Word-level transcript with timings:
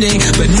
but 0.00 0.57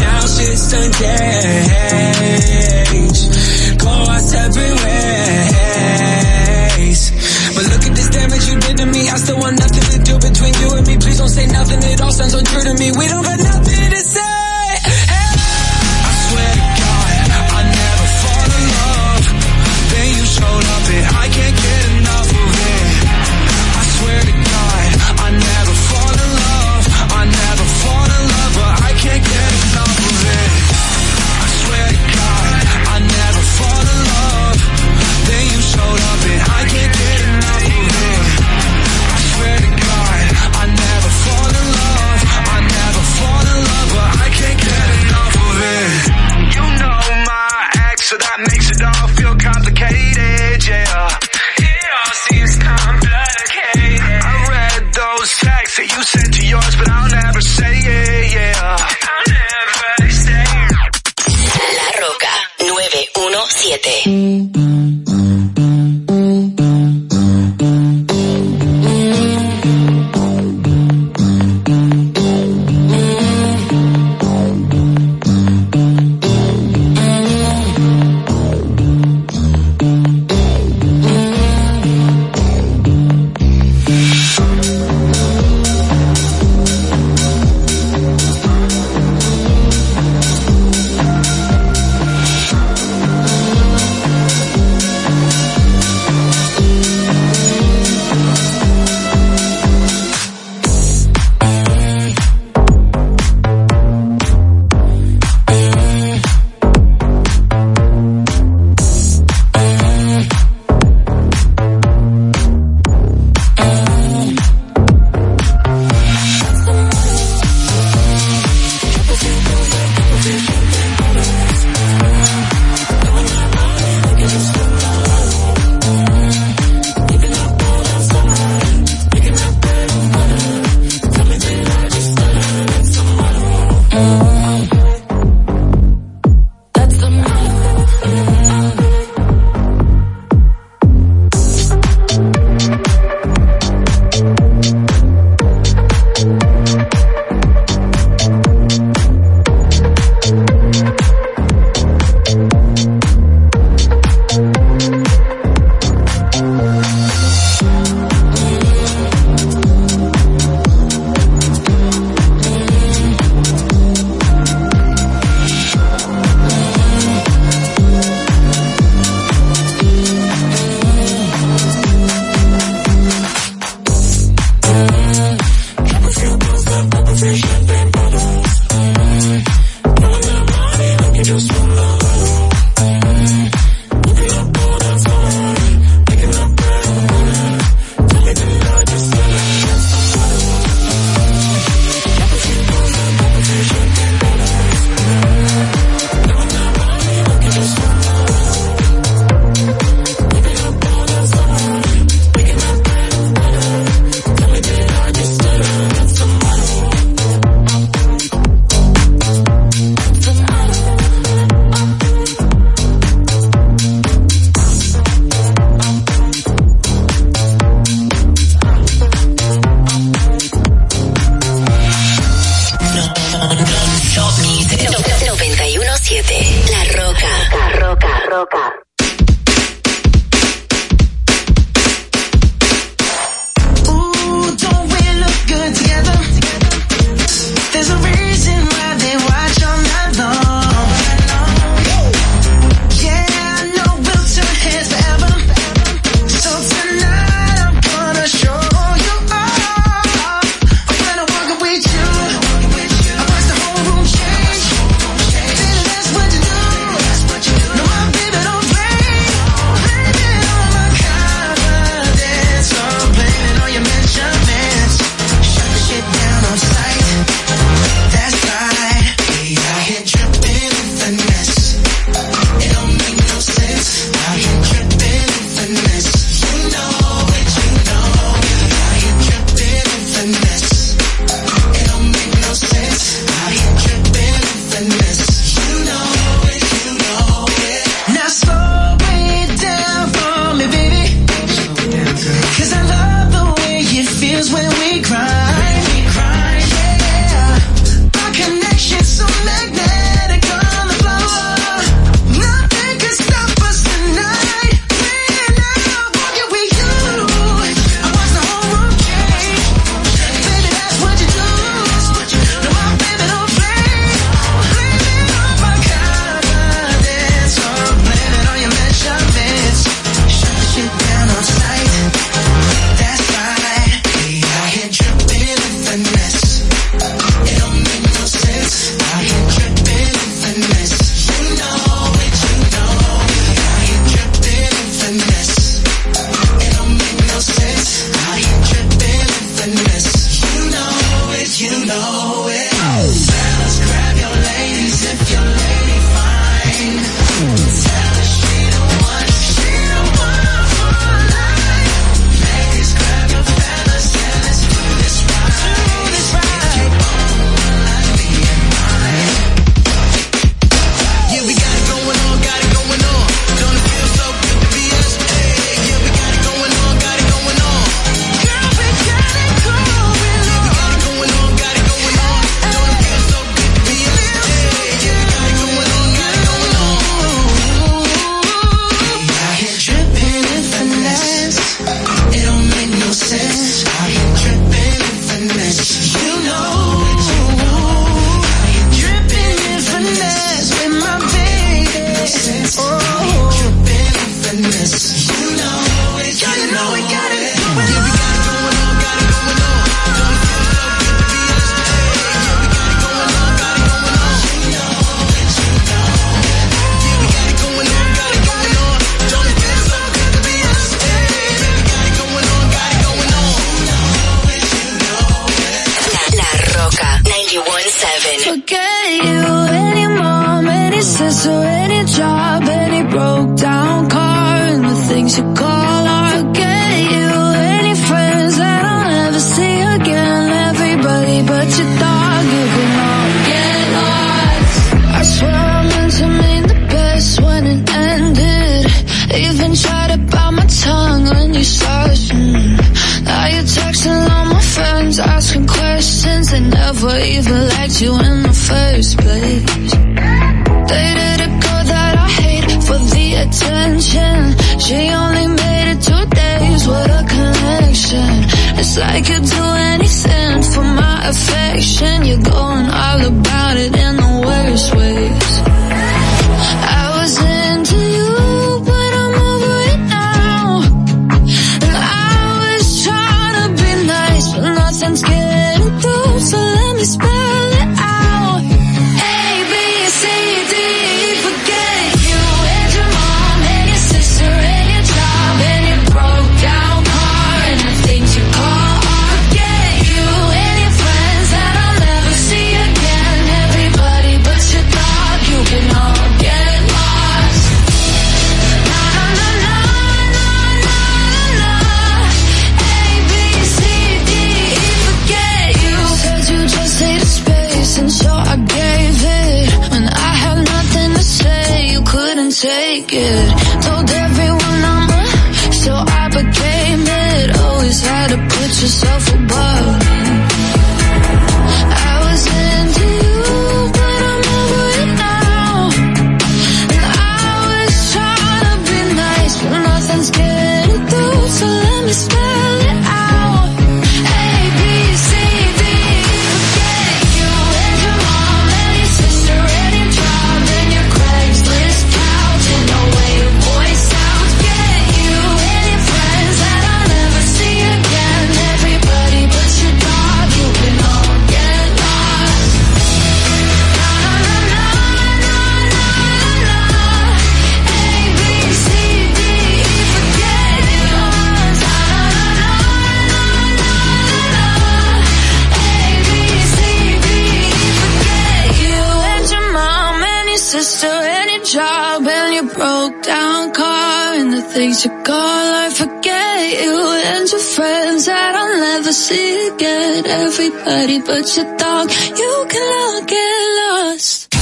things 574.78 575.04
you 575.04 575.10
call, 575.26 575.66
I 575.84 575.90
forget 575.90 576.58
you 576.84 576.94
and 577.34 577.44
your 577.50 577.64
friends 577.74 578.26
that 578.30 578.52
I'll 578.54 578.78
never 578.78 579.12
see 579.12 579.68
again. 579.74 580.22
Everybody 580.24 581.18
but 581.28 581.44
your 581.56 581.68
dog, 581.82 582.06
you 582.42 582.52
can 582.70 583.26
get 583.26 583.58
lost. 583.80 584.54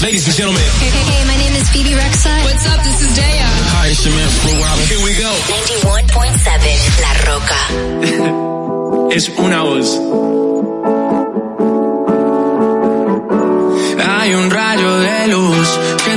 Ladies 0.00 0.26
and 0.28 0.36
gentlemen. 0.38 0.62
Hey, 0.78 0.90
hey, 0.94 1.04
hey, 1.10 1.22
my 1.26 1.36
name 1.42 1.54
is 1.58 1.66
Phoebe 1.74 1.94
Rexha. 2.02 2.34
What's 2.46 2.66
up? 2.70 2.78
This 2.86 2.98
is 3.02 3.10
Daya. 3.18 3.50
Hi, 3.74 3.90
it's 3.90 4.02
your 4.06 4.14
man, 4.14 4.30
Here 4.92 5.02
we 5.02 5.12
go. 5.18 5.32
91.7 5.58 7.02
La 7.04 7.12
Roca. 7.26 7.60
es 9.16 9.28
una 9.36 9.62
voz. 9.64 9.88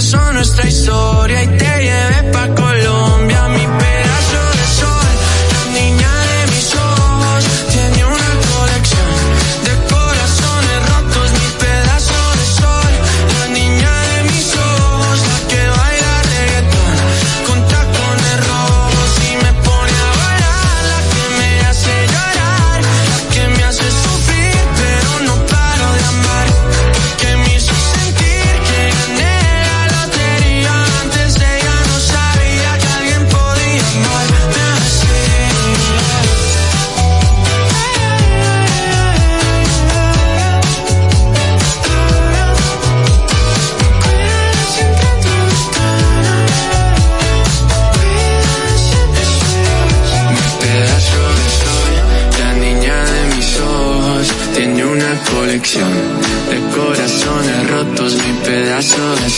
empezó 0.00 0.32
nuestra 0.32 0.66
historia 0.66 1.42
y 1.42 1.46
te 1.58 1.82
llevé 1.82 2.32
pa' 2.32 2.59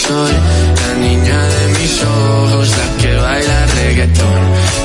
soy 0.07 0.33
la 0.81 0.91
niña 1.05 1.39
de 1.53 1.63
mis 1.79 1.93
ojos, 2.03 2.67
la 2.79 2.87
que 3.01 3.11
baila 3.15 3.65
reggaetón 3.77 4.41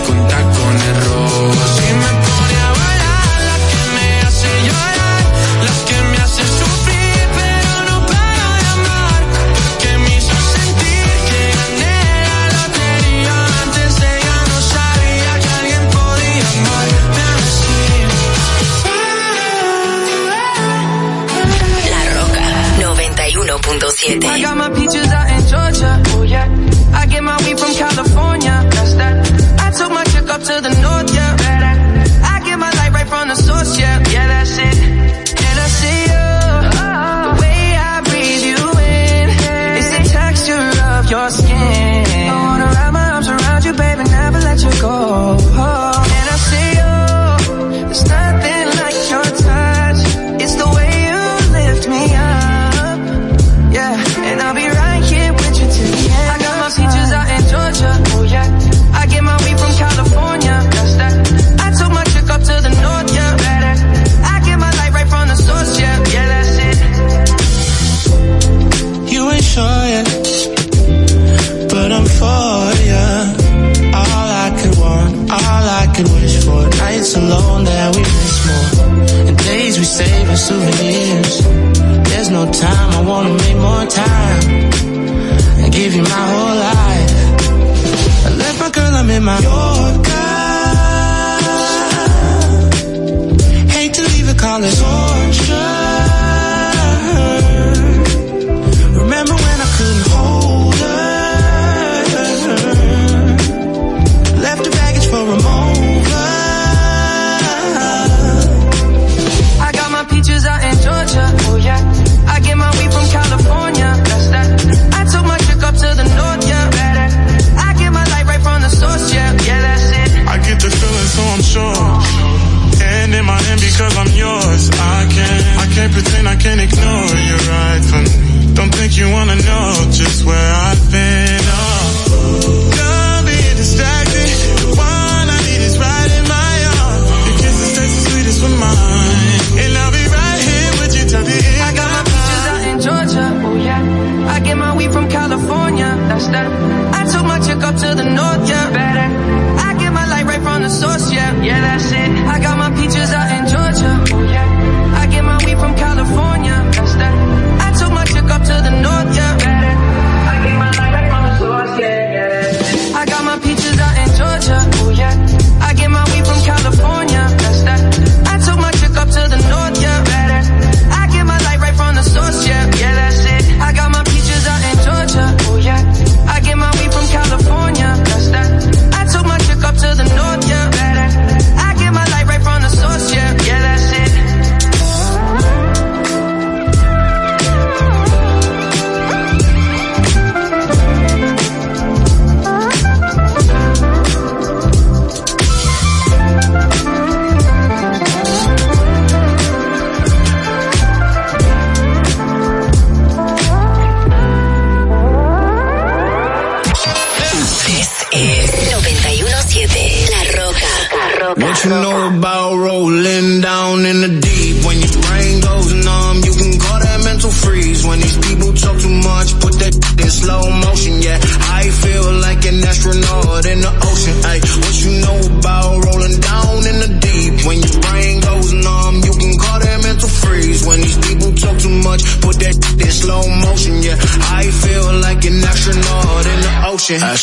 con 0.07 0.17
tacones 0.29 0.97
rojos. 1.07 1.71
Y 1.89 1.93
me 2.03 2.11
pone 2.27 2.57
a 2.69 2.71
bailar 2.81 3.39
la 3.51 3.57
que 3.71 3.83
me 3.97 4.09
hace 4.27 4.51
llorar, 4.67 5.23
la 5.67 5.75
que 5.89 5.99
me 6.11 6.17
hace 6.25 6.45
sufrir, 6.61 7.21
pero 7.39 7.73
no 7.89 7.97
para 8.11 8.49
de 8.63 8.69
amar. 8.77 9.21
La 9.63 9.71
que 9.83 9.93
me 10.03 10.11
hizo 10.19 10.37
sentir 10.57 11.07
que 11.29 11.41
gané 11.59 11.99
la 12.31 12.41
lotería. 12.57 13.37
Antes 13.65 13.93
ella 14.15 14.37
no 14.51 14.59
sabía 14.75 15.33
que 15.43 15.51
alguien 15.61 15.85
podía 15.97 16.47
amarme 16.59 17.23
así. 17.39 17.81
La 21.93 22.03
Roca 22.17 22.47
91.7 22.87 24.25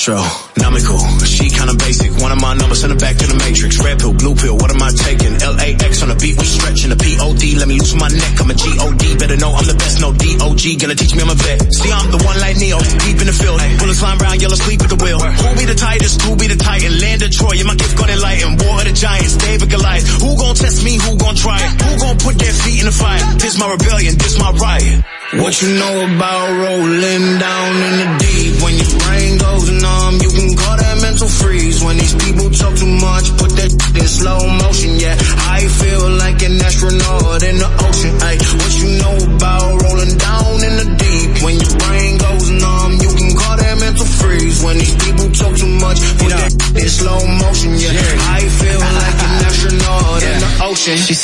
Astronomical, 0.05 1.01
she 1.25 1.49
kinda 1.49 1.73
basic. 1.73 2.13
One 2.21 2.31
of 2.31 2.39
my 2.39 2.53
numbers 2.53 2.83
in 2.83 2.93
the 2.93 2.95
back 2.95 3.17
to 3.17 3.25
the 3.25 3.33
matrix. 3.41 3.81
Red 3.81 3.97
pill, 3.97 4.13
blue 4.13 4.35
pill, 4.37 4.53
what 4.53 4.69
am 4.69 4.77
I 4.77 4.93
taking? 4.93 5.33
LAX 5.41 6.03
on 6.05 6.13
the 6.13 6.17
beat, 6.21 6.37
we 6.37 6.45
stretching 6.45 6.93
the 6.93 6.99
POD. 7.01 7.57
Let 7.57 7.65
me 7.67 7.81
loosen 7.81 7.97
my 7.97 8.13
neck, 8.13 8.37
I'm 8.37 8.45
a 8.45 8.53
GOD. 8.53 9.17
Better 9.17 9.37
know 9.41 9.49
I'm 9.57 9.65
the 9.65 9.73
best, 9.73 10.05
no 10.05 10.13
DOG. 10.13 10.77
Gonna 10.77 10.93
teach 10.93 11.17
me 11.17 11.25
I'm 11.25 11.33
a 11.33 11.33
vet. 11.33 11.57
See, 11.73 11.89
I'm 11.89 12.13
the 12.13 12.21
one 12.21 12.37
like 12.37 12.53
Neo, 12.61 12.77
deep 13.01 13.17
in 13.17 13.25
the 13.25 13.33
field. 13.33 13.57
Bullets 13.81 13.97
flying 13.97 14.21
round, 14.21 14.37
yellow 14.37 14.59
sleep 14.61 14.85
at 14.85 14.93
the 14.93 14.99
wheel. 15.01 15.17
Who 15.17 15.49
be 15.57 15.65
the 15.65 15.73
tightest? 15.73 16.21
Who 16.21 16.37
be 16.37 16.53
the 16.53 16.59
titan? 16.61 17.01
Land 17.01 17.25
of 17.25 17.31
Troy, 17.33 17.57
yeah, 17.57 17.65
my 17.65 17.73
gift 17.73 17.97
got 17.97 18.09
enlightened. 18.13 18.61
War 18.61 18.77
of 18.77 18.85
the 18.85 18.93
Giants, 18.93 19.41
David 19.41 19.73
Goliath. 19.73 20.05
Who 20.21 20.37
gon' 20.37 20.53
test 20.53 20.85
me? 20.85 21.01
Who 21.01 21.17
gon' 21.17 21.33
try 21.33 21.57
it? 21.65 21.81
Who 21.81 21.91
gon' 21.97 22.17
put 22.21 22.37
their 22.37 22.53
feet 22.53 22.77
in 22.77 22.85
the 22.85 22.93
fire? 22.93 23.25
This 23.41 23.57
my 23.57 23.73
rebellion, 23.73 24.13
this 24.21 24.37
my 24.37 24.53
riot. 24.53 25.01
What 25.41 25.59
you 25.65 25.73
know 25.81 26.05
about 26.13 26.53
rolling 26.61 27.41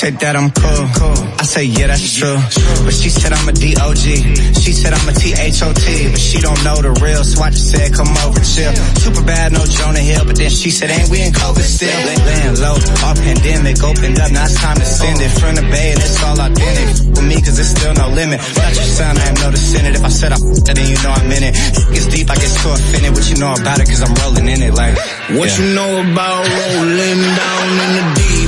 said 0.01 0.17
that 0.17 0.33
I'm 0.33 0.49
cool. 0.49 0.89
I 1.37 1.45
say, 1.45 1.69
yeah, 1.69 1.85
that's 1.85 2.01
true. 2.17 2.33
But 2.81 2.89
she 2.97 3.13
said 3.13 3.37
I'm 3.37 3.45
a 3.45 3.53
D-O-G. 3.53 4.33
She 4.57 4.73
said 4.73 4.97
I'm 4.97 5.05
a 5.05 5.13
T-H-O-T. 5.13 5.85
But 6.09 6.17
she 6.17 6.41
don't 6.41 6.57
know 6.65 6.81
the 6.81 6.89
real, 7.05 7.21
so 7.21 7.45
I 7.45 7.53
just 7.53 7.69
said, 7.69 7.93
come 7.93 8.09
over, 8.25 8.41
chill. 8.41 8.73
Super 8.97 9.21
bad, 9.21 9.53
no 9.53 9.61
Jonah 9.61 10.01
Hill. 10.01 10.25
But 10.25 10.41
then 10.41 10.49
she 10.49 10.73
said, 10.73 10.89
ain't 10.89 11.05
we 11.13 11.21
in 11.21 11.29
COVID 11.29 11.61
still? 11.61 11.93
Lay- 11.93 12.17
Laying 12.17 12.57
low, 12.57 12.81
all 13.05 13.13
pandemic, 13.13 13.77
opened 13.85 14.17
up, 14.17 14.33
now 14.33 14.49
it's 14.49 14.57
time 14.57 14.81
to 14.81 14.89
send 14.89 15.21
it. 15.21 15.29
Front 15.37 15.61
of 15.61 15.69
Bay, 15.69 15.93
it's 15.93 16.17
all 16.25 16.33
authentic. 16.33 17.13
For 17.13 17.21
me, 17.21 17.37
cause 17.37 17.61
there's 17.61 17.69
still 17.69 17.93
no 17.93 18.09
limit. 18.09 18.41
Not 18.57 18.73
your 18.73 18.89
son, 18.89 19.13
I 19.21 19.25
am 19.29 19.37
no 19.37 19.53
descendant. 19.53 20.01
If 20.01 20.03
I 20.05 20.09
said 20.09 20.33
I 20.33 20.41
it, 20.41 20.65
then 20.65 20.81
you 20.81 20.97
know 21.05 21.13
I'm 21.13 21.29
in 21.29 21.45
it. 21.45 21.53
Gets 21.93 22.09
deep, 22.09 22.25
I 22.25 22.41
get 22.41 22.49
so 22.49 22.73
offended. 22.73 23.13
What 23.13 23.29
you 23.29 23.37
know 23.37 23.53
about 23.53 23.77
it, 23.77 23.85
cause 23.85 24.01
I'm 24.01 24.17
rolling 24.17 24.49
in 24.49 24.65
it 24.65 24.73
like. 24.73 24.97
What 25.37 25.45
yeah. 25.45 25.61
you 25.61 25.65
know 25.77 25.91
about 26.01 26.41
rolling 26.41 27.21
down 27.37 27.69
in 27.85 27.91
the 28.01 28.05
deep? 28.17 28.40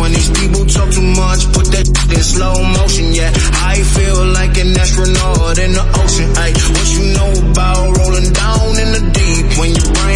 When 0.00 0.12
these 0.12 0.30
people 0.30 0.64
talk 0.64 0.88
too 0.90 1.04
much, 1.04 1.44
put 1.52 1.66
that 1.76 1.84
in 1.84 2.22
slow 2.24 2.56
motion. 2.56 3.12
Yeah, 3.12 3.28
I 3.60 3.76
feel 3.84 4.24
like 4.32 4.56
an 4.56 4.72
astronaut 4.72 5.58
in 5.60 5.76
the 5.76 5.84
ocean. 6.00 6.28
Ay, 6.40 6.56
what 6.56 6.88
you 6.96 7.04
know 7.12 7.30
about 7.52 7.84
rolling 8.00 8.32
down 8.32 8.80
in 8.80 8.88
the 8.96 9.02
deep? 9.12 9.44
When 9.60 9.76
your 9.76 9.88
brain 9.92 10.09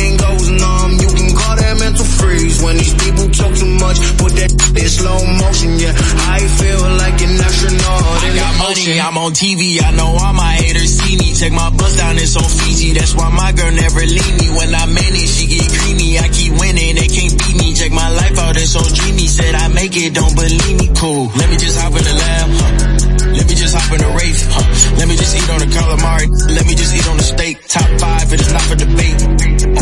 freeze. 2.25 2.57
When 2.63 2.77
these 2.77 2.97
people 2.97 3.27
talk 3.29 3.53
too 3.55 3.73
much, 3.77 3.99
put 4.17 4.33
that 4.41 4.51
in 4.53 4.89
slow 4.89 5.21
motion. 5.45 5.77
Yeah, 5.79 5.93
I 6.33 6.41
feel 6.41 6.83
like 6.97 7.19
an 7.21 7.37
astronaut 7.37 8.03
I 8.25 8.29
in 8.29 8.37
got 8.41 8.53
money. 8.59 9.01
I'm 9.01 9.17
on 9.21 9.33
TV. 9.33 9.83
I 9.85 9.91
know 9.93 10.17
all 10.17 10.33
my 10.33 10.55
haters 10.57 10.97
see 10.99 11.17
me. 11.21 11.35
Check 11.35 11.53
my 11.53 11.71
bus 11.71 11.97
down, 11.97 12.17
it's 12.17 12.37
on 12.37 12.49
Fiji. 12.49 12.97
That's 12.97 13.15
why 13.15 13.29
my 13.31 13.53
girl 13.53 13.73
never 13.73 14.01
leave 14.01 14.37
me. 14.41 14.49
When 14.57 14.71
I 14.75 14.87
manage, 14.87 15.29
she 15.29 15.45
get 15.47 15.69
creamy. 15.69 16.19
I 16.19 16.29
keep 16.33 16.53
winning, 16.57 16.97
they 16.97 17.09
can't 17.09 17.35
beat 17.37 17.57
me. 17.61 17.75
Check 17.75 17.93
my 17.93 18.09
life 18.09 18.37
out, 18.39 18.57
it's 18.57 18.73
so 18.73 18.81
dreamy. 18.81 19.27
Said 19.29 19.55
I 19.55 19.69
make 19.69 19.95
it, 19.97 20.15
don't 20.15 20.35
believe 20.35 20.77
me. 20.81 20.89
Cool. 20.97 21.29
Let 21.37 21.49
me 21.51 21.57
just 21.61 21.77
hop 21.79 21.93
in 21.93 22.05
the 22.05 22.15
lab. 22.17 22.49
Huh? 22.49 23.05
Let 23.35 23.47
me 23.51 23.55
just 23.55 23.75
hop 23.75 23.91
in 23.93 24.01
the 24.01 24.11
Wraith. 24.15 24.43
Huh? 24.47 24.97
Let 24.97 25.09
me 25.09 25.17
just 25.17 25.35
eat 25.35 25.49
on 25.51 25.59
the 25.59 25.67
calamari. 25.67 26.27
Let 26.55 26.65
me 26.67 26.75
just 26.75 26.95
eat 26.95 27.07
on 27.09 27.17
the 27.17 27.27
steak. 27.27 27.67
Top 27.67 27.89
five, 27.99 28.33
it 28.33 28.41
is 28.41 28.53
not 28.53 28.63
for 28.63 28.77
debate. 28.77 29.34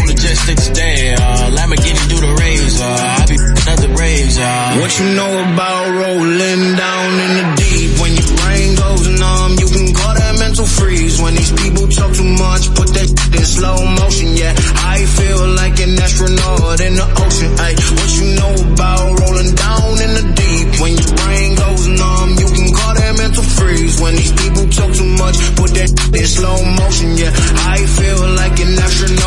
The 0.06 0.14
jet. 0.18 1.20
Uh, 1.20 1.54
Lamborghini 1.54 2.02
do 2.10 2.18
the 2.18 2.32
I 2.34 3.26
be 3.26 3.36
raves. 3.94 4.38
Uh. 4.38 4.78
What 4.82 4.90
you 4.98 5.06
know 5.14 5.32
about 5.46 5.86
rolling 5.94 6.74
down 6.74 7.10
in 7.22 7.32
the 7.38 7.46
deep? 7.62 7.90
When 8.02 8.12
your 8.18 8.30
brain 8.42 8.74
goes 8.74 9.06
numb, 9.06 9.52
you 9.62 9.68
can 9.70 9.94
call 9.94 10.14
that 10.18 10.34
mental 10.38 10.66
freeze. 10.66 11.22
When 11.22 11.34
these 11.38 11.52
people 11.52 11.86
talk 11.86 12.10
too 12.14 12.26
much, 12.26 12.74
put 12.74 12.90
that 12.98 13.06
in 13.06 13.46
slow 13.46 13.78
motion. 14.02 14.34
Yeah, 14.34 14.54
I 14.82 15.06
feel 15.06 15.46
like 15.54 15.78
an 15.78 15.94
astronaut 15.94 16.80
in 16.82 16.94
the 16.98 17.06
ocean. 17.22 17.50
Ay, 17.62 17.74
what 17.78 18.10
you 18.18 18.26
know 18.34 18.52
about 18.74 19.06
rolling 19.22 19.54
down 19.54 19.92
in 20.02 20.10
the 20.18 20.24
deep? 20.34 20.66
When 20.82 20.92
your 20.98 21.12
brain 21.22 21.54
goes 21.54 21.86
numb, 21.86 22.30
you 22.42 22.48
can 22.50 22.68
call 22.74 22.94
that 22.98 23.14
mental 23.14 23.46
freeze. 23.46 24.00
When 24.02 24.14
these 24.18 24.34
people 24.34 24.66
talk 24.74 24.90
too 24.90 25.10
much, 25.22 25.38
put 25.54 25.70
that 25.78 25.90
in 26.18 26.26
slow 26.26 26.58
motion. 26.82 27.14
Yeah, 27.14 27.30
I 27.70 27.78
feel 27.78 28.20
like 28.34 28.58
an 28.58 28.74
astronaut 28.74 29.01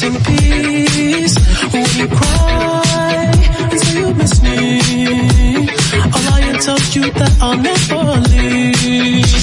Missing 0.00 0.22
piece. 0.24 1.36
When 1.72 1.86
you 1.98 2.08
cry 2.08 3.32
and 3.70 3.80
say 3.80 3.98
you 3.98 4.14
miss 4.14 4.42
me, 4.42 5.68
I'll 5.92 6.30
lie 6.30 6.40
and 6.42 6.60
tell 6.60 6.78
you 6.78 7.10
that 7.12 7.36
I'll 7.40 7.58
never 7.58 8.20
leave. 8.30 9.39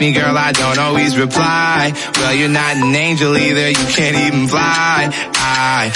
Me, 0.00 0.12
girl, 0.12 0.36
I 0.36 0.52
don't 0.52 0.78
always 0.78 1.16
reply. 1.16 1.92
Well, 2.16 2.34
you're 2.34 2.48
not 2.48 2.76
an 2.76 2.94
angel 2.94 3.36
either, 3.36 3.68
you 3.68 3.86
can't 3.94 4.16
even 4.16 4.48
fly. 4.48 5.10
I 5.34 5.90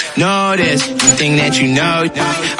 this, 0.57 0.87
you 0.87 0.97
think 1.19 1.37
that 1.37 1.59
you 1.59 1.73
know. 1.73 2.07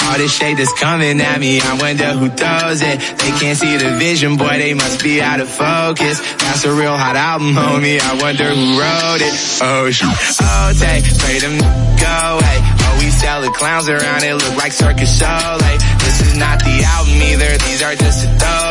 All 0.08 0.18
this 0.18 0.34
shade 0.36 0.58
that's 0.58 0.74
coming 0.80 1.20
at 1.22 1.40
me, 1.40 1.60
I 1.62 1.78
wonder 1.80 2.12
who 2.14 2.30
does 2.30 2.82
it. 2.82 3.00
They 3.00 3.32
can't 3.40 3.58
see 3.58 3.78
the 3.78 3.98
vision, 3.98 4.38
boy, 4.38 4.58
they 4.58 4.74
must 4.74 5.04
be 5.04 5.22
out 5.22 5.40
of 5.40 5.50
focus. 5.50 6.20
That's 6.38 6.66
a 6.66 6.74
real 6.74 6.96
hot 6.96 7.16
album, 7.16 7.54
homie, 7.54 8.00
I 8.00 8.14
wonder 8.22 8.46
who 8.50 8.80
wrote 8.80 9.22
it. 9.22 9.34
Oh, 9.62 9.90
shoot. 9.92 10.12
Oh, 10.42 10.74
take, 10.78 11.06
pray 11.20 11.40
them 11.40 11.58
go 12.00 12.18
away. 12.38 12.58
Oh, 12.84 12.96
we 13.00 13.10
sell 13.10 13.42
the 13.42 13.52
clowns 13.52 13.90
around, 13.90 14.24
it 14.24 14.36
look 14.36 14.56
like 14.58 14.72
Circus 14.72 15.12
Soleil. 15.18 15.60
This 16.00 16.22
is 16.22 16.38
not 16.38 16.60
the 16.60 16.84
album 16.84 17.22
either, 17.22 17.58
these 17.68 17.82
are 17.84 17.96
just 17.96 18.26
throwaways. 18.40 18.63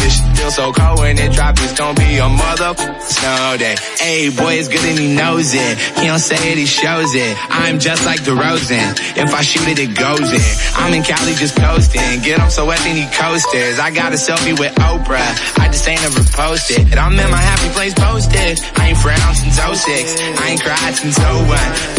Shit 0.00 0.30
feel 0.40 0.50
so 0.50 0.72
cold 0.72 0.98
when 1.00 1.18
it 1.18 1.32
drop, 1.32 1.54
it's 1.60 1.76
gonna 1.76 1.94
be 1.94 2.16
a 2.16 2.28
mother 2.28 2.72
snow 3.04 3.56
day. 3.58 3.76
Hey, 4.00 4.30
boy, 4.30 4.56
it's 4.56 4.68
good 4.68 4.84
and 4.84 4.98
he 4.98 5.12
knows 5.14 5.52
it. 5.54 5.78
He 6.00 6.06
don't 6.06 6.18
say 6.18 6.40
it, 6.52 6.56
he 6.58 6.66
shows 6.66 7.14
it. 7.14 7.36
I'm 7.50 7.78
just 7.78 8.06
like 8.06 8.20
DeRozan. 8.20 8.96
If 9.16 9.34
I 9.34 9.42
shoot 9.42 9.68
it, 9.68 9.78
it 9.78 9.94
goes 9.94 10.32
in. 10.32 10.50
I'm 10.80 10.94
in 10.94 11.02
Cali 11.02 11.34
just 11.34 11.56
coasting. 11.56 12.20
Get 12.22 12.40
up 12.40 12.50
so 12.50 12.66
wet, 12.66 12.80
then 12.80 12.96
he 12.96 13.06
coasters. 13.12 13.78
I 13.78 13.90
got 13.90 14.12
a 14.12 14.16
selfie 14.16 14.58
with 14.58 14.72
Oprah. 14.80 15.30
I 15.60 15.68
just 15.68 15.86
ain't 15.86 16.02
ever 16.02 16.24
posted. 16.32 16.88
And 16.90 16.98
I'm 16.98 17.12
in 17.12 17.30
my 17.30 17.42
happy 17.42 17.70
place 17.74 17.94
posted. 17.94 18.60
I 18.80 18.90
ain't 18.90 18.98
frowned 18.98 19.36
since 19.36 19.60
06. 19.60 20.40
I 20.40 20.56
ain't 20.56 20.62
cried 20.62 20.94
since 20.96 21.18
01. 21.18 21.46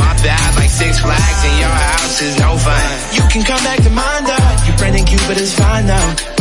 My 0.01 0.13
bad, 0.25 0.55
like 0.57 0.69
six 0.69 0.99
flags 0.99 1.41
in 1.45 1.55
your 1.61 1.75
house 1.85 2.21
is 2.21 2.39
no 2.39 2.57
fun. 2.57 2.81
You 3.13 3.23
can 3.29 3.43
come 3.45 3.61
back 3.63 3.79
to 3.85 3.91
mine 3.93 4.23
though. 4.25 4.49
You're 4.65 4.77
Brendan 4.77 5.05
Cupid 5.05 5.37
is 5.37 5.53
fine 5.53 5.85
though. 5.85 6.40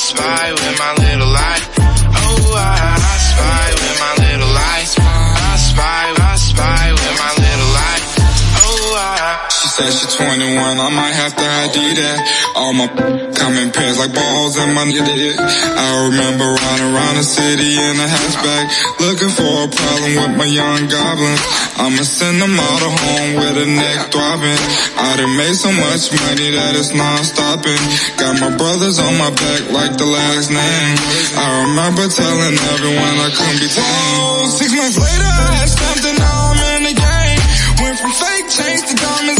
smile 0.00 0.54
with 0.54 0.78
my 0.78 0.94
little 0.94 1.36
eyes. 1.36 1.39
said 9.70 9.94
she 9.94 10.06
21, 10.18 10.58
I 10.58 10.90
might 10.90 11.14
have 11.14 11.30
to 11.38 11.46
ID 11.46 11.78
that. 12.02 12.18
All 12.58 12.74
my 12.74 12.90
coming 13.40 13.70
pairs 13.70 14.02
like 14.02 14.10
balls 14.10 14.58
and 14.58 14.74
my 14.74 14.82
idiot. 14.82 15.38
I 15.38 16.10
remember 16.10 16.50
riding 16.50 16.90
around 16.90 17.14
the 17.14 17.22
city 17.22 17.78
in 17.78 17.94
a 18.02 18.08
hatchback, 18.10 18.66
looking 18.98 19.30
for 19.30 19.46
a 19.46 19.68
problem 19.70 20.10
with 20.18 20.34
my 20.42 20.50
young 20.50 20.90
goblins. 20.90 21.42
I'ma 21.78 22.02
send 22.02 22.42
them 22.42 22.58
all 22.58 22.78
to 22.82 22.90
home 22.90 23.32
with 23.38 23.56
a 23.62 23.68
neck 23.70 24.10
throbbing. 24.10 24.62
I 24.98 25.22
done 25.22 25.38
made 25.38 25.54
so 25.54 25.70
much 25.70 26.10
money 26.18 26.50
that 26.50 26.74
it's 26.74 26.90
not 26.90 27.22
stopping. 27.22 27.80
Got 28.18 28.42
my 28.42 28.50
brothers 28.58 28.98
on 28.98 29.14
my 29.22 29.30
back 29.30 29.62
like 29.70 29.94
the 29.94 30.10
last 30.10 30.50
name. 30.50 30.96
I 31.38 31.70
remember 31.70 32.10
telling 32.10 32.58
everyone 32.74 33.14
I 33.22 33.30
couldn't 33.30 33.62
be 33.62 33.70
tamed. 33.70 34.50
Six 34.50 34.70
months 34.74 34.98
later, 34.98 35.30
I 35.30 35.62
had 35.62 35.70
something, 35.70 36.16
now 36.18 36.58
I'm 36.58 36.60
in 36.74 36.82
the 36.90 36.96
game. 36.98 37.40
Went 37.86 37.96
from 38.02 38.12
fake 38.12 38.48
chains 38.50 38.82
to 38.90 38.94
diamonds. 38.98 39.39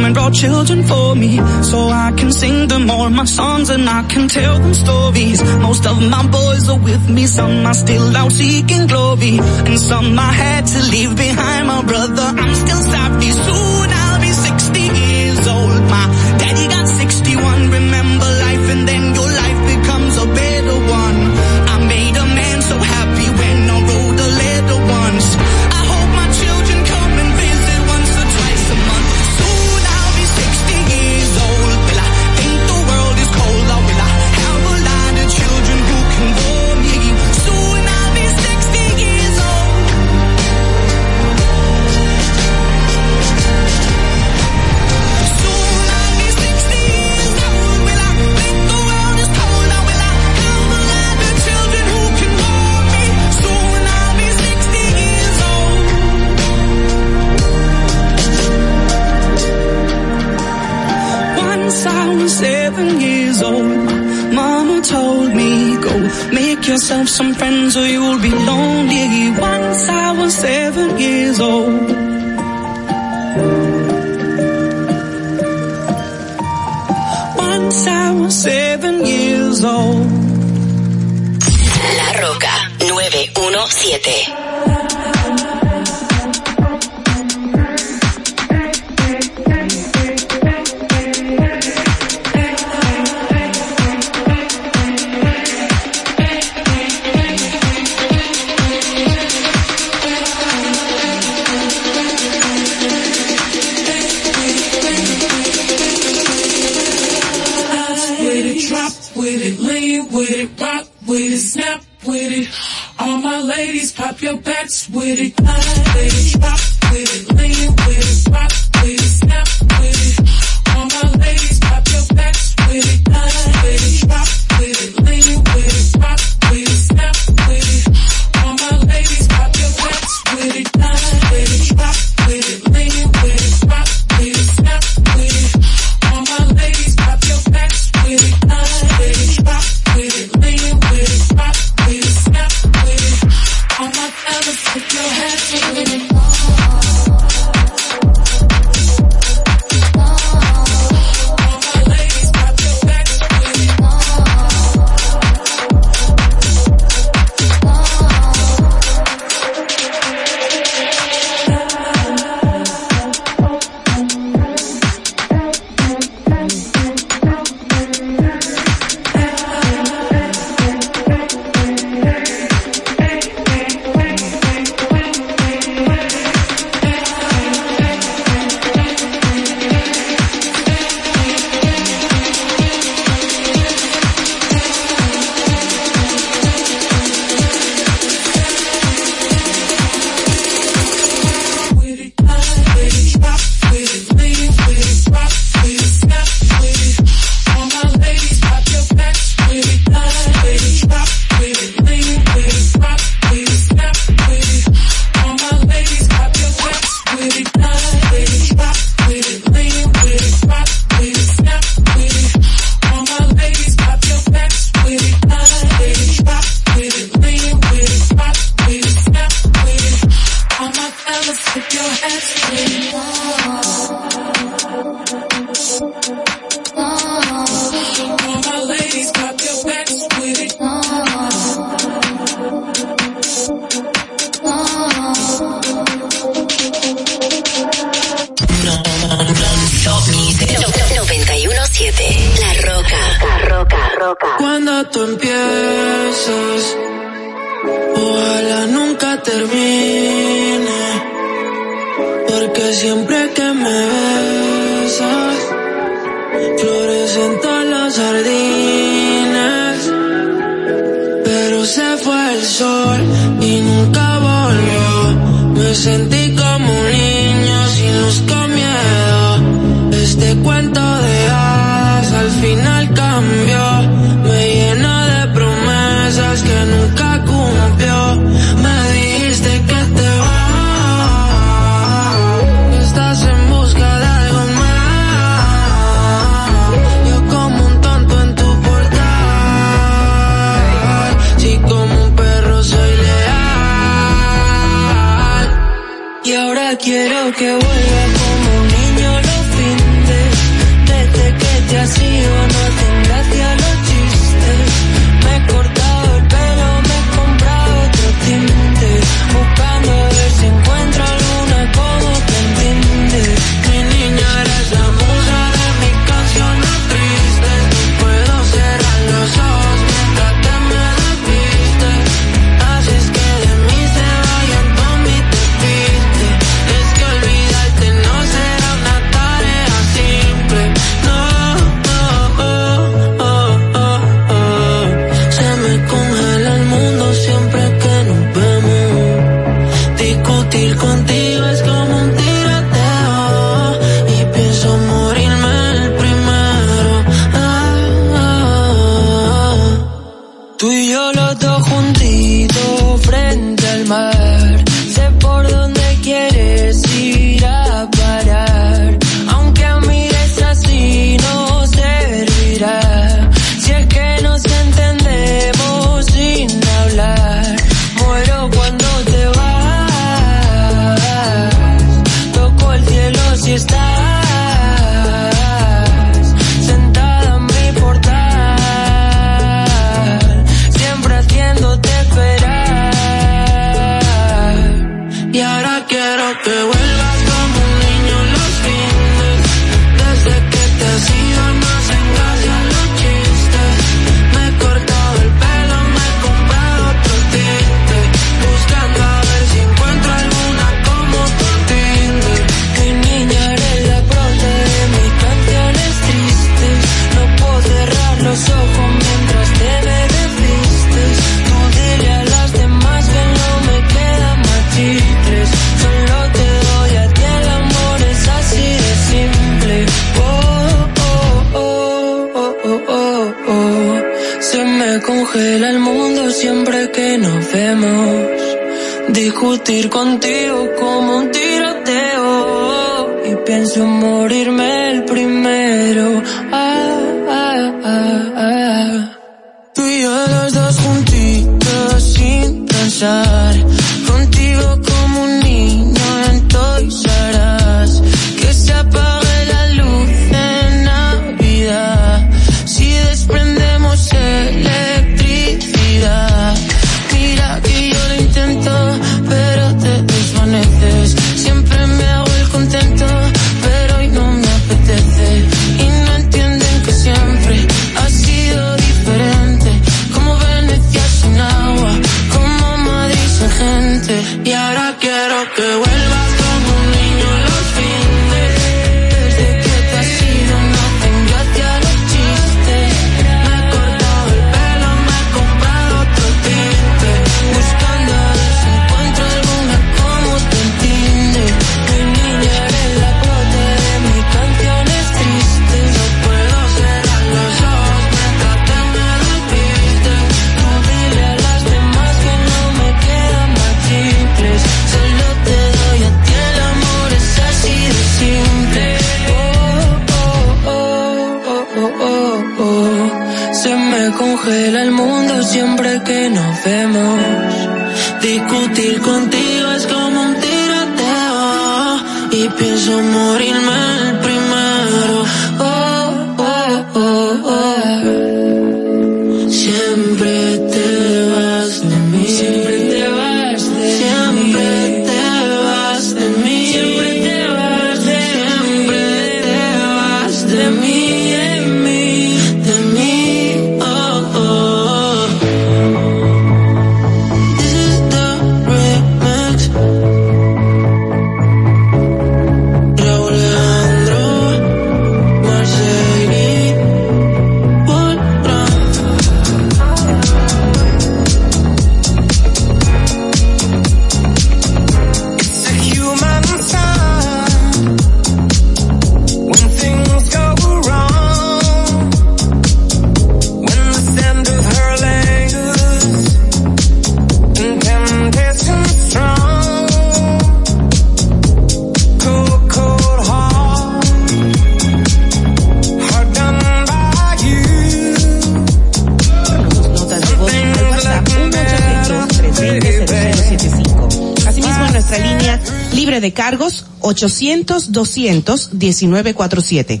800-200-1947. 597.10 600.00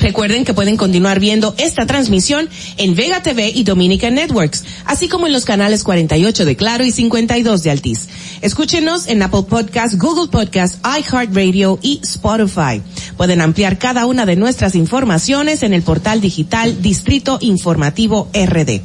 Recuerden 0.00 0.44
que 0.44 0.54
pueden 0.54 0.76
continuar 0.76 1.18
viendo 1.18 1.54
esta 1.58 1.86
transmisión 1.86 2.48
en 2.76 2.94
Vega 2.94 3.22
TV 3.22 3.50
y 3.52 3.64
Dominican 3.64 4.14
Networks, 4.14 4.64
así 4.84 5.08
como 5.08 5.26
en 5.26 5.32
los 5.32 5.44
canales 5.44 5.82
48 5.82 6.44
de 6.44 6.56
Claro 6.56 6.84
y 6.84 6.92
52 6.92 7.62
de 7.64 7.70
Altiz. 7.70 8.08
Escúchenos 8.40 9.08
en 9.08 9.22
Apple 9.22 9.44
Podcast, 9.48 9.96
Google 9.96 10.28
Podcast, 10.28 10.76
iHeartRadio 10.86 11.80
y 11.82 12.00
Spotify. 12.04 12.80
Pueden 13.16 13.40
ampliar 13.40 13.78
cada 13.78 14.06
una 14.06 14.24
de 14.24 14.36
nuestras 14.36 14.76
informaciones 14.76 15.64
en 15.64 15.74
el 15.74 15.82
portal 15.82 16.20
digital 16.20 16.80
Distrito 16.80 17.38
Informativo 17.40 18.28
RD. 18.32 18.82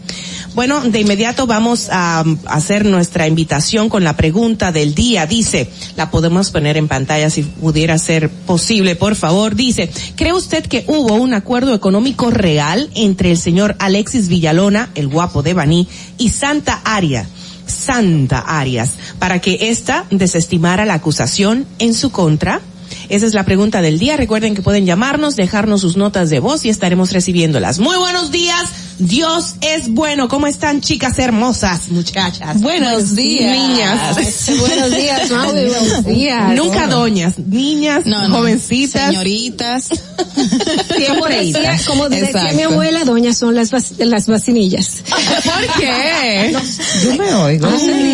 Bueno, 0.55 0.81
de 0.81 0.99
inmediato 0.99 1.45
vamos 1.45 1.89
a 1.91 2.23
hacer 2.45 2.85
nuestra 2.85 3.27
invitación 3.27 3.89
con 3.89 4.03
la 4.03 4.15
pregunta 4.15 4.71
del 4.71 4.95
día. 4.95 5.27
Dice, 5.27 5.69
la 5.95 6.11
podemos 6.11 6.49
poner 6.49 6.77
en 6.77 6.87
pantalla 6.87 7.29
si 7.29 7.43
pudiera 7.43 7.97
ser 7.97 8.29
posible, 8.29 8.95
por 8.95 9.15
favor. 9.15 9.55
Dice, 9.55 9.89
¿cree 10.15 10.33
usted 10.33 10.65
que 10.65 10.83
hubo 10.87 11.15
un 11.15 11.33
acuerdo 11.33 11.73
económico 11.73 12.31
real 12.31 12.89
entre 12.95 13.31
el 13.31 13.37
señor 13.37 13.75
Alexis 13.79 14.27
Villalona, 14.27 14.89
el 14.95 15.07
guapo 15.07 15.43
de 15.43 15.53
Baní, 15.53 15.87
y 16.17 16.29
Santa 16.29 16.81
Aria? 16.83 17.27
Santa 17.65 18.39
Arias, 18.39 18.91
para 19.19 19.39
que 19.39 19.69
ésta 19.69 20.05
desestimara 20.11 20.85
la 20.85 20.95
acusación 20.95 21.65
en 21.79 21.93
su 21.93 22.11
contra? 22.11 22.61
Esa 23.09 23.25
es 23.25 23.33
la 23.33 23.45
pregunta 23.45 23.81
del 23.81 23.99
día. 23.99 24.17
Recuerden 24.17 24.55
que 24.55 24.61
pueden 24.61 24.85
llamarnos, 24.85 25.35
dejarnos 25.35 25.81
sus 25.81 25.97
notas 25.97 26.29
de 26.29 26.39
voz 26.39 26.65
y 26.65 26.69
estaremos 26.69 27.11
recibiéndolas. 27.11 27.79
Muy 27.79 27.97
buenos 27.97 28.31
días. 28.31 28.82
Dios 28.99 29.55
es 29.61 29.89
bueno. 29.89 30.27
¿Cómo 30.27 30.47
están 30.47 30.79
chicas 30.81 31.17
hermosas, 31.19 31.89
muchachas? 31.89 32.61
Buenos 32.61 33.15
días. 33.15 33.51
Niñas. 33.57 34.49
Buenos 34.59 34.91
días, 34.95 35.31
Maui, 35.31 35.65
buenos 35.65 36.05
días. 36.05 36.55
Nunca 36.55 36.87
doñas, 36.87 37.37
niñas, 37.39 38.05
No, 38.05 38.27
no. 38.27 38.37
jovencitas. 38.37 39.07
Señoritas. 39.07 39.85
Siempre 40.95 41.45
decía, 41.45 41.77
como 41.87 42.07
decía 42.09 42.51
mi 42.53 42.63
abuela, 42.63 43.03
doñas 43.03 43.37
son 43.37 43.55
las, 43.55 43.71
vac- 43.71 43.97
las 44.05 44.27
vacinillas. 44.27 45.03
¿Por 45.09 45.79
qué? 45.79 46.55
Yo 47.03 47.15
me 47.15 47.33
oigo. 47.33 47.67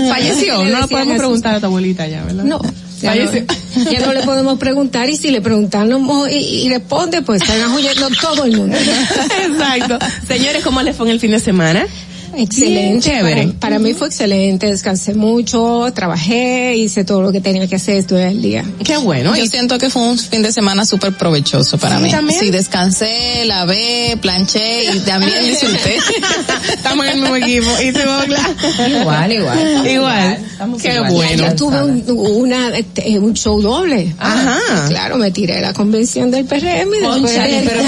Falleció. 0.10 0.64
No 0.66 0.80
lo 0.82 0.88
podemos 0.88 1.18
preguntar 1.18 1.56
a 1.56 1.60
tu 1.60 1.66
abuelita 1.68 2.08
ya, 2.08 2.24
¿verdad? 2.24 2.44
No. 2.44 2.60
Ya 3.02 3.16
no, 3.16 3.28
Falleció. 3.28 3.46
ya 3.92 4.00
no 4.06 4.14
le 4.14 4.24
podemos 4.24 4.60
preguntar 4.60 5.10
y 5.10 5.16
si 5.18 5.32
le 5.32 5.42
preguntamos 5.42 6.30
y, 6.30 6.36
y 6.36 6.70
responde, 6.70 7.22
pues 7.22 7.42
están 7.42 7.72
huyendo 7.72 8.08
todo 8.22 8.46
el 8.46 8.58
mundo. 8.58 8.76
Exacto. 9.48 10.00
Señores, 10.28 10.64
¿cómo 10.64 10.82
les 10.82 10.96
fue 10.96 11.08
en 11.08 11.14
el 11.14 11.20
fin 11.20 11.32
de 11.32 11.40
semana? 11.40 11.86
Excelente. 12.36 13.10
Chévere. 13.10 13.44
Para, 13.48 13.60
para 13.60 13.80
mí 13.80 13.94
fue 13.94 14.08
excelente. 14.08 14.68
Descansé 14.68 15.14
mucho, 15.14 15.88
trabajé, 15.94 16.76
hice 16.76 17.04
todo 17.04 17.22
lo 17.22 17.32
que 17.32 17.42
tenía 17.42 17.68
que 17.68 17.76
hacer, 17.76 17.98
estuve 17.98 18.28
el 18.28 18.42
día. 18.42 18.64
Qué 18.84 18.98
bueno. 18.98 19.36
Yo 19.36 19.44
y- 19.44 19.48
siento 19.48 19.78
que 19.78 19.90
fue 19.90 20.02
un 20.04 20.18
fin 20.18 20.42
de 20.42 20.52
semana 20.52 20.86
súper 20.86 21.14
provechoso 21.18 21.78
para 21.78 21.98
Sí, 21.98 22.04
mí. 22.04 22.12
¿también? 22.12 22.40
Sí, 22.40 22.50
descansé, 22.52 23.44
lavé, 23.46 24.18
planché 24.22 24.86
y 24.96 25.00
también 25.00 25.44
disfruté. 25.46 25.98
Estamos 26.74 27.06
en 27.06 27.12
el 27.14 27.20
mismo 27.22 27.36
equipo. 27.36 27.68
¿Y 27.84 27.92
tú, 27.92 28.00
Ogla? 28.00 28.50
Igual, 29.00 29.32
igual. 29.34 29.88
Igual. 29.88 30.38
Qué 30.82 30.94
Igual. 30.96 31.12
bueno. 31.14 31.48
Yo 31.48 31.56
tuve 31.56 31.84
un, 31.84 32.04
una, 32.08 32.70
este, 32.78 33.18
un 33.20 33.34
show 33.34 33.62
doble. 33.62 34.14
Ajá. 34.20 34.60
Claro, 34.90 35.18
me 35.18 35.32
tiré 35.32 35.58
a 35.58 35.62
la 35.62 35.74
convención 35.74 36.32
del 36.32 36.46
PRM 36.46 36.94
y 36.96 37.00
después... 37.00 37.32
Pero 37.66 37.82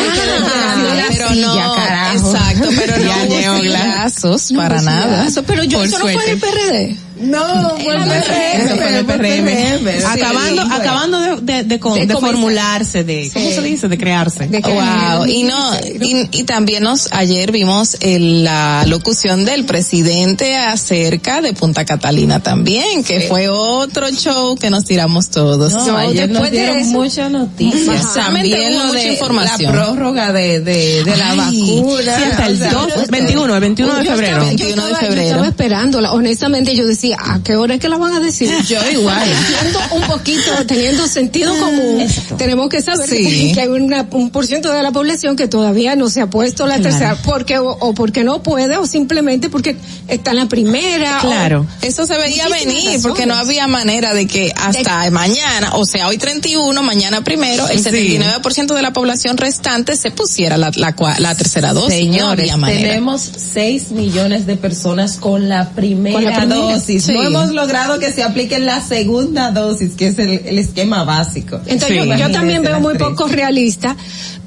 Ah, 0.54 1.08
pero 1.10 1.36
no, 1.36 1.76
exacto, 2.14 2.70
pero 2.78 2.98
no 3.04 3.26
Neogla. 3.26 3.60
silazos 3.62 4.32
No, 4.32 4.38
para 4.56 4.76
pues, 4.76 4.84
nada. 4.84 5.20
sillazo, 5.20 5.44
Pero 5.44 5.64
yo 5.64 5.78
Por 5.80 5.88
eso 5.88 6.00
no 6.00 6.04
fue 6.06 6.24
en 6.24 6.30
el. 6.32 6.40
PRD. 6.40 6.98
No, 7.22 7.70
por 7.84 9.06
PRM. 9.06 10.06
Acabando, 10.06 10.62
Sí, 10.64 10.70
acabando 10.72 11.20
de, 11.20 11.42
de, 11.42 11.64
de, 11.64 11.78
De 11.78 12.06
de 12.06 12.14
formularse, 12.16 13.04
de, 13.04 13.30
¿cómo 13.34 13.50
Sí. 13.50 13.56
se 13.56 13.62
dice? 13.62 13.88
De 13.88 13.98
crearse. 13.98 14.48
Wow, 14.48 15.26
y 15.28 15.44
no, 15.44 15.74
y, 16.02 16.28
y 16.32 16.44
también 16.44 16.84
nos, 16.84 17.08
ayer 17.12 17.52
vimos 17.52 17.98
el- 18.02 18.44
la 18.44 18.84
locución 18.88 19.46
del 19.46 19.66
presidente 19.66 20.56
acerca 20.58 21.42
de 21.42 21.54
Punta 21.54 21.86
Catalina 21.86 22.42
también, 22.42 23.04
que 23.04 23.22
fue 23.22 23.50
otro 23.50 24.10
show 24.12 24.56
que 24.56 24.70
nos 24.70 24.86
tiramos 24.86 25.30
todos. 25.30 25.74
No, 25.74 25.98
ayer 25.98 26.30
nos 26.30 26.42
después 26.42 26.52
de 26.52 26.58
dieron 26.58 26.88
muchas 26.90 27.32
noticias. 27.32 28.14
También 28.14 28.74
mucha 28.74 28.92
de 28.94 29.14
información. 29.14 29.76
La 29.76 29.84
prórroga 29.86 30.32
de, 30.34 30.60
de, 30.62 31.04
de 31.04 31.18
la 31.18 31.32
Ay, 31.32 31.38
vacuna. 31.38 32.16
sí, 32.18 32.24
hasta 32.24 32.48
el 32.48 32.54
o 32.56 32.58
sea, 32.58 32.72
2, 32.72 33.08
21, 33.10 33.54
el 33.56 33.62
21 33.62 33.96
de 33.96 34.04
febrero. 34.06 34.36
estaba- 34.44 34.52
yo 34.54 34.68
estaba- 34.68 35.00
Yo 35.02 35.22
estaba 35.22 35.48
esperándola. 35.48 36.12
Honestamente, 36.14 36.76
yo 36.76 36.86
decía, 36.86 37.11
¿a 37.18 37.40
qué 37.44 37.56
hora 37.56 37.76
es 37.76 37.80
que 37.80 37.90
la 37.90 37.98
van 37.98 38.14
a 38.14 38.20
decir? 38.20 38.52
Yo 38.68 38.78
igual. 38.92 39.30
Teniendo 39.48 39.80
un 39.96 40.02
poquito, 40.04 40.52
teniendo 40.68 41.08
sentido 41.08 41.54
común, 41.58 42.06
tenemos 42.38 42.70
que 42.70 42.82
saber 42.82 43.10
Sí. 43.10 43.52
que 43.54 43.62
hay 43.62 43.68
una- 43.68 44.08
un 44.12 44.30
por 44.32 44.46
ciento 44.48 44.72
de 44.72 44.82
la 44.84 44.92
población 44.92 45.36
que 45.36 45.48
todavía 45.48 45.96
no 45.96 46.10
se 46.10 46.22
ha 46.22 46.28
puesto 46.30 46.66
la 46.66 46.76
Claro. 46.76 46.90
tercera, 46.90 47.18
porque 47.24 47.58
o, 47.60 47.70
o 47.70 47.94
porque 47.94 48.24
no 48.24 48.42
puede, 48.44 48.78
o 48.78 48.86
simplemente 48.86 49.50
porque 49.50 49.76
está 50.08 50.32
en 50.32 50.38
la 50.38 50.46
primera. 50.48 51.20
Claro. 51.22 51.62
o- 51.82 51.86
Eso 51.86 52.06
se 52.06 52.18
veía 52.18 52.48
venir 52.48 53.00
porque 53.02 53.26
no 53.26 53.36
había 53.36 53.68
manera 53.68 54.14
de 54.14 54.28
que 54.28 54.52
hasta 54.56 55.10
mañana, 55.12 55.76
o 55.76 55.86
sea, 55.86 56.08
hoy 56.08 56.18
31, 56.18 56.84
mañana 56.84 57.24
primero, 57.24 57.68
el 57.68 57.78
Sí. 57.78 57.84
79% 57.84 58.74
de 58.76 58.82
la 58.82 58.94
población 58.94 59.38
restante 59.38 59.96
se 59.96 60.12
pusiera 60.12 60.58
la, 60.58 60.72
la, 60.76 60.96
la 61.20 61.36
tercera 61.36 61.74
dosis. 61.74 61.96
Señores, 61.96 62.52
tenemos 62.66 63.22
6 63.54 63.92
millones 63.92 64.46
de 64.46 64.56
personas 64.58 65.18
con 65.18 65.50
la 65.50 65.70
primera, 65.72 66.14
Con 66.16 66.24
la 66.26 66.36
primera, 66.38 66.56
dosis. 66.74 67.01
Sí. 67.02 67.14
No 67.14 67.24
hemos 67.24 67.50
logrado 67.52 68.00
que 68.00 68.12
se 68.14 68.24
aplique 68.24 68.60
la 68.60 68.82
segunda 68.82 69.52
dosis, 69.52 69.92
que 69.94 70.08
es 70.08 70.20
el, 70.20 70.30
el 70.46 70.58
esquema 70.60 71.04
básico. 71.04 71.58
Entonces 71.66 71.98
yo- 71.98 72.16
yo, 72.18 72.32
también 72.32 72.62
veo 72.64 72.80
muy 72.80 72.94
poco 72.98 73.28
realista 73.28 73.96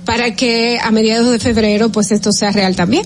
para 0.05 0.35
que 0.35 0.79
a 0.83 0.91
mediados 0.91 1.31
de 1.31 1.39
febrero 1.39 1.91
pues 1.91 2.13
esto 2.13 2.33
sea 2.33 2.53
real 2.53 2.77
también. 2.77 3.05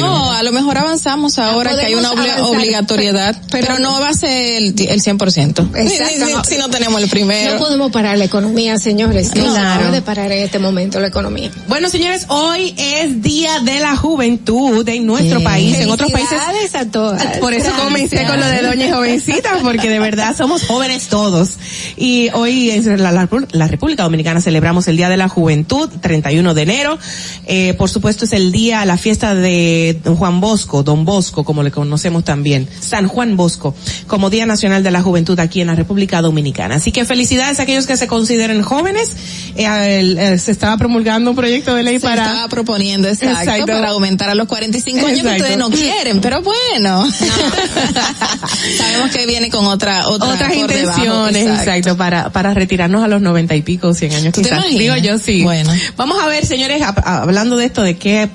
No, 0.00 0.32
a 0.32 0.42
lo 0.42 0.52
mejor 0.52 0.78
avanzamos 0.78 1.38
ahora 1.38 1.76
que 1.76 1.86
hay 1.86 1.94
una 1.94 2.10
podemos 2.10 2.26
obli- 2.26 2.30
avanzar, 2.38 2.56
obligatoriedad, 2.56 3.42
pero, 3.50 3.66
pero- 3.68 3.78
no 3.78 4.00
va 4.00 4.08
a 4.10 4.14
ser 4.14 4.62
el, 4.62 4.74
el 4.88 5.02
100%. 5.02 5.68
Ni- 5.72 5.80
ni- 5.82 5.86
Exacto. 5.94 6.42
Si, 6.44 6.54
si 6.54 6.58
no 6.60 6.68
tenemos 6.70 7.02
el 7.02 7.08
primero. 7.08 7.54
No 7.54 7.58
podemos 7.58 7.90
parar 7.92 8.18
la 8.18 8.24
economía, 8.24 8.78
señores. 8.78 9.34
No 9.34 9.44
Claro. 9.52 9.82
se 9.82 9.88
puede 9.88 10.02
parar 10.02 10.32
en 10.32 10.42
este 10.44 10.58
momento 10.58 11.00
la 11.00 11.08
economía. 11.08 11.50
Bueno, 11.68 11.88
señores, 11.88 12.26
hoy 12.28 12.74
es 12.78 13.22
Día 13.22 13.60
de 13.60 13.80
la 13.80 13.96
Juventud 13.96 14.86
en 14.88 15.06
nuestro 15.06 15.42
país, 15.42 15.76
en 15.78 15.90
otros 15.90 16.10
países. 16.12 16.30
Felicidades 16.30 16.74
a 16.74 16.90
todas. 16.90 17.38
Por 17.40 17.54
eso 17.54 17.70
comencé 17.82 18.24
con 18.24 18.40
lo 18.40 18.46
de 18.46 18.62
Doña 18.62 18.94
Jovencita, 18.94 19.58
porque 19.62 19.88
de 19.88 19.98
verdad 19.98 20.36
somos 20.36 20.64
jóvenes 20.64 21.08
todos. 21.08 21.50
Y 21.96 22.28
hoy 22.34 22.70
en 22.70 23.02
la, 23.02 23.12
la- 23.12 23.28
la 23.52 23.68
República 23.68 24.02
Dominicana 24.04 24.40
celebramos 24.40 24.88
el 24.88 24.96
Día 24.96 25.08
de 25.08 25.16
la 25.16 25.28
Juventud, 25.28 25.88
31 26.00 26.54
de 26.54 26.62
enero. 26.62 26.98
Eh, 27.46 27.74
por 27.78 27.88
supuesto 27.90 28.24
es 28.24 28.32
el 28.32 28.52
día, 28.52 28.84
la 28.84 28.95
fiesta 28.98 29.34
de 29.34 29.98
Juan 30.04 30.40
Bosco, 30.40 30.82
Don 30.82 31.04
Bosco, 31.04 31.44
como 31.44 31.62
le 31.62 31.70
conocemos 31.70 32.24
también, 32.24 32.68
San 32.80 33.08
Juan 33.08 33.36
Bosco, 33.36 33.74
como 34.06 34.30
Día 34.30 34.46
Nacional 34.46 34.82
de 34.82 34.90
la 34.90 35.02
Juventud 35.02 35.38
aquí 35.40 35.60
en 35.60 35.66
la 35.68 35.74
República 35.74 36.20
Dominicana. 36.22 36.76
Así 36.76 36.92
que 36.92 37.04
felicidades 37.04 37.58
a 37.60 37.62
aquellos 37.62 37.86
que 37.86 37.96
se 37.96 38.06
consideren 38.06 38.62
jóvenes. 38.62 39.12
Eh, 39.56 39.66
el- 40.00 40.18
eh, 40.18 40.38
se 40.38 40.52
estaba 40.52 40.76
promulgando 40.76 41.30
un 41.30 41.36
proyecto 41.36 41.74
de 41.74 41.82
ley 41.82 41.98
Se 41.98 42.06
para... 42.06 42.26
estaba 42.26 42.48
proponiendo, 42.48 43.08
exacto, 43.08 43.40
Exacto. 43.40 43.66
para 43.66 43.88
aumentar 43.90 44.30
a 44.30 44.34
los 44.34 44.46
45 44.48 44.98
años 45.06 45.10
que 45.10 45.16
Exacto. 45.20 45.42
ustedes 45.42 45.58
no 45.58 45.70
quieren, 45.70 46.20
pero 46.20 46.42
bueno. 46.42 47.06
Sabemos 48.78 49.10
que 49.10 49.26
viene 49.26 49.50
con 49.50 49.66
otra, 49.66 50.08
otra 50.08 50.28
otras 50.34 50.52
por 50.54 50.68
debajo, 50.68 51.00
intenciones, 51.00 51.46
exacto. 51.60 51.96
para, 51.96 52.30
para 52.30 52.54
retirarnos 52.54 53.02
a 53.04 53.08
los 53.08 53.20
noventa 53.22 53.54
y 53.54 53.62
pico, 53.62 53.94
cien 53.94 54.12
años 54.14 54.32
¿Tú 54.34 54.42
te 54.42 54.48
quizás. 54.50 54.68
Digo 54.68 54.96
yo 54.96 55.18
sí. 55.18 55.42
Bueno. 55.42 55.70
Vamos 55.96 56.22
a 56.22 56.26
ver, 56.26 56.44
señores, 56.46 56.82
hablando 57.04 57.56
de 57.56 57.66
esto, 57.66 57.82
de 57.82 57.96
que 57.96 58.22
eh, 58.22 58.28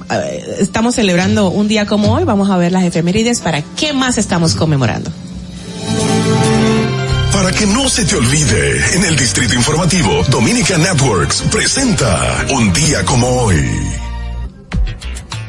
estamos 0.59 0.95
celebrando 0.95 1.49
un 1.49 1.67
día 1.67 1.85
como 1.85 2.13
hoy, 2.13 2.23
vamos 2.23 2.49
a 2.49 2.57
ver 2.57 2.71
las 2.71 2.83
efemérides 2.83 3.41
para 3.41 3.61
qué 3.61 3.93
más 3.93 4.17
estamos 4.17 4.55
conmemorando. 4.55 5.11
Para 7.33 7.51
que 7.51 7.65
no 7.65 7.89
se 7.89 8.05
te 8.05 8.15
olvide, 8.15 8.95
en 8.95 9.05
el 9.05 9.15
Distrito 9.15 9.55
Informativo, 9.55 10.23
Dominica 10.29 10.77
Networks 10.77 11.43
presenta 11.51 12.45
Un 12.53 12.73
día 12.73 13.03
como 13.05 13.27
hoy. 13.27 13.57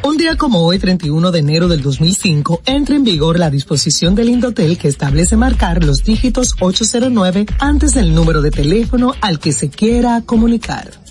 Un 0.04 0.16
día 0.16 0.36
como 0.36 0.60
hoy, 0.64 0.78
31 0.78 1.30
de 1.30 1.38
enero 1.38 1.68
del 1.68 1.82
2005, 1.82 2.62
entra 2.66 2.96
en 2.96 3.04
vigor 3.04 3.38
la 3.38 3.50
disposición 3.50 4.14
del 4.14 4.30
Indotel 4.30 4.76
que 4.76 4.88
establece 4.88 5.36
marcar 5.36 5.84
los 5.84 6.02
dígitos 6.02 6.54
809 6.60 7.46
antes 7.58 7.94
del 7.94 8.14
número 8.14 8.42
de 8.42 8.50
teléfono 8.50 9.14
al 9.20 9.38
que 9.38 9.52
se 9.52 9.68
quiera 9.68 10.22
comunicar. 10.26 11.01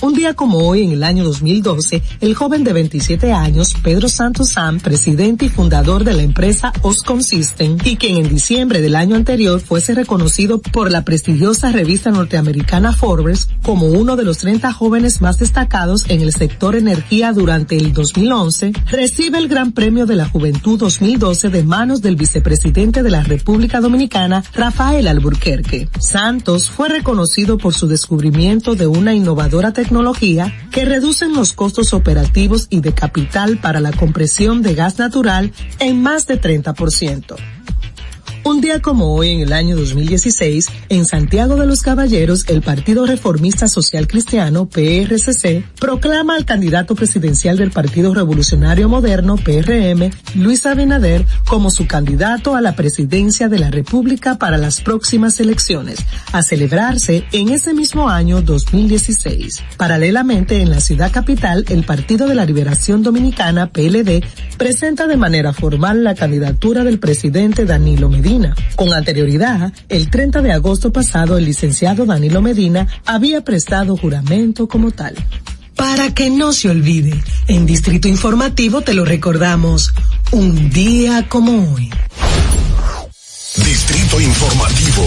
Un 0.00 0.12
día 0.12 0.34
como 0.34 0.58
hoy, 0.58 0.82
en 0.82 0.92
el 0.92 1.04
año 1.04 1.24
2012, 1.24 2.02
el 2.20 2.34
joven 2.34 2.64
de 2.64 2.72
27 2.72 3.32
años, 3.32 3.74
Pedro 3.82 4.08
Santos 4.08 4.50
Sam, 4.50 4.80
presidente 4.80 5.46
y 5.46 5.48
fundador 5.48 6.04
de 6.04 6.12
la 6.12 6.22
empresa 6.22 6.72
Oscom 6.82 7.22
System, 7.22 7.78
y 7.84 7.96
quien 7.96 8.16
en 8.16 8.28
diciembre 8.28 8.80
del 8.80 8.96
año 8.96 9.16
anterior 9.16 9.60
fuese 9.60 9.94
reconocido 9.94 10.58
por 10.58 10.90
la 10.90 11.04
prestigiosa 11.04 11.72
revista 11.72 12.10
norteamericana 12.10 12.92
Forbes 12.92 13.48
como 13.62 13.86
uno 13.86 14.16
de 14.16 14.24
los 14.24 14.38
30 14.38 14.72
jóvenes 14.72 15.22
más 15.22 15.38
destacados 15.38 16.04
en 16.08 16.20
el 16.20 16.32
sector 16.32 16.76
energía 16.76 17.32
durante 17.32 17.76
el 17.76 17.92
2011, 17.92 18.72
recibe 18.90 19.38
el 19.38 19.48
Gran 19.48 19.72
Premio 19.72 20.06
de 20.06 20.16
la 20.16 20.28
Juventud 20.28 20.78
2012 20.78 21.48
de 21.48 21.62
manos 21.62 22.02
del 22.02 22.16
vicepresidente 22.16 23.02
de 23.02 23.10
la 23.10 23.22
República 23.22 23.80
Dominicana, 23.80 24.44
Rafael 24.54 25.08
Alburquerque. 25.08 25.88
Santos 25.98 26.68
fue 26.68 26.88
reconocido 26.88 27.56
por 27.58 27.74
su 27.74 27.86
descubrimiento 27.86 28.74
de 28.74 28.86
una 28.86 29.14
innovadora 29.14 29.72
tecnología 29.72 29.83
que 30.70 30.84
reduce 30.84 31.28
los 31.28 31.52
costos 31.52 31.92
operativos 31.92 32.66
y 32.70 32.80
de 32.80 32.94
capital 32.94 33.58
para 33.58 33.80
la 33.80 33.92
compresión 33.92 34.62
de 34.62 34.74
gas 34.74 34.98
natural 34.98 35.52
en 35.78 36.02
más 36.02 36.26
de 36.26 36.40
30%. 36.40 37.36
Un 38.46 38.60
día 38.60 38.82
como 38.82 39.14
hoy, 39.14 39.30
en 39.30 39.40
el 39.40 39.54
año 39.54 39.74
2016, 39.74 40.68
en 40.90 41.06
Santiago 41.06 41.56
de 41.56 41.64
los 41.64 41.80
Caballeros, 41.80 42.44
el 42.48 42.60
Partido 42.60 43.06
Reformista 43.06 43.68
Social 43.68 44.06
Cristiano, 44.06 44.66
PRCC, 44.66 45.64
proclama 45.80 46.36
al 46.36 46.44
candidato 46.44 46.94
presidencial 46.94 47.56
del 47.56 47.70
Partido 47.70 48.12
Revolucionario 48.12 48.86
Moderno, 48.86 49.36
PRM, 49.36 50.10
Luis 50.34 50.66
Abinader, 50.66 51.24
como 51.48 51.70
su 51.70 51.86
candidato 51.86 52.54
a 52.54 52.60
la 52.60 52.76
presidencia 52.76 53.48
de 53.48 53.60
la 53.60 53.70
República 53.70 54.36
para 54.36 54.58
las 54.58 54.82
próximas 54.82 55.40
elecciones, 55.40 56.00
a 56.32 56.42
celebrarse 56.42 57.24
en 57.32 57.48
ese 57.48 57.72
mismo 57.72 58.10
año 58.10 58.42
2016. 58.42 59.62
Paralelamente, 59.78 60.60
en 60.60 60.68
la 60.68 60.80
ciudad 60.80 61.10
capital, 61.10 61.64
el 61.70 61.84
Partido 61.84 62.26
de 62.26 62.34
la 62.34 62.44
Liberación 62.44 63.02
Dominicana, 63.02 63.70
PLD, 63.70 64.22
presenta 64.58 65.06
de 65.06 65.16
manera 65.16 65.54
formal 65.54 66.04
la 66.04 66.14
candidatura 66.14 66.84
del 66.84 66.98
presidente 66.98 67.64
Danilo 67.64 68.10
Medina. 68.10 68.33
Con 68.74 68.92
anterioridad, 68.92 69.72
el 69.88 70.10
30 70.10 70.42
de 70.42 70.52
agosto 70.52 70.92
pasado, 70.92 71.38
el 71.38 71.44
licenciado 71.44 72.04
Danilo 72.04 72.42
Medina 72.42 72.88
había 73.06 73.42
prestado 73.42 73.96
juramento 73.96 74.66
como 74.66 74.90
tal. 74.90 75.14
Para 75.76 76.12
que 76.14 76.30
no 76.30 76.52
se 76.52 76.68
olvide, 76.68 77.22
en 77.46 77.64
Distrito 77.64 78.08
Informativo 78.08 78.80
te 78.80 78.92
lo 78.92 79.04
recordamos, 79.04 79.92
un 80.32 80.70
día 80.70 81.28
como 81.28 81.74
hoy. 81.74 81.90
Distrito 83.56 84.20
Informativo. 84.20 85.04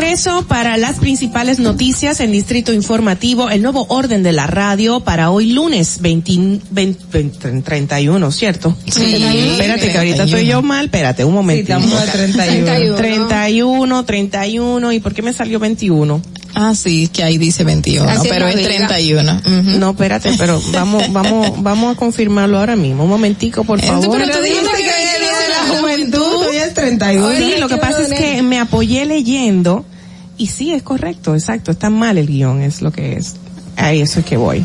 Regreso 0.00 0.46
para 0.46 0.76
las 0.76 1.00
principales 1.00 1.58
noticias 1.58 2.20
en 2.20 2.30
Distrito 2.30 2.72
Informativo, 2.72 3.50
el 3.50 3.62
nuevo 3.62 3.84
orden 3.88 4.22
de 4.22 4.30
la 4.30 4.46
radio 4.46 5.00
para 5.00 5.32
hoy 5.32 5.50
lunes 5.50 6.00
20, 6.00 6.60
20, 6.70 7.04
20, 7.10 7.62
31, 7.62 8.30
¿cierto? 8.30 8.76
Sí. 8.86 9.16
Espérate 9.16 9.90
que 9.90 9.98
ahorita 9.98 10.22
estoy 10.22 10.46
yo 10.46 10.62
mal, 10.62 10.84
espérate 10.84 11.24
un 11.24 11.34
momentito. 11.34 11.80
Sí, 11.80 11.84
estamos 11.84 12.08
a 12.08 12.12
31. 12.12 12.94
31, 12.94 14.04
31, 14.04 14.92
¿y 14.92 15.00
por 15.00 15.14
qué 15.14 15.22
me 15.22 15.32
salió 15.32 15.58
21? 15.58 16.22
Ah, 16.54 16.74
sí, 16.74 17.08
que 17.12 17.22
ahí 17.22 17.38
dice 17.38 17.64
21, 17.64 18.08
Así 18.08 18.28
pero 18.28 18.48
es 18.48 18.56
diga. 18.56 18.68
31. 18.68 19.42
No, 19.78 19.90
espérate, 19.90 20.30
pero 20.38 20.60
vamos, 20.72 21.12
vamos, 21.12 21.62
vamos 21.62 21.94
a 21.94 21.98
confirmarlo 21.98 22.58
ahora 22.58 22.74
mismo. 22.76 23.04
Un 23.04 23.10
momentico, 23.10 23.64
por 23.64 23.80
favor. 23.80 24.18
pero 24.18 24.32
tú 24.32 24.42
dijiste 24.42 24.82
que 24.82 24.87
Hoy 26.16 26.56
es 26.56 26.74
31. 26.74 27.36
Sí, 27.36 27.54
lo 27.58 27.68
que 27.68 27.76
pasa 27.76 28.02
es 28.02 28.12
que 28.12 28.42
me 28.42 28.58
apoyé 28.58 29.04
leyendo 29.04 29.84
y 30.36 30.46
sí, 30.46 30.72
es 30.72 30.82
correcto, 30.82 31.34
exacto, 31.34 31.72
está 31.72 31.90
mal 31.90 32.16
el 32.16 32.26
guion, 32.26 32.62
es 32.62 32.80
lo 32.80 32.92
que 32.92 33.14
es. 33.14 33.34
A 33.76 33.92
eso 33.92 34.20
es 34.20 34.26
que 34.26 34.36
voy. 34.36 34.64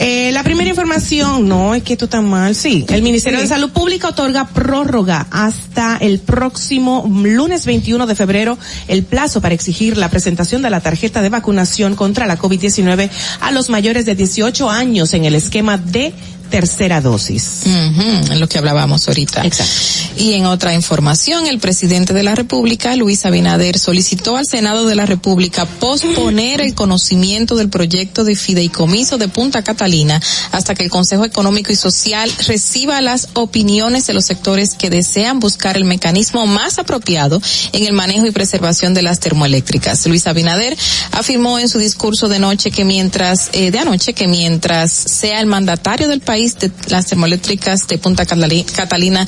Eh, 0.00 0.30
la 0.30 0.44
primera 0.44 0.70
información, 0.70 1.48
no, 1.48 1.74
es 1.74 1.82
que 1.82 1.94
esto 1.94 2.04
está 2.04 2.20
mal, 2.20 2.54
sí. 2.54 2.86
El 2.88 3.02
Ministerio 3.02 3.40
de 3.40 3.48
Salud 3.48 3.70
Pública 3.70 4.08
otorga 4.08 4.46
prórroga 4.46 5.26
hasta 5.32 5.96
el 5.96 6.20
próximo 6.20 7.04
lunes 7.08 7.66
21 7.66 8.06
de 8.06 8.14
febrero 8.14 8.56
el 8.86 9.02
plazo 9.02 9.40
para 9.40 9.56
exigir 9.56 9.96
la 9.96 10.08
presentación 10.08 10.62
de 10.62 10.70
la 10.70 10.80
tarjeta 10.80 11.20
de 11.20 11.30
vacunación 11.30 11.96
contra 11.96 12.26
la 12.26 12.38
COVID-19 12.38 13.10
a 13.40 13.50
los 13.50 13.70
mayores 13.70 14.06
de 14.06 14.14
18 14.14 14.70
años 14.70 15.14
en 15.14 15.24
el 15.24 15.34
esquema 15.34 15.78
de 15.78 16.14
tercera 16.48 17.00
dosis. 17.00 17.62
Ujú, 17.64 18.32
en 18.32 18.40
lo 18.40 18.48
que 18.48 18.58
hablábamos 18.58 19.08
ahorita. 19.08 19.44
Exacto. 19.44 20.22
Y 20.22 20.32
en 20.34 20.46
otra 20.46 20.74
información, 20.74 21.46
el 21.46 21.58
presidente 21.58 22.12
de 22.12 22.22
la 22.22 22.34
República, 22.34 22.96
Luis 22.96 23.24
Abinader, 23.24 23.78
solicitó 23.78 24.36
al 24.36 24.46
Senado 24.46 24.86
de 24.86 24.94
la 24.94 25.06
República 25.06 25.66
posponer 25.66 26.60
el 26.60 26.74
conocimiento 26.74 27.56
del 27.56 27.68
proyecto 27.68 28.24
de 28.24 28.34
fideicomiso 28.34 29.18
de 29.18 29.28
Punta 29.28 29.62
Catalina 29.62 30.20
hasta 30.52 30.74
que 30.74 30.84
el 30.84 30.90
Consejo 30.90 31.24
Económico 31.24 31.72
y 31.72 31.76
Social 31.76 32.32
reciba 32.46 33.00
las 33.00 33.28
opiniones 33.34 34.06
de 34.06 34.14
los 34.14 34.24
sectores 34.24 34.74
que 34.74 34.90
desean 34.90 35.40
buscar 35.40 35.76
el 35.76 35.84
mecanismo 35.84 36.46
más 36.46 36.78
apropiado 36.78 37.40
en 37.72 37.86
el 37.86 37.92
manejo 37.92 38.26
y 38.26 38.30
preservación 38.30 38.94
de 38.94 39.02
las 39.02 39.20
termoeléctricas. 39.20 40.06
Luis 40.06 40.26
Abinader 40.26 40.76
afirmó 41.12 41.58
en 41.58 41.68
su 41.68 41.78
discurso 41.78 42.28
de 42.28 42.38
noche 42.38 42.70
que 42.70 42.84
mientras, 42.84 43.50
eh, 43.52 43.70
de 43.70 43.78
anoche, 43.78 44.14
que 44.14 44.26
mientras 44.26 44.92
sea 44.92 45.40
el 45.40 45.46
mandatario 45.46 46.08
del 46.08 46.20
país 46.20 46.37
de 46.38 46.70
las 46.88 47.06
termoeléctricas 47.06 47.86
de 47.88 47.98
Punta 47.98 48.24
Catali- 48.24 48.64
Catalina 48.64 49.26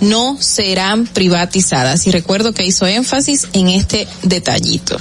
no 0.00 0.36
serán 0.40 1.06
privatizadas. 1.06 2.06
Y 2.06 2.10
recuerdo 2.10 2.52
que 2.52 2.64
hizo 2.64 2.86
énfasis 2.86 3.48
en 3.52 3.68
este 3.68 4.06
detallito. 4.22 4.98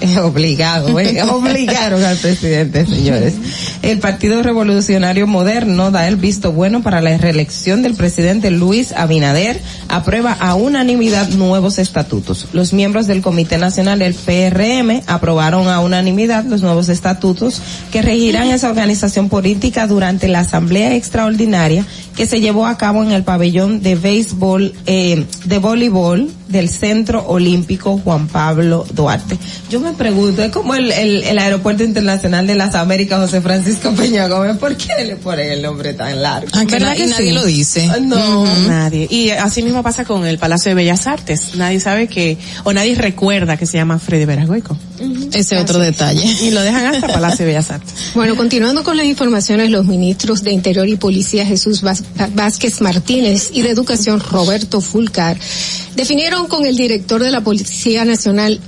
Obligado, 0.22 0.98
¿eh? 1.00 1.22
obligaron 1.30 2.02
al 2.04 2.16
presidente, 2.16 2.86
señores. 2.86 3.34
El 3.82 3.98
Partido 3.98 4.42
Revolucionario 4.42 5.26
Moderno 5.26 5.90
da 5.90 6.08
el 6.08 6.16
visto 6.16 6.52
bueno 6.52 6.82
para 6.82 7.00
la 7.00 7.16
reelección 7.16 7.82
del 7.82 7.94
presidente 7.94 8.50
Luis 8.50 8.92
Abinader, 8.92 9.60
aprueba 9.88 10.32
a 10.32 10.54
unanimidad 10.54 11.28
nuevos 11.30 11.78
estatutos. 11.78 12.48
Los 12.52 12.72
miembros 12.72 13.06
del 13.06 13.22
Comité 13.22 13.58
Nacional 13.58 13.98
del 14.00 14.14
PRM 14.14 15.02
aprobaron 15.06 15.68
a 15.68 15.80
unanimidad 15.80 16.44
los 16.44 16.62
nuevos 16.62 16.88
estatutos 16.88 17.62
que 17.90 18.02
regirán 18.02 18.48
esa 18.48 18.68
organización 18.68 19.28
política 19.28 19.86
durante 19.86 20.28
la 20.28 20.40
Asamblea 20.40 20.94
Extraordinaria 20.94 21.84
que 22.16 22.26
se 22.26 22.40
llevó 22.40 22.66
a 22.66 22.78
cabo 22.78 23.02
en 23.02 23.12
el 23.12 23.22
pabellón 23.24 23.82
de 23.82 23.94
béisbol, 23.94 24.72
eh, 24.86 25.24
de 25.44 25.58
voleibol 25.58 26.30
del 26.48 26.68
Centro 26.70 27.26
Olímpico 27.26 27.98
Juan 27.98 28.28
Pablo 28.28 28.86
Duarte. 28.94 29.36
Yo 29.68 29.80
me 29.80 29.92
pregunto, 29.92 30.42
es 30.42 30.50
como 30.52 30.74
el, 30.74 30.92
el, 30.92 31.24
el 31.24 31.38
Aeropuerto 31.38 31.82
Internacional 31.82 32.46
de 32.46 32.54
las 32.54 32.74
Américas 32.74 33.18
José 33.20 33.40
Francisco 33.40 33.92
Peña 33.92 34.28
Gómez, 34.28 34.56
¿por 34.56 34.76
qué 34.76 35.04
le 35.04 35.16
ponen 35.16 35.50
el 35.50 35.62
nombre 35.62 35.92
tan 35.92 36.22
largo? 36.22 36.48
Ah, 36.54 36.64
que 36.64 36.74
¿Verdad 36.74 36.96
que 36.96 37.06
nadie 37.08 37.28
sí? 37.28 37.32
lo 37.34 37.44
dice. 37.44 37.90
No. 38.00 38.44
Nadie. 38.68 39.08
Y 39.10 39.30
así 39.30 39.62
mismo 39.62 39.82
pasa 39.82 40.04
con 40.04 40.24
el 40.26 40.38
Palacio 40.38 40.70
de 40.70 40.76
Bellas 40.76 41.06
Artes. 41.06 41.56
Nadie 41.56 41.80
sabe 41.80 42.06
que, 42.08 42.38
o 42.64 42.72
nadie 42.72 42.94
recuerda 42.94 43.56
que 43.56 43.66
se 43.66 43.76
llama 43.76 43.98
Freddy 43.98 44.24
Veragoico. 44.24 44.76
Ese 45.32 45.58
otro 45.58 45.78
detalle. 45.80 46.24
Y 46.42 46.52
lo 46.52 46.62
dejan 46.62 46.86
hasta 46.86 47.08
Palacio 47.08 47.44
de 47.44 47.52
Bellas 47.52 47.70
Artes. 47.70 47.92
Bueno, 48.14 48.36
continuando 48.36 48.84
con 48.84 48.96
las 48.96 49.04
informaciones, 49.06 49.70
los 49.70 49.84
ministros 49.86 50.42
de 50.42 50.52
Interior 50.52 50.88
y 50.88 50.96
Policía 50.96 51.44
Jesús 51.44 51.82
Vaz- 51.82 52.04
Vázquez 52.34 52.80
Martínez 52.80 53.50
y 53.52 53.62
de 53.62 53.70
Educación 53.70 54.20
Roberto 54.20 54.80
Fulcar 54.80 55.38
definieron 55.94 56.46
con 56.46 56.66
el 56.66 56.76
director 56.76 57.22
de 57.22 57.30
la 57.30 57.42
Policía 57.42 58.04
Nacional 58.04 58.60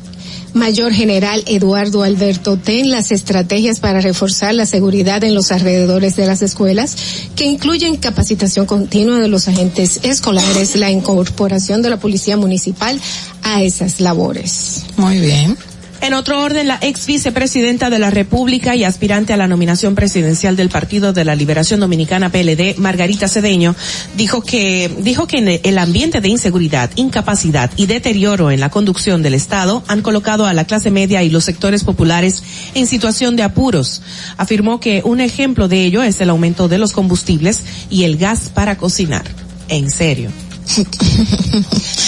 Mayor 0.55 0.93
General 0.93 1.43
Eduardo 1.47 2.03
Alberto 2.03 2.57
Ten 2.57 2.91
las 2.91 3.13
estrategias 3.13 3.81
para 3.81 4.01
reforzar 4.01 4.55
la 4.55 4.67
seguridad 4.67 5.23
en 5.25 5.35
los 5.35 5.53
alrededores 5.53 6.17
de 6.17 6.27
las 6.27 6.43
escuelas, 6.43 6.97
que 7.37 7.45
incluyen 7.45 7.97
capacitación 7.97 8.67
continua 8.67 9.19
de 9.19 9.29
los 9.29 9.49
agentes 9.49 10.01
escolares, 10.03 10.77
la 10.77 10.91
incorporación 10.91 11.83
de 11.83 11.91
la 11.91 11.99
Policía 11.99 12.37
Municipal 12.37 13.01
a 13.43 13.63
esas 13.63 14.01
labores. 14.01 14.85
Muy 14.97 15.21
bien. 15.21 15.57
En 16.01 16.15
otro 16.15 16.41
orden, 16.41 16.69
la 16.69 16.79
ex 16.81 17.07
vicepresidenta 17.07 17.91
de 17.91 17.99
la 17.99 18.11
República 18.11 18.77
y 18.77 18.85
aspirante 18.85 19.33
a 19.33 19.37
la 19.37 19.49
nominación 19.49 19.97
presidencial 19.97 20.55
del 20.57 20.69
Partido 20.69 21.13
de 21.13 21.25
la 21.25 21.35
Liberación 21.35 21.81
Dominicana 21.81 22.31
PLD, 22.31 22.77
Margarita 22.79 23.29
Cedeño, 23.29 23.75
dijo 24.17 24.43
que, 24.43 24.91
dijo 25.01 25.27
que 25.27 25.61
el 25.65 25.79
ambiente 25.79 26.21
de 26.21 26.29
inseguridad, 26.29 26.91
incapacidad 26.95 27.71
y 27.77 27.87
deterioro 27.87 28.53
en 28.53 28.61
la 28.61 28.71
conducción 28.71 29.23
del 29.23 29.35
Estado 29.35 29.83
han 29.89 30.03
colocado 30.03 30.47
a 30.47 30.55
la 30.55 30.65
clase 30.65 30.91
media 30.91 31.25
y 31.25 31.31
los 31.31 31.45
sectores 31.45 31.83
populares 31.83 32.45
en 32.75 32.87
situación 32.87 33.35
de 33.35 33.43
apuros. 33.43 34.01
Afirmó 34.37 34.79
que 34.79 35.03
un 35.05 35.21
ejemplo 35.21 35.67
de 35.67 35.85
ello 35.85 36.05
es 36.05 36.21
el 36.21 36.31
aumento 36.31 36.69
de 36.69 36.79
los 36.79 36.93
combustibles 36.93 37.65
y 37.91 38.05
el 38.05 38.19
gas 38.19 38.51
para 38.55 38.79
cocinar. 38.79 39.25
En 39.69 39.91
serio. 39.91 40.31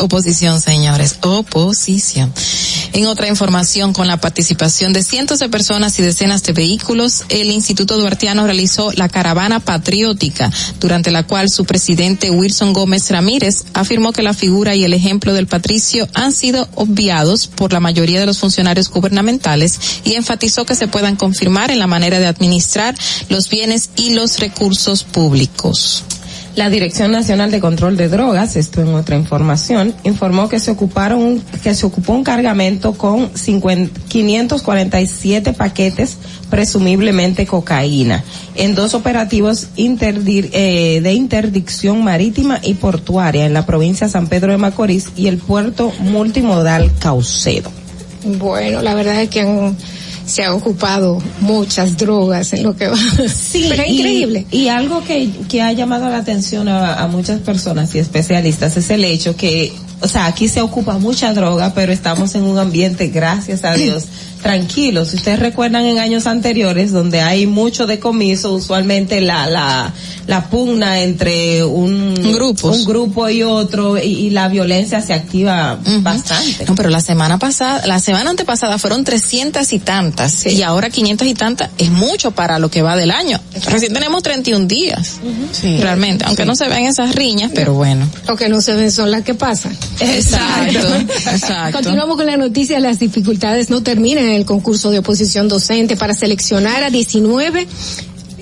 Oposición, 0.00 0.60
señores, 0.60 1.16
oposición. 1.22 2.32
En 2.92 3.06
otra 3.06 3.28
información, 3.28 3.92
con 3.92 4.06
la 4.06 4.18
participación 4.18 4.92
de 4.92 5.02
cientos 5.02 5.38
de 5.38 5.48
personas 5.48 5.98
y 5.98 6.02
decenas 6.02 6.42
de 6.42 6.52
vehículos, 6.52 7.24
el 7.30 7.50
Instituto 7.50 7.96
Duartiano 7.96 8.44
realizó 8.44 8.92
la 8.92 9.08
caravana 9.08 9.60
patriótica, 9.60 10.50
durante 10.78 11.10
la 11.10 11.26
cual 11.26 11.48
su 11.48 11.64
presidente 11.64 12.30
Wilson 12.30 12.72
Gómez 12.72 13.10
Ramírez 13.10 13.64
afirmó 13.72 14.12
que 14.12 14.22
la 14.22 14.34
figura 14.34 14.74
y 14.74 14.84
el 14.84 14.94
ejemplo 14.94 15.32
del 15.32 15.46
patricio 15.46 16.06
han 16.14 16.32
sido 16.32 16.68
obviados 16.74 17.46
por 17.46 17.72
la 17.72 17.80
mayoría 17.80 18.20
de 18.20 18.26
los 18.26 18.38
funcionarios 18.38 18.90
gubernamentales 18.90 19.78
y 20.04 20.14
enfatizó 20.14 20.64
que 20.64 20.74
se 20.74 20.88
puedan 20.88 21.16
confirmar 21.16 21.70
en 21.70 21.78
la 21.78 21.86
manera 21.86 22.18
de 22.18 22.26
administrar 22.26 22.94
los 23.28 23.48
bienes 23.48 23.90
y 23.96 24.14
los 24.14 24.38
recursos 24.38 25.02
públicos. 25.02 26.04
La 26.54 26.68
Dirección 26.68 27.10
Nacional 27.12 27.50
de 27.50 27.60
Control 27.60 27.96
de 27.96 28.10
Drogas, 28.10 28.56
esto 28.56 28.82
en 28.82 28.88
otra 28.94 29.16
información, 29.16 29.94
informó 30.04 30.50
que 30.50 30.60
se 30.60 30.70
ocuparon, 30.70 31.42
que 31.62 31.74
se 31.74 31.86
ocupó 31.86 32.12
un 32.12 32.24
cargamento 32.24 32.92
con 32.92 33.30
50 33.34 33.98
547 34.08 35.54
paquetes 35.54 36.18
presumiblemente 36.50 37.46
cocaína 37.46 38.22
en 38.54 38.74
dos 38.74 38.92
operativos 38.92 39.68
eh, 39.76 41.00
de 41.02 41.12
interdicción 41.14 42.04
marítima 42.04 42.60
y 42.62 42.74
portuaria 42.74 43.46
en 43.46 43.54
la 43.54 43.64
provincia 43.64 44.06
de 44.08 44.12
San 44.12 44.26
Pedro 44.26 44.52
de 44.52 44.58
Macorís 44.58 45.06
y 45.16 45.28
el 45.28 45.38
puerto 45.38 45.90
multimodal 46.00 46.90
Caucedo. 46.98 47.70
Bueno, 48.38 48.82
la 48.82 48.94
verdad 48.94 49.22
es 49.22 49.30
que 49.30 49.40
han- 49.40 49.74
se 50.26 50.44
han 50.44 50.52
ocupado 50.52 51.18
muchas 51.40 51.96
drogas 51.96 52.52
en 52.52 52.62
lo 52.62 52.76
que 52.76 52.88
va. 52.88 52.96
Sí, 52.96 53.66
Pero 53.70 53.82
es 53.82 53.88
y- 53.90 53.98
increíble. 53.98 54.46
Y, 54.50 54.68
algo 54.68 55.02
que, 55.04 55.30
que 55.48 55.62
ha 55.62 55.72
llamado 55.72 56.08
la 56.08 56.18
atención 56.18 56.68
a, 56.68 56.94
a 56.94 57.06
muchas 57.08 57.40
personas 57.40 57.94
y 57.94 57.98
especialistas 57.98 58.76
es 58.76 58.90
el 58.90 59.04
hecho 59.04 59.36
que, 59.36 59.72
o 60.00 60.08
sea, 60.08 60.26
aquí 60.26 60.48
se 60.48 60.60
ocupa 60.60 60.98
mucha 60.98 61.32
droga, 61.34 61.72
pero 61.74 61.92
estamos 61.92 62.34
en 62.34 62.44
un 62.44 62.58
ambiente, 62.58 63.08
gracias 63.08 63.64
a 63.64 63.74
Dios, 63.74 64.04
tranquilo. 64.42 65.04
Si 65.04 65.16
ustedes 65.16 65.38
recuerdan 65.38 65.86
en 65.86 65.98
años 65.98 66.26
anteriores, 66.26 66.92
donde 66.92 67.20
hay 67.20 67.46
mucho 67.46 67.86
decomiso, 67.86 68.52
usualmente 68.52 69.20
la, 69.20 69.46
la, 69.46 69.92
la 70.26 70.50
pugna 70.50 71.00
entre 71.00 71.64
un, 71.64 72.14
Grupos. 72.14 72.78
un 72.78 72.84
grupo 72.84 73.28
y 73.28 73.42
otro, 73.42 73.96
y, 73.98 74.02
y 74.02 74.30
la 74.30 74.48
violencia 74.48 75.00
se 75.00 75.14
activa 75.14 75.78
bastante. 76.00 76.64
No, 76.66 76.74
pero 76.74 76.90
la 76.90 77.00
semana 77.00 77.38
pasada, 77.38 77.86
la 77.86 78.00
semana 78.00 78.30
antepasada 78.30 78.78
fueron 78.78 79.04
300 79.04 79.72
y 79.72 79.78
tantas 79.78 80.46
y 80.46 80.62
ahora 80.62 80.90
500 80.90 81.26
y 81.28 81.34
tantas 81.34 81.70
es 81.78 81.90
mucho 81.90 82.32
para 82.32 82.58
lo 82.58 82.70
que 82.70 82.82
va 82.82 82.96
del 82.96 83.10
año. 83.10 83.40
Recién 83.66 83.92
tenemos 83.92 84.22
31 84.22 84.66
días. 84.66 85.20
Realmente, 85.62 86.24
aunque 86.26 86.44
no 86.44 86.54
se 86.54 86.68
vean 86.68 86.84
esas 86.84 87.14
riñas, 87.14 87.52
pero 87.54 87.74
bueno. 87.74 88.08
Lo 88.26 88.36
que 88.36 88.48
no 88.48 88.60
se 88.60 88.74
ven 88.74 88.90
son 88.90 89.10
las 89.10 89.22
que 89.22 89.34
pasan. 89.34 89.76
Exacto, 90.00 90.94
exacto. 91.30 91.78
Continuamos 91.78 92.16
con 92.16 92.26
la 92.26 92.36
noticia. 92.36 92.80
Las 92.80 92.98
dificultades 92.98 93.70
no 93.70 93.82
terminan 93.82 94.31
en 94.32 94.40
el 94.40 94.46
concurso 94.46 94.90
de 94.90 94.98
oposición 94.98 95.48
docente 95.48 95.96
para 95.96 96.14
seleccionar 96.14 96.82
a 96.82 96.90
19 96.90 97.66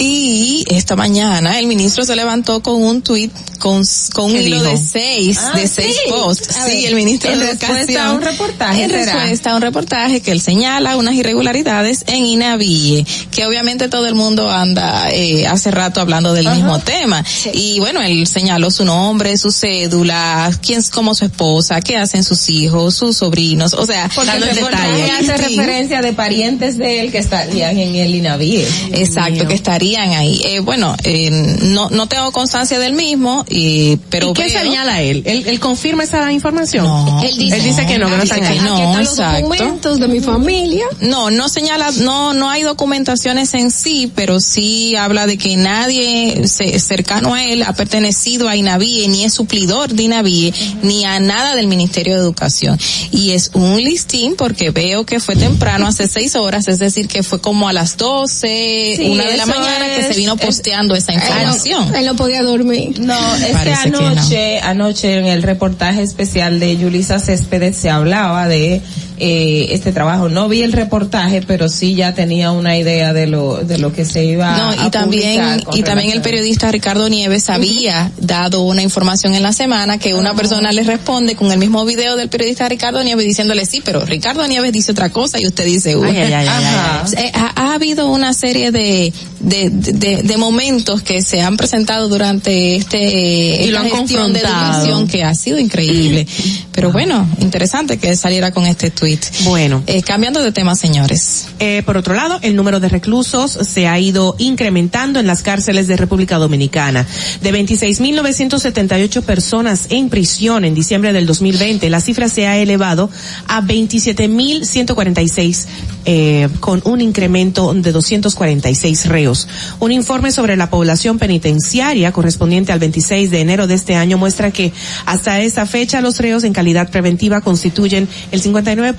Y 0.06 0.66
esta 0.68 0.98
mañana 0.98 1.60
el 1.60 1.68
ministro 1.68 2.04
se 2.04 2.14
levantó 2.18 2.62
con 2.62 2.82
un 2.84 3.02
tuit 3.02 3.32
con, 3.60 3.82
con 4.14 4.26
un 4.26 4.34
¿Qué 4.34 4.42
hilo 4.44 4.58
dijo? 4.58 4.72
de 4.72 4.78
seis, 4.78 5.40
Ah, 5.42 5.58
de 5.58 5.66
seis 5.70 5.96
sí. 6.04 6.10
posts. 6.12 6.58
A 6.58 6.66
Sí, 6.66 6.76
ver, 6.76 6.86
el 6.88 6.96
ministro 6.96 7.32
en 7.32 7.40
de 7.40 7.46
Educación. 7.52 7.98
a 8.02 8.12
un 8.14 8.22
reportaje, 8.22 8.84
En 8.84 8.90
respuesta 8.90 9.52
a 9.52 9.56
un 9.56 9.62
reportaje 9.62 10.20
que 10.22 10.32
él 10.32 10.42
señala 10.42 10.98
unas 10.98 11.16
irregularidades 11.16 12.04
en 12.08 12.26
INAVIE, 12.26 13.06
que 13.32 13.46
obviamente 13.46 13.88
todo 13.88 14.06
el 14.08 14.16
mundo 14.16 14.50
anda 14.52 15.08
eh, 15.10 15.48
hace 15.48 15.72
rato 15.72 16.02
hablando 16.02 16.34
del 16.34 16.50
mismo 16.50 16.80
tema. 16.80 17.24
Y 17.54 17.80
bueno, 17.80 18.02
él 18.02 18.28
señaló 18.28 18.72
su 18.72 18.84
nombre, 18.84 19.38
su 19.38 19.52
cédula, 19.52 20.52
quién 20.62 20.80
es 20.80 20.90
como 20.90 21.16
su 21.16 21.24
esposa, 21.24 21.80
qué 21.80 21.96
hacen 21.96 22.26
sus 22.26 22.50
hijos, 22.50 22.96
sus 22.96 23.16
sobrinos, 23.16 23.74
o 23.74 23.86
sea, 23.86 24.10
Porque 24.14 24.30
dando 24.32 24.48
el 24.48 24.56
reportaje 24.56 25.12
hace 25.12 25.38
Sí. 25.38 25.56
referencia 25.56 26.02
de 26.02 26.12
parientes 26.12 26.78
de 26.78 27.00
él 27.00 27.12
que 27.12 27.20
estarían 27.20 27.78
en 27.80 27.96
el 27.96 28.14
INAVIE. 28.16 28.68
Exacto, 28.94 29.48
que 29.48 29.54
estarían 29.54 29.93
ahí. 30.02 30.42
Eh, 30.44 30.60
bueno, 30.60 30.96
eh, 31.04 31.30
no, 31.62 31.90
no 31.90 32.08
tengo 32.08 32.32
constancia 32.32 32.80
del 32.80 32.94
mismo, 32.94 33.46
y, 33.50 33.98
pero 34.10 34.32
¿Y 34.32 34.34
qué 34.34 34.46
veo- 34.48 34.62
señala 34.62 35.02
él? 35.02 35.24
él? 35.26 35.44
él 35.48 35.60
confirma 35.60 36.04
esa 36.04 36.32
información? 36.32 36.86
Él 37.24 37.38
dice- 37.38 37.86
que 37.88 37.98
no, 37.98 38.08
que 38.10 38.16
no 38.18 38.22
Dice 38.22 38.36
están 38.36 38.44
ahí. 38.52 38.60
no, 38.60 38.76
están 38.78 39.00
los 39.00 39.10
exacto. 39.10 39.42
documentos 39.48 40.00
de 40.00 40.08
mi 40.08 40.20
familia. 40.22 40.86
No, 41.02 41.30
no 41.32 41.50
señala, 41.50 41.92
no, 41.92 42.34
no 42.34 42.50
hay 42.50 42.64
documentaciones 42.64 43.54
en 43.54 43.72
sí, 43.72 44.12
pero 44.16 44.40
sí 44.40 44.96
habla 44.96 45.26
de 45.28 45.38
que 45.38 45.56
nadie 45.58 46.48
ce- 46.48 46.80
cercano 46.80 47.34
a 47.34 47.44
él 47.44 47.64
ha 47.64 47.74
pertenecido 47.74 48.48
a 48.50 48.56
INAVIE, 48.56 49.08
ni 49.08 49.24
es 49.26 49.34
suplidor 49.34 49.94
de 49.94 50.04
INAVIE, 50.04 50.54
ni 50.84 51.06
a 51.06 51.20
nada 51.20 51.56
del 51.56 51.68
Ministerio 51.68 52.14
de 52.16 52.20
Educación. 52.22 52.80
Y 53.12 53.32
es 53.32 53.52
un 53.54 53.78
listín 53.84 54.36
porque 54.38 54.72
veo 54.72 55.06
que 55.06 55.20
fue 55.20 55.36
temprano, 55.36 55.88
hace 55.88 56.08
seis 56.08 56.36
horas, 56.36 56.68
es 56.68 56.80
decir, 56.80 57.08
que 57.08 57.24
fue 57.24 57.42
como 57.42 57.68
a 57.68 57.74
las 57.74 57.98
doce, 57.98 58.94
Sí, 58.98 59.10
una 59.10 59.24
de 59.26 59.38
la 59.38 59.44
eso 59.44 59.52
mañana 59.80 59.96
que 59.96 60.14
se 60.14 60.20
vino 60.20 60.34
es- 60.36 60.46
posteando 60.46 60.96
esa 60.96 61.14
información. 61.14 61.94
Él 61.96 62.06
no 62.06 62.16
podía 62.16 62.42
dormir. 62.44 63.00
No, 63.00 63.36
es 63.36 63.46
que 63.46 63.54
Parece 63.54 63.92
que 63.92 63.98
anoche, 63.98 64.60
anoche 64.62 65.18
en 65.20 65.26
el 65.26 65.44
reportaje 65.44 66.02
especial 66.02 66.60
de 66.60 66.78
Yulisa 66.78 67.20
Céspedes 67.20 67.76
se 67.78 67.90
hablaba 67.90 68.48
de 68.48 68.82
eh, 69.18 69.68
este 69.72 69.92
trabajo. 69.92 70.30
No 70.30 70.50
vi 70.50 70.62
el 70.62 70.72
reportaje, 70.74 71.42
pero 71.46 71.70
sí 71.70 71.96
ya 71.96 72.14
tenía 72.14 72.52
una 72.52 72.78
idea 72.78 73.14
de 73.14 73.28
lo 73.28 73.58
de 73.64 73.78
lo 73.78 73.94
que 73.94 74.06
se 74.06 74.26
iba 74.26 74.58
No, 74.58 74.70
a 74.70 74.88
y 74.88 74.92
también, 74.92 75.60
publicar 75.60 75.76
y 75.78 75.84
también 75.84 76.12
el 76.12 76.22
periodista 76.22 76.72
Ricardo 76.72 77.10
Nieves 77.10 77.50
había 77.50 78.12
dado 78.18 78.62
una 78.62 78.82
información 78.82 79.36
en 79.36 79.44
la 79.44 79.54
semana 79.54 79.98
que 79.98 80.14
una 80.14 80.34
persona 80.34 80.72
le 80.72 80.84
responde 80.84 81.36
con 81.36 81.52
el 81.52 81.58
mismo 81.60 81.86
video 81.86 82.16
del 82.16 82.30
periodista 82.30 82.68
Ricardo 82.70 83.04
Nieves 83.04 83.26
diciéndole 83.26 83.66
sí, 83.66 83.82
pero 83.84 84.06
Ricardo 84.06 84.46
Nieves 84.48 84.72
dice 84.72 84.92
otra 84.92 85.10
cosa 85.10 85.40
y 85.40 85.48
usted 85.48 85.66
dice 85.66 85.96
una. 85.96 86.10
Ay, 86.10 86.34
ay, 86.34 86.48
ay. 86.48 87.14
Eh, 87.18 87.32
Ha, 87.34 87.54
ha 87.56 87.74
habido 87.74 88.10
una 88.10 88.34
serie 88.34 88.72
de, 88.72 89.12
de, 89.40 89.70
de, 89.70 90.24
de 90.24 90.38
momentos 90.38 91.02
que 91.02 91.22
se 91.24 91.42
han 91.42 91.58
presentado 91.58 92.08
durante 92.10 92.76
este 92.76 93.64
Y 93.64 93.72
lo 93.72 93.78
esta 93.78 93.80
han 93.80 93.90
gestión 93.90 94.34
de 94.34 94.40
educación 94.40 95.08
que 95.08 95.24
ha 95.24 95.34
sido 95.36 95.60
increíble. 95.60 96.28
Pero 96.72 96.92
bueno, 96.92 97.28
interesante 97.40 97.98
que 97.98 98.16
saliera 98.16 98.52
con 98.52 98.66
este 98.66 98.92
tweet. 99.04 99.20
Bueno. 99.44 99.84
Eh, 99.86 100.02
cambiando 100.02 100.42
de 100.42 100.54
tema, 100.54 100.76
señores. 100.76 101.50
Eh, 101.60 101.84
por 101.86 101.98
otro 101.98 102.14
lado, 102.14 102.40
el 102.42 102.56
número 102.56 102.80
de 102.80 102.88
reclusos 102.88 103.52
se 103.52 103.86
ha 103.86 104.00
ido 104.00 104.38
incrementando 104.38 105.20
en 105.20 105.28
las 105.28 105.42
cárceles 105.42 105.90
de 105.90 105.98
República 105.98 106.38
Dominicana. 106.38 107.06
De 107.42 107.52
26.978 107.52 109.22
personas 109.24 109.88
en 109.90 110.08
prisión 110.08 110.64
en 110.64 110.74
diciembre 110.74 111.12
del 111.12 111.26
2020, 111.26 111.90
la 111.90 112.00
cifra 112.00 112.30
se 112.30 112.48
ha 112.48 112.58
elevado 112.58 113.10
a 113.50 113.62
27.146, 113.62 115.66
eh, 116.06 116.48
con 116.62 116.82
un 116.86 117.02
incremento 117.02 117.74
de 117.74 117.92
246 117.92 119.08
reos. 119.08 119.50
Un 119.82 119.92
informe 119.92 120.32
sobre 120.32 120.56
la 120.56 120.70
población 120.70 121.20
penitenciaria 121.20 122.14
correspondiente 122.14 122.72
al 122.72 122.80
26 122.80 123.32
de 123.32 123.42
enero 123.42 123.68
de 123.68 123.74
este 123.74 123.96
año 123.96 124.18
muestra 124.18 124.52
que 124.52 124.72
hasta 125.06 125.42
esa 125.42 125.66
fecha 125.66 126.00
los 126.00 126.20
reos 126.20 126.46
en 126.46 126.54
calidad 126.54 126.90
preventiva 126.90 127.42
constituyen 127.42 128.08
el 128.32 128.42
59% 128.42 128.93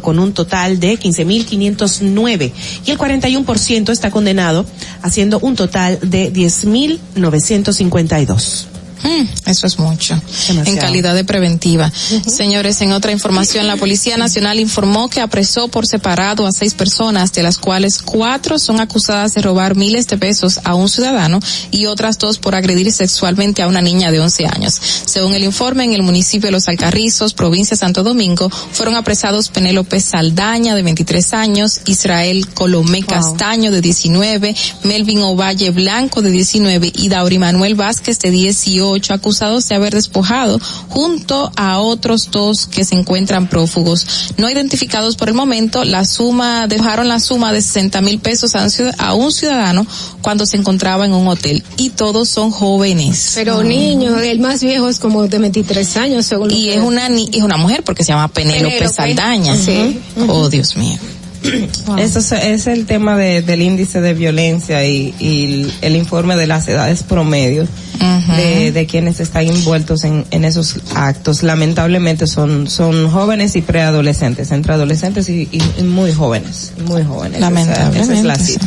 con 0.00 0.18
un 0.18 0.32
total 0.32 0.80
de 0.80 0.98
15.509 0.98 2.52
y 2.86 2.90
el 2.90 2.98
41% 2.98 3.90
está 3.90 4.10
condenado 4.10 4.64
haciendo 5.02 5.38
un 5.40 5.56
total 5.56 5.98
de 6.02 6.32
10.952. 6.32 8.77
Mm, 9.02 9.48
eso 9.48 9.66
es 9.66 9.78
mucho. 9.78 10.20
En 10.48 10.76
calidad 10.76 11.14
de 11.14 11.24
preventiva. 11.24 11.92
Señores, 12.26 12.80
en 12.80 12.92
otra 12.92 13.12
información, 13.12 13.66
la 13.66 13.76
Policía 13.76 14.16
Nacional 14.16 14.60
informó 14.60 15.08
que 15.08 15.20
apresó 15.20 15.68
por 15.68 15.86
separado 15.86 16.46
a 16.46 16.52
seis 16.52 16.74
personas, 16.74 17.32
de 17.32 17.42
las 17.42 17.58
cuales 17.58 18.02
cuatro 18.02 18.58
son 18.58 18.80
acusadas 18.80 19.34
de 19.34 19.42
robar 19.42 19.76
miles 19.76 20.06
de 20.08 20.18
pesos 20.18 20.60
a 20.64 20.74
un 20.74 20.88
ciudadano 20.88 21.40
y 21.70 21.86
otras 21.86 22.18
dos 22.18 22.38
por 22.38 22.54
agredir 22.54 22.92
sexualmente 22.92 23.62
a 23.62 23.68
una 23.68 23.80
niña 23.80 24.10
de 24.10 24.20
11 24.20 24.46
años. 24.46 24.80
Según 25.04 25.34
el 25.34 25.44
informe, 25.44 25.84
en 25.84 25.92
el 25.92 26.02
municipio 26.02 26.48
de 26.48 26.52
Los 26.52 26.68
Alcarrizos, 26.68 27.34
provincia 27.34 27.74
de 27.74 27.80
Santo 27.80 28.02
Domingo, 28.02 28.50
fueron 28.50 28.96
apresados 28.96 29.48
Penélope 29.48 30.00
Saldaña, 30.00 30.74
de 30.74 30.82
23 30.82 31.34
años, 31.34 31.80
Israel 31.86 32.48
Colomé 32.48 33.02
Castaño, 33.02 33.70
de 33.70 33.80
19, 33.80 34.54
Melvin 34.84 35.22
Ovalle 35.22 35.70
Blanco, 35.70 36.22
de 36.22 36.30
19, 36.30 36.92
y 36.94 37.08
Dauri 37.08 37.38
Manuel 37.38 37.74
Vázquez, 37.74 38.18
de 38.20 38.30
18, 38.30 38.87
acusados 39.10 39.68
de 39.68 39.74
haber 39.74 39.94
despojado 39.94 40.60
junto 40.88 41.50
a 41.56 41.78
otros 41.78 42.30
dos 42.30 42.66
que 42.66 42.84
se 42.84 42.94
encuentran 42.94 43.48
prófugos. 43.48 44.06
No 44.36 44.50
identificados 44.50 45.16
por 45.16 45.28
el 45.28 45.34
momento, 45.34 45.84
la 45.84 46.04
suma, 46.04 46.66
dejaron 46.66 47.08
la 47.08 47.20
suma 47.20 47.52
de 47.52 47.62
60 47.62 48.00
mil 48.00 48.18
pesos 48.18 48.54
a 48.54 48.62
un 48.64 48.70
ciudad- 48.70 48.94
a 48.98 49.14
un 49.14 49.32
ciudadano 49.32 49.86
cuando 50.22 50.46
se 50.46 50.56
encontraba 50.56 51.04
en 51.06 51.12
un 51.14 51.28
hotel. 51.28 51.62
Y 51.76 51.90
todos 51.90 52.28
son 52.28 52.50
jóvenes. 52.50 53.32
Pero 53.34 53.62
niño, 53.62 54.18
el 54.18 54.40
más 54.40 54.62
viejo 54.62 54.88
es 54.88 54.98
como 54.98 55.26
de 55.26 55.38
23 55.38 55.96
años, 55.96 56.26
según 56.26 56.50
Y 56.50 56.70
es 56.70 56.80
una, 56.80 57.06
es 57.08 57.42
una 57.42 57.56
mujer 57.56 57.82
porque 57.84 58.04
se 58.04 58.12
llama 58.12 58.28
Penélope. 58.28 58.88
Saldaña. 58.88 59.56
Sí. 59.56 60.00
Oh, 60.28 60.48
Dios 60.48 60.76
mío. 60.76 60.98
Eso 61.98 62.18
es, 62.18 62.32
es 62.32 62.66
el 62.66 62.84
tema 62.86 63.16
de- 63.16 63.42
del 63.42 63.62
índice 63.62 64.00
de 64.00 64.12
violencia 64.14 64.84
y, 64.84 65.14
y 65.18 65.70
el, 65.82 65.96
informe 65.96 66.36
de 66.36 66.46
las 66.46 66.66
edades 66.68 67.02
promedio 67.02 67.66
de, 68.36 68.72
de 68.72 68.86
quienes 68.86 69.20
están 69.20 69.46
envueltos 69.46 70.04
en, 70.04 70.24
en 70.30 70.44
esos 70.44 70.76
actos. 70.94 71.42
Lamentablemente 71.42 72.26
son, 72.26 72.68
son 72.68 73.10
jóvenes 73.10 73.56
y 73.56 73.62
preadolescentes, 73.62 74.50
entre 74.52 74.74
adolescentes 74.74 75.28
y, 75.28 75.48
y- 75.50 75.62
y 75.78 75.82
muy 75.84 76.12
jóvenes, 76.12 76.72
muy 76.86 77.02
jóvenes. 77.04 77.40
Esa- 77.40 77.50
Esa, 78.02 78.12
es 78.14 78.24
la 78.24 78.34
Lamentablemente, 78.34 78.44
sí. 78.44 78.58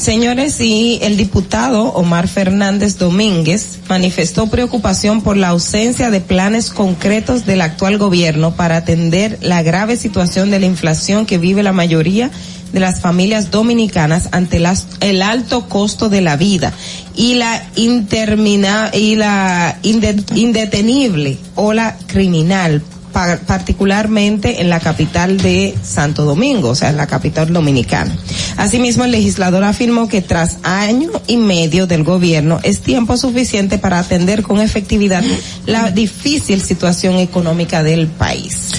Señores, 0.00 0.58
y 0.62 0.98
el 1.02 1.18
diputado 1.18 1.92
Omar 1.92 2.26
Fernández 2.26 2.96
Domínguez 2.96 3.80
manifestó 3.86 4.46
preocupación 4.46 5.20
por 5.20 5.36
la 5.36 5.48
ausencia 5.48 6.08
de 6.10 6.22
planes 6.22 6.70
concretos 6.70 7.44
del 7.44 7.60
actual 7.60 7.98
gobierno 7.98 8.54
para 8.56 8.76
atender 8.76 9.36
la 9.42 9.62
grave 9.62 9.98
situación 9.98 10.50
de 10.50 10.58
la 10.58 10.64
inflación 10.64 11.26
que 11.26 11.36
vive 11.36 11.62
la 11.62 11.74
mayoría 11.74 12.30
de 12.72 12.80
las 12.80 13.02
familias 13.02 13.50
dominicanas 13.50 14.30
ante 14.32 14.56
el 15.00 15.20
alto 15.20 15.68
costo 15.68 16.08
de 16.08 16.22
la 16.22 16.36
vida 16.36 16.72
y 17.14 17.34
la 17.34 17.62
intermina 17.76 18.90
y 18.94 19.16
la 19.16 19.76
inde- 19.82 20.24
indetenible 20.34 21.36
ola 21.56 21.98
criminal 22.06 22.82
particularmente 23.12 24.60
en 24.60 24.70
la 24.70 24.80
capital 24.80 25.38
de 25.38 25.74
Santo 25.82 26.24
Domingo, 26.24 26.70
o 26.70 26.74
sea, 26.74 26.90
en 26.90 26.96
la 26.96 27.06
capital 27.06 27.52
dominicana. 27.52 28.16
Asimismo, 28.56 29.04
el 29.04 29.12
legislador 29.12 29.64
afirmó 29.64 30.08
que 30.08 30.22
tras 30.22 30.58
año 30.62 31.10
y 31.26 31.36
medio 31.36 31.86
del 31.86 32.04
gobierno 32.04 32.60
es 32.62 32.80
tiempo 32.80 33.16
suficiente 33.16 33.78
para 33.78 33.98
atender 33.98 34.42
con 34.42 34.60
efectividad 34.60 35.22
la 35.66 35.90
difícil 35.90 36.60
situación 36.60 37.16
económica 37.16 37.82
del 37.82 38.06
país. 38.06 38.72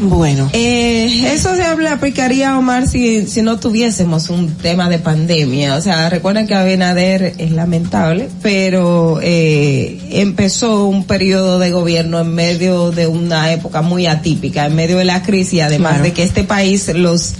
Bueno. 0.00 0.48
Eh, 0.52 1.32
eso 1.34 1.54
se 1.56 1.62
habla, 1.62 1.92
aplicaría, 1.92 2.56
Omar, 2.58 2.86
si, 2.86 3.26
si 3.26 3.42
no 3.42 3.58
tuviésemos 3.58 4.30
un 4.30 4.54
tema 4.54 4.88
de 4.88 4.98
pandemia. 4.98 5.74
O 5.76 5.80
sea, 5.80 6.08
recuerden 6.08 6.46
que 6.46 6.54
Abinader 6.54 7.34
es 7.38 7.50
lamentable, 7.50 8.28
pero 8.42 9.18
eh, 9.22 9.98
empezó 10.12 10.86
un 10.86 11.04
periodo 11.04 11.58
de 11.58 11.70
gobierno 11.72 12.20
en 12.20 12.34
medio 12.34 12.90
de 12.90 13.06
una 13.06 13.52
época 13.52 13.82
muy 13.82 14.06
atípica, 14.06 14.66
en 14.66 14.74
medio 14.76 14.98
de 14.98 15.04
la 15.04 15.22
crisis, 15.22 15.62
además 15.62 15.92
Claro. 15.94 16.04
de 16.04 16.12
que 16.12 16.22
este 16.22 16.44
país 16.44 16.88
los 16.94 17.34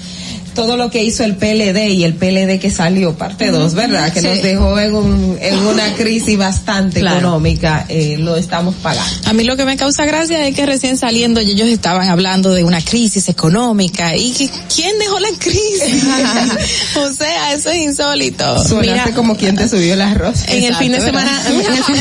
todo 0.54 0.76
lo 0.76 0.90
que 0.90 1.02
hizo 1.04 1.24
el 1.24 1.36
PLD 1.36 1.90
y 1.90 2.04
el 2.04 2.14
PLD 2.14 2.58
que 2.58 2.70
salió, 2.70 3.14
parte 3.16 3.50
2, 3.50 3.74
¿verdad? 3.74 4.12
Que 4.12 4.20
Sí. 4.20 4.26
nos 4.26 4.42
dejó 4.42 4.78
en, 4.78 4.94
un, 4.94 5.38
en 5.40 5.58
una 5.58 5.94
crisis 5.94 6.36
bastante 6.38 7.00
Claro. 7.00 7.18
económica, 7.18 7.86
eh, 7.88 8.16
lo 8.18 8.36
estamos 8.36 8.74
pagando. 8.76 9.10
A 9.28 9.32
mí 9.32 9.44
lo 9.44 9.56
que 9.56 9.64
me 9.64 9.76
causa 9.76 10.04
gracia 10.04 10.46
es 10.46 10.54
que 10.54 10.66
recién 10.66 10.96
saliendo 10.96 11.40
ellos 11.40 11.68
estaban 11.68 12.08
hablando 12.08 12.52
de 12.54 12.64
una 12.64 12.80
crisis 12.80 13.28
económica 13.28 14.16
y 14.16 14.32
que 14.32 14.48
¿quién 14.74 14.98
dejó 14.98 15.18
la 15.18 15.28
crisis? 15.38 16.04
o 16.96 17.12
sea, 17.12 17.52
eso 17.54 17.70
es 17.70 17.78
insólito. 17.82 18.64
Suenaste 18.64 19.12
como 19.12 19.36
quien 19.36 19.56
te 19.56 19.68
subió 19.68 19.94
el 19.94 20.00
arroz. 20.02 20.44
En 20.48 20.64
el 20.64 20.74
fin 20.76 20.92
de 20.92 21.00
semana, 21.00 21.30
¿verdad? 21.44 21.52
en 21.52 21.72
el, 21.74 21.84
fin, 21.84 21.96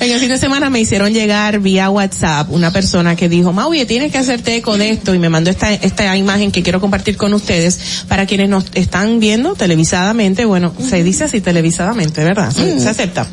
en 0.00 0.10
el 0.10 0.20
fin 0.20 0.28
de 0.28 0.38
semana 0.38 0.70
me 0.70 0.80
hicieron 0.80 1.12
llegar 1.12 1.60
vía 1.60 1.90
WhatsApp 1.90 2.50
una 2.50 2.72
persona 2.72 3.16
que 3.16 3.28
dijo, 3.28 3.52
Maui, 3.52 3.84
tienes 3.86 4.12
que 4.12 4.18
hacerte 4.18 4.56
eco 4.56 4.76
de 4.78 4.90
esto 4.90 5.14
y 5.14 5.18
me 5.18 5.28
mandó 5.28 5.50
esta, 5.50 5.72
esta 5.72 6.16
imagen 6.16 6.50
que 6.52 6.62
quiero 6.62 6.80
compartir 6.80 7.16
con 7.22 7.34
ustedes. 7.34 7.78
Para 8.08 8.26
quienes 8.26 8.48
nos 8.48 8.64
están 8.74 9.20
viendo 9.20 9.54
televisadamente, 9.54 10.44
bueno, 10.44 10.72
se 10.90 11.04
dice 11.04 11.22
así 11.24 11.40
televisadamente, 11.40 12.24
¿verdad? 12.24 12.50
Se, 12.50 12.80
se 12.80 12.88
acepta. 12.88 13.28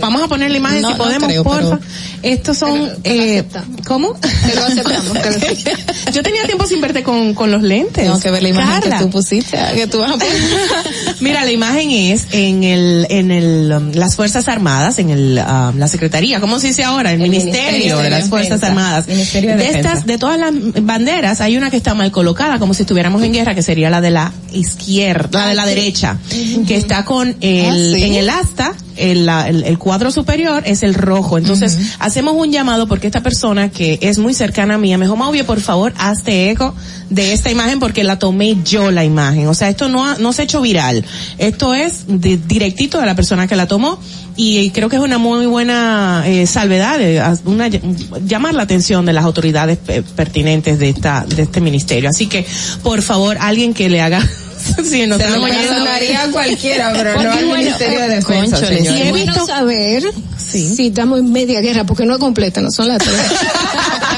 Vamos 0.00 0.22
a 0.22 0.28
poner 0.28 0.52
la 0.52 0.58
imagen 0.58 0.80
No, 0.82 0.88
si 0.92 0.92
no 0.94 0.98
podemos, 0.98 1.28
creo, 1.28 1.42
porfa. 1.42 1.78
pero- 1.78 1.80
Estos 2.22 2.56
son, 2.56 2.88
eh, 3.02 3.42
¿cómo? 3.84 4.14
Que 4.20 4.54
lo 4.54 4.64
aceptamos, 4.64 5.12
Yo 6.14 6.22
tenía 6.22 6.44
tiempo 6.44 6.66
sin 6.68 6.80
verte 6.80 7.02
con, 7.02 7.34
con 7.34 7.50
los 7.50 7.62
lentes. 7.62 8.04
Tengo 8.04 8.20
que 8.20 8.30
ver 8.30 8.44
la 8.44 8.48
imagen 8.50 8.80
Carla. 8.80 8.98
que 8.98 9.04
tú 9.04 9.10
pusiste, 9.10 9.58
que 9.74 9.86
tú 9.88 9.98
vas 9.98 10.10
a 10.12 10.18
poner. 10.18 10.32
Mira, 11.20 11.44
la 11.44 11.50
imagen 11.50 11.90
es 11.90 12.26
en 12.30 12.62
el, 12.62 13.06
en 13.10 13.30
el, 13.32 13.72
um, 13.76 13.90
las 13.92 14.14
Fuerzas 14.14 14.46
Armadas, 14.46 15.00
en 15.00 15.10
el, 15.10 15.40
um, 15.44 15.78
la 15.78 15.88
Secretaría, 15.88 16.38
¿cómo 16.40 16.60
se 16.60 16.68
dice 16.68 16.84
ahora? 16.84 17.10
El, 17.12 17.18
Ministerio, 17.18 17.62
Ministerio 17.62 17.98
de 17.98 18.10
las 18.10 18.28
Fuerzas 18.28 18.60
Defensa. 18.60 18.66
Armadas. 18.68 19.08
Ministerio 19.08 19.56
de 19.56 19.68
estas, 19.70 20.06
de 20.06 20.18
todas 20.18 20.38
las 20.38 20.52
banderas, 20.82 21.40
hay 21.40 21.56
una 21.56 21.70
que 21.70 21.76
está 21.76 21.94
mal 21.94 22.12
colocada, 22.12 22.58
como 22.60 22.72
si 22.74 22.82
estuviéramos 22.82 23.21
en 23.24 23.32
guerra, 23.32 23.54
que 23.54 23.62
sería 23.62 23.90
la 23.90 24.00
de 24.00 24.10
la 24.10 24.32
izquierda, 24.52 25.40
la 25.40 25.46
de 25.48 25.54
la 25.54 25.66
derecha, 25.66 26.18
que 26.66 26.76
está 26.76 27.04
con 27.04 27.36
el, 27.40 27.94
Ah, 27.94 27.96
sí. 27.96 28.02
en 28.04 28.14
el 28.14 28.28
asta, 28.30 28.74
el, 28.96 29.28
el, 29.28 29.64
el 29.64 29.78
cuadro 29.78 30.10
superior 30.10 30.62
es 30.66 30.82
el 30.82 30.94
rojo. 30.94 31.38
Entonces, 31.38 31.78
hacemos 31.98 32.34
un 32.36 32.50
llamado 32.52 32.86
porque 32.86 33.06
esta 33.06 33.22
persona 33.22 33.70
que 33.70 33.98
es 34.02 34.18
muy 34.18 34.34
cercana 34.34 34.74
a 34.74 34.78
mí, 34.78 34.96
me 34.96 35.04
dijo, 35.06 35.16
Mauvio, 35.16 35.46
por 35.46 35.60
favor, 35.60 35.92
hazte 35.98 36.50
eco 36.50 36.74
de 37.10 37.32
esta 37.32 37.50
imagen 37.50 37.78
porque 37.80 38.04
la 38.04 38.18
tomé 38.18 38.56
yo 38.64 38.90
la 38.90 39.04
imagen. 39.04 39.48
O 39.48 39.54
sea, 39.54 39.68
esto 39.68 39.88
no, 39.88 40.06
ha- 40.06 40.18
no 40.18 40.32
se 40.32 40.42
ha 40.42 40.44
hecho 40.44 40.60
viral. 40.60 41.04
Esto 41.38 41.74
es 41.74 42.04
de- 42.06 42.36
directito 42.38 42.98
de 43.00 43.06
la 43.06 43.14
persona 43.14 43.46
que 43.46 43.56
la 43.56 43.66
tomó 43.66 43.98
y 44.36 44.70
creo 44.70 44.88
que 44.88 44.96
es 44.96 45.02
una 45.02 45.18
muy 45.18 45.46
buena 45.46 46.22
eh, 46.26 46.46
salvedad, 46.46 47.00
eh, 47.00 47.22
una, 47.44 47.68
llamar 47.68 48.54
la 48.54 48.62
atención 48.62 49.04
de 49.06 49.12
las 49.12 49.24
autoridades 49.24 49.78
pe- 49.78 50.02
pertinentes 50.02 50.78
de 50.78 50.88
esta, 50.88 51.24
de 51.26 51.42
este 51.42 51.60
ministerio. 51.60 52.08
Así 52.10 52.26
que, 52.26 52.46
por 52.82 53.02
favor, 53.02 53.36
alguien 53.40 53.74
que 53.74 53.88
le 53.88 54.00
haga, 54.00 54.20
si 54.84 55.06
nos 55.06 55.20
Se 55.20 55.28
lo 55.30 55.42
perdonaría 55.42 56.22
a 56.22 56.28
cualquiera, 56.30 56.92
pero 56.92 57.12
Porque 57.14 57.26
no 57.28 57.32
al 57.32 57.44
bueno, 57.46 57.58
Ministerio 57.64 58.00
de 58.00 58.08
Defensa, 58.08 58.56
cónchale, 58.56 58.76
señor. 58.78 58.96
Y 58.96 59.02
he 59.02 59.12
visto 59.12 59.46
saber 59.46 60.04
si 60.36 60.86
estamos 60.88 61.18
en 61.20 61.32
media 61.32 61.60
guerra, 61.60 61.84
porque 61.84 62.04
no 62.06 62.14
es 62.14 62.20
completa, 62.20 62.60
no 62.60 62.70
son 62.70 62.88
las 62.88 62.98
tres. 62.98 63.14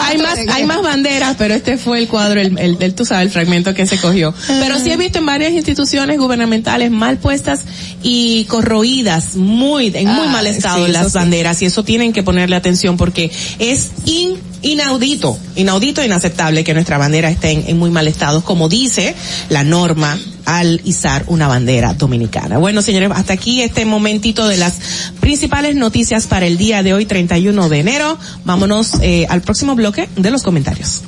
hay 0.00 0.18
más, 0.18 0.38
hay 0.52 0.64
más 0.64 0.82
banderas, 0.82 1.36
pero 1.38 1.54
este 1.54 1.76
fue 1.78 1.98
el 1.98 2.08
cuadro, 2.08 2.40
el, 2.40 2.58
el, 2.58 2.76
el, 2.80 2.94
tú 2.94 3.04
sabes, 3.04 3.26
el 3.26 3.30
fragmento 3.32 3.74
que 3.74 3.86
se 3.86 3.98
cogió. 3.98 4.34
Pero 4.46 4.78
sí 4.78 4.90
he 4.90 4.96
visto 4.96 5.18
en 5.18 5.26
varias 5.26 5.52
instituciones 5.52 6.18
gubernamentales 6.18 6.90
mal 6.90 7.18
puestas 7.18 7.62
y 8.02 8.44
corroídas, 8.44 9.34
muy, 9.36 9.88
en 9.94 10.08
muy 10.08 10.26
Ah, 10.28 10.30
mal 10.32 10.46
estado 10.46 10.86
sí, 10.86 10.92
las 10.92 11.12
sí. 11.12 11.18
banderas, 11.18 11.62
y 11.62 11.66
eso 11.66 11.82
tienen 11.84 12.12
que 12.12 12.22
ponerle 12.22 12.56
atención 12.56 12.96
porque 12.96 13.30
es 13.58 13.90
in, 14.04 14.36
inaudito, 14.62 15.38
inaudito 15.56 16.04
inaceptable 16.04 16.64
que 16.64 16.74
nuestra 16.74 16.98
bandera 16.98 17.30
esté 17.30 17.50
en, 17.50 17.78
muy 17.78 17.90
mal 17.90 18.08
estado, 18.08 18.44
como 18.44 18.68
dice 18.68 19.14
la 19.48 19.64
norma 19.64 20.18
al 20.44 20.80
izar 20.84 21.24
una 21.26 21.46
bandera 21.46 21.94
dominicana. 21.94 22.58
Bueno, 22.58 22.80
señores, 22.82 23.10
hasta 23.14 23.34
aquí 23.34 23.62
este 23.62 23.84
momentito 23.84 24.48
de 24.48 24.56
las 24.56 24.74
principales 25.20 25.76
noticias 25.76 26.26
para 26.26 26.46
el 26.46 26.56
día 26.56 26.82
de 26.82 26.94
hoy, 26.94 27.06
31 27.06 27.68
de 27.68 27.78
enero. 27.78 28.18
Vámonos 28.44 28.94
eh, 29.02 29.26
al 29.28 29.42
próximo 29.42 29.74
bloque 29.74 30.08
de 30.16 30.30
los 30.30 30.42
comentarios. 30.42 31.02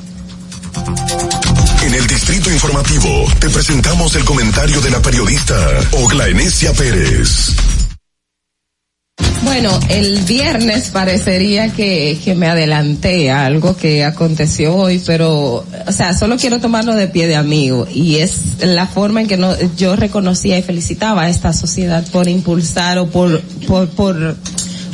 En 1.82 1.94
el 1.94 2.06
Distrito 2.06 2.51
Informativo 2.51 3.27
te 3.39 3.48
presentamos 3.48 4.14
el 4.14 4.24
comentario 4.24 4.81
de 4.81 4.90
la 4.90 5.01
periodista 5.01 5.56
Ogla 5.93 6.28
Enesia 6.28 6.72
Pérez. 6.74 7.55
Bueno, 9.42 9.70
el 9.88 10.18
viernes 10.24 10.90
parecería 10.90 11.72
que, 11.72 12.18
que 12.22 12.34
me 12.34 12.47
adelanté 12.47 13.30
a 13.30 13.47
algo 13.47 13.74
que 13.74 14.05
aconteció 14.05 14.74
hoy, 14.74 15.02
pero, 15.06 15.64
o 15.86 15.92
sea, 15.92 16.14
solo 16.14 16.36
quiero 16.36 16.60
tomarlo 16.60 16.94
de 16.94 17.09
pie 17.09 17.26
de 17.26 17.36
amigo. 17.36 17.86
Y 17.92 18.16
es 18.16 18.59
la 18.60 18.86
forma 18.86 19.22
en 19.22 19.28
que 19.28 19.38
no, 19.38 19.55
yo 19.76 19.97
reconocía 19.97 20.59
y 20.59 20.62
felicitaba 20.62 21.22
a 21.22 21.28
esta 21.30 21.52
sociedad 21.52 22.06
por 22.12 22.28
impulsar 22.28 22.98
o 22.98 23.06
por, 23.06 23.40
por, 23.66 23.88
por, 23.88 24.36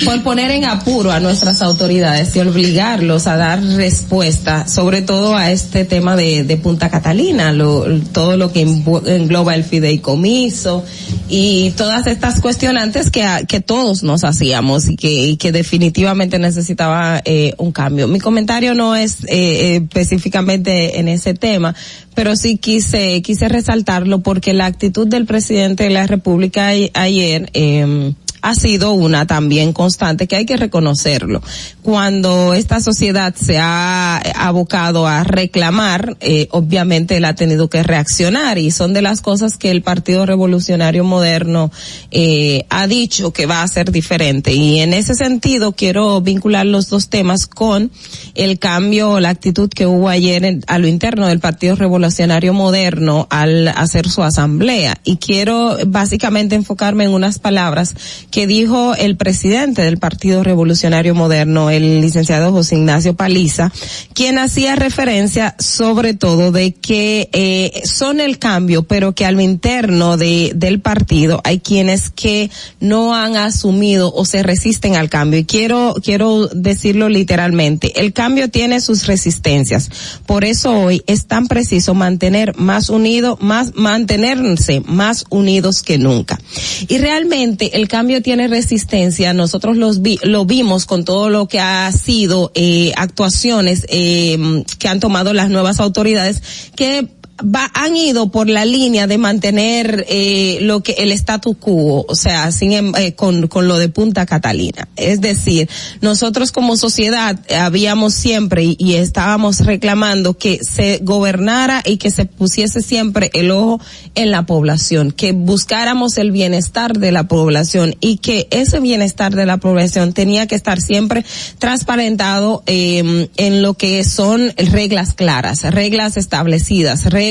por 0.05 0.23
poner 0.23 0.51
en 0.51 0.65
apuro 0.65 1.11
a 1.11 1.21
nuestras 1.21 1.63
autoridades 1.63 2.35
y 2.37 2.41
obligarlos 2.41 3.27
a 3.27 3.37
dar 3.37 3.63
respuesta, 3.63 4.69
sobre 4.69 5.03
todo 5.03 5.37
a 5.37 5.51
este 5.51 5.85
tema 5.85 6.17
de, 6.17 6.57
Punta 6.63 6.91
Catalina, 6.91 7.53
lo, 7.53 7.85
todo 8.13 8.37
lo 8.37 8.53
que 8.53 8.63
engloba 8.63 9.55
el 9.55 9.63
fideicomiso 9.63 10.85
y 11.29 11.71
todas 11.77 12.07
estas 12.07 12.41
cuestionantes 12.41 13.11
que, 13.11 13.25
que 13.47 13.61
todos 13.61 14.03
nos 14.03 14.25
hacíamos 14.25 14.89
y 14.89 14.97
que, 14.97 15.11
y 15.11 15.37
que 15.37 15.53
definitivamente 15.53 16.39
necesitaba 16.39 17.21
eh, 17.25 17.55
un 17.59 17.73
cambio. 17.73 18.09
Mi 18.09 18.21
comentario 18.21 18.75
no 18.75 18.97
es 18.97 19.25
eh, 19.25 19.27
eh, 19.29 19.77
específicamente 19.77 20.99
en 20.99 21.09
ese 21.09 21.35
tema, 21.35 21.75
pero 22.15 22.37
sí 22.37 22.57
quise, 22.57 23.21
quise 23.23 23.49
resaltarlo 23.49 24.21
porque 24.23 24.55
la 24.55 24.67
actitud 24.67 25.07
del 25.07 25.27
presidente 25.27 25.85
de 25.85 25.91
la 25.91 26.07
República 26.07 26.69
ayer, 26.95 27.51
eh, 27.53 28.15
ha 28.47 28.55
sido 28.55 28.93
una 28.93 29.27
también 29.27 29.73
constante 29.73 30.29
que 30.29 30.37
hay 30.37 30.47
que 30.47 30.57
reconocerlo. 30.57 31.43
Cuando 31.83 32.55
esta 32.55 32.81
sociedad 32.81 33.35
se 33.35 33.59
ha 33.59 34.19
abocado 34.19 35.07
a 35.09 35.25
reclamar, 35.25 36.17
eh, 36.21 36.47
obviamente 36.53 37.17
él 37.17 37.25
ha 37.25 37.35
tenido 37.35 37.69
que 37.69 37.83
reaccionar 37.83 38.59
y 38.59 38.71
son 38.71 38.93
de 38.93 39.03
las 39.03 39.21
cosas 39.21 39.57
que 39.57 39.73
el 39.73 39.83
Partido 39.83 40.27
Revolucionario 40.27 41.03
Moderno 41.03 41.73
eh, 42.13 42.67
ha 42.71 42.87
dicho 42.87 43.33
que 43.33 43.47
va 43.47 43.63
a 43.63 43.69
ser 43.69 43.91
diferente. 43.91 44.53
Y 44.53 44.79
en 44.79 44.95
ese 44.95 45.15
sentido 45.17 45.73
quiero 45.73 46.21
vincular 46.21 46.67
los 46.67 46.89
dos 46.89 47.09
temas 47.09 47.47
con 47.49 47.91
el 48.37 48.61
cambio, 48.61 49.19
la 49.19 49.31
actitud 49.31 49.69
que 49.69 49.87
hubo 49.87 50.09
ayer 50.09 50.45
en- 50.45 50.63
a 50.69 50.79
lo 50.79 50.87
interno 50.87 51.27
del 51.27 51.41
Partido 51.41 51.75
Revolucionario 51.75 52.55
Moderno 52.55 53.27
al 53.31 53.67
hacer 53.69 54.09
su 54.09 54.23
asamblea. 54.23 54.99
Y 55.03 55.17
quiero 55.17 55.77
básicamente 55.89 56.55
enfocarme 56.55 57.05
en 57.05 57.11
unas 57.11 57.41
palabras 57.41 57.95
que 58.37 58.47
dijo 58.47 58.95
el 58.95 59.17
presidente 59.17 59.81
del 59.81 59.97
Partido 59.97 60.45
Revolucionario 60.45 61.15
Moderno, 61.15 61.71
el 61.71 62.03
licenciado 62.03 62.53
José 62.53 62.77
Ignacio 62.77 63.17
Paliza, 63.17 63.73
quien 64.13 64.37
hacía 64.37 64.77
referencia 64.77 65.55
sobre 65.59 66.13
todo 66.13 66.53
de 66.53 66.75
que 66.75 67.31
eh, 67.33 67.81
son 67.87 68.21
el 68.21 68.39
cambio, 68.39 68.83
pero 68.83 69.15
que 69.15 69.25
a 69.25 69.31
lo 69.31 69.41
interno 69.41 70.19
de, 70.19 70.53
del 70.55 70.81
partido 70.81 71.41
hay 71.45 71.61
quienes 71.61 72.11
que 72.11 72.51
no 72.79 73.15
han 73.15 73.37
asumido 73.37 74.13
o 74.15 74.27
se 74.27 74.43
resisten 74.43 74.97
al 74.97 75.09
cambio. 75.09 75.41
Y 75.41 75.47
quiero, 75.47 75.95
quiero 76.05 76.49
decirlo 76.49 77.09
literalmente, 77.09 77.99
el 78.03 78.13
cambio 78.13 78.51
tiene 78.51 78.83
sus 78.83 79.07
resistencias. 79.07 79.89
Por 80.27 80.45
eso 80.45 80.79
hoy 80.79 81.03
es 81.07 81.25
tan 81.25 81.47
preciso 81.47 81.95
mantener 81.95 82.55
más 82.59 82.91
unido, 82.91 83.39
más, 83.41 83.75
mantenerse 83.77 84.83
más 84.85 85.25
unidos 85.31 85.83
que 85.83 85.97
nunca. 85.97 86.39
Y 86.87 86.99
realmente 86.99 87.79
el 87.79 87.89
cambio 87.89 88.16
tiene 88.21 88.49
resistencia. 88.49 89.33
Nosotros 89.33 89.77
los 89.77 90.03
vi, 90.03 90.19
lo 90.23 90.45
vimos 90.45 90.87
con 90.87 91.05
todo 91.05 91.31
lo 91.31 91.49
que 91.49 91.61
ha 91.61 91.91
sido 91.93 92.53
eh, 92.55 92.93
actuaciones 92.97 93.87
eh, 93.89 94.65
que 94.79 94.89
han 94.89 95.01
tomado 95.01 95.33
las 95.33 95.51
nuevas 95.51 95.81
autoridades 95.81 96.43
que 96.75 97.09
va, 97.43 97.71
han 97.75 97.97
ido 97.97 98.31
por 98.31 98.49
la 98.49 98.65
línea 98.65 99.07
de 99.07 99.19
mantener 99.19 100.07
eh, 100.09 100.59
lo 100.63 100.83
que 100.83 100.93
el 100.93 101.13
status 101.13 101.57
quo, 101.59 102.05
o 102.09 102.15
sea, 102.15 102.51
sin, 102.53 102.73
em- 102.73 102.95
eh, 102.97 103.15
con, 103.15 103.49
con 103.49 103.69
lo 103.69 103.79
de 103.79 103.89
Punta 103.89 104.27
Catalina. 104.27 104.89
Es 104.97 105.21
decir, 105.21 105.69
nosotros 106.01 106.53
como 106.53 106.77
sociedad 106.77 107.39
habíamos 107.59 108.15
siempre 108.15 108.65
y, 108.65 108.77
y 108.79 108.95
estábamos 108.95 109.61
reclamando 109.61 110.35
que 110.35 110.61
se 110.63 111.01
gobernara 111.03 111.83
y 111.85 111.99
que 111.99 112.11
se 112.11 112.25
pusiese 112.25 112.81
siempre 112.81 113.31
el 113.35 113.51
ojo 113.51 113.81
en 114.15 114.31
la 114.31 114.47
población, 114.47 115.13
que 115.13 115.33
buscáramos 115.33 116.17
el 116.19 116.31
bienestar 116.31 116.99
de 116.99 117.13
la 117.13 117.29
población 117.29 117.95
y 118.01 118.19
que 118.19 118.49
ese 118.51 118.81
bienestar 118.81 119.35
de 119.35 119.47
la 119.47 119.59
población 119.59 120.13
tenía 120.13 120.47
que 120.47 120.55
estar 120.55 120.81
siempre 120.81 121.25
transparentado 121.59 122.63
eh, 122.67 123.29
en 123.37 123.63
lo 123.63 123.75
que 123.75 124.05
son 124.05 124.53
reglas 124.57 125.13
claras, 125.13 125.63
reglas 125.63 126.17
establecidas, 126.17 127.05
reglas 127.05 127.26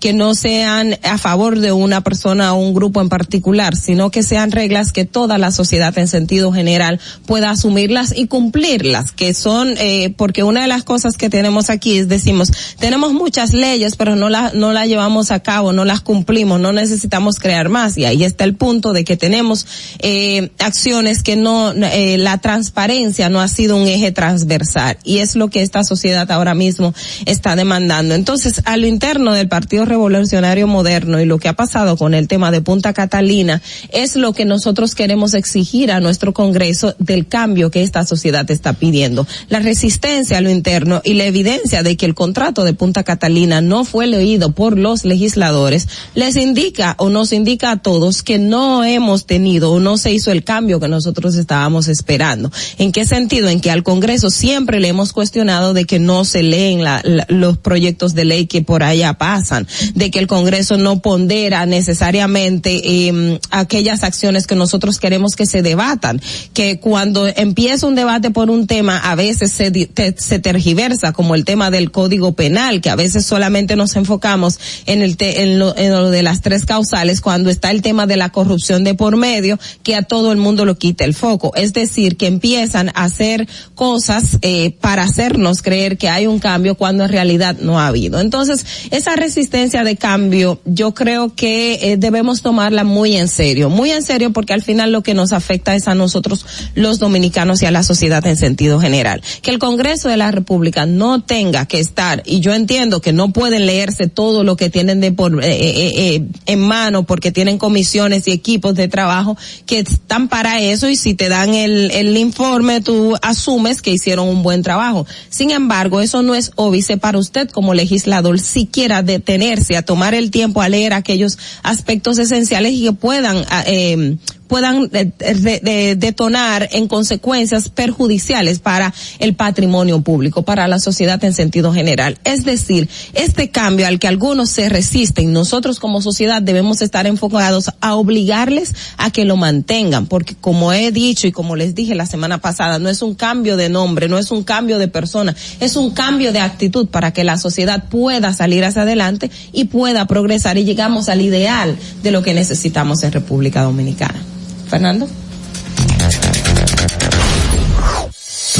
que 0.00 0.12
no 0.12 0.34
sean 0.34 0.98
a 1.02 1.18
favor 1.18 1.58
de 1.58 1.72
una 1.72 2.02
persona 2.02 2.54
o 2.54 2.58
un 2.58 2.74
grupo 2.74 3.00
en 3.00 3.08
particular, 3.08 3.76
sino 3.76 4.10
que 4.10 4.22
sean 4.22 4.52
reglas 4.52 4.92
que 4.92 5.04
toda 5.04 5.38
la 5.38 5.50
sociedad 5.50 5.96
en 5.98 6.08
sentido 6.08 6.52
general 6.52 7.00
pueda 7.26 7.50
asumirlas 7.50 8.16
y 8.16 8.26
cumplirlas, 8.26 9.12
que 9.12 9.34
son, 9.34 9.74
eh, 9.78 10.14
porque 10.16 10.42
una 10.42 10.62
de 10.62 10.68
las 10.68 10.84
cosas 10.84 11.16
que 11.16 11.28
tenemos 11.28 11.70
aquí 11.70 11.98
es 11.98 12.08
decimos, 12.08 12.52
tenemos 12.78 13.12
muchas 13.12 13.52
leyes, 13.52 13.96
pero 13.96 14.16
no 14.16 14.28
las 14.28 14.54
no 14.54 14.72
las 14.72 14.86
llevamos 14.86 15.30
a 15.30 15.40
cabo, 15.40 15.72
no 15.72 15.84
las 15.84 16.00
cumplimos, 16.00 16.60
no 16.60 16.72
necesitamos 16.72 17.38
crear 17.38 17.68
más 17.68 17.96
y 17.96 18.04
ahí 18.04 18.24
está 18.24 18.44
el 18.44 18.54
punto 18.54 18.92
de 18.92 19.04
que 19.04 19.16
tenemos 19.16 19.66
eh, 19.98 20.50
acciones 20.58 21.22
que 21.22 21.36
no, 21.36 21.72
eh, 21.72 22.16
la 22.18 22.38
transparencia 22.38 23.28
no 23.28 23.40
ha 23.40 23.48
sido 23.48 23.76
un 23.76 23.88
eje 23.88 24.12
transversal 24.12 24.98
y 25.04 25.18
es 25.18 25.36
lo 25.36 25.48
que 25.48 25.62
esta 25.62 25.84
sociedad 25.84 26.30
ahora 26.30 26.54
mismo 26.54 26.94
está 27.26 27.56
demandando. 27.56 28.14
Entonces, 28.14 28.62
a 28.64 28.76
lo 28.76 28.86
interno 28.86 29.17
interno 29.18 29.34
del 29.34 29.48
Partido 29.48 29.84
Revolucionario 29.84 30.68
Moderno 30.68 31.20
y 31.20 31.24
lo 31.24 31.38
que 31.38 31.48
ha 31.48 31.54
pasado 31.54 31.96
con 31.96 32.14
el 32.14 32.28
tema 32.28 32.52
de 32.52 32.60
Punta 32.60 32.92
Catalina 32.92 33.60
es 33.90 34.14
lo 34.14 34.32
que 34.32 34.44
nosotros 34.44 34.94
queremos 34.94 35.34
exigir 35.34 35.90
a 35.90 35.98
nuestro 35.98 36.32
Congreso 36.32 36.94
del 37.00 37.26
cambio 37.26 37.72
que 37.72 37.82
esta 37.82 38.06
sociedad 38.06 38.48
está 38.48 38.74
pidiendo. 38.74 39.26
La 39.48 39.58
resistencia 39.58 40.38
a 40.38 40.40
lo 40.40 40.50
interno 40.50 41.00
y 41.04 41.14
la 41.14 41.24
evidencia 41.24 41.82
de 41.82 41.96
que 41.96 42.06
el 42.06 42.14
contrato 42.14 42.62
de 42.62 42.74
Punta 42.74 43.02
Catalina 43.02 43.60
no 43.60 43.84
fue 43.84 44.06
leído 44.06 44.52
por 44.52 44.78
los 44.78 45.04
legisladores 45.04 45.88
les 46.14 46.36
indica 46.36 46.94
o 46.98 47.08
nos 47.08 47.32
indica 47.32 47.72
a 47.72 47.82
todos 47.82 48.22
que 48.22 48.38
no 48.38 48.84
hemos 48.84 49.26
tenido 49.26 49.72
o 49.72 49.80
no 49.80 49.96
se 49.96 50.12
hizo 50.12 50.30
el 50.30 50.44
cambio 50.44 50.78
que 50.78 50.86
nosotros 50.86 51.34
estábamos 51.34 51.88
esperando. 51.88 52.52
¿En 52.78 52.92
qué 52.92 53.04
sentido? 53.04 53.48
En 53.48 53.60
que 53.60 53.72
al 53.72 53.82
Congreso 53.82 54.30
siempre 54.30 54.78
le 54.78 54.86
hemos 54.86 55.12
cuestionado 55.12 55.74
de 55.74 55.86
que 55.86 55.98
no 55.98 56.24
se 56.24 56.44
leen 56.44 56.84
la, 56.84 57.00
la, 57.02 57.26
los 57.28 57.58
proyectos 57.58 58.14
de 58.14 58.24
ley 58.24 58.46
que 58.46 58.62
por 58.62 58.84
allá 58.84 59.07
pasan, 59.14 59.66
de 59.94 60.10
que 60.10 60.18
el 60.18 60.26
Congreso 60.26 60.76
no 60.76 61.00
pondera 61.00 61.64
necesariamente 61.66 62.80
eh, 63.08 63.40
aquellas 63.50 64.02
acciones 64.02 64.46
que 64.46 64.54
nosotros 64.54 64.98
queremos 64.98 65.36
que 65.36 65.46
se 65.46 65.62
debatan, 65.62 66.20
que 66.52 66.80
cuando 66.80 67.26
empieza 67.26 67.86
un 67.86 67.94
debate 67.94 68.30
por 68.30 68.50
un 68.50 68.66
tema 68.66 68.98
a 68.98 69.14
veces 69.14 69.52
se, 69.52 69.90
se 70.16 70.38
tergiversa, 70.38 71.12
como 71.12 71.34
el 71.34 71.44
tema 71.44 71.70
del 71.70 71.90
Código 71.90 72.32
Penal, 72.32 72.80
que 72.80 72.90
a 72.90 72.96
veces 72.96 73.24
solamente 73.24 73.76
nos 73.76 73.96
enfocamos 73.96 74.58
en 74.86 75.02
el 75.02 75.16
te, 75.16 75.42
en, 75.42 75.58
lo, 75.58 75.76
en 75.76 75.92
lo 75.92 76.10
de 76.10 76.22
las 76.22 76.40
tres 76.42 76.66
causales, 76.66 77.20
cuando 77.20 77.50
está 77.50 77.70
el 77.70 77.82
tema 77.82 78.06
de 78.06 78.16
la 78.16 78.30
corrupción 78.30 78.84
de 78.84 78.94
por 78.94 79.16
medio, 79.16 79.58
que 79.82 79.94
a 79.94 80.02
todo 80.02 80.32
el 80.32 80.38
mundo 80.38 80.64
lo 80.64 80.76
quita 80.76 81.04
el 81.04 81.14
foco. 81.14 81.52
Es 81.54 81.72
decir, 81.72 82.16
que 82.16 82.26
empiezan 82.26 82.88
a 82.90 83.04
hacer 83.04 83.48
cosas 83.74 84.38
eh, 84.42 84.72
para 84.80 85.04
hacernos 85.04 85.62
creer 85.62 85.98
que 85.98 86.08
hay 86.08 86.26
un 86.26 86.38
cambio 86.38 86.74
cuando 86.74 87.04
en 87.04 87.10
realidad 87.10 87.56
no 87.60 87.80
ha 87.80 87.86
habido. 87.86 88.20
Entonces, 88.20 88.64
esa 88.98 89.16
resistencia 89.16 89.84
de 89.84 89.96
cambio, 89.96 90.60
yo 90.64 90.92
creo 90.94 91.34
que 91.34 91.92
eh, 91.92 91.96
debemos 91.96 92.42
tomarla 92.42 92.84
muy 92.84 93.16
en 93.16 93.28
serio, 93.28 93.70
muy 93.70 93.90
en 93.90 94.02
serio 94.02 94.32
porque 94.32 94.52
al 94.52 94.62
final 94.62 94.92
lo 94.92 95.02
que 95.02 95.14
nos 95.14 95.32
afecta 95.32 95.74
es 95.74 95.88
a 95.88 95.94
nosotros 95.94 96.44
los 96.74 96.98
dominicanos 96.98 97.62
y 97.62 97.66
a 97.66 97.70
la 97.70 97.82
sociedad 97.82 98.26
en 98.26 98.36
sentido 98.36 98.80
general. 98.80 99.22
Que 99.42 99.50
el 99.50 99.58
Congreso 99.58 100.08
de 100.08 100.16
la 100.16 100.30
República 100.30 100.86
no 100.86 101.22
tenga 101.22 101.66
que 101.66 101.80
estar, 101.80 102.22
y 102.26 102.40
yo 102.40 102.54
entiendo 102.54 103.00
que 103.00 103.12
no 103.12 103.32
pueden 103.32 103.66
leerse 103.66 104.08
todo 104.08 104.44
lo 104.44 104.56
que 104.56 104.70
tienen 104.70 105.00
de 105.00 105.12
por, 105.12 105.44
eh, 105.44 105.48
eh, 105.48 106.14
eh, 106.14 106.22
en 106.46 106.60
mano 106.60 107.04
porque 107.04 107.32
tienen 107.32 107.58
comisiones 107.58 108.28
y 108.28 108.32
equipos 108.32 108.74
de 108.74 108.88
trabajo 108.88 109.36
que 109.66 109.80
están 109.80 110.28
para 110.28 110.60
eso 110.60 110.88
y 110.88 110.96
si 110.96 111.14
te 111.14 111.28
dan 111.28 111.54
el, 111.54 111.90
el 111.90 112.16
informe 112.16 112.80
tú 112.80 113.16
asumes 113.22 113.82
que 113.82 113.90
hicieron 113.90 114.28
un 114.28 114.42
buen 114.42 114.62
trabajo. 114.62 115.06
Sin 115.28 115.50
embargo, 115.50 116.00
eso 116.00 116.22
no 116.22 116.34
es 116.34 116.52
óbice 116.56 116.96
para 116.96 117.18
usted 117.18 117.48
como 117.50 117.74
legislador 117.74 118.40
siquiera 118.88 119.02
detenerse 119.02 119.76
a 119.76 119.82
tomar 119.82 120.14
el 120.14 120.30
tiempo 120.30 120.62
a 120.62 120.68
leer 120.68 120.92
aquellos 120.92 121.38
aspectos 121.62 122.18
esenciales 122.18 122.72
y 122.72 122.84
que 122.84 122.92
puedan 122.92 123.44
eh, 123.66 124.16
puedan 124.48 124.88
de, 124.88 125.04
de, 125.04 125.60
de 125.62 125.96
detonar 125.96 126.68
en 126.72 126.88
consecuencias 126.88 127.68
perjudiciales 127.68 128.58
para 128.58 128.92
el 129.18 129.34
patrimonio 129.34 130.00
público, 130.00 130.42
para 130.42 130.66
la 130.66 130.80
sociedad 130.80 131.22
en 131.24 131.34
sentido 131.34 131.72
general. 131.72 132.18
Es 132.24 132.44
decir, 132.44 132.88
este 133.14 133.50
cambio 133.50 133.86
al 133.86 133.98
que 133.98 134.08
algunos 134.08 134.50
se 134.50 134.68
resisten, 134.68 135.32
nosotros 135.32 135.78
como 135.78 136.02
sociedad 136.02 136.42
debemos 136.42 136.82
estar 136.82 137.06
enfocados 137.06 137.70
a 137.80 137.94
obligarles 137.94 138.74
a 138.96 139.10
que 139.10 139.24
lo 139.24 139.36
mantengan, 139.36 140.06
porque 140.06 140.34
como 140.34 140.72
he 140.72 140.90
dicho 140.90 141.26
y 141.26 141.32
como 141.32 141.56
les 141.56 141.74
dije 141.74 141.94
la 141.94 142.06
semana 142.06 142.38
pasada, 142.38 142.78
no 142.78 142.88
es 142.88 143.02
un 143.02 143.14
cambio 143.14 143.56
de 143.56 143.68
nombre, 143.68 144.08
no 144.08 144.18
es 144.18 144.30
un 144.30 144.42
cambio 144.42 144.78
de 144.78 144.88
persona, 144.88 145.36
es 145.60 145.76
un 145.76 145.90
cambio 145.90 146.32
de 146.32 146.40
actitud 146.40 146.88
para 146.88 147.12
que 147.12 147.24
la 147.24 147.38
sociedad 147.38 147.88
pueda 147.88 148.32
salir 148.32 148.64
hacia 148.64 148.82
adelante 148.82 149.30
y 149.52 149.66
pueda 149.66 150.06
progresar 150.06 150.56
y 150.58 150.64
llegamos 150.64 151.08
al 151.08 151.20
ideal 151.20 151.76
de 152.02 152.10
lo 152.10 152.22
que 152.22 152.34
necesitamos 152.34 153.02
en 153.02 153.12
República 153.12 153.62
Dominicana. 153.62 154.37
Fernando. 154.68 155.08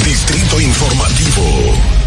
Distrito 0.05 0.60
Informativo. 0.60 1.98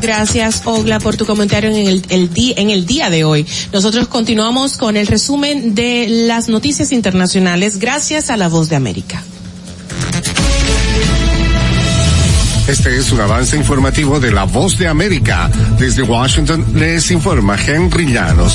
Gracias, 0.00 0.62
Ogla, 0.64 0.98
por 0.98 1.16
tu 1.16 1.26
comentario 1.26 1.70
en 1.70 1.76
el, 1.86 2.04
el 2.08 2.32
di, 2.32 2.54
en 2.56 2.70
el 2.70 2.86
día 2.86 3.10
de 3.10 3.24
hoy. 3.24 3.46
Nosotros 3.72 4.08
continuamos 4.08 4.78
con 4.78 4.96
el 4.96 5.06
resumen 5.06 5.74
de 5.74 6.06
las 6.08 6.48
noticias 6.48 6.92
internacionales 6.92 7.78
gracias 7.78 8.30
a 8.30 8.36
La 8.36 8.48
Voz 8.48 8.70
de 8.70 8.76
América. 8.76 9.22
Este 12.66 12.96
es 12.96 13.10
un 13.10 13.20
avance 13.20 13.56
informativo 13.56 14.20
de 14.20 14.30
La 14.30 14.44
Voz 14.44 14.78
de 14.78 14.86
América. 14.86 15.50
Desde 15.78 16.02
Washington 16.02 16.64
les 16.74 17.10
informa 17.10 17.56
Henry 17.56 18.12
Llanos. 18.12 18.54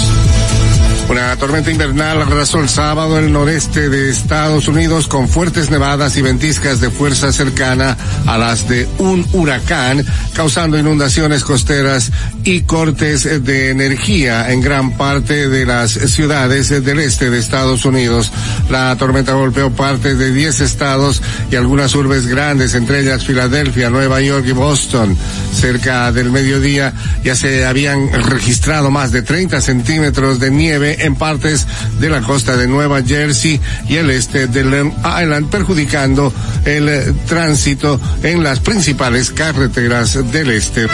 Una 1.08 1.36
tormenta 1.36 1.70
invernal 1.70 2.24
arrasó 2.24 2.60
el 2.60 2.68
sábado 2.68 3.20
el 3.20 3.32
noreste 3.32 3.90
de 3.90 4.10
Estados 4.10 4.68
Unidos 4.68 5.08
con 5.08 5.30
fuertes 5.30 5.70
nevadas 5.70 6.18
y 6.18 6.24
ventiscas 6.24 6.82
de 6.82 6.90
fuerza 6.90 7.32
cercana 7.32 7.96
a 8.26 8.40
las 8.40 8.68
de 8.68 8.88
un 8.98 9.26
huracán, 9.34 10.04
causando 10.34 10.80
inundaciones 10.80 11.44
costeras 11.44 12.12
y 12.44 12.62
cortes 12.62 13.44
de 13.44 13.70
energía 13.70 14.52
en 14.52 14.62
gran 14.62 14.98
parte 14.98 15.48
de 15.48 15.66
las 15.66 15.92
ciudades 15.92 16.70
del 16.70 17.00
este 17.00 17.30
de 17.30 17.38
Estados 17.38 17.86
Unidos. 17.86 18.32
La 18.72 18.96
tormenta 18.98 19.34
golpeó 19.34 19.70
parte 19.72 20.16
de 20.16 20.32
10 20.32 20.62
estados 20.62 21.22
y 21.52 21.56
algunas 21.56 21.94
urbes 21.94 22.26
grandes, 22.26 22.74
entre 22.74 23.02
ellas 23.02 23.26
Filadelfia, 23.26 23.92
Nueva 23.92 24.22
York 24.22 24.46
y 24.48 24.54
Boston. 24.54 25.16
Cerca 25.54 26.12
del 26.12 26.32
mediodía 26.32 26.94
ya 27.24 27.36
se 27.36 27.64
habían 27.66 28.12
registrado 28.12 28.90
más 28.90 29.12
de 29.12 29.22
30 29.22 29.62
centímetros 29.62 30.40
de 30.40 30.50
nieve 30.50 30.95
en 31.00 31.16
partes 31.16 31.68
de 32.00 32.10
la 32.10 32.22
costa 32.22 32.56
de 32.58 32.68
Nueva 32.68 33.02
Jersey 33.04 33.60
y 33.88 33.96
el 33.96 34.10
este 34.10 34.48
de 34.48 34.64
Long 34.64 34.94
Island, 35.00 35.50
perjudicando 35.50 36.34
el 36.66 37.16
tránsito 37.28 38.00
en 38.24 38.44
las 38.44 38.60
principales 38.60 39.32
carreteras 39.32 40.32
del 40.32 40.52
este. 40.52 40.88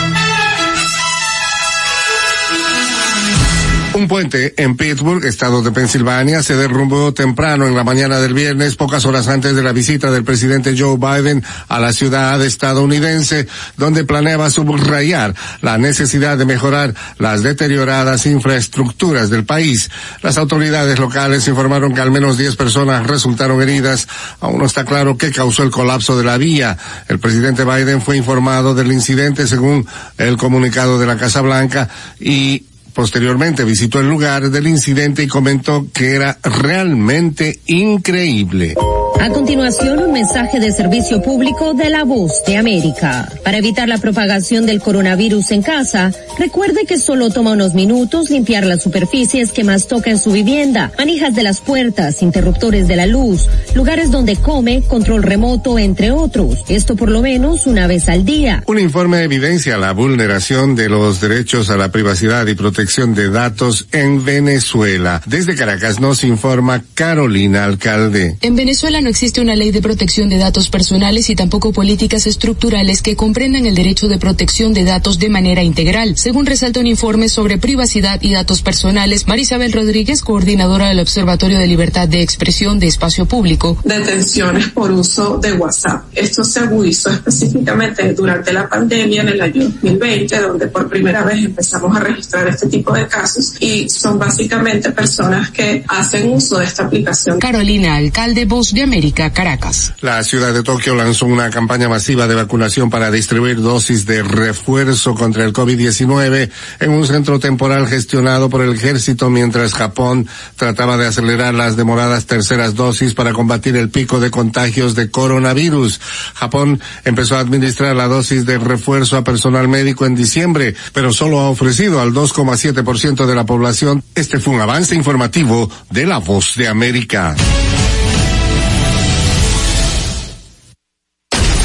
Un 4.01 4.07
puente 4.07 4.55
en 4.57 4.77
Pittsburgh, 4.77 5.23
estado 5.25 5.61
de 5.61 5.71
Pensilvania, 5.71 6.41
se 6.41 6.55
derrumbó 6.55 7.13
temprano 7.13 7.67
en 7.67 7.75
la 7.75 7.83
mañana 7.83 8.19
del 8.19 8.33
viernes, 8.33 8.75
pocas 8.75 9.05
horas 9.05 9.27
antes 9.27 9.55
de 9.55 9.61
la 9.61 9.73
visita 9.73 10.09
del 10.09 10.23
presidente 10.23 10.73
Joe 10.75 10.97
Biden 10.97 11.43
a 11.67 11.79
la 11.79 11.93
ciudad 11.93 12.43
estadounidense, 12.43 13.47
donde 13.77 14.03
planeaba 14.03 14.49
subrayar 14.49 15.35
la 15.61 15.77
necesidad 15.77 16.35
de 16.39 16.45
mejorar 16.45 16.95
las 17.19 17.43
deterioradas 17.43 18.25
infraestructuras 18.25 19.29
del 19.29 19.45
país. 19.45 19.91
Las 20.23 20.39
autoridades 20.39 20.97
locales 20.97 21.47
informaron 21.47 21.93
que 21.93 22.01
al 22.01 22.09
menos 22.09 22.39
10 22.39 22.55
personas 22.55 23.05
resultaron 23.05 23.61
heridas. 23.61 24.07
Aún 24.39 24.57
no 24.57 24.65
está 24.65 24.83
claro 24.83 25.15
qué 25.15 25.31
causó 25.31 25.61
el 25.61 25.69
colapso 25.69 26.17
de 26.17 26.23
la 26.23 26.39
vía. 26.39 26.75
El 27.07 27.19
presidente 27.19 27.65
Biden 27.65 28.01
fue 28.01 28.17
informado 28.17 28.73
del 28.73 28.91
incidente 28.91 29.45
según 29.45 29.85
el 30.17 30.37
comunicado 30.37 30.97
de 30.97 31.05
la 31.05 31.17
Casa 31.17 31.41
Blanca 31.41 31.87
y 32.19 32.63
Posteriormente 32.93 33.63
visitó 33.63 33.99
el 33.99 34.09
lugar 34.09 34.49
del 34.49 34.67
incidente 34.67 35.23
y 35.23 35.27
comentó 35.27 35.87
que 35.93 36.15
era 36.15 36.37
realmente 36.43 37.59
increíble. 37.65 38.75
A 39.21 39.29
continuación, 39.29 39.99
un 39.99 40.13
mensaje 40.13 40.59
de 40.59 40.71
servicio 40.71 41.21
público 41.21 41.75
de 41.75 41.91
la 41.91 42.05
voz 42.05 42.43
de 42.47 42.57
América. 42.57 43.29
Para 43.43 43.59
evitar 43.59 43.87
la 43.87 43.99
propagación 43.99 44.65
del 44.65 44.81
coronavirus 44.81 45.51
en 45.51 45.61
casa, 45.61 46.11
recuerde 46.39 46.85
que 46.87 46.97
solo 46.97 47.29
toma 47.29 47.51
unos 47.51 47.75
minutos 47.75 48.31
limpiar 48.31 48.65
las 48.65 48.81
superficies 48.81 49.51
que 49.51 49.63
más 49.63 49.87
toca 49.87 50.09
en 50.09 50.17
su 50.17 50.31
vivienda, 50.31 50.91
manijas 50.97 51.35
de 51.35 51.43
las 51.43 51.61
puertas, 51.61 52.23
interruptores 52.23 52.87
de 52.87 52.95
la 52.95 53.05
luz, 53.05 53.47
lugares 53.75 54.09
donde 54.09 54.37
come, 54.37 54.81
control 54.81 55.21
remoto, 55.21 55.77
entre 55.77 56.09
otros. 56.09 56.63
Esto 56.67 56.95
por 56.95 57.11
lo 57.11 57.21
menos 57.21 57.67
una 57.67 57.85
vez 57.85 58.09
al 58.09 58.25
día. 58.25 58.63
Un 58.65 58.79
informe 58.79 59.21
evidencia 59.21 59.77
la 59.77 59.91
vulneración 59.91 60.75
de 60.75 60.89
los 60.89 61.21
derechos 61.21 61.69
a 61.69 61.77
la 61.77 61.91
privacidad 61.91 62.47
y 62.47 62.55
protección 62.55 62.80
de 62.81 63.29
datos 63.29 63.85
en 63.91 64.25
Venezuela. 64.25 65.21
Desde 65.27 65.55
Caracas 65.55 65.99
nos 65.99 66.23
informa 66.23 66.83
Carolina 66.95 67.63
Alcalde. 67.63 68.37
En 68.41 68.55
Venezuela 68.55 69.01
no 69.01 69.09
existe 69.09 69.39
una 69.39 69.55
ley 69.55 69.69
de 69.69 69.83
protección 69.83 70.29
de 70.29 70.37
datos 70.37 70.69
personales 70.69 71.29
y 71.29 71.35
tampoco 71.35 71.73
políticas 71.73 72.25
estructurales 72.25 73.03
que 73.03 73.15
comprendan 73.15 73.67
el 73.67 73.75
derecho 73.75 74.07
de 74.07 74.17
protección 74.17 74.73
de 74.73 74.83
datos 74.83 75.19
de 75.19 75.29
manera 75.29 75.61
integral, 75.61 76.17
según 76.17 76.47
resalta 76.47 76.79
un 76.79 76.87
informe 76.87 77.29
sobre 77.29 77.59
privacidad 77.59 78.19
y 78.23 78.31
datos 78.31 78.63
personales. 78.63 79.27
Marisabel 79.27 79.73
Rodríguez, 79.73 80.23
coordinadora 80.23 80.89
del 80.89 80.99
Observatorio 80.99 81.59
de 81.59 81.67
Libertad 81.67 82.07
de 82.07 82.23
Expresión 82.23 82.79
de 82.79 82.87
Espacio 82.87 83.27
Público. 83.27 83.77
Detenciones 83.83 84.69
por 84.69 84.91
uso 84.91 85.37
de 85.37 85.53
WhatsApp. 85.53 86.05
Esto 86.15 86.43
se 86.43 86.61
agudizó 86.61 87.11
específicamente 87.11 88.11
durante 88.13 88.51
la 88.51 88.67
pandemia 88.67 89.21
en 89.21 89.29
el 89.29 89.41
año 89.41 89.65
2020, 89.65 90.41
donde 90.41 90.67
por 90.67 90.89
primera 90.89 91.23
vez 91.23 91.45
empezamos 91.45 91.95
a 91.95 91.99
registrar 91.99 92.47
este 92.47 92.70
tipo 92.71 92.93
de 92.93 93.07
casos 93.07 93.53
y 93.59 93.87
son 93.89 94.17
básicamente 94.17 94.91
personas 94.91 95.51
que 95.51 95.83
hacen 95.87 96.31
uso 96.31 96.57
de 96.57 96.65
esta 96.65 96.85
aplicación. 96.85 97.39
Carolina, 97.39 97.97
alcalde 97.97 98.45
Voz 98.45 98.73
de 98.73 98.81
América. 98.81 99.31
Caracas. 99.31 99.93
La 100.01 100.23
ciudad 100.23 100.53
de 100.53 100.63
Tokio 100.63 100.95
lanzó 100.95 101.25
una 101.25 101.49
campaña 101.49 101.89
masiva 101.89 102.27
de 102.27 102.35
vacunación 102.35 102.89
para 102.89 103.11
distribuir 103.11 103.61
dosis 103.61 104.05
de 104.05 104.23
refuerzo 104.23 105.13
contra 105.13 105.43
el 105.43 105.53
COVID-19 105.53 106.49
en 106.79 106.91
un 106.91 107.05
centro 107.05 107.39
temporal 107.39 107.87
gestionado 107.87 108.49
por 108.49 108.61
el 108.61 108.73
ejército 108.73 109.29
mientras 109.29 109.73
Japón 109.73 110.27
trataba 110.55 110.97
de 110.97 111.07
acelerar 111.07 111.53
las 111.53 111.75
demoradas 111.75 112.25
terceras 112.25 112.75
dosis 112.75 113.13
para 113.13 113.33
combatir 113.33 113.75
el 113.75 113.89
pico 113.89 114.19
de 114.19 114.31
contagios 114.31 114.95
de 114.95 115.11
coronavirus. 115.11 115.99
Japón 116.33 116.79
empezó 117.03 117.35
a 117.35 117.39
administrar 117.39 117.95
la 117.95 118.07
dosis 118.07 118.45
de 118.45 118.57
refuerzo 118.57 119.17
a 119.17 119.23
personal 119.23 119.67
médico 119.67 120.05
en 120.05 120.15
diciembre, 120.15 120.75
pero 120.93 121.11
solo 121.11 121.39
ha 121.39 121.49
ofrecido 121.49 121.99
al 121.99 122.13
2,7% 122.61 123.25
de 123.25 123.35
la 123.35 123.45
población. 123.45 124.03
Este 124.15 124.39
fue 124.39 124.53
un 124.53 124.61
avance 124.61 124.95
informativo 124.95 125.69
de 125.89 126.05
La 126.05 126.19
Voz 126.19 126.55
de 126.55 126.67
América. 126.67 127.35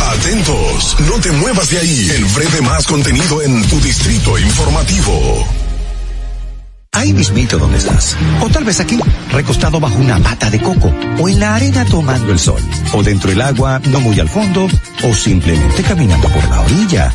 Atentos, 0.00 0.96
no 1.08 1.20
te 1.20 1.30
muevas 1.32 1.70
de 1.70 1.78
ahí. 1.78 2.10
El 2.14 2.24
breve 2.26 2.60
más 2.62 2.86
contenido 2.86 3.42
en 3.42 3.62
tu 3.68 3.80
distrito 3.80 4.38
informativo. 4.38 5.46
Ahí 6.92 7.12
mismito 7.12 7.58
donde 7.58 7.76
estás. 7.76 8.16
O 8.40 8.48
tal 8.48 8.64
vez 8.64 8.80
aquí, 8.80 8.98
recostado 9.30 9.78
bajo 9.78 9.98
una 9.98 10.18
mata 10.18 10.48
de 10.48 10.58
coco. 10.58 10.90
O 11.18 11.28
en 11.28 11.40
la 11.40 11.54
arena 11.54 11.84
tomando 11.84 12.32
el 12.32 12.38
sol. 12.38 12.60
O 12.94 13.02
dentro 13.02 13.28
del 13.28 13.42
agua, 13.42 13.80
no 13.90 14.00
muy 14.00 14.18
al 14.18 14.30
fondo. 14.30 14.66
O 15.04 15.14
simplemente 15.14 15.82
caminando 15.82 16.28
por 16.28 16.42
la 16.48 16.60
orilla. 16.62 17.14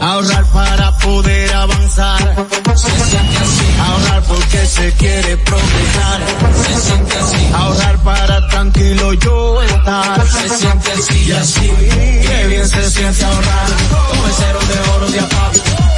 Ahorrar 0.00 0.44
para 0.52 0.98
poder 0.98 1.52
avanzar. 1.54 2.46
Se 2.74 2.90
siente 2.90 3.36
así. 3.38 3.66
Ahorrar 3.80 4.22
porque 4.24 4.66
se 4.66 4.92
quiere 4.92 5.36
progresar. 5.38 6.20
Se 6.66 6.80
siente 6.80 7.16
así. 7.18 7.50
Ahorrar 7.54 7.98
para 7.98 8.48
tranquilo 8.48 9.12
yo 9.14 9.62
estar. 9.62 10.26
Se 10.26 10.48
siente 10.48 10.92
así 10.92 11.24
y 11.26 11.32
así. 11.32 11.72
Qué 12.26 12.46
bien 12.48 12.68
se 12.68 12.90
siente 12.90 13.24
ahorrar. 13.24 13.66
Con 13.90 14.28
el 14.28 14.34
cero 14.36 14.58
de 14.68 14.90
oro 14.90 15.10
de 15.10 15.20
APAP. 15.20 15.97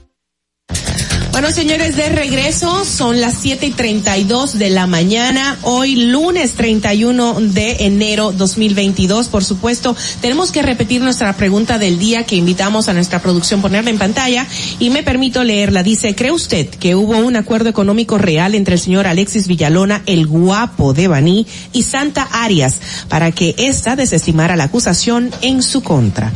Bueno, 1.31 1.49
señores, 1.49 1.95
de 1.95 2.09
regreso, 2.09 2.83
son 2.83 3.21
las 3.21 3.35
siete 3.35 3.65
y 3.65 3.71
treinta 3.71 4.17
y 4.17 4.25
dos 4.25 4.59
de 4.59 4.69
la 4.69 4.85
mañana, 4.85 5.57
hoy 5.61 5.95
lunes 5.95 6.55
31 6.55 7.39
de 7.39 7.85
enero 7.85 8.33
2022. 8.33 9.29
Por 9.29 9.45
supuesto, 9.45 9.95
tenemos 10.19 10.51
que 10.51 10.61
repetir 10.61 11.01
nuestra 11.01 11.31
pregunta 11.37 11.79
del 11.79 11.97
día 11.99 12.25
que 12.25 12.35
invitamos 12.35 12.89
a 12.89 12.93
nuestra 12.93 13.21
producción 13.21 13.61
ponerla 13.61 13.89
en 13.91 13.97
pantalla 13.97 14.45
y 14.77 14.89
me 14.89 15.03
permito 15.03 15.45
leerla. 15.45 15.83
Dice, 15.83 16.15
¿cree 16.15 16.33
usted 16.33 16.67
que 16.67 16.95
hubo 16.95 17.17
un 17.17 17.37
acuerdo 17.37 17.69
económico 17.69 18.17
real 18.17 18.53
entre 18.53 18.75
el 18.75 18.81
señor 18.81 19.07
Alexis 19.07 19.47
Villalona, 19.47 20.03
el 20.07 20.27
guapo 20.27 20.93
de 20.93 21.07
Baní, 21.07 21.47
y 21.71 21.83
Santa 21.83 22.23
Arias 22.23 22.81
para 23.07 23.31
que 23.31 23.55
ésta 23.57 23.95
desestimara 23.95 24.57
la 24.57 24.65
acusación 24.65 25.31
en 25.41 25.63
su 25.63 25.81
contra? 25.81 26.33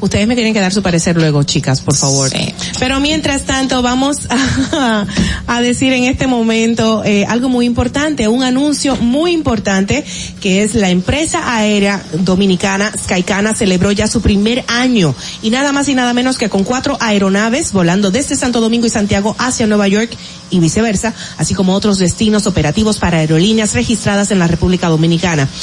Ustedes 0.00 0.26
me 0.26 0.34
tienen 0.34 0.52
que 0.52 0.60
dar 0.60 0.72
su 0.72 0.82
parecer 0.82 1.16
luego, 1.16 1.42
chicas, 1.42 1.80
por 1.80 1.96
favor. 1.96 2.30
Pero 2.78 3.00
mientras 3.00 3.44
tanto, 3.44 3.82
vamos 3.82 4.28
a, 4.72 5.06
a 5.46 5.60
decir 5.60 5.92
en 5.92 6.04
este 6.04 6.26
momento 6.26 7.02
eh, 7.04 7.24
algo 7.26 7.48
muy 7.48 7.66
importante, 7.66 8.28
un 8.28 8.42
anuncio 8.42 8.96
muy 8.96 9.32
importante, 9.32 10.04
que 10.40 10.62
es 10.62 10.74
la 10.74 10.90
empresa 10.90 11.56
aérea 11.56 12.02
dominicana 12.12 12.92
Skycana 12.96 13.54
celebró 13.54 13.92
ya 13.92 14.06
su 14.06 14.20
primer 14.20 14.64
año 14.68 15.14
y 15.42 15.50
nada 15.50 15.72
más 15.72 15.88
y 15.88 15.94
nada 15.94 16.12
menos 16.12 16.38
que 16.38 16.48
con 16.48 16.64
cuatro 16.64 16.96
aeronaves 17.00 17.72
volando 17.72 18.10
desde 18.10 18.36
Santo 18.36 18.60
Domingo 18.60 18.86
y 18.86 18.90
Santiago 18.90 19.34
hacia 19.38 19.66
Nueva 19.66 19.88
York 19.88 20.10
y 20.50 20.60
viceversa, 20.60 21.14
así 21.38 21.54
como 21.54 21.74
otros 21.74 21.98
destinos 21.98 22.46
operativos 22.46 22.98
para 22.98 23.18
aerolíneas 23.18 23.74
registradas 23.74 24.30
en 24.30 24.38
la 24.38 24.46
República 24.46 24.88
Dominicana. 24.88 25.48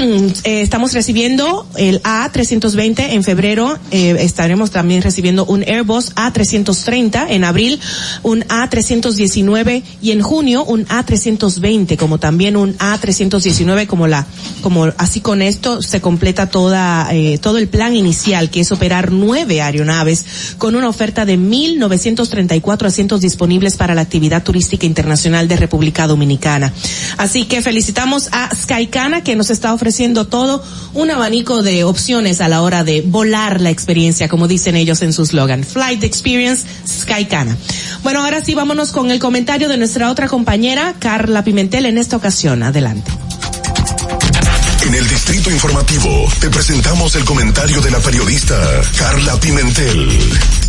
Eh, 0.00 0.62
estamos 0.62 0.94
recibiendo 0.94 1.66
el 1.76 2.02
A320 2.02 3.10
en 3.10 3.22
febrero, 3.22 3.78
eh, 3.90 4.16
estaremos 4.20 4.70
también 4.70 5.02
recibiendo 5.02 5.44
un 5.44 5.62
Airbus 5.62 6.14
A330 6.14 7.26
en 7.28 7.44
abril, 7.44 7.78
un 8.22 8.42
A319 8.44 9.82
y 10.00 10.12
en 10.12 10.22
junio 10.22 10.64
un 10.64 10.86
A320, 10.86 11.96
como 11.96 12.18
también 12.18 12.56
un 12.56 12.76
A319 12.78 13.86
como 13.86 14.06
la, 14.06 14.26
como 14.62 14.86
así 14.96 15.20
con 15.20 15.42
esto 15.42 15.82
se 15.82 16.00
completa 16.00 16.48
toda, 16.48 17.08
eh, 17.12 17.38
todo 17.38 17.58
el 17.58 17.68
plan 17.68 17.94
inicial 17.94 18.50
que 18.50 18.60
es 18.60 18.72
operar 18.72 19.12
nueve 19.12 19.60
aeronaves 19.60 20.54
con 20.58 20.76
una 20.76 20.88
oferta 20.88 21.24
de 21.24 21.38
1.934 21.38 22.86
asientos 22.86 23.20
disponibles 23.20 23.76
para 23.80 23.94
la 23.94 24.02
actividad 24.02 24.42
turística 24.42 24.84
internacional 24.84 25.48
de 25.48 25.56
República 25.56 26.06
Dominicana. 26.06 26.70
Así 27.16 27.46
que 27.46 27.62
felicitamos 27.62 28.28
a 28.30 28.54
Skycana 28.54 29.24
que 29.24 29.36
nos 29.36 29.48
está 29.48 29.72
ofreciendo 29.72 30.26
todo 30.26 30.62
un 30.92 31.10
abanico 31.10 31.62
de 31.62 31.84
opciones 31.84 32.42
a 32.42 32.48
la 32.48 32.60
hora 32.60 32.84
de 32.84 33.00
volar 33.00 33.62
la 33.62 33.70
experiencia, 33.70 34.28
como 34.28 34.48
dicen 34.48 34.76
ellos 34.76 35.00
en 35.00 35.14
su 35.14 35.24
slogan. 35.24 35.64
Flight 35.64 36.04
Experience 36.04 36.66
Skycana. 36.86 37.56
Bueno, 38.02 38.22
ahora 38.22 38.44
sí 38.44 38.54
vámonos 38.54 38.90
con 38.92 39.10
el 39.10 39.18
comentario 39.18 39.70
de 39.70 39.78
nuestra 39.78 40.10
otra 40.10 40.28
compañera, 40.28 40.96
Carla 40.98 41.42
Pimentel, 41.42 41.86
en 41.86 41.96
esta 41.96 42.18
ocasión. 42.18 42.62
Adelante. 42.62 43.10
En 44.86 44.94
el 44.94 45.08
Distrito 45.08 45.50
Informativo 45.50 46.28
te 46.38 46.50
presentamos 46.50 47.14
el 47.14 47.24
comentario 47.24 47.80
de 47.80 47.90
la 47.90 47.98
periodista 48.00 48.56
Carla 48.98 49.40
Pimentel. 49.40 50.59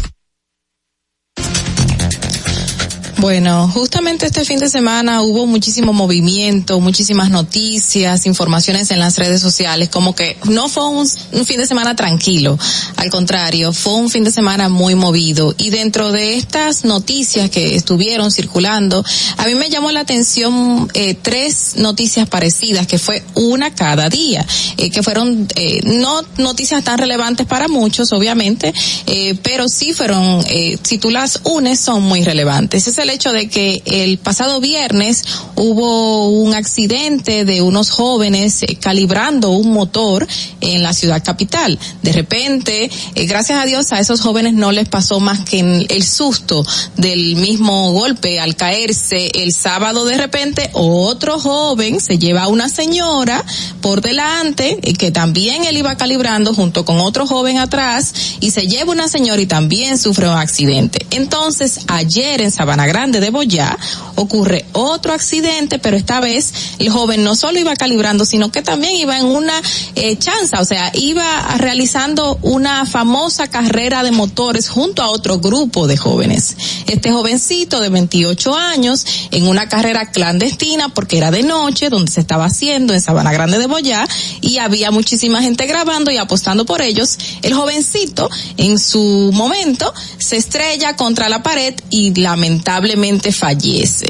Bueno, 3.21 3.69
justamente 3.71 4.25
este 4.25 4.45
fin 4.45 4.57
de 4.57 4.67
semana 4.67 5.21
hubo 5.21 5.45
muchísimo 5.45 5.93
movimiento, 5.93 6.79
muchísimas 6.79 7.29
noticias, 7.29 8.25
informaciones 8.25 8.89
en 8.89 8.99
las 8.99 9.19
redes 9.19 9.39
sociales, 9.39 9.89
como 9.89 10.15
que 10.15 10.37
no 10.45 10.69
fue 10.69 10.87
un, 10.87 11.07
fin 11.45 11.59
de 11.59 11.67
semana 11.67 11.95
tranquilo, 11.95 12.57
al 12.95 13.11
contrario, 13.11 13.73
fue 13.73 13.93
un 13.93 14.09
fin 14.09 14.23
de 14.23 14.31
semana 14.31 14.69
muy 14.69 14.95
movido. 14.95 15.53
Y 15.59 15.69
dentro 15.69 16.11
de 16.11 16.35
estas 16.35 16.83
noticias 16.83 17.51
que 17.51 17.75
estuvieron 17.75 18.31
circulando, 18.31 19.05
a 19.37 19.45
mí 19.45 19.53
me 19.53 19.69
llamó 19.69 19.91
la 19.91 19.99
atención 19.99 20.89
eh, 20.95 21.13
tres 21.13 21.75
noticias 21.75 22.27
parecidas, 22.27 22.87
que 22.87 22.97
fue 22.97 23.21
una 23.35 23.75
cada 23.75 24.09
día, 24.09 24.43
eh, 24.77 24.89
que 24.89 25.03
fueron 25.03 25.47
eh, 25.55 25.81
no 25.83 26.23
noticias 26.37 26.83
tan 26.83 26.97
relevantes 26.97 27.45
para 27.45 27.67
muchos, 27.67 28.11
obviamente, 28.13 28.73
eh, 29.05 29.35
pero 29.43 29.67
sí 29.67 29.93
fueron, 29.93 30.43
eh, 30.47 30.79
si 30.81 30.97
tú 30.97 31.11
las 31.11 31.41
unes, 31.43 31.79
son 31.79 32.01
muy 32.01 32.23
relevantes. 32.23 32.87
Hecho 33.11 33.31
de 33.31 33.49
que 33.49 33.81
el 33.85 34.17
pasado 34.17 34.59
viernes 34.59 35.23
hubo 35.55 36.29
un 36.29 36.53
accidente 36.53 37.45
de 37.45 37.61
unos 37.61 37.91
jóvenes 37.91 38.63
eh, 38.63 38.77
calibrando 38.79 39.51
un 39.51 39.71
motor 39.71 40.27
en 40.61 40.83
la 40.83 40.93
ciudad 40.93 41.23
capital. 41.23 41.77
De 42.01 42.13
repente, 42.13 42.89
eh, 43.15 43.25
gracias 43.25 43.61
a 43.61 43.65
Dios, 43.65 43.91
a 43.91 43.99
esos 43.99 44.21
jóvenes 44.21 44.53
no 44.53 44.71
les 44.71 44.87
pasó 44.87 45.19
más 45.19 45.41
que 45.41 45.59
el 45.59 46.03
susto 46.03 46.65
del 46.97 47.35
mismo 47.35 47.91
golpe 47.91 48.39
al 48.39 48.55
caerse 48.55 49.31
el 49.35 49.53
sábado 49.53 50.05
de 50.05 50.17
repente 50.17 50.69
otro 50.73 51.39
joven 51.39 51.99
se 51.99 52.17
lleva 52.17 52.43
a 52.43 52.47
una 52.47 52.69
señora 52.69 53.43
por 53.81 54.01
delante 54.01 54.79
eh, 54.81 54.93
que 54.93 55.11
también 55.11 55.63
él 55.65 55.77
iba 55.77 55.95
calibrando 55.97 56.53
junto 56.53 56.85
con 56.85 56.99
otro 56.99 57.25
joven 57.27 57.57
atrás 57.57 58.13
y 58.39 58.51
se 58.51 58.67
lleva 58.67 58.91
una 58.91 59.07
señora 59.07 59.41
y 59.41 59.45
también 59.45 59.97
sufre 59.97 60.27
un 60.27 60.37
accidente. 60.37 61.05
Entonces, 61.11 61.81
ayer 61.87 62.41
en 62.41 62.51
Sabana 62.51 62.85
Grande 62.85 63.00
de 63.09 63.31
Boyá 63.31 63.75
ocurre 64.15 64.65
otro 64.73 65.13
accidente, 65.13 65.79
pero 65.79 65.97
esta 65.97 66.19
vez 66.19 66.53
el 66.77 66.89
joven 66.91 67.23
no 67.23 67.35
solo 67.35 67.57
iba 67.57 67.75
calibrando, 67.75 68.25
sino 68.25 68.51
que 68.51 68.61
también 68.61 68.95
iba 68.95 69.17
en 69.17 69.25
una 69.25 69.59
eh, 69.95 70.17
chanza, 70.17 70.59
o 70.59 70.65
sea, 70.65 70.91
iba 70.93 71.57
realizando 71.57 72.37
una 72.43 72.85
famosa 72.85 73.47
carrera 73.47 74.03
de 74.03 74.11
motores 74.11 74.69
junto 74.69 75.01
a 75.01 75.09
otro 75.09 75.39
grupo 75.39 75.87
de 75.87 75.97
jóvenes. 75.97 76.55
Este 76.85 77.11
jovencito 77.11 77.79
de 77.79 77.89
28 77.89 78.55
años 78.55 79.05
en 79.31 79.47
una 79.47 79.67
carrera 79.67 80.11
clandestina 80.11 80.89
porque 80.89 81.17
era 81.17 81.31
de 81.31 81.41
noche, 81.41 81.89
donde 81.89 82.11
se 82.11 82.21
estaba 82.21 82.45
haciendo 82.45 82.93
en 82.93 83.01
Sabana 83.01 83.31
Grande 83.31 83.57
de 83.57 83.65
Boyá 83.65 84.07
y 84.41 84.59
había 84.59 84.91
muchísima 84.91 85.41
gente 85.41 85.65
grabando 85.65 86.11
y 86.11 86.17
apostando 86.17 86.65
por 86.65 86.83
ellos. 86.83 87.17
El 87.41 87.55
jovencito 87.55 88.29
en 88.57 88.77
su 88.77 89.31
momento 89.33 89.91
se 90.19 90.37
estrella 90.37 90.95
contra 90.95 91.29
la 91.29 91.41
pared 91.41 91.73
y 91.89 92.13
lamentablemente 92.13 92.90
fallece. 93.31 94.07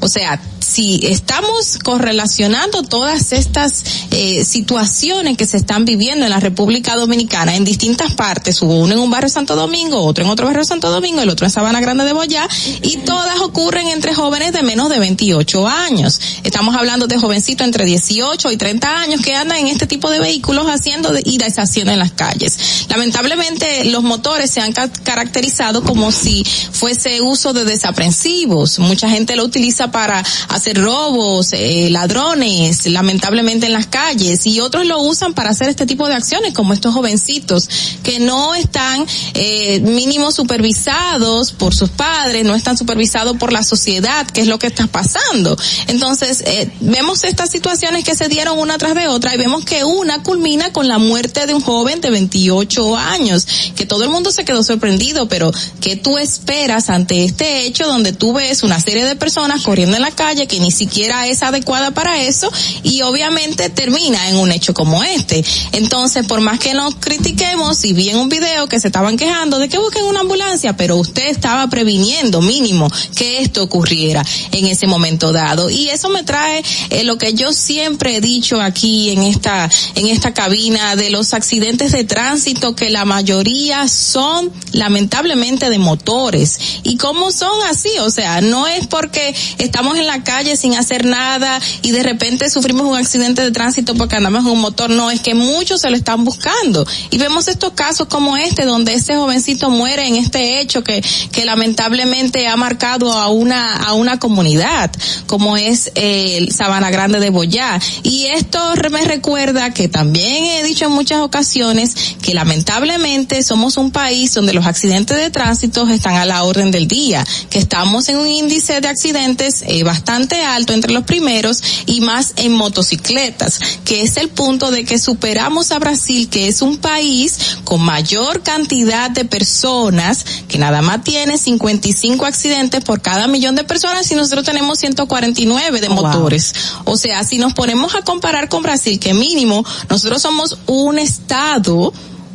O 0.00 0.08
sea, 0.08 0.40
si 0.60 1.00
estamos 1.02 1.78
correlacionando 1.82 2.82
todas 2.82 3.32
estas 3.32 3.84
eh, 4.10 4.44
situaciones 4.44 5.36
que 5.36 5.46
se 5.46 5.56
están 5.56 5.84
viviendo 5.84 6.24
en 6.24 6.30
la 6.30 6.40
República 6.40 6.96
Dominicana 6.96 7.56
en 7.56 7.64
distintas 7.64 8.14
partes, 8.14 8.60
hubo 8.62 8.78
uno 8.78 8.94
en 8.94 9.00
un 9.00 9.10
barrio 9.10 9.28
Santo 9.28 9.56
Domingo, 9.56 10.02
otro 10.04 10.24
en 10.24 10.30
otro 10.30 10.46
barrio 10.46 10.64
Santo 10.64 10.90
Domingo, 10.90 11.20
el 11.20 11.28
otro 11.28 11.46
en 11.46 11.50
Sabana 11.50 11.80
Grande 11.80 12.04
de 12.04 12.12
Boyá, 12.12 12.48
y 12.82 12.98
todas 12.98 13.40
ocurren 13.40 13.88
entre 13.88 14.14
jóvenes 14.14 14.52
de 14.52 14.62
menos 14.62 14.88
de 14.90 14.98
28 14.98 15.68
años. 15.68 16.20
Estamos 16.44 16.74
hablando 16.76 17.06
de 17.06 17.18
jovencitos 17.18 17.66
entre 17.66 17.84
18 17.84 18.50
y 18.50 18.56
30 18.56 19.00
años 19.00 19.20
que 19.20 19.34
andan 19.34 19.58
en 19.58 19.68
este 19.68 19.86
tipo 19.86 20.10
de 20.10 20.20
vehículos 20.20 20.66
haciendo 20.66 21.12
y 21.24 21.38
deshaciendo 21.38 21.92
en 21.92 21.98
las 21.98 22.12
calles. 22.12 22.86
Lamentablemente 22.88 23.84
los 23.86 24.02
motores 24.02 24.50
se 24.50 24.60
han 24.60 24.72
ca 24.72 24.88
caracterizado 24.88 25.82
como 25.82 26.12
si 26.12 26.44
fuese 26.44 27.20
uso 27.20 27.52
de 27.52 27.64
desaprensivos. 27.64 28.78
Mucha 28.78 29.08
gente 29.08 29.36
lo 29.36 29.44
utiliza 29.44 29.90
para 29.90 30.24
hacer 30.58 30.80
robos, 30.80 31.52
eh, 31.52 31.88
ladrones, 31.90 32.86
lamentablemente 32.86 33.66
en 33.66 33.72
las 33.72 33.86
calles, 33.86 34.46
y 34.46 34.60
otros 34.60 34.86
lo 34.86 35.00
usan 35.00 35.32
para 35.32 35.50
hacer 35.50 35.68
este 35.68 35.86
tipo 35.86 36.06
de 36.08 36.14
acciones, 36.14 36.52
como 36.52 36.72
estos 36.72 36.94
jovencitos 36.94 37.68
que 38.02 38.18
no 38.20 38.54
están 38.54 39.06
eh, 39.34 39.80
mínimo 39.80 40.30
supervisados 40.32 41.52
por 41.52 41.74
sus 41.74 41.90
padres, 41.90 42.44
no 42.44 42.54
están 42.54 42.76
supervisados 42.76 43.36
por 43.36 43.52
la 43.52 43.62
sociedad, 43.62 44.26
que 44.26 44.42
es 44.42 44.46
lo 44.46 44.58
que 44.58 44.66
está 44.66 44.86
pasando. 44.86 45.56
Entonces, 45.86 46.42
eh, 46.46 46.70
vemos 46.80 47.24
estas 47.24 47.50
situaciones 47.50 48.04
que 48.04 48.14
se 48.14 48.28
dieron 48.28 48.58
una 48.58 48.78
tras 48.78 48.94
de 48.94 49.08
otra 49.08 49.34
y 49.34 49.38
vemos 49.38 49.64
que 49.64 49.84
una 49.84 50.22
culmina 50.22 50.72
con 50.72 50.88
la 50.88 50.98
muerte 50.98 51.46
de 51.46 51.54
un 51.54 51.60
joven 51.60 52.00
de 52.00 52.10
28 52.10 52.96
años, 52.96 53.46
que 53.76 53.86
todo 53.86 54.04
el 54.04 54.10
mundo 54.10 54.30
se 54.30 54.44
quedó 54.44 54.62
sorprendido, 54.62 55.28
pero 55.28 55.52
¿qué 55.80 55.96
tú 55.96 56.18
esperas 56.18 56.90
ante 56.90 57.24
este 57.24 57.64
hecho 57.64 57.86
donde 57.86 58.12
tú 58.12 58.32
ves 58.32 58.62
una 58.62 58.80
serie 58.80 59.04
de 59.04 59.16
personas 59.16 59.62
corriendo 59.62 59.96
en 59.96 60.02
la 60.02 60.10
calle 60.10 60.37
que 60.46 60.60
ni 60.60 60.70
siquiera 60.70 61.26
es 61.26 61.42
adecuada 61.42 61.90
para 61.90 62.20
eso 62.22 62.50
y 62.82 63.02
obviamente 63.02 63.68
termina 63.70 64.28
en 64.28 64.36
un 64.36 64.52
hecho 64.52 64.74
como 64.74 65.02
este. 65.02 65.44
Entonces, 65.72 66.26
por 66.26 66.40
más 66.40 66.58
que 66.58 66.74
nos 66.74 66.94
critiquemos 66.96 67.84
y 67.84 67.92
vi 67.92 68.10
en 68.10 68.18
un 68.18 68.28
video 68.28 68.68
que 68.68 68.80
se 68.80 68.88
estaban 68.88 69.16
quejando 69.16 69.58
de 69.58 69.68
que 69.68 69.78
busquen 69.78 70.04
una 70.04 70.20
ambulancia, 70.20 70.76
pero 70.76 70.96
usted 70.96 71.28
estaba 71.28 71.68
previniendo 71.68 72.40
mínimo 72.40 72.90
que 73.14 73.40
esto 73.40 73.62
ocurriera 73.62 74.24
en 74.52 74.66
ese 74.66 74.86
momento 74.86 75.32
dado. 75.32 75.70
Y 75.70 75.88
eso 75.88 76.08
me 76.08 76.22
trae 76.22 76.62
eh, 76.90 77.04
lo 77.04 77.18
que 77.18 77.34
yo 77.34 77.52
siempre 77.52 78.16
he 78.16 78.20
dicho 78.20 78.60
aquí 78.60 79.10
en 79.10 79.22
esta, 79.22 79.70
en 79.94 80.06
esta 80.06 80.34
cabina 80.34 80.96
de 80.96 81.10
los 81.10 81.34
accidentes 81.34 81.92
de 81.92 82.04
tránsito 82.04 82.74
que 82.74 82.90
la 82.90 83.04
mayoría 83.04 83.88
son 83.88 84.52
lamentablemente 84.72 85.70
de 85.70 85.78
motores. 85.78 86.58
¿Y 86.82 86.96
cómo 86.96 87.32
son 87.32 87.62
así? 87.68 87.90
O 88.00 88.10
sea, 88.10 88.40
no 88.40 88.66
es 88.66 88.86
porque 88.86 89.34
estamos 89.58 89.98
en 89.98 90.06
la 90.06 90.22
calle 90.28 90.58
sin 90.58 90.74
hacer 90.74 91.06
nada 91.06 91.58
y 91.80 91.90
de 91.90 92.02
repente 92.02 92.50
sufrimos 92.50 92.86
un 92.86 92.94
accidente 92.94 93.40
de 93.40 93.50
tránsito 93.50 93.94
porque 93.94 94.16
andamos 94.16 94.44
en 94.44 94.50
un 94.50 94.60
motor, 94.60 94.90
no, 94.90 95.10
es 95.10 95.22
que 95.22 95.34
muchos 95.34 95.80
se 95.80 95.88
lo 95.88 95.96
están 95.96 96.22
buscando. 96.22 96.86
Y 97.10 97.16
vemos 97.16 97.48
estos 97.48 97.72
casos 97.72 98.08
como 98.08 98.36
este, 98.36 98.66
donde 98.66 98.92
ese 98.92 99.16
jovencito 99.16 99.70
muere 99.70 100.06
en 100.06 100.16
este 100.16 100.60
hecho 100.60 100.84
que, 100.84 101.02
que 101.32 101.46
lamentablemente 101.46 102.46
ha 102.46 102.56
marcado 102.56 103.10
a 103.10 103.28
una, 103.28 103.76
a 103.76 103.94
una 103.94 104.18
comunidad, 104.18 104.90
como 105.26 105.56
es 105.56 105.92
el 105.94 106.52
Sabana 106.52 106.90
Grande 106.90 107.20
de 107.20 107.30
Boyá. 107.30 107.80
Y 108.02 108.26
esto 108.26 108.60
me 108.90 109.04
recuerda 109.04 109.72
que 109.72 109.88
también 109.88 110.44
he 110.44 110.62
dicho 110.62 110.84
en 110.84 110.92
muchas 110.92 111.20
ocasiones 111.20 111.94
que 112.20 112.34
lamentablemente 112.34 113.42
somos 113.42 113.78
un 113.78 113.92
país 113.92 114.34
donde 114.34 114.52
los 114.52 114.66
accidentes 114.66 115.16
de 115.16 115.30
tránsito 115.30 115.88
están 115.88 116.16
a 116.16 116.26
la 116.26 116.42
orden 116.42 116.70
del 116.70 116.86
día, 116.86 117.24
que 117.48 117.58
estamos 117.58 118.10
en 118.10 118.18
un 118.18 118.28
índice 118.28 118.82
de 118.82 118.88
accidentes 118.88 119.64
eh, 119.66 119.84
bastante 119.84 120.17
bastante 120.18 120.44
alto 120.44 120.72
entre 120.72 120.92
los 120.92 121.04
primeros 121.04 121.62
y 121.86 122.00
más 122.00 122.32
en 122.36 122.52
motocicletas, 122.52 123.60
que 123.84 124.02
es 124.02 124.16
el 124.16 124.28
punto 124.28 124.72
de 124.72 124.84
que 124.84 124.98
superamos 124.98 125.70
a 125.70 125.78
Brasil, 125.78 126.28
que 126.28 126.48
es 126.48 126.60
un 126.60 126.78
país 126.78 127.38
con 127.62 127.80
mayor 127.80 128.42
cantidad 128.42 129.10
de 129.10 129.24
personas, 129.24 130.24
que 130.48 130.58
nada 130.58 130.82
más 130.82 131.04
tiene 131.04 131.38
55 131.38 132.26
accidentes 132.26 132.82
por 132.82 133.00
cada 133.00 133.28
millón 133.28 133.54
de 133.54 133.62
personas 133.62 134.10
y 134.10 134.16
nosotros 134.16 134.44
tenemos 134.44 134.78
149 134.80 135.80
de 135.80 135.88
Oh, 135.88 135.94
wow. 135.94 136.04
motores. 136.04 136.52
O 136.84 136.96
sea, 136.96 137.22
si 137.24 137.38
nos 137.38 137.54
ponemos 137.54 137.94
a 137.94 138.02
comparar 138.02 138.48
con 138.48 138.62
Brasil, 138.62 138.98
que 138.98 139.14
mínimo 139.14 139.64
nosotros 139.88 140.20
somos 140.20 140.58
un 140.66 140.98
estado 140.98 141.92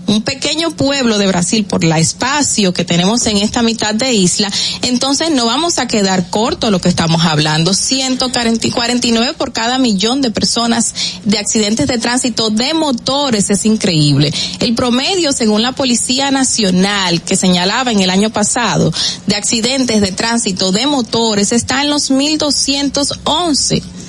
un 0.08 0.22
pequeño 0.22 0.72
pueblo 0.72 1.18
de 1.18 1.28
Brasil 1.28 1.66
por 1.66 1.84
la 1.84 2.00
espacio 2.00 2.74
que 2.74 2.86
tenemos 2.86 3.26
en 3.28 3.38
esta 3.38 3.64
mitad 3.64 3.96
de 3.96 4.14
isla, 4.14 4.52
entonces 4.82 5.32
no 5.32 5.46
vamos 5.46 5.80
a 5.80 5.88
quedar 5.88 6.30
corto 6.30 6.72
lo 6.72 6.82
que 6.82 6.90
estamos 6.90 7.24
hablando. 7.24 7.74
149 7.74 9.34
por 9.34 9.54
cada 9.54 9.78
millón 9.78 10.22
de 10.22 10.32
personas 10.32 10.94
de 11.24 11.40
accidentes 11.40 11.88
de 11.88 11.98
tránsito 11.98 12.50
de 12.50 12.74
motores 12.74 13.50
es 13.50 13.66
increíble. 13.66 14.34
El 14.60 14.76
promedio, 14.76 15.32
según 15.32 15.62
la 15.62 15.74
Policía 15.74 16.32
Nacional, 16.32 17.22
que 17.22 17.36
señalaba 17.36 17.92
en 17.92 18.02
el 18.02 18.10
año 18.10 18.30
pasado, 18.30 18.92
de 19.28 19.36
accidentes 19.36 20.02
de 20.02 20.12
tránsito 20.12 20.72
de 20.72 20.86
motores 20.86 21.52
está 21.52 21.82
en 21.82 21.90
los 21.90 22.12
1211 22.12 24.03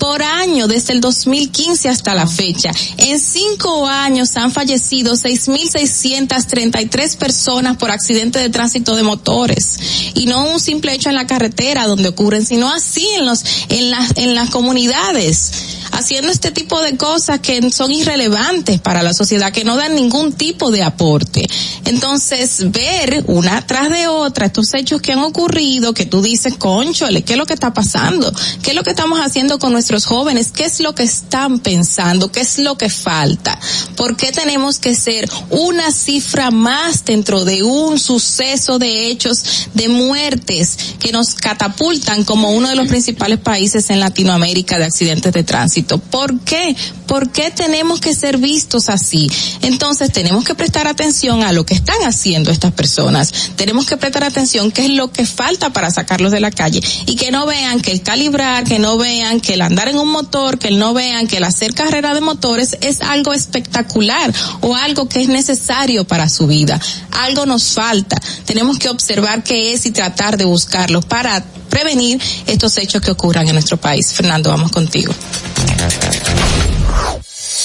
por 0.00 0.24
año 0.24 0.66
desde 0.66 0.94
el 0.94 1.00
2015 1.00 1.88
hasta 1.88 2.12
la 2.14 2.26
fecha. 2.26 2.72
En 2.96 3.20
cinco 3.20 3.86
años 3.86 4.36
han 4.36 4.50
fallecido 4.50 5.12
6.633 5.12 7.16
personas 7.16 7.76
por 7.76 7.92
accidente 7.92 8.40
de 8.40 8.50
tránsito 8.50 8.96
de 8.96 9.04
motores. 9.04 9.78
Y 10.14 10.26
no 10.26 10.50
un 10.50 10.58
simple 10.58 10.94
hecho 10.94 11.10
en 11.10 11.14
la 11.14 11.28
carretera 11.28 11.86
donde 11.86 12.08
ocurren, 12.08 12.44
sino 12.44 12.72
así 12.72 13.06
en 13.16 13.26
los, 13.26 13.44
en 13.68 13.90
las, 13.90 14.16
en 14.16 14.34
las 14.34 14.50
comunidades 14.50 15.52
haciendo 16.00 16.32
este 16.32 16.50
tipo 16.50 16.80
de 16.80 16.96
cosas 16.96 17.40
que 17.40 17.70
son 17.70 17.92
irrelevantes 17.92 18.80
para 18.80 19.02
la 19.02 19.14
sociedad, 19.14 19.52
que 19.52 19.64
no 19.64 19.76
dan 19.76 19.94
ningún 19.94 20.32
tipo 20.32 20.70
de 20.70 20.82
aporte. 20.82 21.46
Entonces, 21.84 22.70
ver 22.70 23.24
una 23.26 23.66
tras 23.66 23.90
de 23.90 24.08
otra 24.08 24.46
estos 24.46 24.74
hechos 24.74 25.00
que 25.00 25.12
han 25.12 25.20
ocurrido, 25.20 25.94
que 25.94 26.06
tú 26.06 26.22
dices, 26.22 26.54
conchole, 26.56 27.22
¿qué 27.22 27.34
es 27.34 27.38
lo 27.38 27.46
que 27.46 27.54
está 27.54 27.72
pasando? 27.72 28.32
¿Qué 28.62 28.70
es 28.70 28.76
lo 28.76 28.82
que 28.82 28.90
estamos 28.90 29.20
haciendo 29.20 29.58
con 29.58 29.72
nuestros 29.72 30.06
jóvenes? 30.06 30.50
¿Qué 30.50 30.64
es 30.64 30.80
lo 30.80 30.94
que 30.94 31.02
están 31.02 31.60
pensando? 31.60 32.32
¿Qué 32.32 32.40
es 32.40 32.58
lo 32.58 32.76
que 32.76 32.88
falta? 32.88 33.58
¿Por 33.96 34.16
qué 34.16 34.32
tenemos 34.32 34.78
que 34.78 34.94
ser 34.94 35.28
una 35.50 35.92
cifra 35.92 36.50
más 36.50 37.04
dentro 37.04 37.44
de 37.44 37.62
un 37.62 37.98
suceso 37.98 38.78
de 38.78 39.08
hechos 39.08 39.68
de 39.74 39.88
muertes 39.88 40.78
que 40.98 41.12
nos 41.12 41.34
catapultan 41.34 42.24
como 42.24 42.52
uno 42.52 42.68
de 42.68 42.76
los 42.76 42.88
principales 42.88 43.38
países 43.38 43.90
en 43.90 44.00
Latinoamérica 44.00 44.78
de 44.78 44.84
accidentes 44.84 45.32
de 45.32 45.44
tránsito? 45.44 45.89
¿Por 45.98 46.40
qué? 46.40 46.76
¿Por 47.06 47.30
qué 47.30 47.50
tenemos 47.50 48.00
que 48.00 48.14
ser 48.14 48.38
vistos 48.38 48.88
así? 48.88 49.30
Entonces 49.62 50.12
tenemos 50.12 50.44
que 50.44 50.54
prestar 50.54 50.86
atención 50.86 51.42
a 51.42 51.52
lo 51.52 51.66
que 51.66 51.74
están 51.74 52.02
haciendo 52.02 52.50
estas 52.50 52.72
personas. 52.72 53.32
Tenemos 53.56 53.86
que 53.86 53.96
prestar 53.96 54.24
atención 54.24 54.70
qué 54.70 54.84
es 54.84 54.90
lo 54.90 55.10
que 55.10 55.26
falta 55.26 55.70
para 55.70 55.90
sacarlos 55.90 56.32
de 56.32 56.40
la 56.40 56.50
calle 56.50 56.80
y 57.06 57.16
que 57.16 57.30
no 57.30 57.46
vean 57.46 57.80
que 57.80 57.92
el 57.92 58.02
calibrar, 58.02 58.64
que 58.64 58.78
no 58.78 58.96
vean 58.96 59.40
que 59.40 59.54
el 59.54 59.62
andar 59.62 59.88
en 59.88 59.98
un 59.98 60.08
motor, 60.08 60.58
que 60.58 60.70
no 60.70 60.94
vean 60.94 61.26
que 61.26 61.38
el 61.38 61.44
hacer 61.44 61.74
carrera 61.74 62.14
de 62.14 62.20
motores 62.20 62.76
es 62.80 63.00
algo 63.00 63.32
espectacular 63.32 64.32
o 64.60 64.76
algo 64.76 65.08
que 65.08 65.20
es 65.20 65.28
necesario 65.28 66.04
para 66.04 66.28
su 66.28 66.46
vida. 66.46 66.80
Algo 67.12 67.46
nos 67.46 67.72
falta. 67.72 68.16
Tenemos 68.44 68.78
que 68.78 68.88
observar 68.88 69.42
qué 69.42 69.72
es 69.72 69.86
y 69.86 69.90
tratar 69.90 70.36
de 70.36 70.44
buscarlo 70.44 71.00
para 71.02 71.44
prevenir 71.70 72.20
estos 72.46 72.76
hechos 72.78 73.00
que 73.00 73.10
ocurran 73.10 73.46
en 73.46 73.54
nuestro 73.54 73.76
país. 73.76 74.12
Fernando, 74.12 74.50
vamos 74.50 74.70
contigo. 74.70 75.14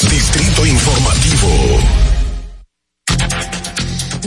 Distrito 0.10 0.66
Informativo. 0.66 2.15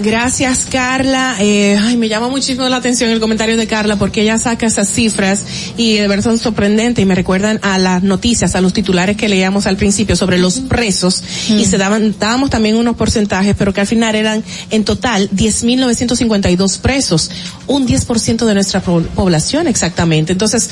Gracias, 0.03 0.67
Carla. 0.71 1.37
Eh, 1.41 1.77
ay, 1.81 1.97
me 1.97 2.09
llama 2.09 2.29
muchísimo 2.29 2.69
la 2.69 2.77
atención 2.77 3.11
el 3.11 3.21
comentario 3.21 3.57
de 3.57 3.67
Carla 3.67 3.97
porque 3.97 4.23
ella 4.23 4.39
saca 4.39 4.67
esas 4.67 4.89
cifras 4.89 5.41
y 5.77 5.95
de 5.97 6.07
verdad 6.09 6.25
son 6.25 6.39
sorprendentes 6.39 7.03
y 7.03 7.07
me 7.07 7.15
recuerdan 7.15 7.59
a 7.63 7.79
las 7.79 8.03
noticias, 8.03 8.55
a 8.55 8.61
los 8.61 8.73
titulares 8.73 9.17
que 9.17 9.29
leíamos 9.29 9.67
al 9.67 9.77
principio 9.77 10.15
sobre 10.17 10.39
los 10.39 10.61
presos 10.61 11.23
y 11.49 11.65
se 11.65 11.79
daban, 11.79 12.15
dábamos 12.19 12.51
también 12.51 12.77
unos 12.77 12.97
porcentajes, 12.97 13.55
pero 13.59 13.73
que 13.75 13.81
al 13.81 13.87
final 13.87 14.15
eran 14.15 14.45
en 14.71 14.85
total 14.85 15.29
10.952 15.31 16.79
presos, 16.81 17.31
un 17.67 17.87
10% 17.87 18.45
de 18.45 18.55
nuestra 18.55 18.81
po- 18.81 19.03
población 19.15 19.67
exactamente. 19.67 20.33
Entonces, 20.33 20.71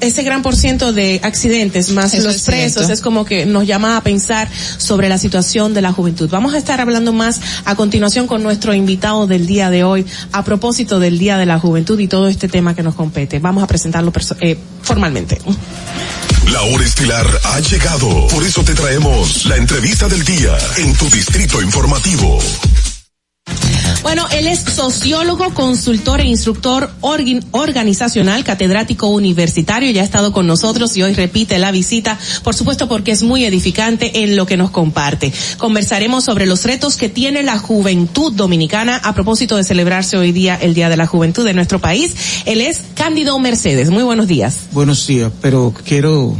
ese 0.00 0.22
gran 0.22 0.42
por 0.42 0.54
ciento 0.56 0.92
de 0.92 1.20
accidentes 1.22 1.90
más 1.90 2.14
Eso 2.14 2.24
los 2.28 2.36
es 2.36 2.42
presos 2.42 2.72
cierto. 2.74 2.92
es 2.92 3.00
como 3.00 3.24
que 3.24 3.46
nos 3.46 3.66
llama 3.66 3.96
a 3.96 4.02
pensar 4.02 4.48
sobre 4.78 5.08
la 5.08 5.18
situación 5.18 5.74
de 5.74 5.82
la 5.82 5.92
juventud. 5.92 6.28
Vamos 6.30 6.54
a 6.54 6.58
estar 6.58 6.80
hablando 6.80 7.12
más 7.12 7.40
a 7.64 7.74
continuación 7.74 8.26
con 8.26 8.42
nuestro 8.42 8.59
invitado 8.68 9.26
del 9.26 9.46
día 9.46 9.70
de 9.70 9.84
hoy 9.84 10.06
a 10.32 10.44
propósito 10.44 11.00
del 11.00 11.18
Día 11.18 11.38
de 11.38 11.46
la 11.46 11.58
Juventud 11.58 11.98
y 11.98 12.08
todo 12.08 12.28
este 12.28 12.48
tema 12.48 12.74
que 12.74 12.82
nos 12.82 12.94
compete. 12.94 13.38
Vamos 13.38 13.62
a 13.62 13.66
presentarlo 13.66 14.12
eh, 14.40 14.58
formalmente. 14.82 15.38
La 16.52 16.62
hora 16.62 16.84
estelar 16.84 17.26
ha 17.44 17.60
llegado. 17.60 18.26
Por 18.28 18.44
eso 18.44 18.62
te 18.64 18.74
traemos 18.74 19.46
la 19.46 19.56
entrevista 19.56 20.08
del 20.08 20.24
día 20.24 20.56
en 20.78 20.92
tu 20.94 21.08
Distrito 21.10 21.62
Informativo. 21.62 22.38
Bueno, 24.02 24.26
él 24.32 24.46
es 24.46 24.60
sociólogo, 24.60 25.52
consultor 25.52 26.20
e 26.20 26.24
instructor 26.24 26.90
organizacional, 27.00 28.44
catedrático 28.44 29.08
universitario, 29.08 29.90
ya 29.90 30.00
ha 30.00 30.04
estado 30.04 30.32
con 30.32 30.46
nosotros 30.46 30.96
y 30.96 31.02
hoy 31.02 31.12
repite 31.12 31.58
la 31.58 31.70
visita, 31.70 32.18
por 32.42 32.54
supuesto 32.54 32.88
porque 32.88 33.12
es 33.12 33.22
muy 33.22 33.44
edificante 33.44 34.22
en 34.22 34.36
lo 34.36 34.46
que 34.46 34.56
nos 34.56 34.70
comparte. 34.70 35.32
Conversaremos 35.58 36.24
sobre 36.24 36.46
los 36.46 36.64
retos 36.64 36.96
que 36.96 37.08
tiene 37.08 37.42
la 37.42 37.58
juventud 37.58 38.32
dominicana 38.32 38.96
a 38.96 39.14
propósito 39.14 39.56
de 39.56 39.64
celebrarse 39.64 40.16
hoy 40.16 40.32
día 40.32 40.56
el 40.56 40.74
Día 40.74 40.88
de 40.88 40.96
la 40.96 41.06
Juventud 41.06 41.44
de 41.44 41.52
nuestro 41.54 41.78
país. 41.78 42.16
Él 42.46 42.62
es 42.62 42.80
Cándido 42.94 43.38
Mercedes. 43.38 43.90
Muy 43.90 44.02
buenos 44.02 44.26
días. 44.26 44.56
Buenos 44.72 45.06
días, 45.06 45.30
pero 45.42 45.74
quiero 45.84 46.36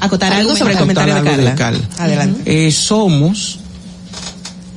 Acotar 0.00 0.32
algo 0.32 0.54
sobre 0.54 0.72
el 0.72 0.78
comentario 0.78 1.14
Carla. 1.14 1.50
de 1.50 1.54
Carla. 1.54 1.88
Adelante. 1.98 2.66
Eh, 2.66 2.72
somos, 2.72 3.60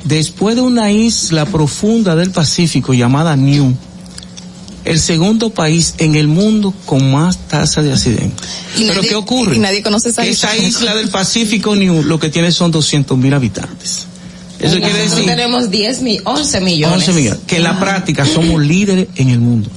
después 0.03 0.55
de 0.55 0.61
una 0.61 0.91
isla 0.91 1.45
profunda 1.45 2.15
del 2.15 2.31
Pacífico 2.31 2.93
llamada 2.93 3.35
New, 3.35 3.75
el 4.85 4.99
segundo 4.99 5.49
país 5.51 5.95
en 5.97 6.15
el 6.15 6.27
mundo 6.27 6.73
con 6.85 7.11
más 7.11 7.37
tasa 7.47 7.81
de 7.81 7.91
accidentes. 7.91 8.47
Y 8.77 8.83
Pero 8.85 8.95
nadie- 9.01 9.09
¿qué 9.09 9.15
ocurre? 9.15 9.55
y 9.57 9.59
nadie 9.59 9.83
conoce 9.83 10.09
esa 10.09 10.25
isla. 10.25 10.53
esa 10.53 10.65
isla 10.65 10.95
del 10.95 11.09
Pacífico 11.09 11.75
New 11.75 12.03
lo 12.03 12.19
que 12.19 12.29
tiene 12.29 12.51
son 12.51 12.71
200 12.71 13.17
mil 13.17 13.33
habitantes. 13.33 14.05
Eso 14.59 14.75
quiere 14.77 14.99
decir 15.03 15.25
tenemos 15.25 15.71
10 15.71 16.01
mi 16.01 16.19
11 16.25 16.59
millones. 16.59 16.97
11 17.07 17.13
millones. 17.13 17.39
Que 17.47 17.57
en 17.57 17.63
la 17.63 17.79
práctica 17.79 18.25
somos 18.25 18.61
líderes 18.61 19.07
en 19.15 19.29
el 19.29 19.39
mundo. 19.39 19.69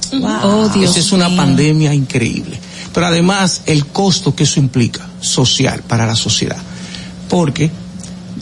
Oh, 0.43 0.67
Dios 0.73 0.91
Esa 0.91 0.99
es 0.99 1.11
una 1.13 1.29
mío. 1.29 1.37
pandemia 1.37 1.93
increíble. 1.93 2.59
Pero 2.93 3.07
además 3.07 3.61
el 3.65 3.85
costo 3.87 4.35
que 4.35 4.43
eso 4.43 4.59
implica 4.59 5.07
social 5.21 5.83
para 5.87 6.05
la 6.05 6.15
sociedad. 6.17 6.57
Porque 7.29 7.71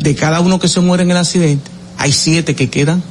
de 0.02 0.16
cada 0.16 0.40
uno 0.42 0.60
que 0.60 0.68
se 0.68 0.80
muere 0.80 1.04
en 1.04 1.12
el 1.12 1.18
accidente, 1.18 1.70
hay 1.98 2.12
siete 2.12 2.56
que 2.56 2.70
quedan 2.70 3.02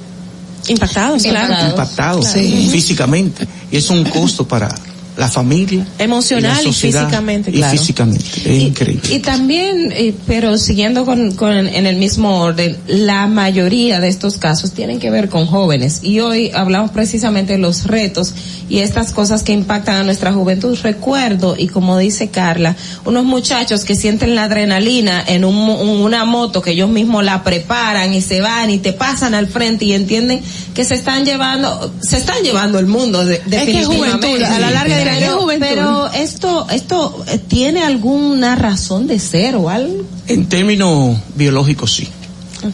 Impactados, 0.69 1.23
claro. 1.23 1.71
impactados 1.71 2.27
Sí. 2.27 2.69
físicamente. 2.71 3.49
Y 3.73 3.77
es 3.79 3.89
un 3.89 4.05
costo 4.05 4.47
para 4.47 4.69
la 5.17 5.29
familia. 5.29 5.87
Emocional 5.99 6.63
la 6.63 6.71
y 6.71 6.73
físicamente, 6.73 7.51
Y 7.51 7.55
claro. 7.55 7.79
físicamente. 7.79 8.25
Es 8.45 8.63
increíble. 8.63 9.15
Y 9.15 9.19
también, 9.21 9.93
eh, 9.93 10.15
pero 10.27 10.57
siguiendo 10.59 11.05
con, 11.05 11.33
con 11.33 11.53
en 11.53 11.87
el 11.87 11.97
mismo 11.97 12.41
orden, 12.41 12.77
la 12.87 13.27
mayoría 13.27 14.01
de 14.01 14.09
estos 14.09 14.39
casos 14.39 14.73
tienen 14.73 14.99
que 14.99 15.11
ver 15.11 15.29
con 15.29 15.47
jóvenes. 15.47 16.01
Y 16.03 16.21
hoy 16.21 16.51
hablamos 16.55 16.91
precisamente 16.91 17.55
de 17.55 17.59
los 17.59 17.85
retos 17.87 18.35
y 18.69 18.79
estas 18.79 19.13
cosas 19.13 19.43
que 19.43 19.53
impactan 19.53 19.97
a 19.97 20.05
nuestra 20.05 20.33
juventud. 20.33 20.79
Recuerdo, 20.83 21.55
y 21.59 21.69
como 21.69 21.99
dice 21.99 22.29
Carla, 22.29 22.77
unos 23.05 23.25
muchachos 23.25 23.85
que 23.85 23.95
sienten 23.95 24.35
la 24.35 24.45
adrenalina 24.45 25.23
en 25.27 25.45
un 25.45 25.61
una 25.61 26.25
moto 26.25 26.63
que 26.63 26.71
ellos 26.73 26.89
mismos 26.89 27.25
la 27.25 27.43
preparan 27.43 28.15
y 28.15 28.21
se 28.21 28.41
van 28.41 28.71
y 28.71 28.79
te 28.79 28.93
pasan 28.93 29.35
al 29.35 29.47
frente 29.49 29.85
y 29.85 29.93
entienden 29.93 30.41
que 30.81 30.87
se 30.87 30.95
están 30.95 31.27
llevando, 31.27 31.93
se 32.01 32.17
están 32.17 32.43
llevando 32.43 32.79
el 32.79 32.87
mundo 32.87 33.23
de, 33.23 33.35
Es 33.35 33.65
que 33.67 33.85
juventud, 33.85 34.43
a 34.43 34.59
la 34.59 34.71
larga 34.71 34.97
dirán, 34.97 35.17
pero, 35.19 35.41
juventud. 35.43 35.67
pero 35.69 36.11
esto, 36.11 36.67
esto 36.71 37.23
eh, 37.29 37.37
tiene 37.37 37.83
alguna 37.83 38.57
razón 38.57 39.07
de 39.07 39.19
ser 39.19 39.57
o 39.57 39.69
algo. 39.69 40.07
En 40.27 40.49
términos 40.49 41.19
biológicos, 41.35 41.93
sí. 41.93 42.09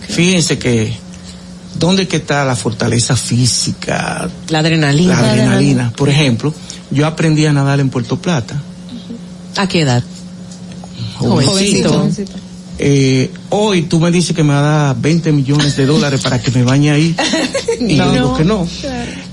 Fíjense 0.08 0.56
que, 0.56 0.96
¿dónde 1.80 2.06
que 2.06 2.18
está 2.18 2.44
la 2.44 2.54
fortaleza 2.54 3.16
física? 3.16 4.28
La 4.50 4.60
adrenalina. 4.60 5.20
La 5.20 5.30
adrenalina. 5.32 5.92
Por 5.96 6.08
ejemplo, 6.08 6.54
yo 6.92 7.08
aprendí 7.08 7.44
a 7.46 7.52
nadar 7.52 7.80
en 7.80 7.90
Puerto 7.90 8.22
Plata. 8.22 8.54
¿A 9.56 9.66
qué 9.66 9.80
edad? 9.80 10.04
Jovencito. 11.16 12.08
Eh, 12.78 13.30
hoy 13.50 13.82
tú 13.82 13.98
me 14.00 14.10
dices 14.10 14.36
que 14.36 14.42
me 14.42 14.52
va 14.52 14.58
a 14.58 14.84
dar 14.88 14.96
20 15.00 15.32
millones 15.32 15.76
de 15.76 15.86
dólares 15.86 16.20
para 16.22 16.40
que 16.40 16.50
me 16.50 16.62
bañe 16.62 16.90
ahí. 16.90 17.16
Y 17.80 17.96
yo 17.96 18.04
No. 18.06 18.12
digo 18.12 18.36
que 18.36 18.44
no. 18.44 18.66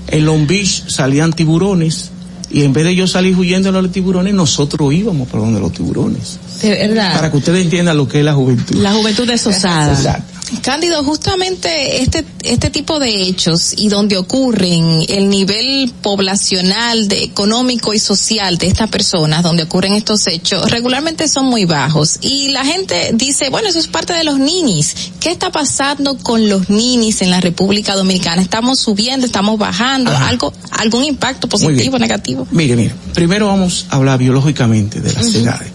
En 0.08 0.24
Long 0.26 0.46
Beach 0.46 0.84
salían 0.88 1.32
tiburones 1.32 2.10
Y 2.50 2.62
en 2.62 2.72
vez 2.74 2.84
de 2.84 2.94
yo 2.94 3.06
salir 3.08 3.34
huyendo 3.36 3.72
de 3.72 3.82
los 3.82 3.90
tiburones, 3.90 4.32
nosotros 4.34 4.92
íbamos 4.92 5.26
por 5.28 5.40
donde 5.40 5.58
los 5.60 5.72
tiburones. 5.72 6.38
De 6.62 6.70
verdad. 6.70 7.14
Para 7.14 7.30
que 7.30 7.36
ustedes 7.38 7.64
entiendan 7.64 7.96
lo 7.96 8.06
que 8.06 8.18
es 8.20 8.24
la 8.24 8.34
juventud. 8.34 8.76
La 8.76 8.92
juventud 8.92 9.26
desosada. 9.26 9.92
Exacto. 9.92 10.33
Cándido, 10.62 11.02
justamente 11.04 12.02
este, 12.02 12.24
este 12.42 12.68
tipo 12.68 12.98
de 12.98 13.22
hechos 13.22 13.72
y 13.76 13.88
donde 13.88 14.18
ocurren 14.18 15.02
el 15.08 15.30
nivel 15.30 15.90
poblacional, 16.02 17.08
de, 17.08 17.24
económico 17.24 17.94
y 17.94 17.98
social 17.98 18.58
de 18.58 18.66
estas 18.66 18.90
personas, 18.90 19.42
donde 19.42 19.62
ocurren 19.62 19.94
estos 19.94 20.26
hechos, 20.26 20.70
regularmente 20.70 21.28
son 21.28 21.46
muy 21.46 21.64
bajos. 21.64 22.18
Y 22.20 22.48
la 22.48 22.64
gente 22.64 23.12
dice, 23.14 23.48
bueno, 23.48 23.68
eso 23.68 23.78
es 23.78 23.88
parte 23.88 24.12
de 24.12 24.22
los 24.22 24.38
ninis. 24.38 24.94
¿Qué 25.18 25.30
está 25.30 25.50
pasando 25.50 26.18
con 26.18 26.46
los 26.48 26.68
ninis 26.68 27.22
en 27.22 27.30
la 27.30 27.40
República 27.40 27.94
Dominicana? 27.94 28.42
¿Estamos 28.42 28.78
subiendo, 28.78 29.24
estamos 29.24 29.58
bajando? 29.58 30.10
¿Algo, 30.14 30.52
¿Algún 30.72 31.04
impacto 31.04 31.48
positivo, 31.48 31.98
negativo? 31.98 32.46
Mire, 32.50 32.76
mire, 32.76 32.94
primero 33.14 33.46
vamos 33.46 33.86
a 33.88 33.96
hablar 33.96 34.18
biológicamente 34.18 35.00
de 35.00 35.12
las 35.12 35.26
Ujú. 35.28 35.38
edades. 35.38 35.70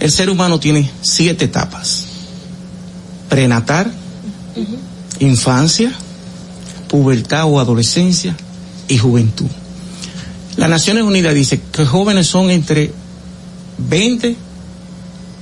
El 0.00 0.10
ser 0.10 0.30
humano 0.30 0.58
tiene 0.58 0.90
siete 1.02 1.44
etapas. 1.46 2.04
Prenatal, 3.28 3.92
infancia, 5.20 5.92
pubertad 6.88 7.44
o 7.46 7.60
adolescencia 7.60 8.36
y 8.88 8.98
juventud. 8.98 9.46
Las 10.56 10.70
Naciones 10.70 11.04
Unidas 11.04 11.34
dice 11.34 11.60
que 11.72 11.84
jóvenes 11.84 12.26
son 12.26 12.50
entre 12.50 12.90
20 13.78 14.36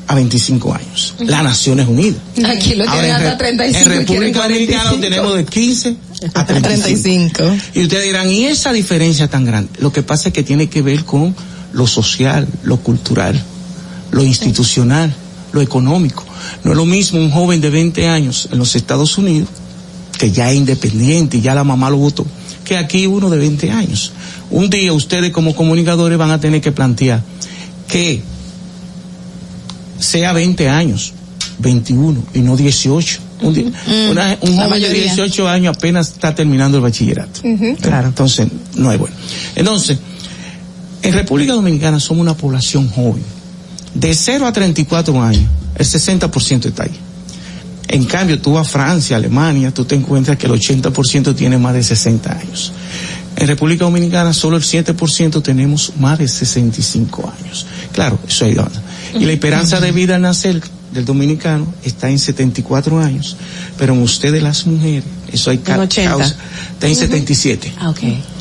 a 0.07 0.15
25 0.15 0.75
años. 0.75 1.15
Las 1.21 1.43
Naciones 1.45 1.87
Unidas. 1.89 2.19
Aquí 2.45 2.75
lo 2.75 2.85
tienen 2.85 3.05
en, 3.07 3.13
hasta 3.13 3.31
Re- 3.33 3.37
35. 3.37 3.79
en 3.93 3.99
República 4.01 4.43
Dominicana 4.43 4.91
45. 4.91 4.95
lo 4.97 5.01
tenemos 5.01 5.37
de 5.37 5.45
15 5.45 5.97
a 6.35 6.47
35. 6.47 7.43
Y 7.75 7.83
ustedes 7.83 8.05
dirán, 8.05 8.29
¿y 8.31 8.45
esa 8.47 8.73
diferencia 8.73 9.29
tan 9.29 9.45
grande? 9.45 9.71
Lo 9.79 9.93
que 9.93 10.03
pasa 10.03 10.29
es 10.29 10.35
que 10.35 10.43
tiene 10.43 10.69
que 10.69 10.83
ver 10.83 11.05
con 11.05 11.35
lo 11.73 11.87
social, 11.87 12.47
lo 12.65 12.79
cultural, 12.79 13.41
lo 14.11 14.23
institucional, 14.23 15.15
lo 15.53 15.61
económico. 15.63 16.25
No 16.65 16.71
es 16.73 16.77
lo 16.77 16.87
mismo 16.87 17.19
un 17.21 17.31
joven 17.31 17.61
de 17.61 17.71
20 17.71 18.09
años 18.09 18.49
en 18.53 18.59
los 18.59 18.75
Estados 18.77 19.17
Unidos, 19.19 19.49
que 20.19 20.31
ya 20.31 20.51
es 20.51 20.57
independiente 20.57 21.39
y 21.39 21.41
ya 21.41 21.55
la 21.55 21.65
mamá 21.65 21.91
lo 21.91 21.97
votó, 21.99 22.25
que 22.65 22.77
aquí 22.77 23.07
uno 23.07 23.31
de 23.31 23.39
20 23.39 23.71
años. 23.71 24.13
Un 24.51 24.71
día 24.71 24.93
ustedes 24.93 25.33
como 25.33 25.55
comunicadores 25.55 26.17
van 26.19 26.31
a 26.31 26.41
tener 26.41 26.61
que 26.61 26.73
plantear 26.73 27.23
que 27.89 28.23
sea 29.99 30.33
20 30.33 30.69
años, 30.69 31.13
21 31.59 32.23
y 32.35 32.41
no 32.41 32.57
18. 32.57 33.21
Un, 33.43 33.53
di- 33.55 33.73
una- 34.11 34.39
un 34.41 34.57
joven 34.57 34.57
de 34.57 34.69
mayoría. 34.69 35.03
18 35.15 35.49
años 35.49 35.77
apenas 35.77 36.09
está 36.13 36.35
terminando 36.35 36.79
el 36.79 36.83
bachillerato. 36.83 37.41
Claro, 37.81 38.09
entonces 38.09 38.49
no 38.77 38.93
es 38.93 38.99
bueno. 38.99 39.15
Entonces, 39.57 39.99
en 41.03 41.13
República 41.13 41.53
Dominicana 41.53 42.01
somos 42.01 42.23
una 42.23 42.37
población 42.37 42.89
joven. 42.89 43.23
De 43.95 44.15
0 44.15 44.47
a 44.47 44.53
34 44.53 45.23
años, 45.23 45.45
el 45.77 45.87
60% 45.87 46.67
está 46.67 46.85
ahí. 46.85 46.91
En 47.89 48.05
cambio, 48.05 48.41
tú 48.41 48.57
a 48.59 48.65
Francia, 48.65 49.17
Alemania, 49.17 49.73
tú 49.73 49.85
te 49.85 49.95
encuentras 49.95 50.37
que 50.39 50.47
el 50.47 50.53
80% 50.53 51.35
tiene 51.37 51.59
más 51.59 51.75
de 51.75 51.83
60 51.83 52.33
años. 52.39 52.73
En 53.37 53.47
República 53.47 53.85
Dominicana 53.85 54.33
solo 54.33 54.57
el 54.57 54.63
7% 54.63 55.43
tenemos 55.43 55.93
más 55.99 56.19
de 56.19 56.27
65 56.29 57.33
años. 57.41 57.67
Claro, 57.93 58.19
eso 58.27 58.45
hay 58.47 58.57
onda. 58.57 58.81
Y 59.19 59.25
la 59.25 59.33
esperanza 59.33 59.81
de 59.81 59.93
vida 59.93 60.17
al 60.17 60.23
nacer 60.23 60.63
del 60.93 61.05
dominicano 61.05 61.67
está 61.85 62.09
en 62.09 62.19
74 62.19 63.01
años, 63.01 63.37
pero 63.77 63.93
en 63.95 64.03
ustedes 64.03 64.43
las 64.43 64.67
mujeres, 64.67 65.05
eso 65.33 65.51
hay 65.51 65.59
ca- 65.59 65.75
En 65.75 65.81
80. 65.81 66.11
causa, 66.11 66.37
está 66.73 66.87
en 66.87 66.95
77 66.97 67.73
Ah, 67.79 67.91
ok. 67.91 67.99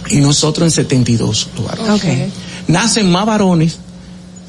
y 0.10 0.18
nosotros 0.18 0.66
en 0.68 0.72
72 0.72 1.50
los 1.58 1.66
varones. 1.66 1.92
Ok. 2.04 2.10
Nacen 2.70 3.12
más 3.12 3.26
varones, 3.26 3.78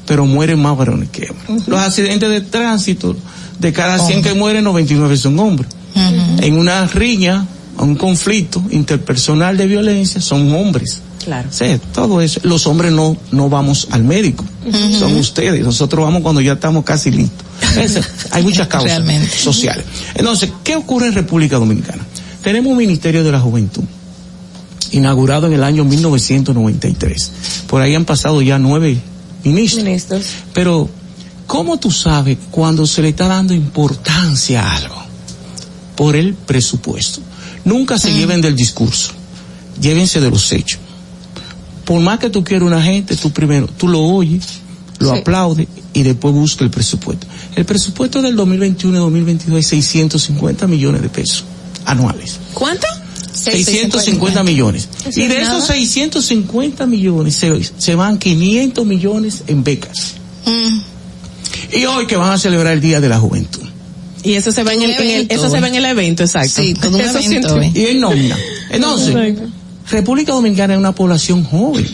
pero 0.05 0.25
mueren 0.25 0.61
más 0.61 0.77
varones 0.77 1.09
que 1.09 1.25
hembras. 1.25 1.67
Los 1.67 1.79
accidentes 1.79 2.29
de 2.29 2.41
tránsito, 2.41 3.15
de 3.59 3.73
cada 3.73 3.99
100 3.99 4.21
que 4.21 4.33
mueren, 4.33 4.63
99 4.63 5.17
son 5.17 5.39
hombres. 5.39 5.69
En 6.41 6.57
una 6.57 6.85
riña, 6.87 7.45
un 7.79 7.95
conflicto 7.95 8.61
interpersonal 8.71 9.57
de 9.57 9.65
violencia, 9.67 10.19
son 10.21 10.53
hombres. 10.53 11.01
Claro. 11.23 11.47
Sí, 11.51 11.65
todo 11.93 12.21
eso. 12.21 12.39
Los 12.43 12.67
hombres 12.67 12.91
no, 12.91 13.17
no 13.31 13.49
vamos 13.49 13.87
al 13.91 14.03
médico, 14.03 14.45
son 14.99 15.15
ustedes. 15.15 15.63
Nosotros 15.63 16.03
vamos 16.05 16.21
cuando 16.21 16.39
ya 16.41 16.53
estamos 16.53 16.83
casi 16.83 17.09
listos. 17.11 17.45
Ese- 17.77 18.03
hay 18.31 18.43
muchas 18.43 18.67
causas 18.67 18.91
Realmente. 18.91 19.35
sociales. 19.35 19.85
Entonces, 20.13 20.51
¿qué 20.63 20.75
ocurre 20.75 21.07
en 21.07 21.13
República 21.13 21.57
Dominicana? 21.57 22.03
Tenemos 22.43 22.71
un 22.71 22.77
Ministerio 22.77 23.23
de 23.23 23.31
la 23.31 23.39
Juventud, 23.39 23.83
inaugurado 24.91 25.47
en 25.47 25.53
el 25.53 25.63
año 25.63 25.83
1993. 25.83 27.31
Por 27.67 27.81
ahí 27.81 27.95
han 27.95 28.05
pasado 28.05 28.41
ya 28.41 28.59
nueve 28.59 28.99
ministros. 29.53 30.25
Pero, 30.53 30.89
¿cómo 31.47 31.77
tú 31.77 31.91
sabes 31.91 32.37
cuando 32.51 32.85
se 32.85 33.01
le 33.01 33.09
está 33.09 33.27
dando 33.27 33.53
importancia 33.53 34.63
a 34.63 34.75
algo? 34.75 34.95
Por 35.95 36.15
el 36.15 36.33
presupuesto. 36.33 37.21
Nunca 37.63 37.97
se 37.97 38.13
lleven 38.13 38.41
del 38.41 38.55
discurso, 38.55 39.11
llévense 39.81 40.21
de 40.21 40.29
los 40.29 40.51
hechos. 40.51 40.79
Por 41.83 41.99
más 42.01 42.19
que 42.19 42.29
tú 42.29 42.43
quieras 42.43 42.67
una 42.67 42.81
gente, 42.81 43.15
tú 43.15 43.31
primero, 43.31 43.67
tú 43.67 43.87
lo 43.87 44.01
oyes, 44.01 44.59
lo 44.99 45.13
aplaudes 45.13 45.67
y 45.93 46.03
después 46.03 46.33
busca 46.33 46.63
el 46.63 46.69
presupuesto. 46.69 47.25
El 47.55 47.65
presupuesto 47.65 48.21
del 48.21 48.35
2021 48.35 48.97
y 48.97 48.99
2022 48.99 49.59
es 49.59 49.67
650 49.67 50.67
millones 50.67 51.01
de 51.01 51.09
pesos 51.09 51.45
anuales. 51.85 52.39
¿Cuánto? 52.53 52.87
650 53.35 54.43
millones. 54.43 54.87
Y 55.15 55.27
de 55.27 55.35
es 55.37 55.41
esos 55.43 55.53
nada. 55.61 55.73
650 55.73 56.85
millones 56.87 57.35
se, 57.35 57.61
se 57.77 57.95
van 57.95 58.17
500 58.17 58.85
millones 58.85 59.43
en 59.47 59.63
becas. 59.63 60.13
Y 61.73 61.85
hoy 61.85 62.07
que 62.07 62.15
van 62.15 62.31
a 62.31 62.37
celebrar 62.37 62.73
el 62.73 62.81
Día 62.81 63.01
de 63.01 63.09
la 63.09 63.19
Juventud. 63.19 63.61
Y 64.23 64.33
eso 64.33 64.51
se 64.51 64.63
ve 64.63 64.73
en 64.73 64.81
el, 64.81 64.91
en 64.91 64.97
el- 65.01 65.09
evento, 65.11 65.35
eso 65.35 65.49
se 65.49 65.59
ve 65.59 65.67
en 65.67 65.75
el 65.75 65.85
evento, 65.85 66.23
exacto. 66.23 66.61
Sí, 66.61 66.73
todo 66.73 66.95
un 66.95 67.01
Eso 67.01 67.11
evento, 67.19 67.29
siento- 67.29 67.55
güey. 67.55 67.71
Y 67.75 67.85
en 67.87 67.99
nómina. 67.99 68.37
Entonces. 68.71 69.15
República 69.91 70.33
Dominicana 70.33 70.73
es 70.73 70.79
una 70.79 70.95
población 70.95 71.43
joven. 71.43 71.85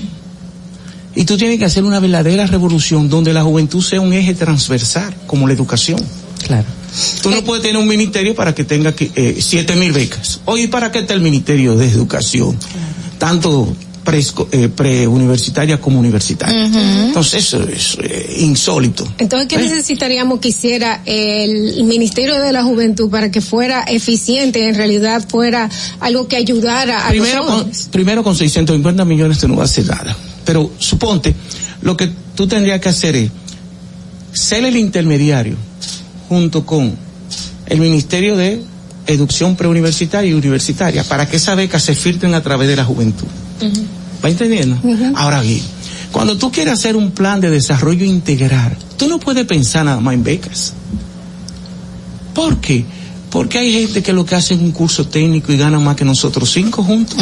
Y 1.14 1.26
tú 1.26 1.36
tienes 1.38 1.60
que 1.60 1.66
hacer 1.66 1.84
una 1.84 2.00
verdadera 2.00 2.48
revolución 2.48 3.10
donde 3.10 3.34
la 3.34 3.44
juventud 3.44 3.82
sea 3.84 4.00
un 4.00 4.14
eje 4.14 4.34
transversal, 4.34 5.14
como 5.28 5.46
la 5.46 5.54
educación. 5.54 6.00
Claro. 6.48 6.64
Tú 7.22 7.30
no 7.30 7.44
puedes 7.44 7.64
tener 7.64 7.78
un 7.78 7.88
ministerio 7.88 8.36
para 8.36 8.54
que 8.54 8.64
tenga 8.64 8.94
eh, 8.98 9.38
siete 9.40 9.76
mil 9.76 9.92
becas. 9.92 10.42
Oye, 10.46 10.68
¿para 10.68 10.92
qué 10.92 11.00
está 11.00 11.14
el 11.14 11.22
Ministerio 11.22 11.76
de 11.76 11.88
Educación? 11.88 12.58
Tanto 13.18 13.74
eh, 14.52 14.70
preuniversitaria 14.76 15.80
como 15.80 16.00
universitaria. 16.00 16.66
Entonces, 17.06 17.46
eso 17.46 17.64
es 17.64 17.98
eh, 18.02 18.38
insólito. 18.40 19.08
Entonces, 19.20 19.48
¿qué 19.48 19.58
necesitaríamos 19.58 20.40
que 20.40 20.50
hiciera 20.50 21.02
el 21.06 21.84
Ministerio 21.86 22.42
de 22.42 22.52
la 22.52 22.64
Juventud 22.64 23.10
para 23.10 23.32
que 23.32 23.40
fuera 23.40 23.84
eficiente, 23.84 24.68
en 24.68 24.76
realidad 24.76 25.26
fuera 25.30 25.70
algo 26.02 26.28
que 26.28 26.36
ayudara 26.36 27.08
a 27.08 27.10
primero 27.10 27.38
los 27.38 27.46
con, 27.46 27.56
jóvenes? 27.60 27.90
primero 27.92 28.24
con 28.24 28.36
650 28.36 29.06
millones 29.06 29.40
tú 29.40 29.48
no 29.48 29.56
vas 29.56 29.70
a 29.70 29.72
hacer 29.72 29.88
nada. 29.88 30.18
Pero 30.44 30.72
suponte, 30.78 31.34
lo 31.82 31.96
que 31.96 32.10
tú 32.36 32.48
tendrías 32.48 32.82
que 32.82 32.90
hacer 32.90 33.16
es 33.16 33.32
ser 34.34 34.66
el 34.66 34.76
intermediario 34.76 35.56
junto 36.32 36.66
con 36.66 36.96
el 37.66 37.80
Ministerio 37.82 38.38
de 38.38 38.64
Educación 39.06 39.58
Preuniversitaria 39.58 40.32
y 40.32 40.34
Universitaria 40.34 41.04
para 41.04 41.28
que 41.28 41.36
esas 41.36 41.58
becas 41.58 41.84
se 41.84 41.94
filtren 41.94 42.34
a 42.36 42.42
través 42.42 42.70
de 42.70 42.78
la 42.78 42.86
juventud. 42.86 43.28
¿Va 44.24 44.30
entendiendo? 44.30 44.78
Ahora 45.16 45.42
bien, 45.42 45.60
cuando 46.10 46.38
tú 46.38 46.50
quieres 46.50 46.76
hacer 46.76 46.96
un 46.96 47.12
plan 47.12 47.42
de 47.42 47.50
desarrollo 47.50 48.06
integral, 48.06 48.78
tú 48.96 49.10
no 49.10 49.20
puedes 49.20 49.46
pensar 49.46 49.84
nada 49.84 50.00
más 50.00 50.14
en 50.14 50.24
becas. 50.24 50.72
¿Por 52.34 52.62
qué? 52.62 52.86
Porque 53.30 53.58
hay 53.58 53.74
gente 53.74 54.02
que 54.02 54.14
lo 54.14 54.26
que 54.26 54.36
hace 54.36 54.54
es 54.54 54.62
un 54.62 54.72
curso 54.72 55.08
técnico 55.08 55.52
y 55.52 55.58
gana 55.58 55.80
más 55.80 55.98
que 55.98 56.06
nosotros 56.06 56.50
cinco 56.50 56.82
juntos. 56.82 57.18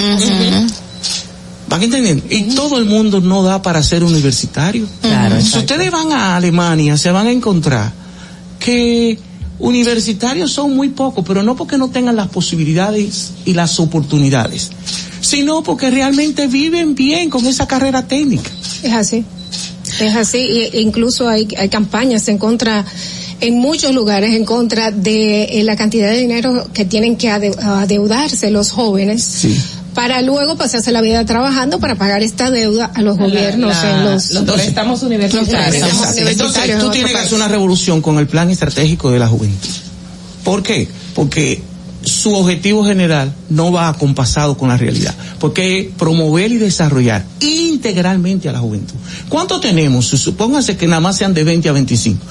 ¿Van 1.68 1.82
entendiendo? 1.82 2.26
Y 2.30 2.54
todo 2.54 2.78
el 2.78 2.86
mundo 2.86 3.22
no 3.22 3.42
da 3.42 3.60
para 3.60 3.82
ser 3.82 4.04
universitario. 4.04 4.86
Claro, 5.02 5.42
si 5.42 5.58
ustedes 5.58 5.90
van 5.90 6.12
a 6.12 6.36
Alemania, 6.36 6.96
se 6.96 7.10
van 7.10 7.26
a 7.26 7.32
encontrar 7.32 7.99
que 8.60 9.18
universitarios 9.60 10.52
son 10.54 10.76
muy 10.76 10.90
pocos, 10.90 11.24
pero 11.28 11.44
no 11.44 11.56
porque 11.56 11.78
no 11.78 11.90
tengan 11.90 12.16
las 12.16 12.28
posibilidades 12.30 13.32
y 13.46 13.54
las 13.54 13.80
oportunidades, 13.80 14.70
sino 15.22 15.64
porque 15.64 15.90
realmente 15.90 16.48
viven 16.48 16.96
bien 16.96 17.30
con 17.30 17.46
esa 17.46 17.68
carrera 17.68 18.08
técnica. 18.08 18.50
Es 18.84 18.94
así. 18.94 19.26
Es 20.00 20.16
así. 20.16 20.38
E 20.38 20.82
incluso 20.82 21.28
hay, 21.28 21.48
hay 21.58 21.68
campañas 21.68 22.28
en 22.30 22.38
contra, 22.38 22.86
en 23.42 23.58
muchos 23.60 23.94
lugares, 23.94 24.34
en 24.34 24.46
contra 24.46 24.92
de 24.92 25.44
eh, 25.44 25.64
la 25.64 25.76
cantidad 25.76 26.10
de 26.10 26.20
dinero 26.22 26.70
que 26.74 26.86
tienen 26.86 27.18
que 27.18 27.30
ade- 27.30 27.58
adeudarse 27.62 28.52
los 28.52 28.72
jóvenes. 28.72 29.46
Para 30.00 30.22
luego 30.22 30.56
pasarse 30.56 30.94
la 30.94 31.02
vida 31.02 31.26
trabajando 31.26 31.80
para 31.80 31.96
pagar 31.96 32.24
esta 32.24 32.50
deuda 32.52 32.86
a 32.96 33.02
los 33.02 33.18
gobiernos 33.18 33.76
la- 33.84 33.92
en 34.00 34.06
los, 34.06 34.32
los 34.32 34.44
préstamos 34.56 35.04
universitarios. 35.04 35.68
préstamos 35.68 35.94
Entonces 36.18 36.22
universitarios 36.22 36.80
tú 36.80 36.86
en 36.86 36.92
tienes 36.94 37.12
que 37.12 37.18
hacer 37.18 37.34
una 37.34 37.48
revolución 37.50 38.02
con 38.02 38.18
el 38.18 38.26
plan 38.28 38.50
estratégico 38.50 39.12
de 39.12 39.20
la 39.20 39.28
juventud. 39.28 39.70
¿Por 40.46 40.64
qué? 40.64 40.88
Porque 41.14 41.62
su 42.02 42.34
objetivo 42.34 42.86
general 42.86 43.34
no 43.50 43.74
va 43.74 43.90
acompasado 43.90 44.58
con 44.58 44.70
la 44.70 44.78
realidad, 44.78 45.14
porque 45.38 45.80
es 45.82 45.88
promover 45.98 46.50
y 46.54 46.58
desarrollar 46.58 47.26
integralmente 47.42 48.48
a 48.48 48.54
la 48.54 48.60
juventud. 48.60 48.96
¿Cuánto 49.28 49.60
tenemos? 49.60 50.06
Supóngase 50.06 50.78
que 50.78 50.88
nada 50.88 51.02
más 51.02 51.18
sean 51.18 51.34
de 51.34 51.44
20 51.44 51.68
a 51.68 51.74
25. 51.74 52.26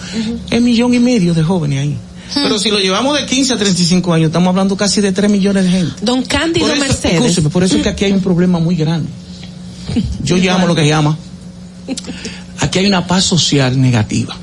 Es 0.51 0.63
millón 0.63 0.95
y 0.95 1.01
medio 1.01 1.35
de 1.35 1.43
jóvenes 1.43 1.81
ahí. 1.81 1.97
Pero 2.35 2.59
si 2.59 2.71
lo 2.71 2.79
llevamos 2.79 3.17
de 3.19 3.27
15 3.27 3.55
a 3.55 3.57
35 3.59 4.13
años, 4.13 4.27
estamos 4.27 4.49
hablando 4.49 4.77
casi 4.77 5.01
de 5.01 5.13
3 5.13 5.31
millones 5.31 5.65
de 5.65 5.71
gente. 5.71 5.95
Don 6.03 6.23
Cándido 6.25 6.67
Por 6.67 6.77
eso, 6.77 6.87
Mercedes. 6.87 7.23
escúcheme, 7.23 7.51
por 7.51 7.65
eso 7.65 7.77
es 7.77 7.83
que 7.83 7.89
aquí 7.89 8.05
hay 8.05 8.13
un 8.13 8.21
problema 8.21 8.59
muy 8.59 8.77
grande. 8.77 9.09
Yo 10.23 10.37
llamo 10.39 10.67
lo 10.67 10.75
que 10.75 10.87
llama. 10.87 11.17
Aquí 12.61 12.81
hay 12.81 12.87
una 12.87 13.07
paz 13.07 13.25
social 13.25 13.81
negativa. 13.81 14.37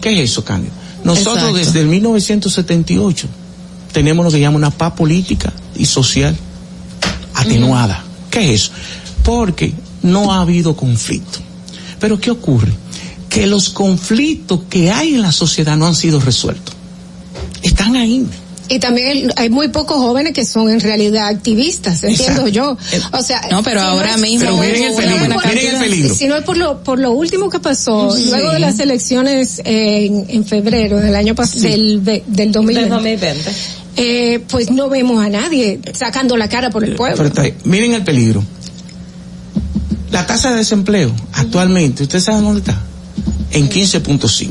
¿Qué 0.00 0.12
es 0.14 0.30
eso, 0.30 0.44
Cándido? 0.44 0.72
Nosotros 1.04 1.36
Exacto. 1.36 1.56
desde 1.58 1.80
el 1.80 1.86
1978 1.86 3.28
tenemos 3.92 4.24
lo 4.24 4.32
que 4.32 4.40
llama 4.40 4.56
una 4.56 4.70
paz 4.70 4.92
política 4.94 5.52
y 5.76 5.86
social 5.86 6.36
atenuada. 7.34 8.04
¿Qué 8.30 8.52
es 8.52 8.62
eso? 8.62 8.72
Porque 9.22 9.72
no 10.02 10.32
ha 10.32 10.40
habido 10.40 10.76
conflicto. 10.76 11.38
Pero 12.00 12.20
¿qué 12.20 12.30
ocurre? 12.30 12.72
Que 13.40 13.46
los 13.46 13.70
conflictos 13.70 14.60
que 14.68 14.90
hay 14.90 15.14
en 15.14 15.22
la 15.22 15.32
sociedad 15.32 15.76
no 15.76 15.86
han 15.86 15.94
sido 15.94 16.18
resueltos. 16.20 16.74
Están 17.62 17.94
ahí. 17.96 18.26
Y 18.70 18.80
también 18.80 19.32
hay 19.36 19.48
muy 19.48 19.68
pocos 19.68 19.96
jóvenes 19.96 20.34
que 20.34 20.44
son 20.44 20.68
en 20.70 20.80
realidad 20.80 21.28
activistas, 21.28 22.02
entiendo 22.04 22.48
yo. 22.48 22.76
O 23.12 23.22
sea, 23.22 23.40
No, 23.50 23.62
pero 23.62 23.80
si 23.80 23.86
ahora 23.86 24.16
mismo 24.18 24.40
Pero 24.40 24.56
miren 24.58 24.82
el 24.82 24.94
peligro, 24.94 25.36
miren 25.48 25.74
el 25.74 25.80
peligro. 25.80 26.14
Si 26.14 26.26
no 26.26 26.36
es 26.36 26.44
por 26.44 26.56
lo, 26.56 26.82
por 26.82 26.98
lo 26.98 27.12
último 27.12 27.48
que 27.48 27.60
pasó, 27.60 28.10
Sí. 28.10 28.26
luego 28.28 28.50
de 28.50 28.58
las 28.58 28.78
elecciones 28.78 29.62
en, 29.64 30.26
en 30.28 30.44
febrero 30.44 30.98
del 30.98 31.14
año 31.16 31.34
pasado, 31.34 31.62
del, 31.62 32.04
del 32.04 32.52
2020, 32.52 32.80
Del 32.80 32.88
2020. 32.90 33.50
eh, 33.96 34.44
pues 34.50 34.70
no 34.70 34.88
vemos 34.90 35.24
a 35.24 35.30
nadie 35.30 35.80
sacando 35.94 36.36
la 36.36 36.48
cara 36.50 36.68
por 36.70 36.84
el 36.84 36.94
pueblo. 36.94 37.16
Pero 37.16 37.28
está 37.28 37.42
ahí. 37.42 37.54
miren 37.64 37.94
el 37.94 38.04
peligro. 38.04 38.44
La 40.10 40.26
tasa 40.26 40.50
de 40.50 40.56
desempleo 40.56 41.10
actualmente, 41.32 42.02
¿ustedes 42.02 42.24
saben 42.24 42.42
dónde 42.44 42.60
está? 42.60 42.82
En 43.52 43.68
15.5. 43.68 44.48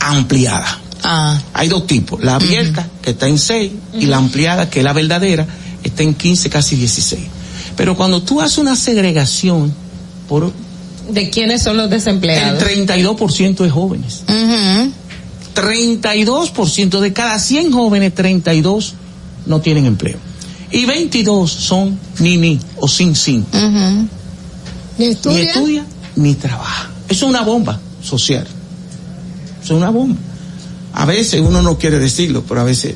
Ampliada. 0.00 0.78
Ah, 1.02 1.40
Hay 1.54 1.68
dos 1.68 1.86
tipos. 1.86 2.22
La 2.22 2.36
abierta, 2.36 2.88
que 3.02 3.10
está 3.10 3.28
en 3.28 3.38
6, 3.38 3.72
y 3.98 4.06
la 4.06 4.16
ampliada, 4.18 4.68
que 4.70 4.80
es 4.80 4.84
la 4.84 4.92
verdadera, 4.92 5.46
está 5.82 6.02
en 6.02 6.14
15, 6.14 6.50
casi 6.50 6.76
16. 6.76 7.22
Pero 7.76 7.96
cuando 7.96 8.22
tú 8.22 8.40
haces 8.40 8.58
una 8.58 8.76
segregación 8.76 9.72
por 10.28 10.52
¿De 11.10 11.30
quiénes 11.30 11.62
son 11.62 11.76
los 11.76 11.84
el 11.86 11.90
desempleados? 11.90 12.62
32% 12.62 13.56
de 13.58 13.70
jóvenes. 13.70 14.22
ujú. 14.28 14.92
32% 15.54 17.00
de 17.00 17.12
cada 17.12 17.38
100 17.38 17.72
jóvenes, 17.72 18.14
32 18.14 18.94
no 19.46 19.60
tienen 19.60 19.86
empleo. 19.86 20.18
Y 20.70 20.84
22 20.84 21.50
son 21.50 21.98
ni 22.18 22.36
ni 22.36 22.60
o 22.76 22.86
sin 22.88 23.16
sin. 23.16 23.44
Ni 23.52 24.08
Ni 24.98 25.06
estudia, 25.06 25.42
estudia 25.44 25.86
ni 26.16 26.34
trabaja. 26.34 26.90
Eso 27.08 27.24
es 27.26 27.30
una 27.30 27.40
bomba 27.42 27.80
social. 28.02 28.46
Es 29.62 29.70
una 29.70 29.90
bomba. 29.90 30.16
A 30.94 31.04
veces 31.04 31.40
uno 31.40 31.62
no 31.62 31.78
quiere 31.78 31.98
decirlo, 31.98 32.44
pero 32.48 32.60
a 32.60 32.64
veces 32.64 32.94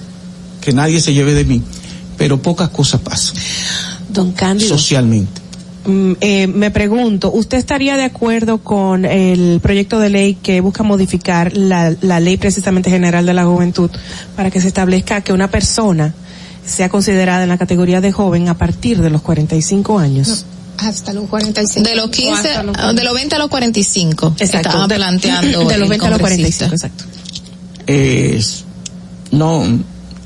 que 0.61 0.73
nadie 0.73 1.01
se 1.01 1.13
lleve 1.13 1.35
de 1.35 1.45
mí. 1.45 1.63
Pero 2.17 2.41
pocas 2.41 2.69
cosas 2.69 3.01
pasan 3.01 3.37
Don 4.09 4.33
Cándido. 4.33 4.77
socialmente. 4.77 5.41
Mm, 5.85 6.13
eh, 6.21 6.47
me 6.47 6.71
pregunto, 6.71 7.33
¿usted 7.33 7.59
estaría 7.59 7.97
de 7.97 8.05
acuerdo 8.05 8.59
con 8.59 9.05
el 9.05 9.59
proyecto 9.61 9.99
de 9.99 10.11
ley 10.11 10.35
que 10.35 10.61
busca 10.61 10.85
modificar 10.85 11.57
la, 11.57 11.95
la 12.01 12.21
ley 12.21 12.37
precisamente 12.37 12.91
general 12.91 13.27
de 13.27 13.35
la 13.35 13.45
juventud 13.45 13.91
para 14.37 14.51
que 14.51 14.61
se 14.61 14.69
establezca 14.69 15.23
que 15.23 15.33
una 15.33 15.51
persona 15.51 16.15
sea 16.65 16.89
considerada 16.89 17.43
en 17.43 17.49
la 17.49 17.59
categoría 17.59 18.01
de 18.01 18.13
joven 18.13 18.49
a 18.49 18.57
partir 18.57 19.01
de 19.01 19.11
los 19.11 19.23
45 19.23 19.99
años? 19.99 20.47
Hasta 20.79 21.13
los 21.13 21.29
45. 21.29 21.89
De 21.89 21.95
los 21.97 22.11
15, 22.11 22.49
hasta 22.51 22.63
los- 22.63 22.97
de 22.97 23.05
los 23.05 23.15
20 23.15 23.35
a 23.37 23.39
los 23.39 23.49
45. 23.49 24.35
Exacto. 24.39 24.69
Estaban 24.69 24.89
De- 24.89 24.97
planteando. 24.97 25.59
de 25.61 25.65
los 25.79 25.83
el 25.83 25.89
20 25.89 26.07
a 26.07 26.11
los 26.11 26.19
congresista. 26.19 26.67
45, 26.69 26.75
exacto. 26.75 27.05
Es, 27.87 28.65
no, 29.31 29.65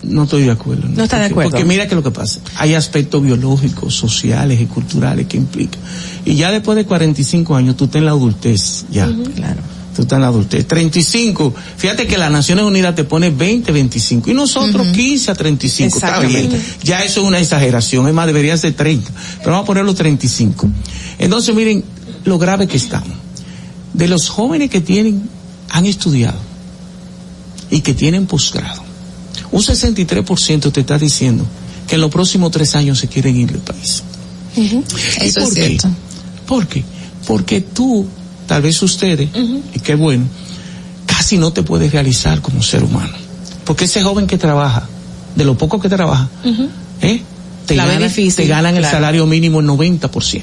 no 0.02 0.22
estoy 0.24 0.44
de 0.44 0.50
acuerdo. 0.50 0.88
No 0.88 1.04
está 1.04 1.16
de 1.18 1.22
Porque- 1.24 1.32
acuerdo. 1.32 1.50
Porque 1.50 1.64
mira 1.64 1.88
que 1.88 1.94
lo 1.94 2.02
que 2.02 2.10
pasa. 2.10 2.40
Hay 2.56 2.74
aspectos 2.74 3.22
biológicos, 3.22 3.94
sociales 3.94 4.60
y 4.60 4.66
culturales 4.66 5.26
que 5.26 5.36
implica. 5.36 5.78
Y 6.24 6.34
ya 6.36 6.50
después 6.50 6.76
de 6.76 6.84
45 6.84 7.54
años 7.56 7.76
tú 7.76 7.84
estás 7.86 8.00
en 8.00 8.04
la 8.06 8.10
adultez, 8.12 8.84
ya. 8.90 9.06
Claro. 9.34 9.60
Tú 9.96 10.02
estás 10.02 10.16
en 10.18 10.22
la 10.22 10.28
adultez. 10.28 10.66
35, 10.68 11.54
fíjate 11.78 12.06
que 12.06 12.18
las 12.18 12.30
Naciones 12.30 12.64
Unidas 12.66 12.94
te 12.94 13.04
pone 13.04 13.30
20, 13.30 13.72
25 13.72 14.30
y 14.30 14.34
nosotros 14.34 14.86
15 14.88 15.30
a 15.30 15.34
35. 15.34 15.96
Está 15.96 16.20
bien. 16.20 16.50
Ya 16.82 17.02
eso 17.02 17.22
es 17.22 17.26
una 17.26 17.40
exageración, 17.40 18.06
es 18.06 18.12
más, 18.12 18.26
debería 18.26 18.56
ser 18.58 18.74
30. 18.74 19.10
Pero 19.38 19.52
vamos 19.52 19.64
a 19.64 19.66
ponerlo 19.66 19.94
35. 19.94 20.68
Entonces 21.18 21.54
miren 21.54 21.82
lo 22.24 22.38
grave 22.38 22.66
que 22.66 22.76
estamos. 22.76 23.08
De 23.94 24.06
los 24.06 24.28
jóvenes 24.28 24.68
que 24.68 24.82
tienen, 24.82 25.22
han 25.70 25.86
estudiado 25.86 26.38
y 27.70 27.80
que 27.80 27.94
tienen 27.94 28.26
posgrado, 28.26 28.82
un 29.50 29.62
63% 29.62 30.72
te 30.72 30.80
está 30.80 30.98
diciendo 30.98 31.46
que 31.88 31.94
en 31.94 32.02
los 32.02 32.10
próximos 32.10 32.50
tres 32.50 32.74
años 32.74 32.98
se 32.98 33.08
quieren 33.08 33.34
ir 33.34 33.50
del 33.50 33.60
país. 33.62 34.02
¿Y 34.56 34.60
Eso 34.66 34.80
es 35.20 35.34
por 35.36 35.54
qué? 35.54 35.66
cierto. 35.68 35.88
¿Por 36.46 36.66
qué? 36.66 36.84
Porque 37.26 37.60
tú, 37.62 38.06
tal 38.46 38.62
vez 38.62 38.82
ustedes, 38.82 39.28
y 39.74 39.80
qué 39.80 39.94
bueno, 39.94 40.24
casi 41.06 41.38
no 41.38 41.52
te 41.52 41.62
puedes 41.62 41.92
realizar 41.92 42.40
como 42.40 42.62
ser 42.62 42.84
humano. 42.84 43.14
Porque 43.64 43.84
ese 43.84 44.02
joven 44.02 44.26
que 44.26 44.38
trabaja, 44.38 44.86
de 45.34 45.44
lo 45.44 45.58
poco 45.58 45.80
que 45.80 45.88
trabaja, 45.88 46.28
¿eh? 47.02 47.20
te, 47.66 47.74
ganan, 47.74 48.02
difícil, 48.02 48.44
te 48.44 48.46
ganan 48.46 48.76
el 48.76 48.84
salario 48.84 49.26
mínimo 49.26 49.60
el 49.60 49.66
90%. 49.66 50.42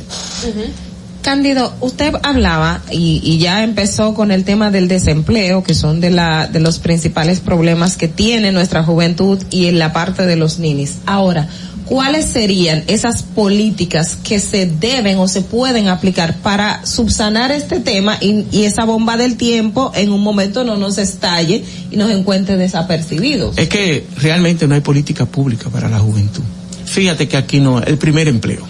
Cándido, 1.21 1.73
usted 1.80 2.13
hablaba 2.21 2.81
y, 2.91 3.21
y 3.23 3.38
ya 3.38 3.63
empezó 3.63 4.13
con 4.13 4.30
el 4.30 4.43
tema 4.43 4.71
del 4.71 4.89
desempleo, 4.89 5.63
que 5.63 5.73
son 5.73 6.01
de 6.01 6.11
la 6.11 6.47
de 6.47 6.59
los 6.59 6.80
principales 6.80 7.39
problemas 7.39 7.95
que 7.95 8.09
tiene 8.09 8.51
nuestra 8.51 8.84
juventud 8.84 9.41
y 9.49 9.67
en 9.67 9.80
la 9.80 9.93
parte 9.93 10.25
de 10.25 10.35
los 10.35 10.59
ninis. 10.59 10.97
Ahora, 11.05 11.47
¿cuáles 11.93 12.25
serían 12.25 12.83
esas 12.87 13.21
políticas 13.21 14.17
que 14.23 14.39
se 14.39 14.65
deben 14.65 15.19
o 15.19 15.27
se 15.27 15.41
pueden 15.41 15.89
aplicar 15.89 16.37
para 16.37 16.83
subsanar 16.87 17.51
este 17.51 17.81
tema 17.81 18.17
y, 18.19 18.45
y 18.51 18.63
esa 18.63 18.83
bomba 18.83 19.15
del 19.15 19.37
tiempo 19.37 19.91
en 19.93 20.11
un 20.11 20.21
momento 20.23 20.63
no 20.63 20.75
nos 20.75 20.97
estalle 20.97 21.63
y 21.91 21.95
nos 21.95 22.09
encuentre 22.09 22.57
desapercibidos? 22.57 23.59
Es 23.59 23.69
que 23.69 24.07
realmente 24.17 24.67
no 24.67 24.73
hay 24.73 24.81
política 24.81 25.27
pública 25.27 25.69
para 25.69 25.87
la 25.87 25.99
juventud. 25.99 26.41
Fíjate 26.85 27.27
que 27.27 27.37
aquí 27.37 27.59
no, 27.59 27.79
el 27.79 27.99
primer 27.99 28.27
empleo. 28.27 28.65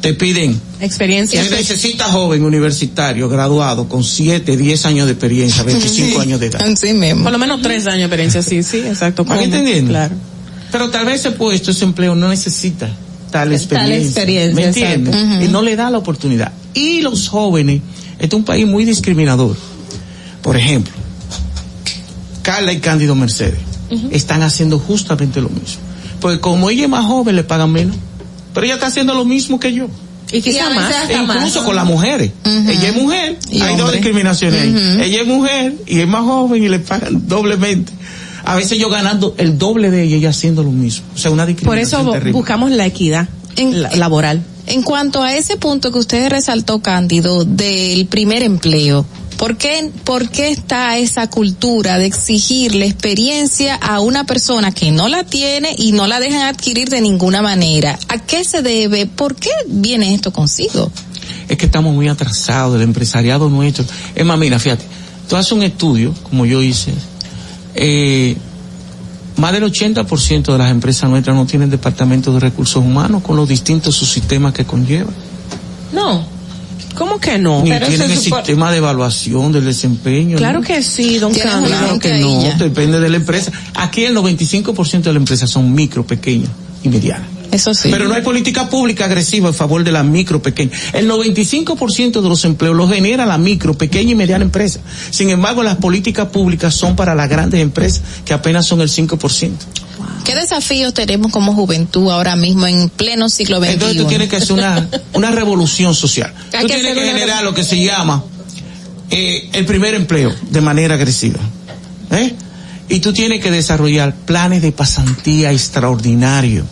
Te 0.00 0.14
piden 0.14 0.58
Experiencia. 0.80 1.44
Se 1.44 1.50
necesita 1.50 2.04
joven 2.04 2.42
universitario, 2.42 3.28
graduado, 3.28 3.86
con 3.86 4.02
7, 4.02 4.56
10 4.56 4.86
años 4.86 5.06
de 5.08 5.12
experiencia, 5.12 5.62
25 5.62 6.20
años 6.22 6.40
de 6.40 6.46
edad. 6.46 6.62
Así 6.62 6.94
mismo. 6.94 7.24
Por 7.24 7.32
lo 7.32 7.38
menos 7.38 7.60
tres 7.60 7.86
años 7.86 7.98
de 7.98 8.04
experiencia, 8.04 8.42
sí, 8.42 8.62
sí, 8.62 8.78
exacto. 8.78 9.26
¿Van 9.26 9.36
¿Cómo? 9.36 9.44
entendiendo? 9.44 9.90
Claro. 9.90 10.14
Pero 10.70 10.90
tal 10.90 11.06
vez 11.06 11.20
ese 11.20 11.32
puesto, 11.32 11.70
ese 11.70 11.84
empleo 11.84 12.14
no 12.14 12.28
necesita 12.28 12.88
tal 13.30 13.52
experiencia. 13.52 14.22
experiencia, 14.22 14.54
¿Me 14.54 14.66
entiendes? 14.66 15.44
Y 15.44 15.48
no 15.48 15.62
le 15.62 15.76
da 15.76 15.90
la 15.90 15.98
oportunidad. 15.98 16.52
Y 16.74 17.00
los 17.00 17.28
jóvenes, 17.28 17.80
este 18.18 18.26
es 18.26 18.34
un 18.34 18.44
país 18.44 18.66
muy 18.66 18.84
discriminador. 18.84 19.56
Por 20.42 20.56
ejemplo, 20.56 20.92
Carla 22.42 22.72
y 22.72 22.78
Cándido 22.80 23.14
Mercedes 23.14 23.58
están 24.10 24.42
haciendo 24.42 24.78
justamente 24.78 25.40
lo 25.40 25.48
mismo. 25.48 25.80
Porque 26.20 26.40
como 26.40 26.70
ella 26.70 26.84
es 26.84 26.88
más 26.88 27.06
joven, 27.06 27.36
le 27.36 27.44
pagan 27.44 27.72
menos. 27.72 27.96
Pero 28.54 28.66
ella 28.66 28.74
está 28.74 28.86
haciendo 28.86 29.14
lo 29.14 29.24
mismo 29.24 29.58
que 29.58 29.72
yo. 29.72 29.88
Y 30.32 30.42
quizá 30.42 30.70
más. 30.70 30.92
E 31.08 31.14
incluso 31.14 31.58
más. 31.58 31.66
con 31.66 31.76
las 31.76 31.86
mujeres. 31.86 32.30
Ella 32.44 32.88
es 32.88 32.94
mujer, 32.94 33.38
Y 33.50 33.60
hay 33.62 33.76
dos 33.76 33.92
discriminaciones 33.92 34.60
ahí. 34.60 35.00
Ella 35.02 35.22
es 35.22 35.26
mujer 35.26 35.74
y 35.86 36.00
es 36.00 36.06
más 36.06 36.22
joven 36.22 36.62
y 36.62 36.68
le 36.68 36.78
pagan 36.78 37.26
doblemente. 37.26 37.92
A 38.44 38.54
veces 38.56 38.78
yo 38.78 38.88
ganando 38.88 39.34
el 39.38 39.58
doble 39.58 39.90
de 39.90 40.02
ella 40.04 40.16
y 40.16 40.26
haciendo 40.26 40.62
lo 40.62 40.70
mismo. 40.70 41.04
O 41.14 41.18
sea, 41.18 41.30
una 41.30 41.44
Por 41.44 41.54
discriminación 41.54 42.00
eso 42.02 42.12
terrible. 42.12 42.32
buscamos 42.32 42.70
la 42.70 42.86
equidad 42.86 43.28
En- 43.56 43.82
la- 43.82 43.90
laboral. 43.96 44.42
En 44.66 44.82
cuanto 44.82 45.22
a 45.22 45.34
ese 45.34 45.56
punto 45.56 45.90
que 45.92 45.98
usted 45.98 46.28
resaltó, 46.30 46.80
Cándido, 46.80 47.44
del 47.44 48.06
primer 48.06 48.42
empleo, 48.42 49.04
¿por 49.36 49.56
qué, 49.56 49.90
¿por 50.04 50.28
qué 50.28 50.50
está 50.50 50.96
esa 50.98 51.28
cultura 51.28 51.98
de 51.98 52.06
exigirle 52.06 52.86
experiencia 52.86 53.74
a 53.74 54.00
una 54.00 54.24
persona 54.24 54.70
que 54.70 54.92
no 54.92 55.08
la 55.08 55.24
tiene 55.24 55.74
y 55.76 55.92
no 55.92 56.06
la 56.06 56.20
dejan 56.20 56.42
adquirir 56.42 56.88
de 56.88 57.00
ninguna 57.00 57.42
manera? 57.42 57.98
¿A 58.08 58.18
qué 58.18 58.44
se 58.44 58.62
debe? 58.62 59.06
¿Por 59.06 59.34
qué 59.34 59.50
viene 59.66 60.14
esto 60.14 60.32
consigo? 60.32 60.92
Es 61.48 61.56
que 61.58 61.66
estamos 61.66 61.92
muy 61.92 62.06
atrasados, 62.06 62.76
el 62.76 62.82
empresariado 62.82 63.48
nuestro. 63.48 63.84
Es 64.14 64.24
más, 64.24 64.38
mira, 64.38 64.58
fíjate, 64.60 64.84
tú 65.28 65.34
haces 65.36 65.50
un 65.50 65.64
estudio, 65.64 66.14
como 66.22 66.46
yo 66.46 66.62
hice, 66.62 66.92
eh, 67.74 68.36
más 69.36 69.52
del 69.52 69.64
80% 69.64 70.52
de 70.52 70.58
las 70.58 70.70
empresas 70.70 71.08
nuestras 71.08 71.34
no 71.36 71.46
tienen 71.46 71.70
departamento 71.70 72.32
de 72.32 72.40
recursos 72.40 72.84
humanos 72.84 73.22
con 73.22 73.36
los 73.36 73.48
distintos 73.48 73.96
subsistemas 73.96 74.52
que 74.52 74.64
conllevan. 74.64 75.14
No. 75.92 76.24
¿Cómo 76.94 77.18
que 77.20 77.38
no? 77.38 77.62
Ni 77.62 77.70
tienen 77.70 78.10
el 78.10 78.18
sistema 78.18 78.70
de 78.70 78.78
evaluación 78.78 79.52
del 79.52 79.64
desempeño. 79.64 80.36
Claro 80.36 80.60
¿no? 80.60 80.66
que 80.66 80.82
sí, 80.82 81.18
don 81.18 81.32
una 81.32 81.66
Claro 81.66 81.98
que 81.98 82.18
no, 82.18 82.42
depende 82.58 83.00
de 83.00 83.08
la 83.08 83.16
empresa. 83.16 83.52
Aquí 83.74 84.04
el 84.04 84.16
95% 84.16 85.02
de 85.02 85.12
las 85.12 85.16
empresas 85.16 85.48
son 85.48 85.72
micro, 85.72 86.06
pequeñas 86.06 86.50
y 86.82 86.88
medianas. 86.88 87.39
Eso 87.52 87.74
sí. 87.74 87.88
Pero 87.90 88.06
no 88.06 88.14
hay 88.14 88.22
política 88.22 88.68
pública 88.68 89.06
agresiva 89.06 89.48
en 89.48 89.54
favor 89.54 89.82
de 89.82 89.92
la 89.92 90.02
micro, 90.02 90.40
pequeña. 90.40 90.70
El 90.92 91.10
95% 91.10 92.20
de 92.20 92.28
los 92.28 92.44
empleos 92.44 92.76
los 92.76 92.90
genera 92.90 93.26
la 93.26 93.38
micro, 93.38 93.74
pequeña 93.74 94.12
y 94.12 94.14
mediana 94.14 94.44
empresa. 94.44 94.80
Sin 95.10 95.30
embargo, 95.30 95.62
las 95.62 95.76
políticas 95.76 96.28
públicas 96.28 96.74
son 96.74 96.96
para 96.96 97.14
las 97.14 97.28
grandes 97.28 97.60
empresas, 97.60 98.02
que 98.24 98.32
apenas 98.32 98.66
son 98.66 98.80
el 98.80 98.88
5%. 98.88 99.50
¿Qué 100.24 100.34
desafíos 100.34 100.94
tenemos 100.94 101.32
como 101.32 101.54
juventud 101.54 102.10
ahora 102.10 102.36
mismo 102.36 102.66
en 102.66 102.88
pleno 102.88 103.28
siglo 103.28 103.58
XXI? 103.58 103.72
Entonces 103.72 103.96
tú 103.98 104.06
tienes 104.06 104.28
que 104.28 104.36
hacer 104.36 104.52
una, 104.52 104.88
una 105.14 105.30
revolución 105.30 105.94
social. 105.94 106.32
Tú 106.60 106.66
tienes 106.66 106.94
que 106.94 107.02
generar 107.02 107.42
lo 107.42 107.54
que 107.54 107.64
se 107.64 107.82
llama 107.82 108.22
eh, 109.10 109.50
el 109.52 109.66
primer 109.66 109.94
empleo 109.94 110.32
de 110.50 110.60
manera 110.60 110.94
agresiva. 110.94 111.40
¿eh? 112.12 112.34
Y 112.88 113.00
tú 113.00 113.12
tienes 113.12 113.40
que 113.40 113.50
desarrollar 113.50 114.14
planes 114.14 114.62
de 114.62 114.72
pasantía 114.72 115.52
extraordinarios. 115.52 116.66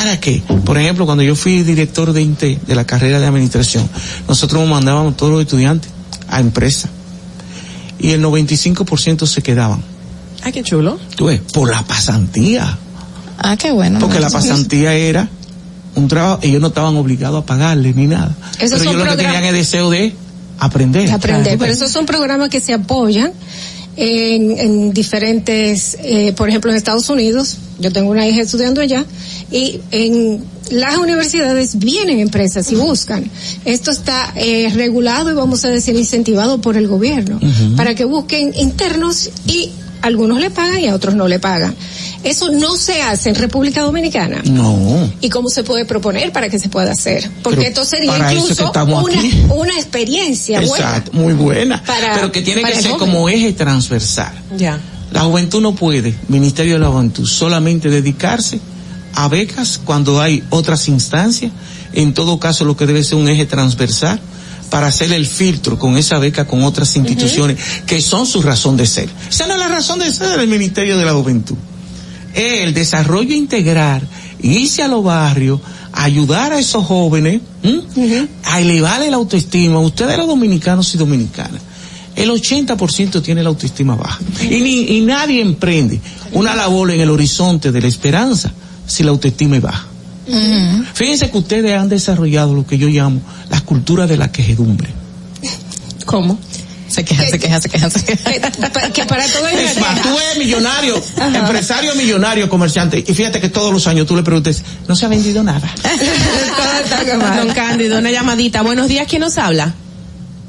¿Para 0.00 0.18
qué? 0.18 0.42
Por 0.64 0.78
ejemplo, 0.78 1.04
cuando 1.04 1.22
yo 1.22 1.36
fui 1.36 1.62
director 1.62 2.14
de 2.14 2.22
INTE, 2.22 2.58
de 2.66 2.74
la 2.74 2.86
carrera 2.86 3.20
de 3.20 3.26
administración, 3.26 3.86
nosotros 4.26 4.66
mandábamos 4.66 5.14
todos 5.14 5.30
los 5.30 5.42
estudiantes 5.42 5.90
a 6.26 6.40
empresas. 6.40 6.90
Y 7.98 8.12
el 8.12 8.24
95% 8.24 9.26
se 9.26 9.42
quedaban. 9.42 9.82
Ay, 10.42 10.52
qué 10.52 10.62
chulo. 10.62 10.98
Tú 11.16 11.26
ves, 11.26 11.42
por 11.52 11.70
la 11.70 11.82
pasantía. 11.82 12.78
Ah, 13.36 13.58
qué 13.58 13.72
bueno. 13.72 13.98
Porque 13.98 14.20
la 14.20 14.30
pasantía 14.30 14.94
era 14.94 15.28
un 15.94 16.08
trabajo, 16.08 16.38
ellos 16.44 16.62
no 16.62 16.68
estaban 16.68 16.96
obligados 16.96 17.42
a 17.42 17.44
pagarle 17.44 17.92
ni 17.92 18.06
nada. 18.06 18.34
Esos 18.58 18.78
pero 18.78 18.92
ellos 18.92 19.04
lo 19.04 19.10
que 19.10 19.22
tenían 19.22 19.44
el 19.44 19.54
deseo 19.54 19.90
de 19.90 20.14
aprender. 20.58 21.10
aprender. 21.10 21.42
Claro. 21.42 21.58
Pero 21.58 21.72
esos 21.74 21.90
son 21.90 22.06
programas 22.06 22.48
que 22.48 22.62
se 22.62 22.72
apoyan 22.72 23.34
en, 24.00 24.58
en 24.58 24.92
diferentes, 24.94 25.98
eh, 26.02 26.32
por 26.34 26.48
ejemplo, 26.48 26.70
en 26.70 26.78
Estados 26.78 27.10
Unidos, 27.10 27.58
yo 27.78 27.92
tengo 27.92 28.10
una 28.10 28.26
hija 28.26 28.40
estudiando 28.40 28.80
allá, 28.80 29.04
y 29.52 29.80
en 29.90 30.42
las 30.70 30.96
universidades 30.96 31.78
vienen 31.78 32.18
empresas 32.18 32.72
y 32.72 32.76
buscan. 32.76 33.30
Esto 33.66 33.90
está 33.90 34.32
eh, 34.36 34.72
regulado 34.74 35.30
y 35.30 35.34
vamos 35.34 35.66
a 35.66 35.68
decir 35.68 35.96
incentivado 35.96 36.62
por 36.62 36.78
el 36.78 36.88
gobierno 36.88 37.38
para 37.76 37.94
que 37.94 38.04
busquen 38.04 38.54
internos 38.56 39.28
y 39.46 39.70
algunos 40.00 40.40
le 40.40 40.50
pagan 40.50 40.80
y 40.80 40.86
a 40.86 40.94
otros 40.94 41.14
no 41.14 41.28
le 41.28 41.38
pagan. 41.38 41.74
Eso 42.22 42.50
no 42.50 42.76
se 42.76 43.00
hace 43.02 43.30
en 43.30 43.34
República 43.34 43.80
Dominicana. 43.82 44.42
No. 44.44 45.10
¿Y 45.20 45.30
cómo 45.30 45.48
se 45.48 45.64
puede 45.64 45.84
proponer 45.86 46.32
para 46.32 46.48
que 46.50 46.58
se 46.58 46.68
pueda 46.68 46.92
hacer? 46.92 47.30
Porque 47.42 47.68
esto 47.68 47.84
sería 47.84 48.12
incluso 48.32 48.70
una, 49.48 49.54
una 49.54 49.74
experiencia 49.78 50.60
buena. 50.60 50.74
Exacto, 50.76 51.12
muy 51.14 51.32
buena. 51.32 51.82
Para- 51.82 52.14
pero 52.14 52.30
que 52.32 52.42
tiene 52.42 52.62
que 52.62 52.74
ser 52.74 52.92
joven. 52.92 52.98
como 52.98 53.28
eje 53.28 53.52
transversal. 53.54 54.32
Ya. 54.56 54.78
La 55.12 55.22
juventud 55.22 55.60
no 55.62 55.74
puede, 55.74 56.14
Ministerio 56.28 56.74
de 56.74 56.80
la 56.80 56.88
Juventud, 56.88 57.26
solamente 57.26 57.88
dedicarse 57.88 58.60
a 59.14 59.26
becas 59.28 59.80
cuando 59.84 60.20
hay 60.20 60.44
otras 60.50 60.86
instancias. 60.88 61.50
En 61.92 62.14
todo 62.14 62.38
caso, 62.38 62.64
lo 62.64 62.76
que 62.76 62.86
debe 62.86 63.02
ser 63.02 63.16
un 63.16 63.28
eje 63.28 63.46
transversal 63.46 64.20
para 64.70 64.86
hacer 64.86 65.12
el 65.12 65.26
filtro 65.26 65.78
con 65.78 65.96
esa 65.96 66.18
beca 66.18 66.46
con 66.46 66.62
otras 66.62 66.94
instituciones 66.94 67.58
que 67.86 68.00
son 68.00 68.24
su 68.26 68.40
razón 68.42 68.76
de 68.76 68.86
ser. 68.86 69.08
Esa 69.28 69.48
no 69.48 69.54
es 69.54 69.58
la 69.60 69.66
razón 69.68 69.98
de 69.98 70.12
ser 70.12 70.38
del 70.38 70.46
Ministerio 70.46 70.96
de 70.96 71.04
la 71.04 71.12
Juventud. 71.12 71.56
El 72.34 72.74
desarrollo 72.74 73.34
integral, 73.34 74.06
irse 74.40 74.82
a 74.82 74.88
los 74.88 75.02
barrios, 75.02 75.60
ayudar 75.92 76.52
a 76.52 76.58
esos 76.58 76.84
jóvenes, 76.84 77.40
a 78.44 78.60
elevarle 78.60 79.10
la 79.10 79.16
autoestima. 79.16 79.78
Ustedes 79.80 80.16
los 80.16 80.26
dominicanos 80.26 80.94
y 80.94 80.98
dominicanas, 80.98 81.60
el 82.16 82.30
80% 82.30 83.22
tiene 83.22 83.42
la 83.42 83.48
autoestima 83.48 83.96
baja. 83.96 84.20
Y, 84.42 84.60
ni, 84.60 84.96
y 84.96 85.00
nadie 85.02 85.40
emprende 85.40 86.00
una 86.32 86.54
labor 86.54 86.90
en 86.90 87.00
el 87.00 87.10
horizonte 87.10 87.72
de 87.72 87.80
la 87.80 87.88
esperanza 87.88 88.52
si 88.86 89.02
la 89.02 89.10
autoestima 89.10 89.56
es 89.56 89.62
baja. 89.62 89.86
Fíjense 90.94 91.30
que 91.30 91.38
ustedes 91.38 91.76
han 91.76 91.88
desarrollado 91.88 92.54
lo 92.54 92.66
que 92.66 92.78
yo 92.78 92.88
llamo 92.88 93.20
la 93.50 93.60
cultura 93.62 94.06
de 94.06 94.16
la 94.16 94.30
quejedumbre. 94.30 94.88
¿Cómo? 96.06 96.38
Se 96.90 97.04
queja, 97.04 97.24
se 97.28 97.38
queja, 97.38 97.60
se 97.60 97.68
queja, 97.68 97.90
se 97.90 98.04
queja. 98.04 98.32
que 98.92 99.04
para 99.04 99.26
todo 99.26 99.46
el 99.48 99.58
Es 99.58 99.80
más, 99.80 100.02
tú 100.02 100.08
eres 100.08 100.38
millonario, 100.38 101.00
empresario 101.34 101.94
millonario, 101.94 102.48
comerciante, 102.48 103.04
y 103.06 103.14
fíjate 103.14 103.40
que 103.40 103.48
todos 103.48 103.72
los 103.72 103.86
años 103.86 104.06
tú 104.06 104.16
le 104.16 104.22
preguntes, 104.22 104.62
no 104.88 104.96
se 104.96 105.06
ha 105.06 105.08
vendido 105.08 105.42
nada. 105.42 105.72
Don 107.36 107.54
Cándido, 107.54 107.98
una 107.98 108.10
llamadita. 108.10 108.62
Buenos 108.62 108.88
días, 108.88 109.06
¿quién 109.08 109.20
nos 109.20 109.38
habla? 109.38 109.72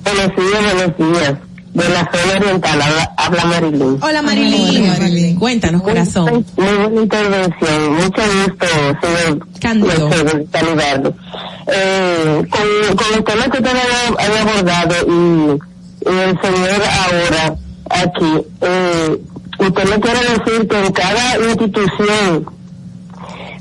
Buenos 0.03 0.35
días, 0.35 0.97
buenos 0.97 1.19
días. 1.19 1.33
De 1.73 1.87
la 1.87 2.09
zona 2.11 2.37
oriental 2.37 2.81
habla, 2.81 3.13
habla 3.15 3.45
Marilyn. 3.45 3.97
Hola 4.01 4.21
Marilyn. 4.21 5.35
Cuéntanos, 5.35 5.81
corazón. 5.81 6.45
Muy 6.57 6.65
buena 6.65 7.01
intervención. 7.01 7.93
Mucho 7.93 8.21
gusto, 8.21 8.67
señor 9.01 9.47
Cándido. 9.61 10.09
Saludarlo. 10.51 11.15
Eh, 11.67 12.45
con, 12.49 12.95
con 12.97 13.13
el 13.13 13.23
tema 13.23 13.43
que 13.45 13.57
usted 13.59 13.71
había, 14.17 14.41
abordado 14.41 14.95
y 15.07 15.70
el 16.05 16.39
señor 16.41 16.81
ahora 17.05 17.55
aquí, 17.89 18.45
eh, 18.61 19.17
usted 19.59 19.89
me 19.89 19.99
quiere 19.99 20.19
decir 20.19 20.67
que 20.67 20.85
en 20.85 20.91
cada 20.93 21.37
institución 21.49 22.45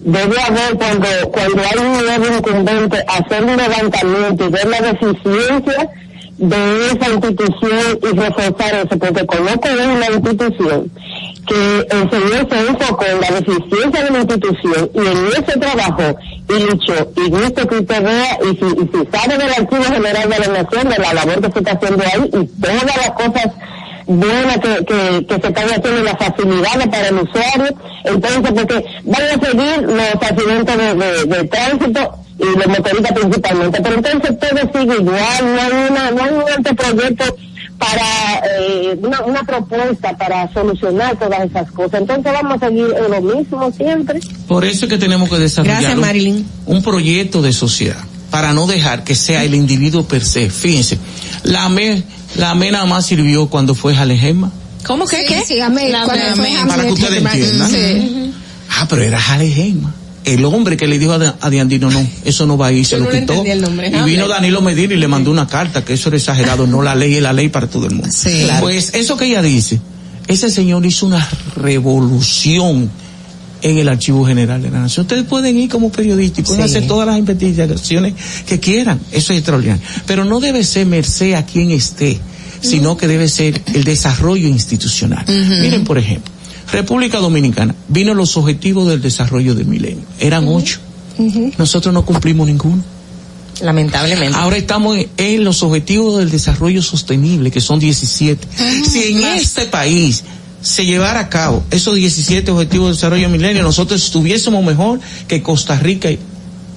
debe 0.00 0.40
haber 0.40 0.78
cuando 0.78 1.06
cuando 1.30 1.62
hay 1.62 1.78
un 1.78 2.04
nuevo 2.06 2.36
incumbente 2.36 3.04
hacer 3.06 3.44
un 3.44 3.56
levantamiento 3.56 4.44
y 4.46 4.48
ver 4.48 4.68
la 4.68 4.80
deficiencia 4.80 5.90
de 6.38 6.86
esa 6.86 7.12
institución 7.12 7.98
y 8.02 8.16
reforzar 8.16 8.74
eso 8.74 8.98
porque 8.98 9.26
conozco 9.26 9.68
una 9.68 10.06
institución 10.06 10.90
que 11.46 11.86
el 11.90 12.10
señor 12.10 12.48
se 12.48 12.68
enfocó 12.68 13.04
en 13.04 13.20
la 13.20 13.28
deficiencia 13.40 14.04
de 14.04 14.10
la 14.10 14.18
institución 14.20 14.90
y 14.94 14.98
en 14.98 15.26
ese 15.28 15.58
trabajo 15.58 16.16
y 16.50 16.62
luchó 16.64 17.12
y 17.16 17.30
visto 17.30 17.66
que 17.66 17.76
usted 17.76 18.02
vea 18.02 18.38
y 18.42 18.56
si, 18.56 18.64
y 18.64 18.90
si 18.92 19.10
sabe 19.16 19.38
del 19.38 19.52
archivo 19.52 19.84
general 19.84 20.28
de 20.28 20.38
la 20.38 20.62
nación 20.62 20.88
de 20.88 20.98
la 20.98 21.14
labor 21.14 21.40
que 21.40 21.52
se 21.52 21.58
está 21.60 21.72
haciendo 21.72 22.04
ahí 22.04 22.30
y 22.32 22.46
todas 22.60 22.84
las 22.84 23.10
cosas 23.10 23.46
buenas 24.06 24.58
que, 24.58 24.84
que, 24.84 25.26
que 25.26 25.34
se 25.40 25.48
están 25.48 25.68
haciendo 25.68 26.02
las 26.02 26.18
facilidades 26.18 26.88
para 26.88 27.08
el 27.08 27.14
usuario. 27.14 27.76
Entonces, 28.04 28.52
porque 28.52 28.84
van 29.04 29.22
a 29.22 29.46
seguir 29.46 29.82
los 29.82 30.14
accidentes 30.14 30.76
de, 30.76 30.94
de, 30.94 31.24
de 31.24 31.44
tránsito 31.48 32.14
y 32.38 32.58
los 32.58 32.66
motoristas 32.66 33.12
principalmente. 33.12 33.80
Pero 33.82 33.94
entonces 33.96 34.38
todo 34.38 34.80
sigue 34.80 34.94
igual, 35.00 35.54
no 35.54 35.60
hay, 35.60 35.90
una, 35.90 36.10
no 36.10 36.24
hay 36.24 36.32
un 36.32 36.52
anteproyecto 36.56 37.24
para 37.80 38.42
eh, 38.60 38.96
una, 39.02 39.22
una 39.24 39.42
propuesta 39.42 40.16
para 40.16 40.52
solucionar 40.52 41.18
todas 41.18 41.40
esas 41.48 41.70
cosas. 41.72 42.02
Entonces 42.02 42.32
vamos 42.32 42.62
a 42.62 42.66
seguir 42.68 42.86
en 42.96 43.10
lo 43.10 43.20
mismo 43.36 43.72
siempre. 43.72 44.20
Por 44.46 44.64
eso 44.64 44.84
es 44.84 44.90
que 44.92 44.98
tenemos 44.98 45.28
que 45.28 45.38
desarrollar 45.38 45.78
Gracias, 45.80 45.94
un- 45.96 46.00
Marilyn. 46.02 46.46
un 46.66 46.82
proyecto 46.82 47.42
de 47.42 47.52
sociedad 47.52 47.98
para 48.30 48.52
no 48.52 48.66
dejar 48.68 49.02
que 49.02 49.14
sea 49.16 49.42
el 49.42 49.54
individuo 49.54 50.04
per 50.06 50.24
se. 50.24 50.50
Fíjense, 50.50 50.98
la 51.42 51.64
AME, 51.64 52.04
la 52.36 52.50
AME 52.50 52.70
nada 52.70 52.84
más 52.86 53.06
sirvió 53.06 53.48
cuando 53.48 53.74
fue 53.74 53.94
Jalejema. 53.94 54.52
¿Cómo 54.86 55.06
que 55.06 55.16
Sí, 55.16 55.24
qué? 55.28 55.40
sí, 55.44 55.60
amén. 55.60 55.90
La 55.92 56.04
Cuando 56.04 56.36
fue. 56.36 56.50
Para 56.68 56.84
que 56.84 56.92
ustedes 56.92 57.22
entiendan. 57.24 57.70
Sí. 57.70 58.32
Ah, 58.70 58.86
pero 58.88 59.02
era 59.02 59.18
Jalejema. 59.20 59.94
El 60.24 60.44
hombre 60.44 60.76
que 60.76 60.86
le 60.86 60.98
dijo 60.98 61.12
a, 61.14 61.50
Diandino, 61.50 61.90
no, 61.90 62.06
eso 62.24 62.44
no 62.44 62.58
va 62.58 62.66
a 62.66 62.72
ir, 62.72 62.84
se 62.84 62.96
Yo 62.98 63.04
lo 63.04 63.12
no 63.12 63.18
quitó. 63.20 63.42
el 63.44 63.62
nombre, 63.62 63.88
y 63.88 64.02
vino 64.04 64.28
Danilo 64.28 64.60
Medina 64.60 64.92
y 64.92 64.98
le 64.98 65.08
mandó 65.08 65.30
una 65.30 65.46
carta, 65.46 65.82
que 65.84 65.94
eso 65.94 66.10
era 66.10 66.18
exagerado, 66.18 66.66
no 66.66 66.82
la 66.82 66.94
ley 66.94 67.14
es 67.16 67.22
la 67.22 67.32
ley 67.32 67.48
para 67.48 67.66
todo 67.68 67.86
el 67.86 67.92
mundo. 67.94 68.08
Sí. 68.12 68.42
Claro. 68.44 68.60
Pues 68.60 68.92
eso 68.94 69.16
que 69.16 69.24
ella 69.26 69.40
dice, 69.40 69.80
ese 70.28 70.50
señor 70.50 70.84
hizo 70.84 71.06
una 71.06 71.26
revolución 71.56 72.90
en 73.62 73.78
el 73.78 73.88
Archivo 73.88 74.24
General 74.26 74.60
de 74.62 74.70
la 74.70 74.80
Nación. 74.80 75.04
Ustedes 75.04 75.24
pueden 75.24 75.58
ir 75.58 75.68
como 75.68 75.90
periodistas 75.90 76.38
y 76.38 76.42
pueden 76.42 76.68
Sí. 76.68 76.76
hacer 76.76 76.86
todas 76.88 77.06
las 77.06 77.18
investigaciones 77.18 78.14
que 78.46 78.58
quieran. 78.60 78.98
Eso 79.12 79.32
es 79.32 79.38
extraordinario. 79.40 79.82
Pero 80.06 80.24
no 80.24 80.40
debe 80.40 80.64
ser 80.64 80.86
merced 80.86 81.34
a 81.34 81.44
quien 81.44 81.70
esté, 81.70 82.18
sino 82.60 82.96
que 82.96 83.06
debe 83.06 83.28
ser 83.28 83.60
el 83.74 83.84
desarrollo 83.84 84.48
institucional. 84.48 85.24
Miren, 85.26 85.84
por 85.84 85.98
ejemplo, 85.98 86.30
República 86.72 87.18
Dominicana, 87.18 87.74
vino 87.88 88.14
los 88.14 88.36
objetivos 88.36 88.88
del 88.88 89.00
desarrollo 89.00 89.54
del 89.54 89.66
milenio. 89.66 90.04
Eran 90.18 90.46
ocho. 90.48 90.80
Nosotros 91.58 91.92
no 91.92 92.04
cumplimos 92.04 92.46
ninguno. 92.46 92.82
Lamentablemente. 93.60 94.38
Ahora 94.38 94.56
estamos 94.56 94.96
en, 94.96 95.08
en 95.18 95.44
los 95.44 95.62
objetivos 95.62 96.18
del 96.18 96.30
desarrollo 96.30 96.82
sostenible, 96.82 97.50
que 97.50 97.60
son 97.60 97.78
17. 97.78 98.48
si 98.88 99.12
en 99.12 99.22
este 99.24 99.66
país 99.66 100.24
se 100.62 100.86
llevara 100.86 101.20
a 101.20 101.28
cabo 101.28 101.62
esos 101.70 101.94
17 101.94 102.50
objetivos 102.50 102.88
de 102.88 102.92
desarrollo 102.94 103.28
milenio, 103.28 103.62
nosotros 103.62 104.02
estuviésemos 104.02 104.64
mejor 104.64 105.00
que 105.28 105.42
Costa 105.42 105.78
Rica 105.78 106.10
y, 106.10 106.18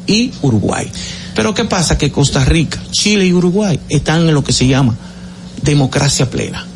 y 0.07 0.31
Uruguay. 0.41 0.89
Pero 1.35 1.53
¿qué 1.53 1.65
pasa? 1.65 1.97
Que 1.97 2.11
Costa 2.11 2.43
Rica, 2.43 2.81
Chile 2.91 3.25
y 3.25 3.33
Uruguay 3.33 3.79
están 3.89 4.27
en 4.27 4.33
lo 4.33 4.43
que 4.43 4.53
se 4.53 4.67
llama 4.67 4.95
democracia 5.61 6.29
plena. 6.29 6.67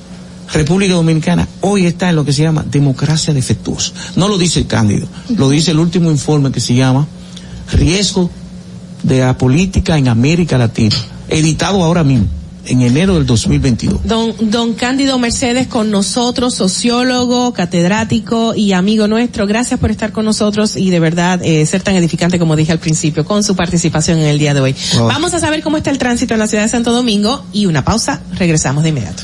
República 0.54 0.94
Dominicana 0.94 1.48
hoy 1.62 1.86
está 1.86 2.10
en 2.10 2.16
lo 2.16 2.26
que 2.26 2.34
se 2.34 2.44
llama 2.44 2.66
democracia 2.70 3.34
defectuosa. 3.34 3.94
No 4.16 4.28
lo 4.28 4.38
dice 4.38 4.60
el 4.60 4.68
Cándido, 4.68 5.08
lo 5.36 5.50
dice 5.50 5.72
el 5.72 5.80
último 5.80 6.12
informe 6.12 6.52
que 6.52 6.60
se 6.60 6.74
llama 6.74 7.08
Riesgo 7.74 8.30
de 9.04 9.20
la 9.20 9.38
política 9.38 9.98
en 9.98 10.08
América 10.08 10.58
Latina. 10.58 10.96
editado 11.30 11.84
ahora 11.84 12.06
mismo, 12.06 12.26
en 12.66 12.82
enero 12.82 13.16
del 13.16 13.26
2022. 13.26 14.02
Don, 14.06 14.34
don 14.50 14.74
Cándido 14.74 15.20
Mercedes 15.20 15.68
con 15.68 15.92
nosotros, 15.92 16.56
sociólogo, 16.56 17.54
catedrático 17.54 18.56
y 18.56 18.74
amigo 18.74 19.08
nuestro. 19.08 19.46
Gracias 19.48 19.80
por 19.80 19.92
estar 19.92 20.12
con 20.12 20.26
nosotros 20.26 20.76
y 20.78 20.90
de 20.90 21.00
verdad 21.00 21.42
eh, 21.44 21.66
ser 21.66 21.82
tan 21.82 21.96
edificante 21.96 22.40
como 22.40 22.56
dije 22.56 22.72
al 22.72 22.80
principio 22.80 23.26
con 23.26 23.44
su 23.44 23.56
participación 23.56 24.20
en 24.20 24.28
el 24.28 24.40
día 24.40 24.54
de 24.54 24.62
hoy. 24.62 24.76
Wow. 24.96 25.08
Vamos 25.08 25.34
a 25.34 25.40
saber 25.40 25.62
cómo 25.62 25.78
está 25.78 25.90
el 25.90 25.98
tránsito 25.98 26.34
en 26.34 26.40
la 26.40 26.48
ciudad 26.48 26.64
de 26.64 26.70
Santo 26.70 26.92
Domingo 26.92 27.46
y 27.54 27.66
una 27.66 27.84
pausa. 27.84 28.22
Regresamos 28.38 28.84
de 28.84 28.90
inmediato. 28.90 29.24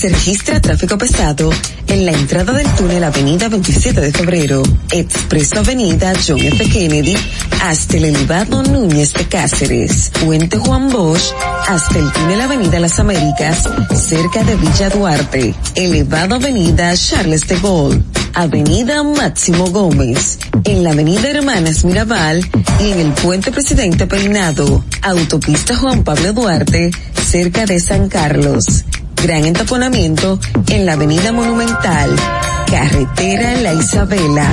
Se 0.00 0.08
registra 0.08 0.58
tráfico 0.62 0.96
pesado 0.96 1.50
en 1.86 2.06
la 2.06 2.12
entrada 2.12 2.54
del 2.54 2.66
túnel 2.68 3.04
Avenida 3.04 3.50
27 3.50 4.00
de 4.00 4.10
Febrero, 4.10 4.62
Expreso 4.92 5.58
Avenida 5.58 6.14
John 6.26 6.38
F. 6.38 6.70
Kennedy, 6.70 7.14
hasta 7.62 7.98
el 7.98 8.06
elevado 8.06 8.62
Núñez 8.62 9.12
de 9.12 9.26
Cáceres, 9.26 10.10
Puente 10.24 10.56
Juan 10.56 10.88
Bosch, 10.88 11.34
hasta 11.68 11.98
el 11.98 12.10
túnel 12.12 12.40
Avenida 12.40 12.80
Las 12.80 12.98
Américas, 12.98 13.68
cerca 13.94 14.42
de 14.42 14.56
Villa 14.56 14.88
Duarte, 14.88 15.54
elevado 15.74 16.36
Avenida 16.36 16.96
Charles 16.96 17.46
de 17.46 17.60
Gaulle, 17.60 18.02
Avenida 18.32 19.02
Máximo 19.02 19.66
Gómez, 19.66 20.38
en 20.64 20.82
la 20.82 20.92
Avenida 20.92 21.28
Hermanas 21.28 21.84
Mirabal 21.84 22.42
y 22.80 22.92
en 22.92 23.00
el 23.00 23.12
Puente 23.12 23.52
Presidente 23.52 24.06
Peinado, 24.06 24.82
Autopista 25.02 25.76
Juan 25.76 26.04
Pablo 26.04 26.32
Duarte, 26.32 26.90
cerca 27.22 27.66
de 27.66 27.78
San 27.78 28.08
Carlos. 28.08 28.86
Gran 29.22 29.44
entaponamiento 29.44 30.38
en 30.68 30.86
la 30.86 30.94
Avenida 30.94 31.30
Monumental, 31.30 32.16
Carretera 32.70 33.56
La 33.62 33.74
Isabela, 33.74 34.46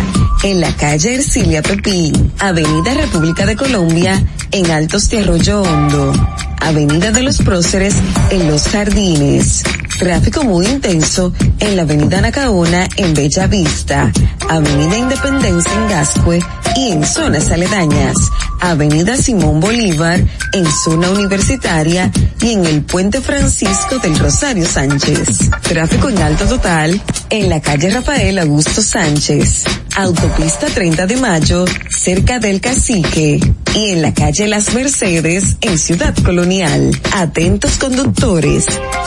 en 0.44 0.60
la 0.60 0.76
calle 0.76 1.16
Ercilia 1.16 1.62
Pepín, 1.62 2.34
Avenida 2.40 2.96
República 2.96 3.46
de 3.46 3.56
Colombia, 3.56 4.20
en 4.52 4.72
Altos 4.72 5.08
de 5.10 5.20
Arroyo 5.20 5.62
Hondo, 5.62 6.14
Avenida 6.60 7.12
de 7.12 7.22
los 7.22 7.38
Próceres, 7.38 7.94
en 8.32 8.48
Los 8.50 8.64
Jardines. 8.70 9.64
Tráfico 10.00 10.44
muy 10.44 10.66
intenso 10.66 11.32
en 11.60 11.76
la 11.76 11.84
Avenida 11.84 12.22
Nacaona, 12.22 12.88
en 12.98 13.14
Bella 13.14 13.48
Vista, 13.48 14.12
Avenida 14.50 14.98
Independencia 14.98 15.74
en 15.74 15.88
Gascue 15.88 16.40
y 16.76 16.92
en 16.92 17.06
zonas 17.06 17.50
aledañas, 17.52 18.16
Avenida 18.62 19.16
Simón 19.16 19.60
Bolívar, 19.60 20.24
en 20.54 20.66
zona 20.84 21.10
universitaria 21.10 22.12
y 22.42 22.52
en 22.54 22.66
el 22.66 22.82
Puente 22.84 23.22
Francisco 23.22 23.98
del 24.00 24.18
Rosario 24.18 24.66
Sánchez. 24.68 25.50
Tráfico 25.62 26.10
en 26.10 26.20
alto 26.20 26.46
total 26.46 27.02
en 27.30 27.50
la 27.50 27.60
calle 27.60 27.90
Rafael 27.90 28.07
Augusto 28.10 28.82
Sánchez, 28.82 29.66
Autopista 29.98 30.68
30 30.68 31.08
de 31.08 31.18
Mayo, 31.18 31.66
cerca 31.90 32.40
del 32.40 32.62
Cacique, 32.62 33.38
y 33.78 33.92
en 33.92 34.02
la 34.02 34.12
calle 34.12 34.48
Las 34.48 34.74
Mercedes, 34.74 35.58
en 35.62 35.78
Ciudad 35.78 36.16
Colonial. 36.24 37.00
Atentos 37.14 37.78
conductores, 37.78 38.66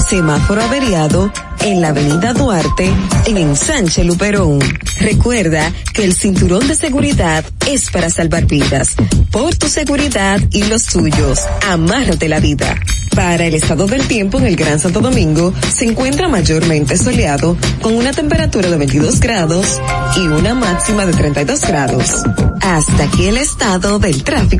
semáforo 0.09 0.63
averiado 0.63 1.33
en 1.63 1.81
la 1.81 1.89
avenida 1.89 2.33
Duarte, 2.33 2.89
en 3.27 3.37
Ensanche 3.37 4.05
Luperón. 4.05 4.61
Recuerda 5.01 5.73
que 5.93 6.05
el 6.05 6.15
cinturón 6.15 6.69
de 6.69 6.77
seguridad 6.77 7.45
es 7.67 7.91
para 7.91 8.11
salvar 8.11 8.47
vidas. 8.47 8.95
Por 9.33 9.57
tu 9.57 9.69
seguridad 9.69 10.41
y 10.53 10.63
los 10.65 10.87
tuyos, 10.87 11.41
amárrate 11.69 12.29
la 12.29 12.39
vida. 12.39 12.79
Para 13.15 13.47
el 13.47 13.55
estado 13.55 13.87
del 13.87 14.07
tiempo 14.07 14.39
en 14.39 14.47
el 14.47 14.57
Gran 14.57 14.79
Santo 14.79 15.01
Domingo, 15.01 15.53
se 15.75 15.85
encuentra 15.85 16.29
mayormente 16.29 16.97
soleado, 16.97 17.57
con 17.83 17.95
una 17.95 18.13
temperatura 18.13 18.71
de 18.71 18.77
22 18.77 19.19
grados 19.19 19.81
y 20.17 20.21
una 20.21 20.55
máxima 20.55 21.05
de 21.07 21.13
32 21.13 21.61
grados. 21.67 22.23
Hasta 22.61 23.05
aquí 23.05 23.27
el 23.27 23.39
estado 23.39 23.99
del 23.99 24.23
tráfico 24.23 24.60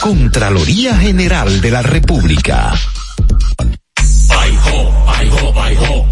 Contraloría 0.00 0.96
General 0.96 1.60
de 1.60 1.70
la 1.70 1.82
República. 1.82 2.74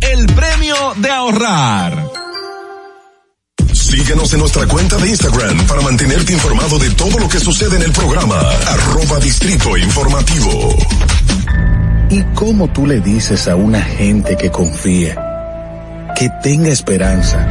El 0.00 0.26
premio 0.34 0.74
de 0.96 1.10
ahorrar. 1.10 2.10
Síguenos 3.72 4.32
en 4.32 4.40
nuestra 4.40 4.66
cuenta 4.66 4.96
de 4.96 5.10
Instagram 5.10 5.64
para 5.68 5.80
mantenerte 5.80 6.32
informado 6.32 6.76
de 6.76 6.90
todo 6.90 7.20
lo 7.20 7.28
que 7.28 7.38
sucede 7.38 7.76
en 7.76 7.82
el 7.82 7.92
programa. 7.92 8.34
Arroba 8.66 9.20
Distrito 9.20 9.76
Informativo. 9.76 10.76
¿Y 12.10 12.22
cómo 12.34 12.66
tú 12.72 12.84
le 12.84 13.00
dices 13.00 13.46
a 13.46 13.54
una 13.54 13.80
gente 13.80 14.36
que 14.36 14.50
confía, 14.50 15.14
que 16.16 16.28
tenga 16.42 16.70
esperanza, 16.70 17.46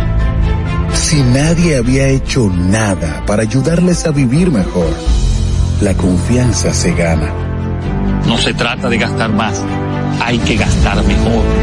si 0.93 1.21
nadie 1.21 1.77
había 1.77 2.09
hecho 2.09 2.49
nada 2.49 3.23
para 3.25 3.43
ayudarles 3.43 4.05
a 4.05 4.11
vivir 4.11 4.51
mejor? 4.51 4.93
La 5.80 5.93
confianza 5.93 6.73
se 6.73 6.93
gana. 6.93 7.34
No 8.27 8.38
se 8.38 8.53
trata 8.53 8.89
de 8.89 8.97
gastar 8.97 9.31
más, 9.31 9.63
hay 10.21 10.38
que 10.39 10.57
gastar 10.57 11.01
mejor. 11.05 11.62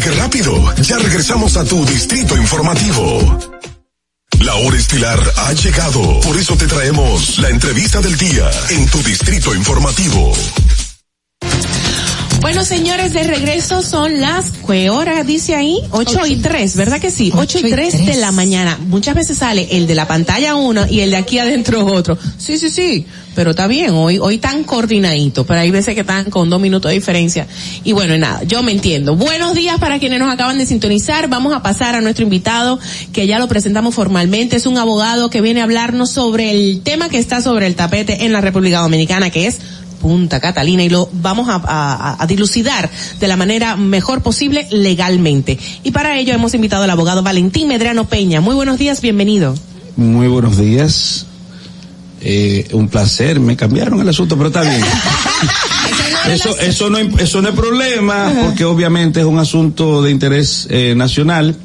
¿Viste 0.00 0.14
qué 0.14 0.16
rápido? 0.16 0.74
Ya 0.76 0.96
regresamos 0.96 1.58
a 1.58 1.64
tu 1.64 1.84
distrito 1.84 2.34
informativo. 2.34 3.38
La 4.40 4.54
hora 4.54 4.78
estilar 4.78 5.18
ha 5.36 5.52
llegado. 5.52 6.20
Por 6.20 6.38
eso 6.38 6.56
te 6.56 6.66
traemos 6.66 7.38
la 7.38 7.50
entrevista 7.50 8.00
del 8.00 8.16
día 8.16 8.50
en 8.70 8.86
tu 8.88 9.02
distrito 9.02 9.54
informativo. 9.54 10.32
Bueno, 12.40 12.64
señores, 12.64 13.12
de 13.12 13.24
regreso 13.24 13.82
son 13.82 14.22
las, 14.22 14.52
¿qué 14.66 14.88
hora 14.88 15.22
dice 15.22 15.54
ahí? 15.54 15.78
8 15.90 16.26
y 16.26 16.36
3, 16.36 16.76
¿verdad 16.76 16.98
que 16.98 17.10
sí? 17.10 17.30
8 17.36 17.58
y 17.58 17.70
3 17.70 18.06
de 18.06 18.14
la 18.14 18.32
mañana. 18.32 18.78
Muchas 18.86 19.14
veces 19.14 19.36
sale 19.36 19.68
el 19.70 19.86
de 19.86 19.94
la 19.94 20.08
pantalla 20.08 20.54
uno 20.54 20.86
y 20.88 21.00
el 21.00 21.10
de 21.10 21.18
aquí 21.18 21.38
adentro 21.38 21.84
otro. 21.84 22.16
Sí, 22.38 22.56
sí, 22.56 22.70
sí, 22.70 23.06
pero 23.34 23.50
está 23.50 23.66
bien, 23.66 23.90
hoy, 23.90 24.18
hoy 24.18 24.38
tan 24.38 24.64
coordinadito, 24.64 25.44
pero 25.46 25.60
hay 25.60 25.70
veces 25.70 25.94
que 25.94 26.00
están 26.00 26.30
con 26.30 26.50
dos 26.50 26.60
minutos 26.60 26.90
de 26.90 26.96
diferencia. 26.96 27.46
Y 27.84 27.92
bueno, 27.92 28.16
nada, 28.18 28.42
yo 28.44 28.62
me 28.62 28.72
entiendo. 28.72 29.16
Buenos 29.16 29.54
días 29.54 29.78
para 29.78 29.98
quienes 29.98 30.18
nos 30.18 30.32
acaban 30.32 30.58
de 30.58 30.66
sintonizar. 30.66 31.28
Vamos 31.28 31.54
a 31.54 31.62
pasar 31.62 31.94
a 31.94 32.00
nuestro 32.00 32.24
invitado, 32.24 32.78
que 33.12 33.26
ya 33.26 33.38
lo 33.38 33.48
presentamos 33.48 33.94
formalmente. 33.94 34.56
Es 34.56 34.66
un 34.66 34.78
abogado 34.78 35.30
que 35.30 35.40
viene 35.40 35.60
a 35.60 35.64
hablarnos 35.64 36.10
sobre 36.10 36.50
el 36.50 36.82
tema 36.82 37.08
que 37.08 37.18
está 37.18 37.40
sobre 37.40 37.66
el 37.66 37.76
tapete 37.76 38.24
en 38.24 38.32
la 38.32 38.40
República 38.40 38.80
Dominicana, 38.80 39.30
que 39.30 39.46
es 39.46 39.58
Punta 40.00 40.40
Catalina 40.40 40.82
y 40.82 40.88
lo 40.88 41.08
vamos 41.12 41.48
a, 41.48 42.16
a, 42.18 42.26
dilucidar 42.26 42.90
de 43.20 43.28
la 43.28 43.36
manera 43.36 43.76
mejor 43.76 44.22
posible 44.22 44.66
legalmente. 44.70 45.58
Y 45.84 45.90
para 45.90 46.18
ello 46.18 46.32
hemos 46.32 46.54
invitado 46.54 46.84
al 46.84 46.90
abogado 46.90 47.22
Valentín 47.22 47.68
Medrano 47.68 48.08
Peña. 48.08 48.40
Muy 48.40 48.54
buenos 48.54 48.78
días, 48.78 49.02
bienvenido. 49.02 49.54
Muy 49.96 50.26
buenos 50.26 50.56
días. 50.56 51.26
Eh, 52.22 52.68
un 52.72 52.88
placer, 52.88 53.40
me 53.40 53.56
cambiaron 53.56 54.00
el 54.00 54.08
asunto, 54.08 54.36
pero 54.36 54.48
está 54.48 54.62
bien. 54.62 54.82
eso, 56.28 56.58
eso 56.58 56.90
no, 56.90 56.98
eso 56.98 57.40
no 57.40 57.48
es 57.48 57.54
problema, 57.54 58.32
porque 58.44 58.64
obviamente 58.64 59.20
es 59.20 59.26
un 59.26 59.38
asunto 59.38 60.02
de 60.02 60.10
interés 60.10 60.66
eh, 60.70 60.94
nacional. 60.94 61.56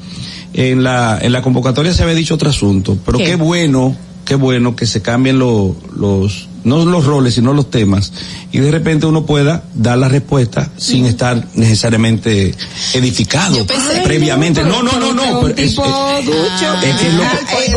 En 0.54 0.82
la, 0.82 1.18
en 1.20 1.32
la 1.32 1.42
convocatoria 1.42 1.92
se 1.92 2.02
había 2.02 2.14
dicho 2.14 2.34
otro 2.34 2.48
asunto, 2.48 2.96
pero 3.04 3.18
qué, 3.18 3.24
qué 3.24 3.36
bueno, 3.36 3.94
qué 4.24 4.36
bueno 4.36 4.74
que 4.74 4.86
se 4.86 5.02
cambien 5.02 5.38
lo, 5.38 5.76
los, 5.94 6.48
no 6.66 6.84
los 6.84 7.06
roles, 7.06 7.34
sino 7.34 7.52
los 7.52 7.70
temas, 7.70 8.12
y 8.50 8.58
de 8.58 8.70
repente 8.72 9.06
uno 9.06 9.24
pueda 9.24 9.62
dar 9.72 9.98
la 9.98 10.08
respuesta 10.08 10.68
sin 10.76 11.04
mm. 11.04 11.06
estar 11.06 11.46
necesariamente 11.54 12.52
edificado 12.92 13.64
previamente. 14.04 14.62
No, 14.64 14.82
no, 14.82 14.98
no, 14.98 15.14
no. 15.14 15.46
Es, 15.48 15.76
ducho. 15.76 15.84
Es 16.82 16.96
que 16.96 17.12
lo, 17.12 17.22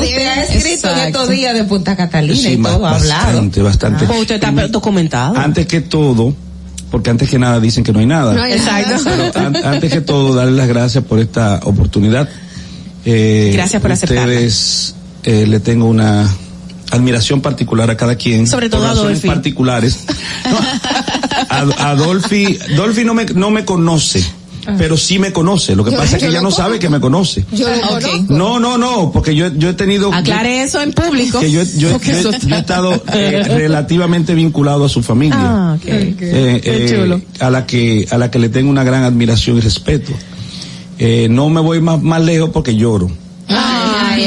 usted 0.02 0.28
ha 0.28 0.44
escrito 0.44 0.90
en 0.90 1.00
estos 1.00 1.30
días 1.30 1.54
de 1.54 1.64
Punta 1.66 1.96
Catalina 1.96 2.36
sí, 2.36 2.54
y 2.54 2.58
todo 2.58 2.86
ha 2.86 2.96
hablado. 2.96 3.26
Bastante, 3.26 3.62
bastante. 3.62 4.06
Ah, 4.10 4.14
usted 4.20 4.36
está 4.36 4.52
documentado. 4.68 5.38
Antes 5.38 5.68
que 5.68 5.82
todo, 5.82 6.34
porque 6.90 7.12
antes 7.12 7.30
que 7.30 7.38
nada 7.38 7.60
dicen 7.60 7.84
que 7.84 7.94
no 7.94 8.00
hay 8.00 8.08
nada. 8.08 8.34
No 8.34 8.42
hay 8.42 8.54
Exacto. 8.54 9.04
Pero 9.04 9.46
an, 9.46 9.56
antes 9.56 9.94
que 9.94 10.02
todo, 10.02 10.34
darle 10.34 10.54
las 10.54 10.68
gracias 10.68 11.04
por 11.04 11.20
esta 11.20 11.60
oportunidad. 11.64 12.28
Eh, 13.06 13.52
gracias 13.54 13.82
por 13.82 13.92
aceptarla. 13.92 14.24
Ustedes, 14.24 14.96
eh, 15.26 15.46
le 15.48 15.60
tengo 15.60 15.86
una 15.86 16.28
admiración 16.92 17.42
particular 17.42 17.90
a 17.90 17.98
cada 17.98 18.16
quien. 18.16 18.48
Sobre 18.48 18.70
todo 18.70 18.82
por 18.82 18.88
a 18.88 18.94
razones 18.94 19.20
Adolfi. 19.20 19.28
particulares. 19.28 20.00
No, 20.50 20.58
a, 21.78 21.90
Adolfi, 21.92 22.58
Adolfi 22.74 23.04
no 23.04 23.14
me, 23.14 23.26
no 23.26 23.50
me 23.52 23.66
conoce. 23.66 24.24
Pero 24.78 24.98
sí 24.98 25.18
me 25.18 25.32
conoce, 25.34 25.76
lo 25.76 25.84
que 25.84 25.90
Yo- 25.92 25.98
pasa 25.98 26.18
es 26.18 26.20
que 26.24 26.26
yo 26.26 26.32
ella 26.32 26.42
no 26.42 26.52
sabe 26.52 26.78
que 26.78 26.90
me 26.90 27.00
conoce. 27.00 27.44
Yo 27.52 27.68
lo 27.70 27.82
conozco. 27.88 28.26
No, 28.30 28.60
no, 28.60 28.78
no, 28.78 29.12
porque 29.12 29.34
yo, 29.34 29.48
yo 29.56 29.70
he 29.70 29.74
tenido... 29.74 30.14
Aclare 30.14 30.62
eso 30.62 30.80
en 30.82 30.92
público. 30.94 31.40
que 31.40 31.50
yo, 31.52 31.64
yo, 31.64 31.98
yo- 32.00 32.32
yo 32.40 32.56
he 32.56 32.60
estado 32.60 33.02
eh, 33.14 33.42
relativamente 33.48 34.36
vinculado 34.36 34.86
a 34.86 34.90
su 34.90 35.02
familia. 35.02 35.38
Ah, 35.40 35.74
ok. 35.76 35.86
Eh, 35.88 36.16
Qué 36.20 36.86
eh, 36.86 36.90
chulo. 37.02 37.20
a 37.40 37.50
la 37.50 37.66
que 37.66 38.06
a 38.12 38.18
la 38.20 38.30
que 38.30 38.38
le 38.38 38.50
tengo 38.50 38.70
una 38.70 38.84
gran 38.84 39.04
admiración 39.04 39.58
y 39.58 39.62
respeto. 39.62 40.12
Eh, 41.00 41.28
no 41.32 41.50
me 41.50 41.62
voy 41.62 41.82
más, 41.82 42.00
más 42.04 42.22
lejos 42.24 42.52
porque 42.54 42.76
lloro. 42.76 43.10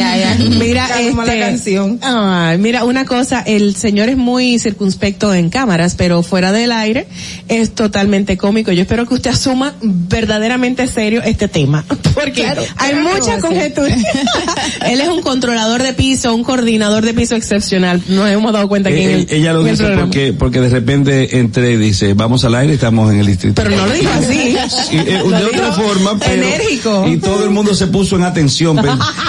Ay, 0.00 0.22
ay, 0.22 0.22
ay. 0.38 0.48
Mira, 0.58 0.88
Como 1.10 1.22
la 1.24 1.32
este, 1.34 1.40
canción. 1.40 1.98
ay, 2.02 2.58
mira, 2.58 2.84
una 2.84 3.04
cosa, 3.04 3.40
el 3.40 3.74
señor 3.76 4.08
es 4.08 4.16
muy 4.16 4.58
circunspecto 4.58 5.32
en 5.34 5.50
cámaras, 5.50 5.94
pero 5.96 6.22
fuera 6.22 6.52
del 6.52 6.72
aire 6.72 7.06
es 7.48 7.74
totalmente 7.74 8.36
cómico. 8.36 8.72
Yo 8.72 8.82
espero 8.82 9.06
que 9.06 9.14
usted 9.14 9.30
asuma 9.30 9.74
verdaderamente 9.82 10.86
serio 10.86 11.22
este 11.24 11.48
tema, 11.48 11.84
porque 12.14 12.42
Claro, 12.42 12.62
hay 12.78 12.92
claro 12.92 13.08
mucha 13.18 13.38
conjetura. 13.40 13.94
Él 14.86 15.00
es 15.00 15.08
un 15.08 15.22
controlador 15.22 15.82
de 15.82 15.92
piso, 15.92 16.34
un 16.34 16.44
coordinador 16.44 17.04
de 17.04 17.14
piso 17.14 17.34
excepcional. 17.34 18.02
Nos 18.08 18.28
hemos 18.30 18.52
dado 18.52 18.68
cuenta 18.68 18.90
que 18.90 19.02
en 19.04 19.10
Eh, 19.20 19.26
el, 19.30 19.36
ella 19.40 19.52
lo 19.52 19.62
dice 19.64 19.76
programa. 19.78 20.02
porque 20.02 20.32
porque 20.32 20.60
de 20.60 20.68
repente 20.68 21.38
entré 21.38 21.72
y 21.72 21.76
dice 21.76 22.14
vamos 22.14 22.44
al 22.44 22.54
aire 22.54 22.74
estamos 22.74 23.12
en 23.12 23.20
el 23.20 23.26
distrito 23.26 23.62
Pero 23.62 23.76
no 23.76 23.86
lo 23.86 23.92
dijo 23.92 24.10
así. 24.12 24.56
Eh, 24.92 25.20
Lo 25.24 25.30
de 25.38 25.44
otra 25.46 25.72
forma 25.72 26.18
pero 26.18 26.42
enérgico. 26.42 27.06
y 27.08 27.16
todo 27.18 27.44
el 27.44 27.50
mundo 27.50 27.74
se 27.74 27.86
puso 27.86 28.16
en 28.16 28.24
atención 28.24 28.76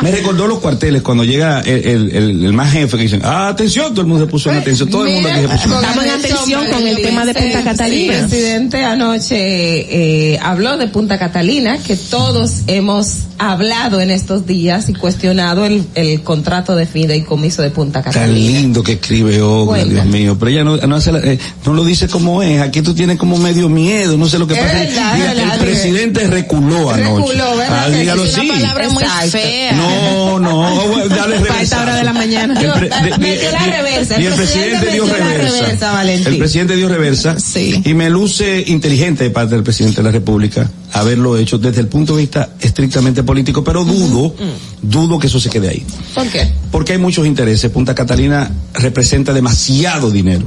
me 0.02 0.12
recordó 0.12 0.48
los 0.54 0.62
cuarteles 0.62 1.02
cuando 1.02 1.24
llega 1.24 1.62
el, 1.62 1.86
el, 1.88 2.16
el- 2.16 2.46
el 2.46 2.54
más 2.54 2.72
jefe 2.72 2.98
que 2.98 3.04
dicen 3.04 3.22
ah, 3.24 3.48
atención 3.48 3.92
todo 3.94 4.02
el 4.02 4.08
mundo 4.08 4.26
se 4.26 4.32
puso 4.32 4.52
en 4.52 4.58
atención 4.58 4.90
todo 4.90 5.06
el 5.06 5.14
mundo 5.14 5.30
aquí 5.30 5.42
se 5.42 5.48
puso 5.48 5.64
en 5.64 5.74
Estamos 5.84 6.04
en 6.06 6.10
atención 6.12 6.66
con 6.72 6.88
el 6.88 6.96
tema 7.02 7.26
de 7.26 7.34
Punta 7.34 7.64
Catalina. 7.64 8.14
El 8.20 8.20
presidente 8.28 8.84
anoche 8.84 10.34
eh, 10.34 10.40
habló 10.42 10.78
de 10.78 10.88
Punta 10.88 11.18
Catalina, 11.18 11.78
que 11.78 11.96
todos 11.96 12.62
hemos 12.68 13.24
hablado 13.38 14.00
en 14.02 14.12
estos 14.12 14.46
días 14.46 14.90
y 14.90 14.94
cuestionado 14.94 15.66
el, 15.66 15.84
el 15.96 16.22
contrato 16.22 16.76
de 16.76 16.86
fideicomiso 16.86 17.62
de 17.62 17.72
Punta 17.72 18.02
Tan 18.02 18.14
Catalina. 18.14 18.60
lindo 18.60 18.84
que 18.84 18.94
escribe 18.94 19.42
Olga, 19.42 19.66
Cuenta. 19.66 19.90
Dios 19.94 20.06
mío. 20.06 20.38
Pero 20.40 20.52
ella 20.52 20.64
no, 20.64 20.78
no, 20.78 20.96
hace 20.96 21.12
la- 21.12 21.20
eh, 21.20 21.40
no 21.66 21.74
lo 21.74 21.84
dice 21.84 22.08
como 22.08 22.42
es. 22.44 22.62
Aquí 22.62 22.82
tú 22.82 22.94
tienes 22.94 23.18
como 23.18 23.38
medio 23.38 23.70
miedo. 23.70 24.18
No 24.18 24.28
sé 24.28 24.40
lo 24.40 24.48
que 24.48 24.56
pasa. 24.56 24.74
verdad, 24.74 25.16
Diga, 25.16 25.32
es 25.32 25.38
verdad, 25.38 25.54
el 25.56 25.60
presidente 25.60 26.28
reculó 26.28 26.92
anoche. 26.92 27.04
Reculó, 27.32 27.58
¿verdad? 27.58 27.84
Ah, 27.86 27.90
dígalo 27.90 28.24
es 28.24 28.34
una 28.34 28.44
sí. 28.44 28.50
palabra 28.50 28.90
muy 28.90 29.04
fea. 29.30 29.72
No, 29.74 30.40
no, 30.44 30.88
bueno, 30.88 31.08
dale 31.16 31.40
Para 31.40 31.62
esta 31.62 31.82
hora 31.82 31.96
de 31.96 32.04
la 32.04 32.14
mañana. 32.14 32.60
El 32.62 32.72
pre- 32.72 32.90
de- 32.90 33.18
Metió 33.18 33.52
la 33.52 33.66
reversa. 33.66 34.22
Y 34.22 34.26
el 34.26 34.34
presidente 34.34 34.92
dio 34.92 35.06
reversa. 35.06 36.02
reversa. 36.04 36.30
El 36.30 36.38
presidente 36.38 36.76
dio 36.76 36.90
reversa. 36.90 37.40
Sí. 37.40 37.82
Y 37.86 37.94
me 37.94 38.10
luce 38.10 38.64
inteligente 38.68 39.24
de 39.24 39.30
parte 39.32 39.56
del 39.56 39.64
presidente 39.64 39.98
de 39.98 40.04
la 40.04 40.12
República 40.12 40.70
haberlo 40.92 41.38
hecho 41.38 41.58
desde 41.58 41.82
el 41.82 41.88
punto 41.88 42.16
de 42.16 42.22
vista 42.22 42.50
estrictamente 42.60 43.24
político, 43.24 43.64
pero 43.64 43.84
dudo, 43.84 44.36
dudo 44.82 45.18
que 45.18 45.26
eso 45.28 45.40
se 45.40 45.50
quede 45.50 45.70
ahí. 45.70 45.84
¿Por 46.14 46.28
qué? 46.28 46.48
Porque 46.72 46.94
hay 46.94 47.00
muchos 47.00 47.26
intereses. 47.26 47.72
Punta 47.72 47.96
Catalina 47.96 48.52
representa 48.76 49.34
demasiado 49.34 50.12
dinero, 50.12 50.46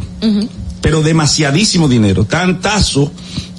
pero 0.81 1.03
demasiadísimo 1.03 1.89
dinero, 1.89 2.25
tantazo 2.27 3.11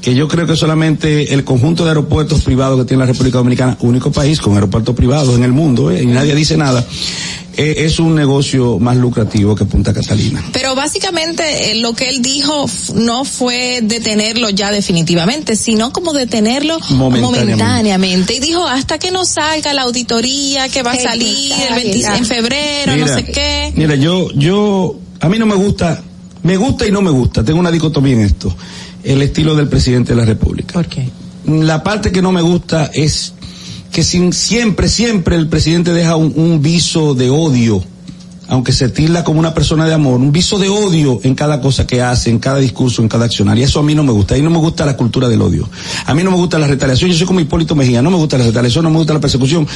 que 0.07 0.15
yo 0.15 0.29
creo 0.29 0.47
que 0.47 0.55
solamente 0.55 1.33
el 1.33 1.43
conjunto 1.43 1.83
de 1.83 1.89
aeropuertos 1.89 2.41
privados 2.43 2.79
que 2.79 2.85
tiene 2.85 3.01
la 3.03 3.07
República 3.11 3.39
Dominicana, 3.39 3.75
único 3.81 4.09
país 4.09 4.39
con 4.39 4.53
aeropuertos 4.53 4.95
privados 4.95 5.35
en 5.35 5.43
el 5.43 5.51
mundo, 5.51 5.91
¿eh? 5.91 6.01
y 6.01 6.05
nadie 6.05 6.33
dice 6.33 6.55
nada, 6.55 6.81
eh, 7.57 7.75
es 7.79 7.99
un 7.99 8.15
negocio 8.15 8.79
más 8.79 8.95
lucrativo 8.95 9.53
que 9.53 9.65
Punta 9.65 9.93
Catalina. 9.93 10.41
Pero 10.53 10.75
básicamente 10.75 11.71
eh, 11.71 11.75
lo 11.75 11.93
que 11.93 12.07
él 12.07 12.21
dijo 12.21 12.67
no 12.95 13.25
fue 13.25 13.81
detenerlo 13.83 14.49
ya 14.49 14.71
definitivamente, 14.71 15.57
sino 15.57 15.91
como 15.91 16.13
detenerlo 16.13 16.79
Momentáneamente. 16.91 17.55
momentáneamente. 17.57 18.35
Y 18.35 18.39
dijo 18.39 18.65
hasta 18.65 18.99
que 18.99 19.11
no 19.11 19.25
salga 19.25 19.73
la 19.73 19.81
auditoría 19.81 20.69
que 20.69 20.83
va 20.83 20.91
a 20.91 20.97
salir 20.97 21.51
el 21.51 21.75
20 21.75 22.01
salga. 22.01 22.17
en 22.17 22.25
febrero, 22.25 22.95
no 22.95 23.07
sé 23.09 23.25
qué. 23.25 23.73
Mira, 23.75 23.95
yo, 23.95 24.31
yo, 24.35 24.95
a 25.19 25.27
mí 25.27 25.37
no 25.37 25.45
me 25.45 25.55
gusta, 25.55 26.01
me 26.43 26.55
gusta 26.55 26.87
y 26.87 26.93
no 26.93 27.01
me 27.01 27.11
gusta, 27.11 27.43
tengo 27.43 27.59
una 27.59 27.71
dicotomía 27.71 28.13
en 28.13 28.21
esto, 28.21 28.55
el 29.03 29.21
estilo 29.21 29.55
del 29.55 29.67
presidente 29.67 30.13
de 30.13 30.19
la 30.19 30.25
República. 30.25 30.73
¿Por 30.73 30.87
qué? 30.87 31.09
La 31.45 31.83
parte 31.83 32.11
que 32.11 32.21
no 32.21 32.31
me 32.31 32.41
gusta 32.41 32.91
es 32.93 33.33
que 33.91 34.03
sin, 34.03 34.33
siempre, 34.33 34.89
siempre 34.89 35.35
el 35.35 35.47
presidente 35.47 35.93
deja 35.93 36.15
un, 36.15 36.33
un 36.35 36.61
viso 36.61 37.13
de 37.13 37.29
odio, 37.29 37.83
aunque 38.47 38.71
se 38.71 38.89
tilda 38.89 39.23
como 39.23 39.39
una 39.39 39.53
persona 39.53 39.85
de 39.85 39.93
amor, 39.93 40.19
un 40.19 40.31
viso 40.31 40.57
de 40.57 40.69
odio 40.69 41.19
en 41.23 41.35
cada 41.35 41.59
cosa 41.61 41.85
que 41.85 42.01
hace, 42.01 42.29
en 42.29 42.39
cada 42.39 42.59
discurso, 42.59 43.01
en 43.01 43.09
cada 43.09 43.25
accionar. 43.25 43.57
Eso 43.59 43.79
a 43.79 43.83
mí 43.83 43.93
no 43.93 44.03
me 44.03 44.11
gusta. 44.11 44.35
A 44.35 44.37
mí 44.37 44.43
no 44.43 44.49
me 44.49 44.57
gusta 44.57 44.85
la 44.85 44.95
cultura 44.95 45.27
del 45.27 45.41
odio. 45.41 45.69
A 46.05 46.13
mí 46.13 46.23
no 46.23 46.31
me 46.31 46.37
gusta 46.37 46.57
la 46.57 46.67
retaliación. 46.67 47.11
Yo 47.11 47.17
soy 47.17 47.27
como 47.27 47.39
Hipólito 47.39 47.75
Mejía. 47.75 48.01
No 48.01 48.09
me 48.09 48.17
gusta 48.17 48.37
la 48.37 48.45
retaliación, 48.45 48.83
no 48.83 48.89
me 48.89 48.97
gusta 48.97 49.13
la 49.13 49.19
persecución. 49.19 49.67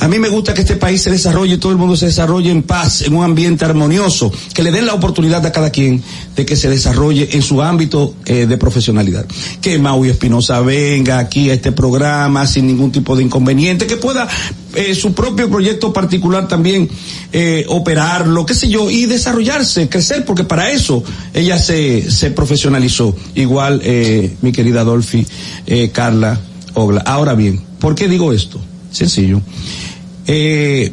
A 0.00 0.08
mí 0.08 0.18
me 0.18 0.28
gusta 0.28 0.54
que 0.54 0.62
este 0.62 0.76
país 0.76 1.02
se 1.02 1.10
desarrolle, 1.10 1.58
todo 1.58 1.72
el 1.72 1.78
mundo 1.78 1.96
se 1.96 2.06
desarrolle 2.06 2.50
en 2.50 2.62
paz, 2.62 3.02
en 3.02 3.14
un 3.14 3.24
ambiente 3.24 3.64
armonioso, 3.64 4.32
que 4.54 4.62
le 4.62 4.70
den 4.70 4.86
la 4.86 4.94
oportunidad 4.94 5.44
a 5.44 5.52
cada 5.52 5.70
quien 5.70 6.02
de 6.34 6.46
que 6.46 6.56
se 6.56 6.68
desarrolle 6.68 7.28
en 7.32 7.42
su 7.42 7.62
ámbito 7.62 8.14
eh, 8.24 8.46
de 8.46 8.56
profesionalidad. 8.56 9.26
Que 9.60 9.78
Maui 9.78 10.08
Espinosa 10.08 10.60
venga 10.60 11.18
aquí 11.18 11.50
a 11.50 11.54
este 11.54 11.72
programa 11.72 12.46
sin 12.46 12.66
ningún 12.66 12.90
tipo 12.90 13.16
de 13.16 13.22
inconveniente, 13.22 13.86
que 13.86 13.96
pueda 13.96 14.28
eh, 14.74 14.94
su 14.94 15.14
propio 15.14 15.48
proyecto 15.48 15.92
particular 15.92 16.48
también 16.48 16.88
eh, 17.32 17.64
operarlo, 17.68 18.44
qué 18.44 18.54
sé 18.54 18.68
yo, 18.68 18.90
y 18.90 19.06
desarrollarse, 19.06 19.88
crecer, 19.88 20.24
porque 20.24 20.44
para 20.44 20.70
eso 20.70 21.02
ella 21.32 21.58
se, 21.58 22.10
se 22.10 22.30
profesionalizó. 22.30 23.16
Igual 23.34 23.80
eh, 23.84 24.36
mi 24.42 24.52
querida 24.52 24.84
Dolphy, 24.84 25.26
eh, 25.66 25.90
Carla, 25.92 26.38
Ogla. 26.74 27.00
Ahora 27.00 27.34
bien, 27.34 27.60
¿por 27.78 27.94
qué 27.94 28.08
digo 28.08 28.32
esto? 28.32 28.60
Sencillo. 28.90 29.40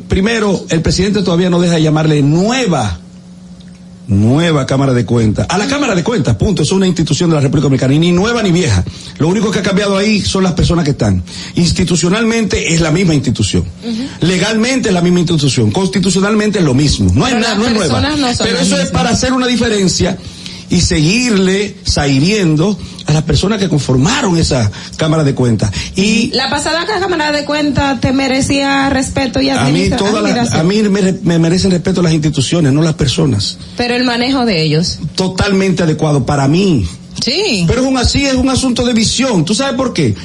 Primero, 0.07 0.65
el 0.69 0.81
presidente 0.81 1.23
todavía 1.23 1.49
no 1.49 1.61
deja 1.61 1.75
de 1.75 1.83
llamarle 1.83 2.21
nueva 2.21 3.00
nueva 4.07 4.65
Cámara 4.65 4.93
de 4.93 5.05
Cuentas. 5.05 5.45
A 5.49 5.57
la 5.57 5.67
Cámara 5.67 5.95
de 5.95 6.03
Cuentas, 6.03 6.35
punto. 6.35 6.63
Es 6.63 6.71
una 6.71 6.87
institución 6.87 7.29
de 7.29 7.35
la 7.35 7.41
República 7.41 7.65
Dominicana. 7.65 7.93
Y 7.93 7.99
ni 7.99 8.11
nueva 8.11 8.43
ni 8.43 8.51
vieja. 8.51 8.83
Lo 9.17 9.27
único 9.27 9.51
que 9.51 9.59
ha 9.59 9.63
cambiado 9.63 9.97
ahí 9.97 10.21
son 10.21 10.43
las 10.43 10.53
personas 10.53 10.85
que 10.85 10.91
están. 10.91 11.23
Institucionalmente 11.55 12.73
es 12.73 12.81
la 12.81 12.91
misma 12.91 13.13
institución. 13.13 13.63
Legalmente 14.21 14.89
es 14.89 14.93
la 14.93 15.01
misma 15.01 15.19
institución. 15.19 15.71
Constitucionalmente 15.71 16.59
es 16.59 16.65
lo 16.65 16.73
mismo. 16.73 17.11
No 17.13 17.25
hay 17.25 17.33
Pero 17.33 17.41
nada, 17.41 17.55
las 17.55 17.63
no 17.63 17.67
es 17.67 17.73
nueva. 17.73 18.01
no 18.01 18.27
Pero 18.43 18.59
eso 18.59 18.79
es 18.79 18.89
para 18.89 19.09
hacer 19.09 19.33
una 19.33 19.47
diferencia 19.47 20.17
y 20.69 20.81
seguirle 20.81 21.75
sahiriendo 21.83 22.77
a 23.05 23.13
las 23.13 23.23
personas 23.23 23.59
que 23.59 23.67
conformaron 23.69 24.37
esa 24.37 24.69
Cámara 24.97 25.23
de 25.23 25.33
Cuentas. 25.35 25.71
Y 25.95 26.31
La 26.33 26.49
pasada 26.49 26.85
Cámara 26.85 27.31
de 27.31 27.45
Cuentas 27.45 27.99
te 27.99 28.11
merecía 28.13 28.89
respeto 28.89 29.41
y 29.41 29.49
a 29.49 29.63
mí, 29.65 29.89
las- 29.89 30.01
admiración. 30.01 30.59
a 30.59 30.63
mí 30.63 30.81
me, 30.83 31.13
me 31.23 31.39
merecen 31.39 31.71
respeto 31.71 32.01
las 32.01 32.13
instituciones, 32.13 32.71
no 32.73 32.81
las 32.81 32.93
personas. 32.95 33.57
Pero 33.77 33.95
el 33.95 34.03
manejo 34.03 34.45
de 34.45 34.61
ellos. 34.63 34.99
totalmente 35.15 35.83
adecuado 35.83 36.25
para 36.25 36.47
mí. 36.47 36.87
Sí. 37.23 37.65
Pero 37.67 37.81
es 37.81 37.87
un 37.87 37.97
así, 37.97 38.25
es 38.25 38.35
un 38.35 38.49
asunto 38.49 38.85
de 38.85 38.93
visión. 38.93 39.43
¿Tú 39.45 39.53
sabes 39.53 39.75
por 39.75 39.93
qué? 39.93 40.15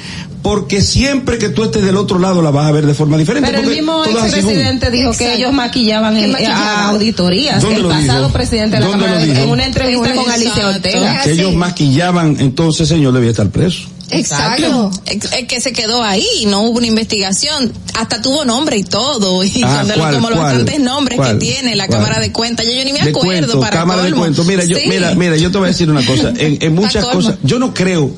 Porque 0.43 0.81
siempre 0.81 1.37
que 1.37 1.49
tú 1.49 1.63
estés 1.63 1.83
del 1.83 1.97
otro 1.97 2.19
lado 2.19 2.41
la 2.41 2.51
vas 2.51 2.67
a 2.67 2.71
ver 2.71 2.85
de 2.85 2.93
forma 2.93 3.17
diferente. 3.17 3.49
Pero 3.49 3.63
el 3.63 3.69
mismo 3.75 4.05
expresidente 4.05 4.89
dijo 4.91 5.11
que 5.17 5.33
ellos 5.33 5.51
maquillaban 5.51 6.15
en, 6.15 6.35
a 6.45 6.89
auditorías. 6.89 7.61
¿Dónde 7.61 7.77
El 7.77 7.83
lo 7.83 7.89
pasado 7.89 8.19
dijo? 8.19 8.33
presidente 8.33 8.77
de 8.77 8.81
la 8.81 8.87
¿Dónde 8.87 9.05
Cámara 9.05 9.19
lo 9.19 9.25
de- 9.27 9.33
dijo? 9.33 9.43
en 9.45 9.49
una 9.49 9.65
entrevista 9.65 10.13
con 10.15 10.29
Alicia 10.31 10.67
Ortega. 10.69 11.21
Que 11.23 11.31
ellos 11.33 11.53
maquillaban, 11.53 12.37
entonces 12.39 12.87
señor 12.87 13.13
debía 13.13 13.31
estar 13.31 13.49
preso. 13.49 13.89
Exacto. 14.09 14.89
Es 15.05 15.33
es 15.33 15.47
que 15.47 15.59
se 15.59 15.73
quedó 15.73 16.01
ahí, 16.01 16.25
no 16.47 16.61
hubo 16.61 16.77
una 16.77 16.87
investigación, 16.87 17.73
hasta 17.95 18.21
tuvo 18.21 18.45
nombre 18.45 18.77
y 18.77 18.83
todo, 18.83 19.43
y 19.43 19.61
Ah, 19.65 19.83
de 19.83 19.95
¿cuál, 19.95 20.15
como 20.15 20.29
los 20.29 20.39
cuál, 20.39 20.49
bastantes 20.53 20.79
nombres 20.79 21.17
cuál, 21.17 21.33
que 21.39 21.45
tiene 21.45 21.75
la 21.75 21.87
cuál? 21.87 21.99
Cámara 21.99 22.19
de 22.21 22.31
Cuentas, 22.31 22.65
yo, 22.65 22.71
yo 22.71 22.85
ni 22.85 22.93
me 22.93 22.99
de 23.01 23.09
acuerdo 23.09 23.25
cuento, 23.47 23.59
para 23.59 23.77
cámara 23.79 24.03
de 24.03 24.09
colmo. 24.11 24.23
cuento. 24.23 24.43
Mira, 24.45 24.63
yo, 24.63 24.77
Sí. 24.77 24.83
mira, 24.87 25.13
mira, 25.15 25.35
yo 25.35 25.51
te 25.51 25.57
voy 25.57 25.65
a 25.65 25.71
decir 25.71 25.89
una 25.89 26.05
cosa. 26.05 26.31
En, 26.37 26.57
en 26.61 26.73
muchas 26.75 27.05
cosas, 27.05 27.35
yo 27.43 27.59
no 27.59 27.73
creo. 27.73 28.11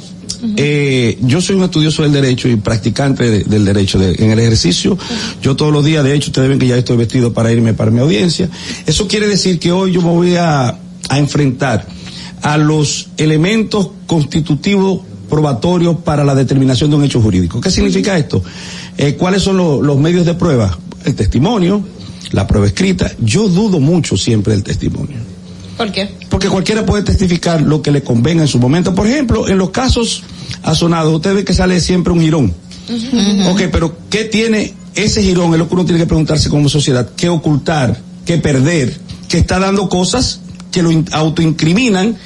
Eh, 0.58 1.18
yo 1.22 1.42
soy 1.42 1.56
un 1.58 1.64
estudioso 1.64 2.04
del 2.04 2.12
derecho 2.14 2.48
y 2.48 2.56
practicante 2.56 3.30
de- 3.30 3.44
del 3.44 3.66
derecho. 3.66 4.00
De- 4.00 4.16
en 4.24 4.32
el 4.32 4.40
ejercicio, 4.40 4.98
yo 5.42 5.56
todos 5.56 5.72
los 5.74 5.84
días, 5.84 6.04
de 6.04 6.14
hecho, 6.16 6.30
ustedes 6.30 6.48
ven 6.50 6.60
que 6.60 6.68
ya 6.68 6.78
estoy 6.78 6.98
vestido 6.98 7.34
para 7.34 7.52
irme 7.52 7.74
para 7.74 7.92
mi 7.92 8.00
audiencia. 8.00 8.50
Eso 8.86 9.08
quiere 9.08 9.28
decir 9.28 9.60
que 9.60 9.72
hoy 9.72 9.92
yo 9.92 10.02
me 10.02 10.10
voy 10.10 10.36
a, 10.36 10.78
a 11.10 11.20
enfrentar 11.20 11.86
a 12.42 12.58
los 12.58 13.10
elementos 13.18 13.90
constitutivos 14.08 15.02
probatorios 15.30 15.98
para 15.98 16.24
la 16.24 16.34
determinación 16.36 16.90
de 16.90 16.96
un 16.96 17.04
hecho 17.04 17.22
jurídico. 17.22 17.60
¿Qué 17.62 17.70
significa 17.70 18.18
esto? 18.18 18.42
Eh, 18.98 19.16
¿Cuáles 19.16 19.44
son 19.44 19.58
lo- 19.58 19.82
los 19.82 19.98
medios 20.00 20.26
de 20.26 20.34
prueba? 20.36 20.78
El 21.06 21.16
testimonio, 21.16 21.84
la 22.32 22.48
prueba 22.48 22.66
escrita. 22.68 23.12
Yo 23.20 23.48
dudo 23.50 23.80
mucho 23.80 24.18
siempre 24.18 24.54
del 24.54 24.64
testimonio. 24.64 25.18
¿Por 25.80 25.94
qué? 25.94 26.10
Porque 26.28 26.50
cualquiera 26.50 26.86
puede 26.86 27.04
testificar 27.04 27.62
lo 27.62 27.82
que 27.82 27.90
le 27.90 28.04
convenga 28.04 28.42
en 28.42 28.50
su 28.50 28.60
momento. 28.60 28.94
Por 28.94 29.08
ejemplo, 29.08 29.48
en 29.48 29.58
los 29.58 29.70
casos 29.70 30.24
asonados, 30.62 31.16
usted 31.16 31.34
ve 31.34 31.46
que 31.46 31.54
sale 31.54 31.80
siempre 31.80 32.12
un 32.12 32.20
girón. 32.20 32.54
Ok, 33.50 33.62
pero 33.72 33.96
¿qué 34.10 34.26
tiene 34.26 34.74
ese 34.94 35.24
girón? 35.24 35.54
Es 35.54 35.60
lo 35.60 35.70
que 35.70 35.76
uno 35.76 35.86
tiene 35.86 36.00
que 36.02 36.06
preguntarse 36.06 36.50
como 36.50 36.68
sociedad. 36.68 37.10
¿Qué 37.16 37.30
ocultar? 37.30 37.98
¿Qué 38.26 38.38
perder? 38.40 39.00
Que 39.30 39.38
está 39.38 39.58
dando 39.58 39.88
cosas 39.88 40.42
que 40.70 40.84
lo 40.84 40.92
in- 40.92 41.06
autoincriminan 41.14 42.18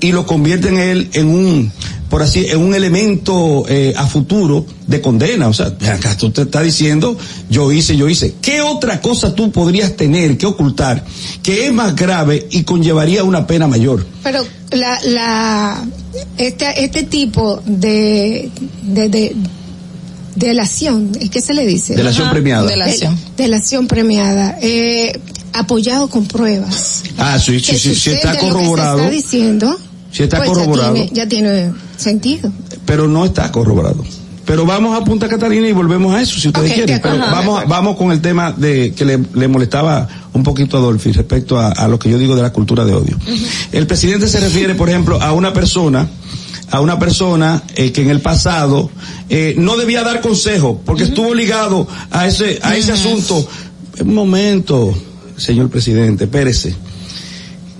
y 0.00 0.12
lo 0.12 0.26
convierten 0.26 0.78
él 0.78 1.08
en 1.12 1.28
un, 1.28 1.72
por 2.08 2.22
así, 2.22 2.46
en 2.46 2.60
un 2.60 2.74
elemento 2.74 3.64
eh, 3.68 3.94
a 3.96 4.06
futuro 4.06 4.66
de 4.86 5.00
condena. 5.00 5.48
O 5.48 5.52
sea, 5.54 5.66
acá 5.66 6.16
tú 6.16 6.30
te 6.30 6.42
estás 6.42 6.64
diciendo, 6.64 7.16
yo 7.48 7.72
hice, 7.72 7.96
yo 7.96 8.08
hice. 8.08 8.34
¿Qué 8.40 8.60
otra 8.60 9.00
cosa 9.00 9.34
tú 9.34 9.50
podrías 9.50 9.96
tener 9.96 10.36
que 10.36 10.46
ocultar 10.46 11.04
que 11.42 11.66
es 11.66 11.72
más 11.72 11.96
grave 11.96 12.46
y 12.50 12.62
conllevaría 12.62 13.24
una 13.24 13.46
pena 13.46 13.66
mayor? 13.66 14.06
Pero 14.22 14.44
la, 14.72 15.00
la, 15.04 15.84
este, 16.36 16.84
este 16.84 17.04
tipo 17.04 17.62
de, 17.64 18.50
de, 18.82 19.08
de, 19.08 19.36
delación, 20.36 21.12
¿qué 21.12 21.40
se 21.40 21.54
le 21.54 21.66
dice? 21.66 21.94
Delación 21.96 22.24
Ajá. 22.24 22.32
premiada. 22.34 22.66
Delación. 22.68 23.18
Delación 23.36 23.86
premiada, 23.86 24.58
eh, 24.60 25.18
apoyado 25.58 26.08
con 26.08 26.26
pruebas. 26.26 27.02
Ah, 27.18 27.38
sí, 27.38 27.58
sí, 27.60 27.78
sí, 27.78 27.94
sustente 27.94 28.18
está 28.28 28.38
corroborado. 28.38 28.98
está 29.00 29.10
diciendo. 29.10 29.78
Sí 30.12 30.22
está 30.22 30.38
pues 30.38 30.48
ya 30.50 30.54
corroborado. 30.54 30.94
tiene- 30.94 31.10
Ya 31.12 31.28
tiene, 31.28 31.72
sentido. 31.96 32.50
pero 32.84 33.06
no 33.08 33.24
está 33.24 33.50
corroborado. 33.52 34.04
Pero 34.44 34.64
vamos 34.64 34.96
a 34.96 35.02
Punta 35.04 35.28
Catalina 35.28 35.66
y 35.68 35.72
volvemos 35.72 36.14
a 36.14 36.22
eso, 36.22 36.38
si 36.38 36.46
ustedes 36.48 36.72
quieren. 36.72 37.00
Pero 37.02 37.18
vamos, 37.18 37.64
vamos 37.66 37.96
con 37.96 38.12
el 38.12 38.20
tema 38.20 38.52
de 38.52 38.92
que 38.94 39.04
le, 39.04 39.18
le 39.34 39.48
molestaba 39.48 40.06
un 40.34 40.44
poquito 40.44 40.76
a 40.76 40.80
Dolphy 40.80 41.10
respecto 41.10 41.58
a, 41.58 41.72
a 41.72 41.88
lo 41.88 41.98
que 41.98 42.08
yo 42.08 42.16
digo 42.16 42.36
de 42.36 42.42
la 42.42 42.52
cultura 42.52 42.84
de 42.84 42.94
odio. 42.94 43.18
El 43.72 43.88
presidente 43.88 44.28
se 44.28 44.38
refiere, 44.38 44.76
por 44.76 44.88
ejemplo, 44.88 45.20
a 45.20 45.32
una 45.32 45.52
persona, 45.52 46.08
a 46.70 46.80
una 46.80 46.96
persona 46.96 47.60
eh, 47.74 47.90
que 47.90 48.02
en 48.02 48.10
el 48.10 48.20
pasado 48.20 48.88
eh, 49.28 49.56
no 49.58 49.76
debía 49.76 50.04
dar 50.04 50.20
consejo 50.20 50.80
porque 50.86 51.02
estuvo 51.02 51.34
ligado 51.34 51.88
a 52.12 52.26
ese, 52.28 52.60
a 52.62 52.76
ese 52.76 52.92
asunto. 52.92 53.48
Un 54.00 54.14
momento, 54.14 54.94
señor 55.36 55.68
presidente, 55.70 56.24
espérese, 56.24 56.74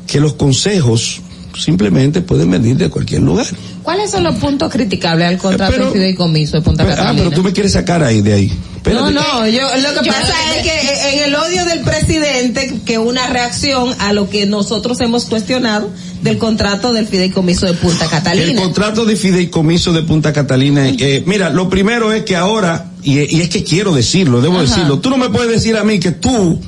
que 0.06 0.20
los 0.20 0.34
consejos 0.34 1.20
simplemente 1.58 2.20
pueden 2.20 2.50
venir 2.50 2.76
de 2.76 2.90
cualquier 2.90 3.22
lugar. 3.22 3.46
¿Cuáles 3.82 4.10
son 4.10 4.24
los 4.24 4.34
puntos 4.36 4.70
criticables 4.70 5.26
al 5.26 5.38
contrato 5.38 5.72
Pero- 5.72 5.84
del 5.86 5.94
fideicomiso 5.94 6.56
de 6.58 6.62
Punta 6.62 6.82
Pero- 6.84 6.94
ah, 6.94 6.96
Catalina? 6.96 7.24
pero 7.24 7.36
tú 7.36 7.42
me 7.42 7.52
quieres 7.52 7.72
sacar 7.72 8.02
ahí 8.02 8.20
de 8.20 8.32
ahí. 8.34 8.48
No, 8.48 9.08
Espérate. 9.08 9.14
no, 9.14 9.48
yo 9.48 9.62
lo 9.82 10.00
que 10.02 10.08
pasa 10.08 10.34
es 10.54 10.62
que 10.62 11.14
en 11.18 11.24
el 11.24 11.34
odio 11.34 11.64
del 11.64 11.80
presidente, 11.80 12.80
que 12.84 12.98
una 12.98 13.26
reacción 13.28 13.94
a 13.98 14.12
lo 14.12 14.28
que 14.28 14.46
nosotros 14.46 15.00
hemos 15.00 15.24
cuestionado 15.24 15.90
del 16.22 16.38
contrato 16.38 16.92
del 16.92 17.06
fideicomiso 17.06 17.66
de 17.66 17.72
Punta 17.74 18.04
El 18.04 18.10
Catalina. 18.10 18.60
contrato 18.62 19.04
de 19.06 19.16
fideicomiso 19.16 19.92
de 19.92 20.02
Punta 20.02 20.32
Catalina, 20.32 20.88
eh, 20.88 21.22
mira, 21.26 21.50
lo 21.50 21.68
primero 21.68 22.12
es 22.12 22.24
que 22.24 22.36
ahora, 22.36 22.90
y, 23.02 23.18
y 23.36 23.40
es 23.40 23.48
que 23.48 23.64
quiero 23.64 23.92
decirlo, 23.94 24.40
debo 24.40 24.54
Ajá. 24.60 24.62
decirlo, 24.64 24.98
tú 25.00 25.10
no 25.10 25.16
me 25.16 25.30
puedes 25.30 25.50
decir 25.50 25.76
a 25.76 25.82
mí 25.84 25.98
que 25.98 26.12
tú, 26.12 26.60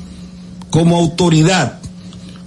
como 0.69 0.97
autoridad, 0.97 1.79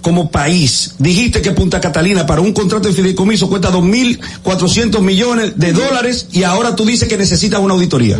como 0.01 0.29
país, 0.29 0.95
dijiste 0.99 1.41
que 1.41 1.51
Punta 1.51 1.79
Catalina 1.79 2.25
para 2.25 2.41
un 2.41 2.51
contrato 2.51 2.89
de 2.89 2.93
fideicomiso 2.93 3.47
cuesta 3.47 3.71
2.400 3.71 4.99
millones 5.01 5.53
de 5.55 5.71
dólares 5.71 6.27
y 6.33 6.43
ahora 6.43 6.75
tú 6.75 6.85
dices 6.85 7.07
que 7.07 7.17
necesitas 7.17 7.61
una 7.61 7.73
auditoría. 7.73 8.17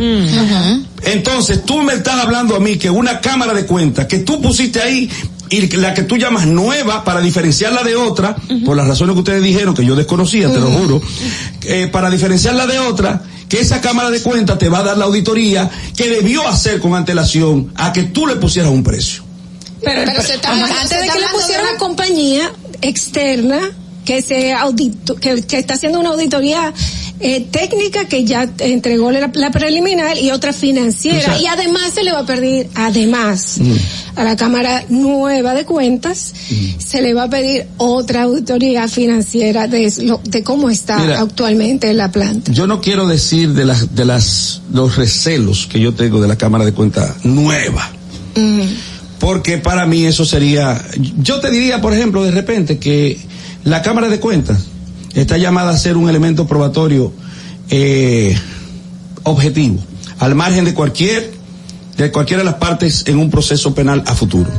Entonces, 1.04 1.66
tú 1.66 1.82
me 1.82 1.94
estás 1.94 2.24
hablando 2.24 2.56
a 2.56 2.60
mí 2.62 2.78
que 2.78 2.90
una 2.90 3.20
cámara 3.20 3.54
de 3.54 3.66
cuentas 3.66 4.06
que 4.06 4.20
tú 4.20 4.42
pusiste 4.42 4.82
ahí 4.82 5.10
y 5.50 5.68
la 5.76 5.94
que 5.94 6.04
tú 6.04 6.18
llamas 6.18 6.48
nueva 6.48 7.04
para 7.04 7.20
diferenciarla 7.20 7.84
de 7.84 7.96
otra, 7.96 8.36
por 8.66 8.76
las 8.76 8.88
razones 8.88 9.14
que 9.14 9.20
ustedes 9.20 9.44
dijeron 9.44 9.76
que 9.76 9.86
yo 9.86 9.96
desconocía, 9.96 10.52
te 10.52 10.60
lo 10.60 10.68
juro, 10.72 11.02
eh, 11.66 11.90
para 11.92 12.10
diferenciarla 12.10 12.66
de 12.66 12.80
otra, 12.80 13.22
que 13.50 13.60
esa 13.60 13.82
cámara 13.82 14.10
de 14.10 14.22
cuentas 14.22 14.58
te 14.58 14.70
va 14.70 14.80
a 14.80 14.84
dar 14.84 14.98
la 14.98 15.06
auditoría 15.06 15.70
que 15.96 16.10
debió 16.10 16.48
hacer 16.48 16.80
con 16.80 16.96
antelación 16.96 17.72
a 17.76 17.94
que 17.94 18.04
tú 18.04 18.26
le 18.26 18.38
pusieras 18.38 18.72
un 18.72 18.84
precio. 18.84 19.24
Pero, 19.84 20.22
se 20.22 20.36
está, 20.36 20.52
Ajá. 20.52 20.68
se 20.68 20.74
Antes 20.74 20.90
de 21.00 21.06
está 21.06 21.14
que 21.14 21.20
le 21.20 21.28
pusieran- 21.28 21.66
una 21.70 21.78
compañía 21.78 22.52
externa 22.82 23.60
que 24.06 24.22
se 24.22 24.52
audito, 24.54 25.16
que, 25.16 25.42
que 25.44 25.58
está 25.60 25.76
haciendo 25.76 26.00
una 26.00 26.10
auditoría 26.10 26.74
eh, 27.22 27.48
técnica 27.52 28.04
que 28.06 28.26
ya 28.26 28.50
entregó 28.60 29.12
la, 29.12 29.32
la 29.34 29.50
preliminar 29.52 30.18
y 30.18 30.32
otra 30.32 30.52
financiera 30.52 31.20
O 31.20 31.22
sea- 31.22 31.40
y 31.42 31.46
además 31.48 31.92
se 31.96 32.04
le 32.04 32.12
va 32.12 32.20
a 32.20 32.26
pedir 32.26 32.68
además 32.76 33.60
a 34.18 34.24
la 34.26 34.36
cámara 34.36 34.84
nueva 34.90 35.54
de 35.54 35.64
cuentas 35.64 36.34
se 36.86 37.02
le 37.02 37.14
va 37.14 37.24
a 37.24 37.30
pedir 37.30 37.66
otra 37.78 38.24
auditoría 38.24 38.90
financiera 38.90 39.68
de, 39.70 39.90
lo- 40.04 40.20
de 40.26 40.44
cómo 40.44 40.70
está 40.70 40.98
Mira. 40.98 41.22
actualmente 41.22 41.94
la 41.94 42.12
planta. 42.12 42.52
Yo 42.52 42.68
no 42.68 42.82
quiero 42.82 43.08
decir 43.08 43.54
de 43.54 43.64
las, 43.64 43.96
de 43.96 44.04
las, 44.04 44.60
los 44.74 44.98
recelos 44.98 45.66
que 45.72 45.80
yo 45.80 45.94
tengo 45.94 46.20
de 46.20 46.28
la 46.28 46.36
Cámara 46.36 46.66
de 46.66 46.74
Cuentas 46.74 47.24
nueva. 47.24 47.90
Porque 49.24 49.58
para 49.58 49.86
mí 49.86 50.04
eso 50.04 50.26
sería, 50.26 50.84
yo 51.18 51.40
te 51.40 51.50
diría, 51.50 51.80
por 51.80 51.94
ejemplo, 51.94 52.24
de 52.24 52.32
repente 52.32 52.78
que 52.78 53.18
la 53.64 53.82
Cámara 53.82 54.10
de 54.10 54.20
Cuentas 54.20 54.66
está 55.16 55.38
llamada 55.38 55.72
a 55.72 55.78
ser 55.78 55.96
un 55.96 56.10
elemento 56.10 56.46
probatorio 56.46 57.14
eh, 57.70 58.36
objetivo, 59.24 59.80
al 60.20 60.36
margen 60.36 60.66
de 60.66 60.74
cualquier 60.74 61.32
de 61.98 62.12
cualquiera 62.12 62.40
de 62.42 62.46
las 62.46 62.56
partes 62.56 63.04
en 63.08 63.20
un 63.20 63.30
proceso 63.30 63.76
penal 63.76 64.04
a 64.08 64.16
futuro. 64.16 64.50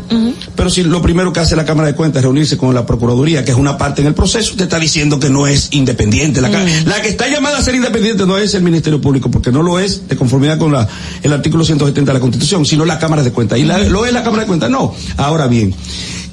Pero 0.55 0.71
si 0.71 0.85
lo 0.85 1.03
primero 1.03 1.33
que 1.33 1.41
hace 1.41 1.57
la 1.57 1.65
Cámara 1.65 1.89
de 1.89 1.95
Cuentas 1.97 2.21
es 2.21 2.25
reunirse 2.25 2.57
con 2.57 2.73
la 2.75 2.87
Procuraduría, 2.87 3.45
que 3.45 3.51
es 3.51 3.57
una 3.57 3.77
parte 3.77 4.03
en 4.03 4.07
el 4.07 4.15
proceso, 4.15 4.55
te 4.57 4.63
está 4.65 4.79
diciendo 4.79 5.19
que 5.19 5.29
no 5.31 5.47
es 5.49 5.69
independiente. 5.73 6.41
La, 6.41 6.49
la 6.87 7.03
que 7.03 7.09
está 7.09 7.27
llamada 7.29 7.59
a 7.59 7.63
ser 7.63 7.75
independiente 7.75 8.25
no 8.25 8.39
es 8.39 8.55
el 8.55 8.63
Ministerio 8.63 9.01
Público, 9.01 9.31
porque 9.31 9.51
no 9.51 9.63
lo 9.63 9.79
es 9.81 10.07
de 10.09 10.17
conformidad 10.17 10.59
con 10.59 10.73
la, 10.73 10.87
el 11.23 11.33
artículo 11.33 11.65
170 11.65 12.13
de 12.13 12.15
la 12.15 12.21
Constitución, 12.21 12.65
sino 12.65 12.85
la 12.85 12.99
Cámara 13.01 13.23
de 13.25 13.33
Cuentas. 13.33 13.59
¿Y 13.59 13.65
la- 13.65 13.79
lo 13.81 14.07
es 14.07 14.13
la 14.13 14.23
Cámara 14.23 14.43
de 14.43 14.47
Cuentas? 14.47 14.71
No. 14.71 14.95
Ahora 15.17 15.49
bien, 15.49 15.75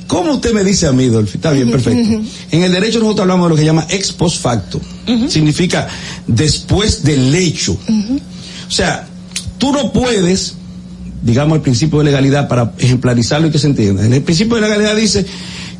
¿cómo 0.05 0.33
usted 0.33 0.53
me 0.53 0.63
dice 0.63 0.85
a 0.85 0.91
mí, 0.91 1.07
Dolphy? 1.07 1.37
Está 1.37 1.49
bien, 1.51 1.71
perfecto. 1.71 2.21
En 2.51 2.61
el 2.63 2.71
derecho 2.71 2.99
nosotros 2.99 3.21
hablamos 3.21 3.45
de 3.45 3.49
lo 3.49 3.55
que 3.55 3.61
se 3.61 3.65
llama 3.65 3.87
ex 3.89 4.11
post 4.11 4.39
facto. 4.41 4.79
Significa 5.27 5.87
después 6.27 7.03
del 7.03 7.33
hecho. 7.33 7.73
O 8.67 8.71
sea, 8.71 9.07
tú 9.57 9.71
no 9.73 9.91
puedes, 9.91 10.55
digamos, 11.21 11.57
el 11.57 11.61
principio 11.61 11.99
de 11.99 12.05
legalidad 12.05 12.47
para 12.47 12.73
ejemplarizarlo 12.77 13.47
y 13.47 13.51
que 13.51 13.59
se 13.59 13.67
entienda. 13.67 14.05
El 14.05 14.23
principio 14.23 14.55
de 14.55 14.61
legalidad 14.61 14.95
dice 14.95 15.25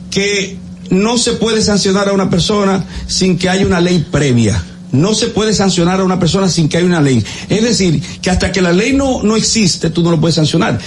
que 0.10 0.58
no 0.92 1.18
se 1.18 1.34
puede 1.34 1.62
sancionar 1.62 2.10
a 2.10 2.14
una 2.14 2.30
persona 2.30 2.84
sin 3.08 3.38
que 3.38 3.50
haya 3.50 3.66
una 3.66 3.80
ley 3.80 4.06
previa. 4.12 4.64
No 4.92 5.14
se 5.14 5.28
puede 5.28 5.54
sancionar 5.54 6.02
a 6.02 6.04
una 6.04 6.20
persona 6.20 6.50
sin 6.50 6.68
que 6.68 6.78
haya 6.78 6.86
una 6.86 7.02
ley. 7.02 7.24
Es 7.50 7.64
decir, 7.64 8.02
que 8.22 8.30
hasta 8.30 8.52
que 8.52 8.62
la 8.62 8.74
ley 8.74 8.94
no, 8.94 9.24
no 9.24 9.38
existe, 9.38 9.90
tú 9.90 10.04
no 10.04 10.12
lo 10.12 10.20
puedes 10.20 10.36
sancionar. 10.36 10.78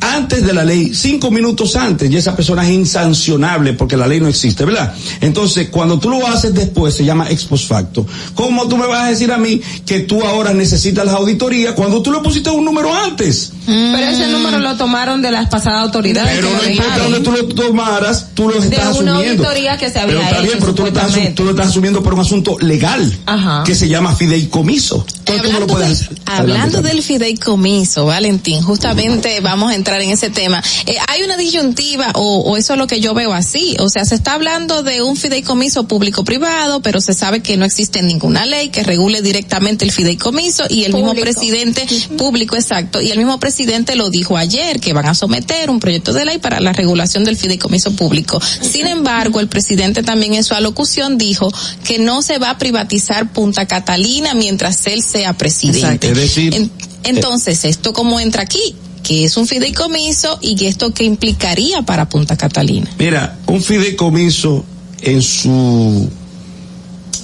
Antes 0.00 0.44
de 0.44 0.52
la 0.52 0.64
ley, 0.64 0.92
cinco 0.94 1.30
minutos 1.30 1.76
antes, 1.76 2.10
y 2.10 2.16
esa 2.16 2.34
persona 2.34 2.66
es 2.66 2.74
insancionable 2.74 3.74
porque 3.74 3.96
la 3.96 4.08
ley 4.08 4.18
no 4.18 4.26
existe, 4.26 4.64
¿verdad? 4.64 4.92
Entonces, 5.20 5.68
cuando 5.68 6.00
tú 6.00 6.10
lo 6.10 6.26
haces 6.26 6.52
después, 6.52 6.94
se 6.94 7.04
llama 7.04 7.30
ex 7.30 7.44
post 7.44 7.68
facto. 7.68 8.04
¿Cómo 8.34 8.66
tú 8.66 8.76
me 8.76 8.86
vas 8.86 9.04
a 9.04 9.10
decir 9.10 9.30
a 9.30 9.38
mí 9.38 9.60
que 9.86 10.00
tú 10.00 10.24
ahora 10.24 10.52
necesitas 10.54 11.06
las 11.06 11.14
auditorías 11.14 11.74
cuando 11.74 12.02
tú 12.02 12.10
le 12.10 12.18
pusiste 12.18 12.50
un 12.50 12.64
número 12.64 12.92
antes? 12.92 13.52
Pero 13.66 14.06
ese 14.06 14.28
número 14.28 14.58
lo 14.58 14.76
tomaron 14.76 15.22
de 15.22 15.30
las 15.30 15.48
pasadas 15.48 15.82
autoridades. 15.82 16.34
Pero 16.36 16.50
no 16.50 16.68
importa 16.70 16.98
donde 16.98 17.20
tú 17.20 17.32
lo 17.32 17.44
tomaras, 17.46 18.26
tú 18.34 18.48
lo 18.48 18.60
De 18.60 18.66
estás 18.66 18.96
una 18.96 19.12
asumiendo. 19.12 19.42
auditoría 19.44 19.76
que 19.76 19.90
se 19.90 20.00
había 20.00 20.16
pero 20.16 20.22
está 20.28 20.40
bien, 20.40 20.58
pero 20.60 20.74
tú 20.74 20.82
lo, 20.82 20.88
estás, 20.88 21.34
tú 21.34 21.44
lo 21.44 21.50
estás 21.50 21.68
asumiendo 21.68 22.02
por 22.02 22.14
un 22.14 22.20
asunto 22.20 22.56
legal 22.58 23.18
Ajá. 23.26 23.62
que 23.64 23.74
se 23.74 23.88
llama 23.88 24.14
fideicomiso. 24.14 25.06
Entonces 25.20 25.52
no 25.52 25.60
lo 25.60 25.66
puedes 25.66 25.90
hacer. 25.90 26.18
Hablando 26.26 26.78
Adelante, 26.78 26.88
del 26.88 27.02
fideicomiso, 27.02 28.06
Valentín, 28.06 28.62
justamente 28.62 29.40
vamos 29.40 29.70
a 29.70 29.74
entrar 29.76 30.00
en 30.02 30.10
ese 30.10 30.30
tema. 30.30 30.62
Eh, 30.86 30.96
hay 31.08 31.22
una 31.22 31.36
disyuntiva, 31.36 32.10
o, 32.14 32.40
o 32.40 32.56
eso 32.56 32.72
es 32.72 32.78
lo 32.78 32.86
que 32.86 33.00
yo 33.00 33.14
veo 33.14 33.32
así, 33.32 33.76
o 33.78 33.88
sea, 33.88 34.04
se 34.04 34.14
está 34.16 34.34
hablando 34.34 34.82
de 34.82 35.02
un 35.02 35.16
fideicomiso 35.16 35.86
público-privado, 35.86 36.80
pero 36.82 37.00
se 37.00 37.14
sabe 37.14 37.40
que 37.40 37.56
no 37.56 37.64
existe 37.64 38.02
ninguna 38.02 38.44
ley 38.44 38.70
que 38.70 38.82
regule 38.82 39.22
directamente 39.22 39.84
el 39.84 39.92
fideicomiso 39.92 40.64
y 40.68 40.84
el 40.84 40.92
mismo 40.92 41.14
presidente, 41.14 41.86
público 42.18 42.56
exacto, 42.56 43.00
y 43.00 43.10
el 43.10 43.18
mismo 43.18 43.38
presidente 43.38 43.51
lo 43.96 44.10
dijo 44.10 44.36
ayer, 44.36 44.80
que 44.80 44.92
van 44.92 45.06
a 45.06 45.14
someter 45.14 45.70
un 45.70 45.80
proyecto 45.80 46.12
de 46.12 46.24
ley 46.24 46.38
para 46.38 46.60
la 46.60 46.72
regulación 46.72 47.24
del 47.24 47.36
fideicomiso 47.36 47.92
público. 47.96 48.40
Sin 48.40 48.86
embargo, 48.86 49.40
el 49.40 49.48
presidente 49.48 50.02
también 50.02 50.34
en 50.34 50.44
su 50.44 50.54
alocución 50.54 51.18
dijo 51.18 51.52
que 51.84 51.98
no 51.98 52.22
se 52.22 52.38
va 52.38 52.50
a 52.50 52.58
privatizar 52.58 53.32
Punta 53.32 53.66
Catalina 53.66 54.34
mientras 54.34 54.86
él 54.86 55.02
sea 55.02 55.32
presidente. 55.34 56.10
Es 56.10 56.16
decir, 56.16 56.54
En- 56.54 56.70
entonces, 57.04 57.64
¿esto 57.64 57.92
cómo 57.92 58.20
entra 58.20 58.42
aquí? 58.42 58.74
Que 59.02 59.24
es 59.24 59.36
un 59.36 59.46
fideicomiso 59.48 60.38
y 60.40 60.64
esto 60.66 60.94
qué 60.94 61.04
implicaría 61.04 61.82
para 61.82 62.08
Punta 62.08 62.36
Catalina. 62.36 62.88
Mira, 62.98 63.38
un 63.46 63.62
fideicomiso 63.62 64.64
en 65.00 65.20
su 65.22 66.08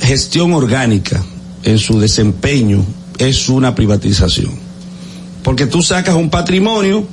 gestión 0.00 0.52
orgánica, 0.54 1.24
en 1.64 1.78
su 1.78 1.98
desempeño, 2.00 2.84
es 3.18 3.48
una 3.48 3.74
privatización. 3.74 4.67
Porque 5.42 5.66
tú 5.66 5.82
sacas 5.82 6.14
un 6.14 6.30
patrimonio 6.30 7.06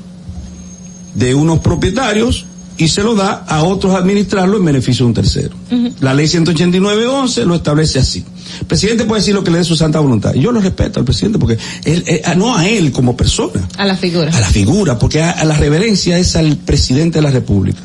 de 1.14 1.34
unos 1.36 1.60
propietarios 1.60 2.46
y 2.78 2.90
se 2.90 3.04
lo 3.04 3.16
da 3.16 3.46
a 3.48 3.64
otros 3.64 3.96
administrarlo 3.96 4.58
en 4.58 4.66
beneficio 4.66 5.06
de 5.06 5.08
un 5.08 5.14
tercero. 5.14 5.56
La 6.02 6.14
ley 6.14 6.26
189.11 6.28 7.46
lo 7.46 7.56
establece 7.56 8.00
así. 8.00 8.26
El 8.60 8.66
presidente 8.68 9.06
puede 9.06 9.22
decir 9.22 9.34
lo 9.34 9.44
que 9.44 9.52
le 9.52 9.60
dé 9.60 9.64
su 9.64 9.76
santa 9.78 10.00
voluntad. 10.00 10.34
Y 10.34 10.42
yo 10.42 10.52
lo 10.52 10.60
respeto 10.60 11.00
al 11.00 11.06
presidente 11.06 11.40
porque 11.40 11.58
él, 11.86 12.04
eh, 12.06 12.22
no 12.36 12.56
a 12.58 12.68
él 12.68 12.92
como 12.92 13.16
persona, 13.16 13.66
A 13.78 13.86
la 13.86 13.96
figura. 13.96 14.36
a 14.36 14.40
la 14.42 14.50
figura, 14.50 15.00
porque 15.00 15.22
a, 15.22 15.32
a 15.32 15.46
la 15.46 15.56
reverencia 15.58 16.18
es 16.18 16.36
al 16.36 16.58
presidente 16.58 17.20
de 17.20 17.22
la 17.22 17.32
República. 17.32 17.80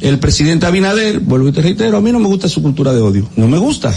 El 0.00 0.18
presidente 0.18 0.64
Abinader, 0.66 1.20
vuelvo 1.20 1.48
y 1.48 1.52
te 1.52 1.60
reitero, 1.60 1.96
a 1.98 2.00
mí 2.00 2.10
no 2.10 2.18
me 2.18 2.26
gusta 2.26 2.48
su 2.48 2.62
cultura 2.62 2.92
de 2.94 3.00
odio. 3.00 3.28
No 3.36 3.48
me 3.48 3.58
gusta. 3.58 3.92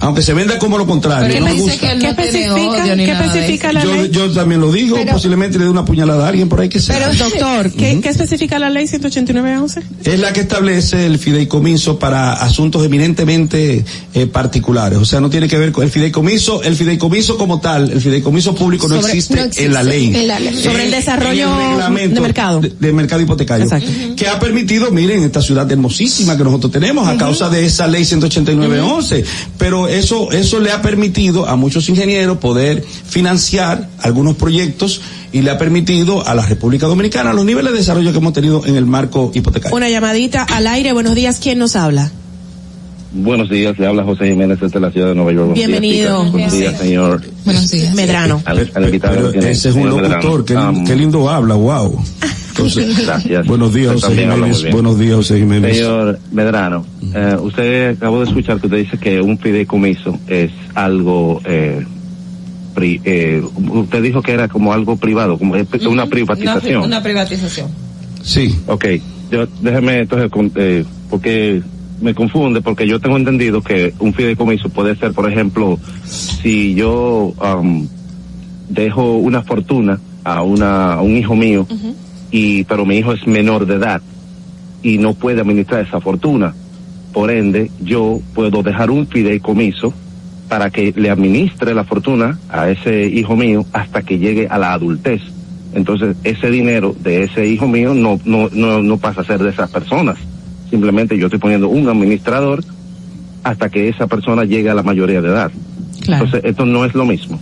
Aunque 0.00 0.20
se 0.22 0.34
venda 0.34 0.58
como 0.58 0.76
lo 0.76 0.86
contrario. 0.86 1.26
Pero 1.28 1.38
él 1.38 1.40
no 1.44 1.46
me 1.46 1.52
dice 1.54 1.70
gusta. 1.72 1.86
que 1.86 1.92
él 1.92 2.02
no 2.02 2.08
¿Qué 2.16 2.22
tiene 2.22 2.38
especifica- 2.46 2.82
odio 2.84 2.96
ni 2.96 3.04
qué 3.06 3.12
nada 3.12 3.22
de 3.22 3.28
especifica 3.28 3.68
eso. 3.70 3.78
la 3.78 3.84
yo, 3.84 3.94
ley? 3.94 4.10
yo 4.12 4.30
también 4.32 4.60
lo 4.60 4.70
digo, 4.72 4.96
Pero- 4.96 5.12
posiblemente 5.12 5.58
le 5.58 5.64
dé 5.64 5.70
una 5.70 5.84
puñalada 5.84 6.26
a 6.26 6.28
alguien 6.28 6.48
por 6.48 6.60
ahí 6.60 6.68
que 6.68 6.80
sea. 6.80 6.98
Pero, 6.98 7.14
doctor, 7.14 7.70
¿qué, 7.72 8.00
¿qué 8.02 8.08
especifica 8.10 8.58
la 8.58 8.68
ley 8.70 8.86
189.11? 8.86 9.82
es 10.04 10.20
la 10.20 10.32
que 10.32 10.40
establece 10.40 11.06
el 11.06 11.18
fideicomiso 11.18 11.98
para 11.98 12.34
asuntos 12.34 12.84
eminentemente 12.84 13.84
eh, 14.14 14.26
particulares. 14.26 14.98
O 14.98 15.04
sea, 15.04 15.20
no 15.20 15.30
tiene 15.30 15.48
que 15.48 15.56
ver 15.58 15.72
con 15.72 15.84
el 15.84 15.90
fideicomiso, 15.90 16.62
el 16.62 16.76
fideicomiso 16.76 17.36
como 17.38 17.60
tal, 17.60 17.90
el 17.90 18.00
fideicomiso 18.00 18.54
público 18.54 18.88
no, 18.88 18.96
Sobre- 18.96 19.12
existe, 19.12 19.34
no 19.36 19.42
existe 19.42 19.64
en 19.64 19.72
la 19.72 19.82
ley. 19.82 20.14
en 20.14 20.28
la 20.28 20.38
ley. 20.40 20.62
Sobre 20.62 20.84
el 20.84 20.90
desarrollo 20.90 21.48
el 21.88 22.14
de 22.14 22.20
mercado. 22.20 22.60
De, 22.60 22.72
de 22.78 22.92
mercado 22.92 23.22
hipotecario. 23.22 23.64
Exacto. 23.64 23.88
Que 24.16 24.28
ha 24.28 24.38
permitido, 24.38 24.90
miren, 24.90 25.21
esta 25.22 25.40
ciudad 25.42 25.70
hermosísima 25.70 26.36
que 26.36 26.44
nosotros 26.44 26.72
tenemos 26.72 27.06
a 27.08 27.16
causa 27.16 27.48
de 27.50 27.64
esa 27.66 27.86
ley 27.86 28.02
189.11. 28.04 29.24
Pero 29.58 29.88
eso, 29.88 30.30
eso 30.32 30.60
le 30.60 30.70
ha 30.72 30.82
permitido 30.82 31.46
a 31.48 31.56
muchos 31.56 31.88
ingenieros 31.88 32.38
poder 32.38 32.82
financiar 33.06 33.88
algunos 34.00 34.36
proyectos 34.36 35.00
y 35.32 35.40
le 35.42 35.50
ha 35.50 35.58
permitido 35.58 36.26
a 36.26 36.34
la 36.34 36.44
República 36.46 36.86
Dominicana 36.86 37.32
los 37.32 37.44
niveles 37.44 37.72
de 37.72 37.78
desarrollo 37.78 38.12
que 38.12 38.18
hemos 38.18 38.32
tenido 38.32 38.66
en 38.66 38.76
el 38.76 38.84
marco 38.86 39.30
hipotecario. 39.34 39.74
Una 39.76 39.88
llamadita 39.88 40.42
al 40.44 40.66
aire. 40.66 40.92
Buenos 40.92 41.14
días. 41.14 41.38
¿Quién 41.42 41.58
nos 41.58 41.74
habla? 41.76 42.10
Buenos 43.14 43.50
días, 43.50 43.78
le 43.78 43.86
habla 43.86 44.04
José 44.04 44.24
Jiménez 44.26 44.58
desde 44.58 44.80
la 44.80 44.90
ciudad 44.90 45.08
de 45.08 45.14
Nueva 45.14 45.32
York. 45.32 45.48
Buenos 45.48 45.56
días, 45.58 45.68
Bienvenido. 45.68 46.30
Buenos 46.30 46.52
días, 46.52 46.78
señor. 46.78 47.22
Buenos 47.44 47.70
días. 47.70 47.94
Medrano. 47.94 48.40
Al, 48.46 48.70
al 48.74 48.84
invitado 48.84 49.14
Pero 49.14 49.26
que 49.32 49.38
tiene- 49.38 49.50
ese 49.50 49.68
es 49.68 49.74
un 49.74 49.90
locutor, 49.90 50.44
qué, 50.46 50.56
Um, 50.56 50.84
qué 50.86 50.96
lindo 50.96 51.28
habla, 51.28 51.54
wow. 51.54 52.02
Entonces, 52.66 52.98
Gracias. 53.06 53.46
buenos 53.46 53.74
días, 53.74 53.92
José 53.94 54.16
Jiménez. 54.16 54.70
Buenos 54.72 54.98
días, 54.98 55.14
José 55.16 55.38
Jiménez. 55.38 55.76
Señor 55.76 56.18
Medrano, 56.32 56.84
eh, 57.14 57.36
usted 57.40 57.96
acabó 57.96 58.20
de 58.20 58.26
escuchar 58.26 58.60
que 58.60 58.66
usted 58.66 58.78
dice 58.78 58.98
que 58.98 59.20
un 59.20 59.38
fideicomiso 59.38 60.18
es 60.28 60.50
algo, 60.74 61.40
eh, 61.44 61.84
pri- 62.74 63.00
eh, 63.04 63.42
usted 63.72 64.02
dijo 64.02 64.22
que 64.22 64.32
era 64.32 64.48
como 64.48 64.72
algo 64.72 64.96
privado, 64.96 65.38
como 65.38 65.54
una 65.88 66.06
privatización. 66.06 66.76
Una, 66.78 66.86
una 66.86 67.02
privatización. 67.02 67.68
Sí. 68.22 68.56
Ok, 68.66 68.86
yo, 69.30 69.46
déjeme 69.60 70.00
entonces, 70.00 70.30
con- 70.30 70.52
eh, 70.56 70.84
porque 71.10 71.62
me 72.00 72.14
confunde, 72.14 72.60
porque 72.60 72.86
yo 72.86 72.98
tengo 73.00 73.16
entendido 73.16 73.62
que 73.62 73.94
un 74.00 74.12
fideicomiso 74.14 74.68
puede 74.70 74.96
ser, 74.96 75.12
por 75.12 75.30
ejemplo, 75.30 75.78
si 76.04 76.74
yo 76.74 77.32
am, 77.40 77.86
dejo 78.68 79.16
una 79.18 79.42
fortuna 79.42 80.00
a, 80.24 80.42
una, 80.42 80.94
a 80.94 81.02
un 81.02 81.16
hijo 81.16 81.34
mío, 81.36 81.66
y 82.32 82.64
pero 82.64 82.84
mi 82.84 82.96
hijo 82.96 83.12
es 83.12 83.26
menor 83.26 83.66
de 83.66 83.74
edad 83.74 84.02
y 84.82 84.98
no 84.98 85.14
puede 85.14 85.42
administrar 85.42 85.86
esa 85.86 86.00
fortuna. 86.00 86.54
Por 87.12 87.30
ende, 87.30 87.70
yo 87.80 88.20
puedo 88.34 88.62
dejar 88.62 88.90
un 88.90 89.06
fideicomiso 89.06 89.92
para 90.48 90.70
que 90.70 90.92
le 90.96 91.10
administre 91.10 91.74
la 91.74 91.84
fortuna 91.84 92.38
a 92.48 92.68
ese 92.70 93.06
hijo 93.06 93.36
mío 93.36 93.64
hasta 93.72 94.02
que 94.02 94.18
llegue 94.18 94.48
a 94.48 94.58
la 94.58 94.72
adultez. 94.72 95.22
Entonces, 95.74 96.16
ese 96.24 96.50
dinero 96.50 96.96
de 96.98 97.22
ese 97.22 97.46
hijo 97.46 97.68
mío 97.68 97.94
no, 97.94 98.18
no, 98.24 98.48
no, 98.50 98.82
no 98.82 98.96
pasa 98.96 99.20
a 99.20 99.24
ser 99.24 99.42
de 99.42 99.50
esas 99.50 99.70
personas. 99.70 100.16
Simplemente 100.70 101.18
yo 101.18 101.26
estoy 101.26 101.38
poniendo 101.38 101.68
un 101.68 101.88
administrador 101.88 102.64
hasta 103.44 103.68
que 103.68 103.88
esa 103.88 104.06
persona 104.06 104.44
llegue 104.44 104.70
a 104.70 104.74
la 104.74 104.82
mayoría 104.82 105.20
de 105.20 105.28
edad. 105.28 105.52
Claro. 106.04 106.24
Entonces, 106.24 106.50
esto 106.50 106.64
no 106.64 106.84
es 106.84 106.94
lo 106.94 107.04
mismo. 107.04 107.38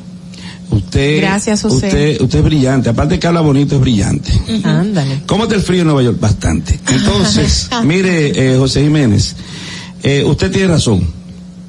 Usted, 0.71 1.21
Gracias, 1.21 1.63
José. 1.63 1.87
Usted, 1.87 2.21
usted 2.21 2.39
es 2.39 2.45
brillante. 2.45 2.89
Aparte 2.91 3.19
que 3.19 3.27
habla 3.27 3.41
bonito, 3.41 3.75
es 3.75 3.81
brillante. 3.81 4.31
Ándale. 4.63 5.23
¿Cómo 5.27 5.45
está 5.45 5.57
el 5.57 5.63
frío 5.63 5.81
en 5.81 5.87
Nueva 5.89 6.03
York? 6.03 6.21
Bastante. 6.21 6.79
Entonces, 6.89 7.69
mire, 7.85 8.55
eh, 8.55 8.57
José 8.57 8.83
Jiménez, 8.83 9.35
eh, 10.03 10.25
usted 10.25 10.51
tiene 10.51 10.69
razón, 10.69 11.07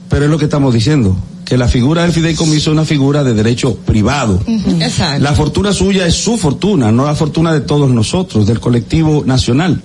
pero 0.09 0.25
es 0.25 0.31
lo 0.31 0.37
que 0.37 0.45
estamos 0.45 0.73
diciendo, 0.73 1.17
que 1.51 1.57
la 1.57 1.67
figura 1.67 2.03
del 2.03 2.13
fideicomiso 2.13 2.69
es 2.71 2.73
una 2.73 2.85
figura 2.85 3.25
de 3.25 3.33
derecho 3.33 3.75
privado. 3.75 4.41
Exacto. 4.47 5.21
La 5.21 5.33
fortuna 5.33 5.73
suya 5.73 6.07
es 6.07 6.15
su 6.15 6.37
fortuna, 6.37 6.93
no 6.93 7.05
la 7.05 7.13
fortuna 7.13 7.51
de 7.51 7.59
todos 7.59 7.91
nosotros, 7.91 8.47
del 8.47 8.61
colectivo 8.61 9.23
nacional. 9.25 9.81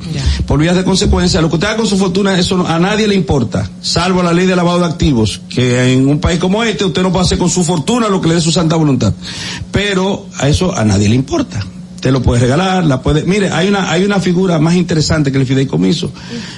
Por 0.46 0.60
vías 0.60 0.76
de 0.76 0.84
consecuencia, 0.84 1.40
lo 1.40 1.48
que 1.48 1.56
usted 1.56 1.66
haga 1.66 1.78
con 1.78 1.88
su 1.88 1.98
fortuna, 1.98 2.38
eso 2.38 2.56
no- 2.56 2.68
a 2.68 2.78
nadie 2.78 3.08
le 3.08 3.16
importa, 3.16 3.68
salvo 3.82 4.22
la 4.22 4.32
ley 4.32 4.46
de 4.46 4.54
lavado 4.54 4.78
de 4.78 4.84
activos, 4.84 5.40
que 5.48 5.92
en 5.92 6.06
un 6.06 6.20
país 6.20 6.38
como 6.38 6.62
este 6.62 6.84
usted 6.84 7.02
no 7.02 7.10
puede 7.10 7.24
hacer 7.24 7.36
con 7.36 7.50
su 7.50 7.64
fortuna 7.64 8.08
lo 8.08 8.20
que 8.20 8.28
le 8.28 8.34
dé 8.36 8.40
su 8.40 8.52
santa 8.52 8.76
voluntad. 8.76 9.12
Pero 9.72 10.26
a 10.38 10.48
eso 10.48 10.72
a 10.72 10.84
nadie 10.84 11.08
le 11.08 11.16
importa. 11.16 11.66
Usted 11.96 12.12
lo 12.12 12.22
puede 12.22 12.42
regalar, 12.42 12.84
la 12.84 13.02
puede, 13.02 13.24
mire, 13.24 13.50
hay 13.50 13.66
una, 13.66 13.90
hay 13.90 14.04
una 14.04 14.20
figura 14.20 14.60
más 14.60 14.76
interesante 14.76 15.32
que 15.32 15.38
el 15.38 15.46
fideicomiso. 15.46 16.12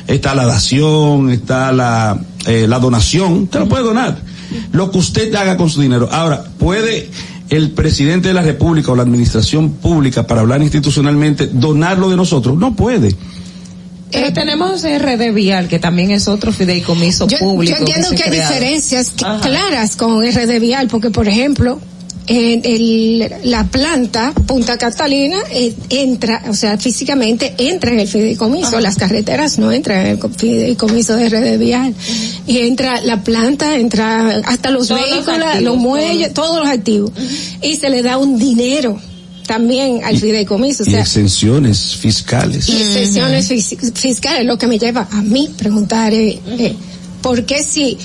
Está 0.07 0.35
la 0.35 0.45
dación, 0.45 1.31
está 1.31 1.73
la, 1.73 2.21
eh, 2.45 2.67
la 2.69 2.79
donación, 2.79 3.45
usted 3.45 3.61
lo 3.61 3.69
puede 3.71 3.85
donar. 3.85 4.19
Lo 4.73 4.91
que 4.91 4.99
usted 4.99 5.35
haga 5.35 5.57
con 5.57 5.71
su 5.71 5.81
dinero. 5.81 6.09
Ahora, 6.11 6.45
puede 6.59 7.11
el 7.51 7.71
presidente 7.71 8.29
de 8.29 8.35
la 8.35 8.43
República 8.43 8.93
o 8.93 8.97
la 8.97 9.03
administración 9.03 9.71
pública, 9.71 10.27
para 10.27 10.43
hablar 10.43 10.63
institucionalmente, 10.63 11.47
donarlo 11.47 12.11
de 12.11 12.17
nosotros. 12.17 12.59
No 12.59 12.77
puede. 12.77 13.15
Pero 14.11 14.33
tenemos 14.33 14.83
RD 14.83 15.33
Vial, 15.35 15.69
que 15.69 15.79
también 15.79 16.11
es 16.11 16.29
otro 16.29 16.53
fideicomiso 16.53 17.27
Yo, 17.29 17.39
público. 17.39 17.77
yo 17.77 17.81
entiendo 17.81 18.11
que, 18.11 18.23
hay 18.23 18.31
creado. 18.31 18.55
diferencias 18.55 19.13
claras 19.43 19.97
con 19.97 20.23
RD 20.23 20.61
Vial, 20.61 20.89
porque 20.89 21.11
por 21.11 21.29
ejemplo, 21.29 21.79
en 22.29 22.61
el- 22.65 23.33
la 23.51 23.65
planta 23.65 24.33
Punta 24.47 24.77
Catalina 24.77 25.39
eh, 25.51 25.75
entra, 25.89 26.43
o 26.49 26.55
sea, 26.55 26.77
físicamente 26.79 27.55
entra 27.59 27.91
en 27.93 28.01
el 28.01 28.09
fideicomiso, 28.09 28.79
las 28.81 28.97
carreteras 28.97 29.59
no 29.59 29.73
entran 29.73 30.01
en 30.01 30.07
el 30.13 30.19
co- 30.19 30.29
fideicomiso 30.29 31.17
de 31.17 31.29
RD 31.29 31.57
Vial. 31.59 31.95
Y 32.47 32.59
entra 32.59 33.01
la 33.03 33.23
planta, 33.25 33.77
entra 33.77 34.43
hasta 34.45 34.71
los 34.71 34.89
Todos 34.89 35.01
vehículos, 35.03 35.39
los, 35.39 35.49
activos, 35.49 35.77
muelles, 35.79 36.35
todos 36.35 36.59
los 36.61 36.69
activos. 36.69 37.13
Y 37.63 37.77
se 37.77 37.89
le 37.91 38.03
da 38.03 38.19
un 38.19 38.39
dinero 38.39 39.01
también 39.47 40.03
al 40.05 40.19
fideicomiso, 40.19 40.83
o 40.83 40.87
Y 40.87 40.91
sea, 40.91 41.01
exenciones 41.01 41.97
fiscales. 41.97 42.69
y 42.69 42.77
excepciones 42.77 43.51
fis- 43.51 43.93
fiscales, 43.95 44.45
lo 44.45 44.59
que 44.59 44.67
me 44.67 44.79
lleva 44.79 45.09
a 45.11 45.23
mí 45.23 45.49
preguntar, 45.57 46.13
eh, 46.13 46.39
eh, 46.59 46.75
¿por 47.23 47.45
qué 47.47 47.63
si 47.63 47.97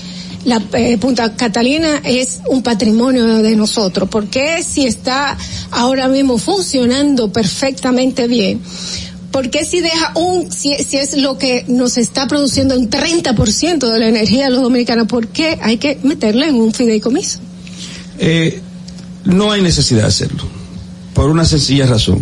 la 0.45 0.61
eh, 0.73 0.97
Punta 0.97 1.35
Catalina 1.35 2.01
es 2.03 2.41
un 2.47 2.63
patrimonio 2.63 3.25
de 3.41 3.55
nosotros? 3.55 4.09
¿Por 4.09 4.27
qué 4.27 4.63
si 4.63 4.85
está 4.85 5.37
ahora 5.71 6.07
mismo 6.07 6.37
funcionando 6.37 7.31
perfectamente 7.31 8.27
bien? 8.27 8.61
¿Por 9.31 9.49
qué 9.49 9.65
si 9.65 9.81
deja 9.81 10.11
un, 10.15 10.51
si, 10.51 10.75
si 10.75 10.97
es 10.97 11.17
lo 11.17 11.37
que 11.37 11.65
nos 11.67 11.97
está 11.97 12.27
produciendo 12.27 12.77
un 12.77 12.89
30% 12.89 13.91
de 13.91 13.99
la 13.99 14.07
energía 14.07 14.45
de 14.45 14.51
los 14.51 14.61
dominicanos, 14.61 15.07
¿por 15.07 15.27
qué 15.27 15.57
hay 15.61 15.77
que 15.77 15.97
meterle 16.03 16.49
en 16.49 16.55
un 16.55 16.71
fideicomiso? 16.71 17.39
Eh, 18.19 18.61
no 19.25 19.51
hay 19.51 19.61
necesidad 19.61 20.01
de 20.01 20.07
hacerlo, 20.07 20.43
por 21.15 21.29
una 21.29 21.45
sencilla 21.45 21.87
razón. 21.87 22.19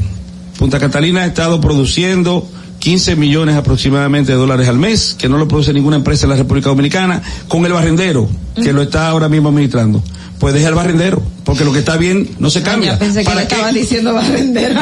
Punta 0.57 0.79
Catalina 0.79 1.23
ha 1.23 1.25
estado 1.25 1.59
produciendo 1.59 2.47
15 2.81 3.15
millones 3.15 3.55
aproximadamente 3.55 4.31
de 4.31 4.37
dólares 4.39 4.67
al 4.67 4.79
mes, 4.79 5.15
que 5.17 5.29
no 5.29 5.37
lo 5.37 5.47
produce 5.47 5.71
ninguna 5.71 5.97
empresa 5.97 6.25
en 6.25 6.31
la 6.31 6.35
República 6.35 6.69
Dominicana, 6.69 7.21
con 7.47 7.63
el 7.65 7.71
barrendero, 7.71 8.27
que 8.55 8.73
lo 8.73 8.81
está 8.81 9.07
ahora 9.07 9.29
mismo 9.29 9.49
administrando. 9.49 10.01
Pues 10.39 10.55
deja 10.55 10.69
el 10.69 10.73
barrendero, 10.73 11.21
porque 11.43 11.63
lo 11.63 11.71
que 11.71 11.77
está 11.79 11.95
bien 11.97 12.27
no 12.39 12.49
se 12.49 12.63
cambia. 12.63 12.93
Ya 12.93 12.99
pensé 12.99 13.19
que 13.19 13.25
¿Para 13.25 13.41
le 13.41 13.47
qué? 13.47 13.53
estaba 13.53 13.71
diciendo 13.71 14.13
barrendero. 14.15 14.81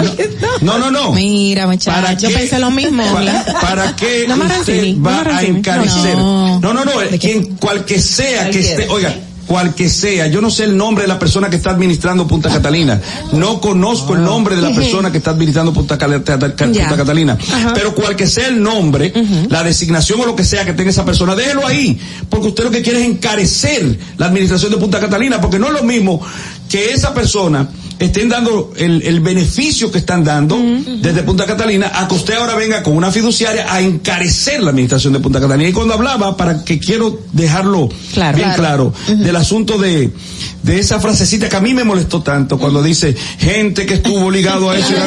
No, 0.61 0.77
no, 0.77 0.89
no. 0.89 1.11
Mira, 1.11 1.67
muchacho. 1.67 1.91
¿Para 1.91 2.13
Yo 2.13 2.29
qué? 2.29 2.35
pensé 2.35 2.59
lo 2.59 2.71
mismo. 2.71 3.03
¿Para, 3.11 3.45
para 3.61 3.95
qué 3.97 4.25
No 4.29 4.37
me 4.37 4.45
usted 4.45 4.95
no 4.95 5.03
va 5.03 5.23
me 5.25 5.31
a 5.31 5.41
encarecer? 5.43 6.15
No. 6.15 6.61
No, 6.61 6.73
no, 6.73 6.85
no, 6.85 6.91
quien, 7.19 7.57
cual 7.57 7.83
que 7.83 7.99
sea 7.99 8.49
que 8.49 8.59
esté, 8.61 8.87
oiga, 8.87 9.13
cual 9.49 9.73
que 9.73 9.89
sea, 9.89 10.27
yo 10.27 10.41
no 10.41 10.51
sé 10.51 10.65
el 10.65 10.77
nombre 10.77 11.05
de 11.05 11.07
la 11.07 11.17
persona 11.17 11.49
que 11.49 11.55
está 11.55 11.71
administrando 11.71 12.27
Punta 12.27 12.49
Catalina, 12.49 13.01
no 13.33 13.59
conozco 13.59 14.13
el 14.13 14.21
nombre 14.21 14.55
de 14.55 14.61
la 14.61 14.69
persona 14.75 15.11
que 15.11 15.17
está 15.17 15.31
administrando 15.31 15.73
Punta. 15.73 15.97
Catalina, 16.95 17.35
pero 17.73 17.95
cual 17.95 18.15
que 18.15 18.27
sea 18.27 18.47
el 18.49 18.61
nombre, 18.61 19.11
la 19.49 19.63
designación 19.63 20.21
o 20.21 20.25
lo 20.27 20.35
que 20.35 20.43
sea 20.43 20.65
que 20.65 20.73
tenga 20.73 20.91
esa 20.91 21.03
persona, 21.03 21.33
déjelo 21.33 21.65
ahí, 21.65 21.99
porque 22.29 22.49
usted 22.49 22.65
lo 22.65 22.69
que 22.69 22.83
quiere 22.83 23.01
es 23.01 23.07
encarecer 23.07 23.97
la 24.17 24.27
administración 24.27 24.71
de 24.71 24.77
Punta 24.77 24.99
Catalina, 24.99 25.41
porque 25.41 25.57
no 25.57 25.65
es 25.65 25.73
lo 25.73 25.83
mismo 25.83 26.21
que 26.69 26.91
esa 26.91 27.11
persona 27.15 27.67
estén 27.99 28.29
dando 28.29 28.71
el, 28.77 29.01
el 29.03 29.19
beneficio 29.19 29.91
que 29.91 29.99
están 29.99 30.23
dando 30.23 30.57
desde 31.01 31.23
Punta 31.23 31.45
Catalina 31.45 31.91
a 31.93 32.07
que 32.07 32.15
usted 32.15 32.35
ahora 32.35 32.55
venga 32.55 32.81
con 32.83 32.95
una 32.95 33.11
fiduciaria 33.11 33.71
a 33.73 33.81
encarecer 33.81 34.61
la 34.63 34.69
administración 34.71 35.13
de 35.13 35.19
Punta 35.19 35.39
Catalina. 35.39 35.69
Y 35.69 35.73
cuando 35.73 35.93
hablaba, 35.93 36.35
para 36.37 36.63
que 36.63 36.79
quiero 36.79 37.19
dejarlo 37.33 37.89
Claro. 38.13 38.37
bien 38.37 38.51
claro, 38.55 38.93
del 39.07 39.35
asunto 39.35 39.77
de, 39.77 40.09
de 40.63 40.79
esa 40.79 40.99
frasecita 40.99 41.49
que 41.49 41.55
a 41.55 41.61
mí 41.61 41.73
me 41.73 41.83
molestó 41.83 42.21
tanto 42.21 42.57
cuando 42.57 42.83
dice 42.83 43.15
gente 43.38 43.85
que 43.85 43.95
estuvo 43.95 44.29
ligado 44.29 44.69
a 44.69 44.77
eso. 44.77 44.93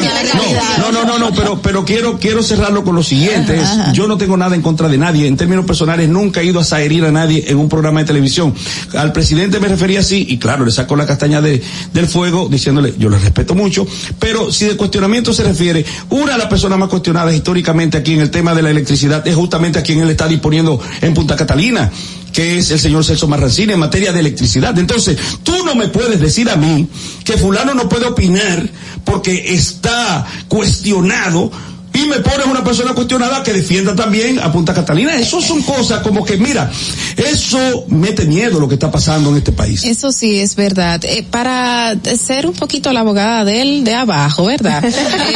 No, 0.79 0.91
no, 0.91 1.05
no, 1.05 1.19
no, 1.19 1.19
no, 1.19 1.35
pero, 1.35 1.61
pero 1.61 1.85
quiero, 1.85 2.17
quiero 2.17 2.41
cerrarlo 2.41 2.83
con 2.83 2.95
lo 2.95 3.03
siguiente. 3.03 3.59
es, 3.59 3.93
yo 3.93 4.07
no 4.07 4.17
tengo 4.17 4.35
nada 4.35 4.55
en 4.55 4.61
contra 4.61 4.87
de 4.89 4.97
nadie. 4.97 5.27
En 5.27 5.37
términos 5.37 5.65
personales, 5.65 6.09
nunca 6.09 6.41
he 6.41 6.45
ido 6.45 6.59
a 6.59 6.63
saherir 6.63 7.05
a 7.05 7.11
nadie 7.11 7.45
en 7.47 7.57
un 7.57 7.69
programa 7.69 7.99
de 8.01 8.05
televisión. 8.05 8.53
Al 8.95 9.11
presidente 9.11 9.59
me 9.59 9.67
refería 9.67 9.99
así, 9.99 10.25
y 10.27 10.37
claro, 10.37 10.65
le 10.65 10.71
sacó 10.71 10.95
la 10.95 11.05
castaña 11.05 11.41
de, 11.41 11.61
del 11.93 12.07
fuego 12.07 12.47
diciéndole, 12.49 12.93
yo 12.97 13.09
le 13.09 13.19
respeto 13.19 13.55
mucho, 13.55 13.85
pero 14.19 14.51
si 14.51 14.65
de 14.65 14.75
cuestionamiento 14.75 15.33
se 15.33 15.43
refiere, 15.43 15.85
una 16.09 16.33
de 16.33 16.37
las 16.37 16.47
personas 16.47 16.77
más 16.77 16.89
cuestionadas 16.89 17.33
históricamente 17.33 17.97
aquí 17.97 18.13
en 18.13 18.21
el 18.21 18.31
tema 18.31 18.53
de 18.53 18.61
la 18.61 18.71
electricidad 18.71 19.25
es 19.27 19.35
justamente 19.35 19.79
a 19.79 19.83
quien 19.83 19.99
él 19.99 20.09
está 20.09 20.27
disponiendo 20.27 20.79
en 21.01 21.13
Punta 21.13 21.35
Catalina 21.35 21.91
que 22.33 22.57
es 22.57 22.71
el 22.71 22.79
señor 22.79 23.05
Celso 23.05 23.27
Marrancini 23.27 23.73
en 23.73 23.79
materia 23.79 24.11
de 24.11 24.19
electricidad. 24.19 24.77
Entonces, 24.77 25.17
tú 25.43 25.63
no 25.63 25.75
me 25.75 25.87
puedes 25.87 26.19
decir 26.19 26.49
a 26.49 26.55
mí 26.55 26.89
que 27.23 27.37
fulano 27.37 27.73
no 27.73 27.87
puede 27.87 28.07
opinar 28.07 28.67
porque 29.05 29.53
está 29.53 30.25
cuestionado 30.47 31.51
y 31.93 32.07
me 32.07 32.19
pones 32.19 32.45
una 32.47 32.63
persona 32.63 32.93
cuestionada 32.93 33.43
que 33.43 33.53
defienda 33.53 33.95
también 33.95 34.39
a 34.39 34.51
Punta 34.51 34.73
Catalina. 34.73 35.15
Eso 35.15 35.41
son 35.41 35.61
cosas 35.61 36.01
como 36.01 36.25
que, 36.25 36.37
mira, 36.37 36.71
eso 37.17 37.85
mete 37.89 38.25
miedo 38.25 38.59
lo 38.59 38.67
que 38.67 38.73
está 38.75 38.89
pasando 38.91 39.29
en 39.29 39.37
este 39.37 39.51
país. 39.51 39.83
Eso 39.83 40.11
sí 40.11 40.39
es 40.39 40.55
verdad. 40.55 41.03
Eh, 41.05 41.23
para 41.29 41.95
ser 42.17 42.47
un 42.47 42.53
poquito 42.53 42.91
la 42.93 43.01
abogada 43.01 43.45
del 43.45 43.83
de 43.83 43.93
abajo, 43.93 44.45
¿verdad? 44.45 44.83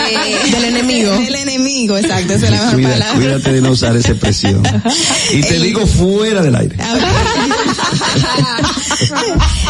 Eh, 0.08 0.52
Del 0.52 0.66
enemigo. 0.66 1.11
Del 1.18 1.36
enemigo, 1.36 1.98
exacto, 1.98 2.34
esa 2.34 2.45
es 2.45 2.52
la 2.52 2.58
mejor 2.61 2.76
Cuida- 2.76 2.90
palabra. 2.92 3.16
cuídate 3.16 3.53
de 3.53 3.61
no 3.61 3.72
usar 3.72 3.95
esa 3.95 4.11
expresión. 4.11 4.64
Y 5.32 5.42
te 5.42 5.60
digo 5.60 5.86
fuera 5.86 6.42
del 6.42 6.56
aire. 6.56 6.76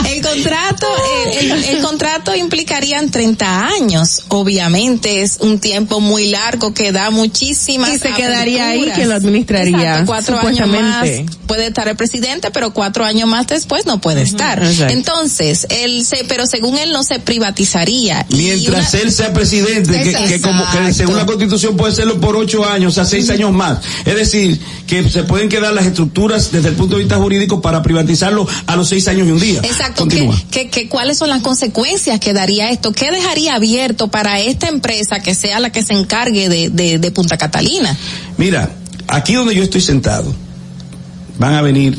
el 0.09 0.22
contrato, 0.22 0.88
el, 1.32 1.51
el- 1.51 1.64
el 1.64 1.82
contrato 1.82 2.35
implicarían 2.35 3.09
30 3.11 3.67
años. 3.67 4.24
Obviamente 4.30 5.22
es 5.22 5.38
un 5.41 5.59
tiempo 5.59 5.99
muy 5.99 6.27
largo 6.30 6.74
que 6.77 6.91
da 6.91 7.09
muchísimas 7.09 7.89
Y 7.95 7.99
se 7.99 8.11
quedaría 8.11 8.69
ahí 8.69 8.91
quien 8.93 9.09
lo 9.09 9.15
administraría, 9.15 9.77
Exacto, 9.99 10.06
cuatro 10.06 10.39
años 10.39 10.67
más 10.69 11.07
puede 11.47 11.67
estar 11.67 11.88
el 11.88 11.95
presidente, 11.95 12.51
pero 12.51 12.72
cuatro 12.73 13.03
años 13.03 13.27
más 13.27 13.47
después 13.47 13.85
no 13.85 13.99
puede 13.99 14.22
estar. 14.22 14.61
exacto. 14.64 14.93
Entonces, 14.93 15.65
él 15.69 16.06
se, 16.06 16.23
pero 16.25 16.45
según 16.45 16.77
él 16.77 16.91
no 16.91 17.03
se 17.03 17.19
privatizaría. 17.19 18.25
Mientras 18.30 18.93
una- 18.93 19.01
él 19.01 19.11
sea 19.11 19.33
presidente, 19.33 20.03
que, 20.03 20.14
que 20.27 20.41
como 20.41 20.64
que 20.72 20.93
según 20.93 21.15
la 21.17 21.25
constitución 21.25 21.75
puede 21.77 21.95
serlo 21.95 22.19
por 22.19 22.35
ocho 22.35 22.64
años, 22.67 22.91
o 22.93 22.95
sea, 22.95 23.06
seis 23.06 23.30
años 23.30 23.51
más. 23.53 23.80
Es 24.06 24.15
decir, 24.15 24.59
que 24.85 25.09
se 25.09 25.23
pueden 25.23 25.49
quedar 25.49 25.73
las 25.73 25.85
estructuras 25.85 26.51
desde 26.51 26.69
el 26.69 26.75
punto 26.75 26.95
de 26.97 27.03
vista 27.03 27.17
jurídico 27.17 27.61
para 27.61 27.81
privatizarlo 27.81 28.47
a 28.67 28.75
los 28.75 28.88
seis 28.89 29.07
años 29.07 29.27
y 29.27 29.31
un 29.31 29.39
día. 29.39 29.59
Exacto, 29.64 30.03
¿qué, 30.07 30.17
Continúa. 30.19 30.43
qué- 30.51 30.69
qué- 30.69 30.88
cuáles 30.89 31.17
son 31.17 31.30
las 31.30 31.41
consecuencias 31.41 32.19
que 32.19 32.33
daría 32.33 32.69
esto? 32.69 32.91
¿Qué 32.91 33.09
dejaría 33.11 33.56
abierto 33.56 34.09
para 34.09 34.39
esta 34.39 34.67
empresa 34.67 35.22
que 35.22 35.33
sea 35.33 35.59
la 35.59 35.72
que 35.72 35.83
se 35.83 35.93
encargue 35.93 36.49
de, 36.49 36.67
de, 36.70 37.12
Punta 37.12 37.38
Catalina? 37.38 37.96
Mira, 38.38 38.70
aquí 39.08 39.34
donde 39.34 39.56
yo 39.56 39.64
estoy 39.64 39.82
sentado, 39.82 40.34
van 41.38 41.54
a 41.54 41.62
venir 41.62 41.98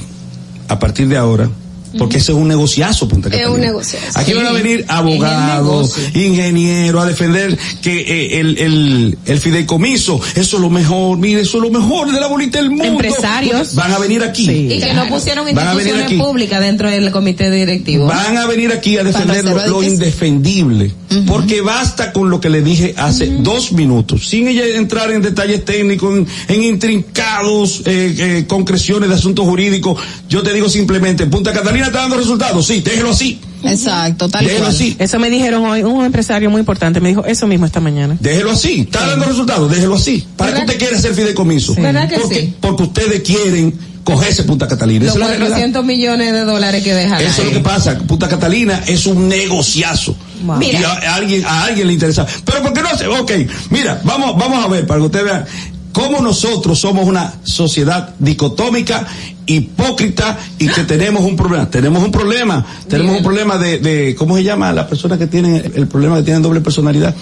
a 0.69 0.79
partir 0.79 1.09
de 1.09 1.17
ahora, 1.17 1.49
porque 1.97 2.19
ese 2.19 2.33
es 2.33 2.39
un 2.39 2.49
negociazo, 2.49 3.09
Punta 3.09 3.29
Es 3.29 3.33
Catalina. 3.35 3.55
un 3.55 3.61
negociazo. 3.61 4.19
Aquí 4.19 4.33
van 4.35 4.47
a 4.47 4.53
venir 4.53 4.81
Es 4.81 4.91
abogados, 4.91 5.95
ingenieros 6.15 7.03
a 7.03 7.07
defender 7.07 7.57
que 7.83 8.01
eh, 8.01 8.41
el, 8.41 8.59
el, 8.59 9.19
el 9.25 9.41
fideicomiso, 9.41 10.21
eso 10.35 10.57
es 10.57 10.63
lo 10.63 10.71
mejor, 10.71 11.19
mire, 11.19 11.43
eso 11.43 11.59
es 11.59 11.63
lo 11.63 11.71
mejor 11.71 12.13
de 12.13 12.21
la 12.21 12.27
bolita 12.27 12.59
del 12.59 12.71
mundo. 12.71 12.85
Empresarios. 12.85 13.75
Van 13.75 13.93
a 13.93 13.99
venir 13.99 14.23
aquí. 14.23 14.51
Y 14.51 14.81
que 14.81 14.93
no 14.95 15.07
pusieron 15.09 15.49
instituciones 15.49 16.13
públicas 16.15 16.61
dentro 16.61 16.91
del 16.91 17.11
comité 17.11 17.51
directivo. 17.51 18.07
Van 18.07 18.37
a 18.37 18.47
venir 18.47 18.73
aquí 18.73 18.97
a 18.99 19.05
defender 19.05 19.45
lo, 19.45 19.83
indefendible. 19.83 20.93
Porque 21.27 21.61
basta 21.61 22.13
con 22.13 22.31
lo 22.31 22.41
que 22.41 22.51
le 22.51 22.61
dije 22.63 22.95
hace 22.97 23.27
dos 23.41 23.73
minutos, 23.73 24.29
sin 24.29 24.49
ella 24.49 24.67
entrar 24.77 25.11
en 25.11 25.23
detalles 25.23 25.65
técnicos, 25.65 26.19
en, 26.19 26.27
en 26.49 26.63
intrincados 26.63 27.83
eh, 27.87 28.15
eh, 28.19 28.45
concreciones 28.47 29.09
de 29.09 29.15
asuntos 29.15 29.47
jurídicos. 29.47 30.01
Yo 30.29 30.43
te 30.43 30.53
digo 30.53 30.69
simplemente, 30.69 31.27
Punta 31.27 31.53
Catalina 31.53 31.78
está 31.87 32.01
dando 32.01 32.17
resultados, 32.17 32.67
sí, 32.67 32.81
déjelo 32.81 33.11
así. 33.11 33.41
Exacto, 33.65 34.29
tal 34.29 34.45
Déjelo 34.45 34.65
cual. 34.67 34.75
así. 34.75 34.97
Eso 34.99 35.19
me 35.19 35.31
dijeron 35.31 35.65
hoy, 35.65 35.83
un 35.83 36.05
empresario 36.05 36.49
muy 36.49 36.61
importante 36.61 37.01
me 37.01 37.09
dijo 37.09 37.25
eso 37.25 37.47
mismo 37.47 37.67
esta 37.67 37.81
mañana. 37.81 38.17
Déjelo 38.21 38.53
así, 38.53 38.83
está 38.83 39.07
dando 39.07 39.27
resultados, 39.27 39.71
déjelo 39.71 39.97
así. 39.97 40.25
¿Para 40.37 40.55
qué 40.55 40.61
usted 40.61 40.79
quiere 40.79 40.97
hacer 40.97 41.15
fideicomiso? 41.15 41.75
¿Verdad 41.75 42.09
que 42.09 42.19
porque, 42.19 42.41
sí? 42.41 42.55
porque 42.61 42.83
ustedes 42.85 43.23
quieren 43.23 43.75
cogerse 44.05 44.45
Punta 44.45 44.67
Catalina. 44.69 45.05
Los 45.07 45.17
Esa 45.17 45.25
es 45.25 45.31
la 45.31 45.37
realidad. 45.37 45.49
400 45.49 45.85
millones 45.85 46.33
de 46.33 46.41
dólares 46.41 46.83
que 46.83 46.95
dejan 46.95 47.21
Eso 47.21 47.43
es 47.43 47.49
lo 47.49 47.53
que 47.53 47.61
pasa. 47.61 47.99
Punta 47.99 48.29
Catalina 48.29 48.83
es 48.87 49.05
un 49.07 49.29
negociazo. 49.29 50.17
Wow. 50.45 50.57
Y 50.63 50.67
Mira. 50.67 50.93
a, 50.93 50.93
a 50.95 51.15
alguien, 51.17 51.45
a 51.45 51.65
alguien 51.65 51.89
le 51.89 51.93
interesa. 51.95 52.25
Pero 52.45 52.63
¿por 52.63 52.73
qué 52.73 52.81
no 52.81 52.89
hace? 52.89 53.07
Ok, 53.09 53.33
mira, 53.71 54.01
vamos, 54.05 54.39
vamos 54.39 54.65
a 54.65 54.69
ver 54.69 54.87
para 54.87 55.01
que 55.01 55.07
ustedes 55.07 55.25
vean 55.27 55.45
cómo 55.93 56.21
nosotros 56.21 56.79
somos 56.79 57.07
una 57.07 57.33
sociedad 57.43 58.15
dicotómica, 58.19 59.07
hipócrita 59.47 60.39
y 60.59 60.69
que 60.69 60.85
tenemos 60.85 61.23
un 61.25 61.37
problema. 61.37 61.71
Tenemos 61.71 62.03
un 62.03 62.11
problema. 62.13 62.65
Tenemos 62.89 63.17
un 63.17 63.23
problema 63.23 63.59
de, 63.59 63.79
de 63.79 64.15
¿cómo 64.15 64.37
se 64.37 64.45
llama? 64.45 64.73
Las 64.73 64.87
personas 64.87 65.19
que 65.19 65.27
tienen 65.27 65.57
el, 65.75 65.87
problema 65.89 66.17
que 66.19 66.23
tienen 66.23 66.43
doble 66.43 66.61
personalidad. 66.61 67.15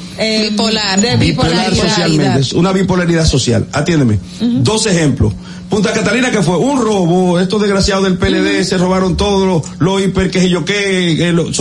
bipolar. 0.51 1.01
De 1.01 1.17
Bipolar 1.17 1.75
socialmente, 1.75 2.41
es 2.41 2.53
una 2.53 2.73
bipolaridad 2.73 3.25
social. 3.27 3.67
Atiéndeme. 3.73 4.19
Dos 4.41 4.87
ejemplos. 4.87 5.33
Punta 5.71 5.93
Catalina 5.93 6.31
que 6.31 6.43
fue 6.43 6.57
un 6.59 6.81
robo, 6.81 7.41
estos 7.41 7.61
desgraciados 7.61 8.05
del 8.05 8.17
PLD 8.17 8.63
se 8.63 8.79
robaron 8.79 9.17
todo 9.17 9.45
lo, 9.47 9.65
lo 9.81 9.99
hiper, 9.99 10.31
que 10.31 10.39
sé 10.41 10.49
yo 10.49 10.65
qué, 10.65 11.17
que 11.19 11.33
lo- 11.33 11.53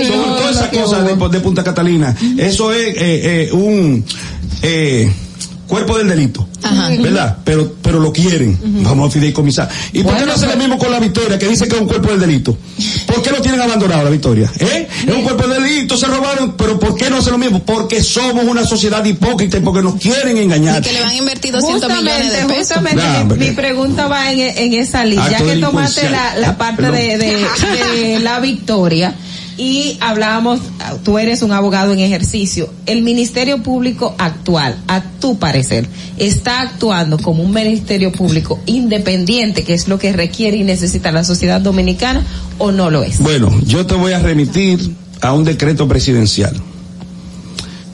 y 0.00 0.04
sobre 0.06 0.16
todo 0.18 0.36
todas 0.36 0.54
lo 0.54 0.60
esas 0.60 0.68
cosas 0.68 1.04
de, 1.04 1.28
de 1.28 1.40
Punta 1.40 1.64
Catalina. 1.64 2.14
Eso 2.38 2.72
es 2.72 2.86
eh, 2.86 2.94
eh, 3.00 3.50
un 3.52 4.04
eh, 4.62 5.12
cuerpo 5.66 5.98
del 5.98 6.08
delito. 6.08 6.46
¿Verdad? 7.00 7.38
Pero, 7.44 7.74
pero 7.82 8.00
lo 8.00 8.12
quieren. 8.12 8.58
Vamos 8.82 9.08
a 9.08 9.10
fideicomisar. 9.12 9.68
¿Y 9.92 10.02
por 10.02 10.16
qué 10.16 10.24
no 10.26 10.32
hacen 10.32 10.48
lo 10.48 10.56
mismo 10.56 10.78
con 10.78 10.90
la 10.90 10.98
victoria, 10.98 11.38
que 11.38 11.48
dice 11.48 11.68
que 11.68 11.74
es 11.76 11.80
un 11.80 11.86
cuerpo 11.86 12.08
del 12.10 12.20
delito? 12.20 12.56
¿Por 13.06 13.22
qué 13.22 13.30
lo 13.30 13.40
tienen 13.40 13.60
abandonado 13.60 14.04
la 14.04 14.10
victoria? 14.10 14.50
¿Eh? 14.58 14.88
Es 15.06 15.14
un 15.14 15.22
cuerpo 15.22 15.46
del 15.46 15.62
delito, 15.62 15.96
se 15.96 16.06
robaron, 16.06 16.54
pero 16.56 16.78
¿por 16.78 16.96
qué 16.96 17.08
no 17.10 17.18
hacen 17.18 17.32
lo 17.32 17.38
mismo? 17.38 17.62
Porque 17.64 18.02
somos 18.02 18.44
una 18.44 18.64
sociedad 18.64 19.04
hipócrita 19.04 19.58
y 19.58 19.60
porque 19.60 19.82
nos 19.82 19.94
quieren 19.96 20.36
engañar. 20.38 20.82
Que 20.82 20.92
le 20.92 21.00
van 21.02 21.10
a 21.10 21.14
invertir 21.16 21.52
200 21.52 21.88
millones 21.90 22.32
de 22.32 22.38
pesos. 22.46 22.56
Justamente 22.58 23.02
Nah, 23.02 23.12
mi, 23.12 23.18
hombre. 23.22 23.38
mi 23.38 23.50
pregunta 23.54 24.08
va 24.08 24.32
en, 24.32 24.40
en 24.40 24.74
esa 24.74 25.04
línea, 25.04 25.28
ya 25.30 25.38
que 25.44 25.56
tomaste 25.56 26.10
la, 26.10 26.36
la 26.36 26.56
parte 26.58 26.82
Perdón. 26.82 26.96
de, 26.96 27.18
de- 27.18 27.46
de 28.14 28.18
la 28.20 28.40
victoria 28.40 29.14
y 29.56 29.96
hablábamos, 30.00 30.60
tú 31.04 31.18
eres 31.18 31.42
un 31.42 31.52
abogado 31.52 31.92
en 31.92 32.00
ejercicio, 32.00 32.68
el 32.86 33.02
Ministerio 33.02 33.62
Público 33.62 34.14
actual, 34.18 34.76
a 34.88 35.02
tu 35.02 35.38
parecer, 35.38 35.86
está 36.18 36.60
actuando 36.60 37.18
como 37.18 37.42
un 37.42 37.52
Ministerio 37.52 38.12
Público 38.12 38.60
independiente, 38.66 39.64
que 39.64 39.74
es 39.74 39.88
lo 39.88 39.98
que 39.98 40.12
requiere 40.12 40.58
y 40.58 40.64
necesita 40.64 41.12
la 41.12 41.24
sociedad 41.24 41.60
dominicana, 41.60 42.24
o 42.58 42.72
no 42.72 42.90
lo 42.90 43.02
es? 43.02 43.18
Bueno, 43.20 43.52
yo 43.66 43.86
te 43.86 43.94
voy 43.94 44.12
a 44.12 44.18
remitir 44.18 44.94
a 45.20 45.32
un 45.32 45.44
decreto 45.44 45.88
presidencial. 45.88 46.54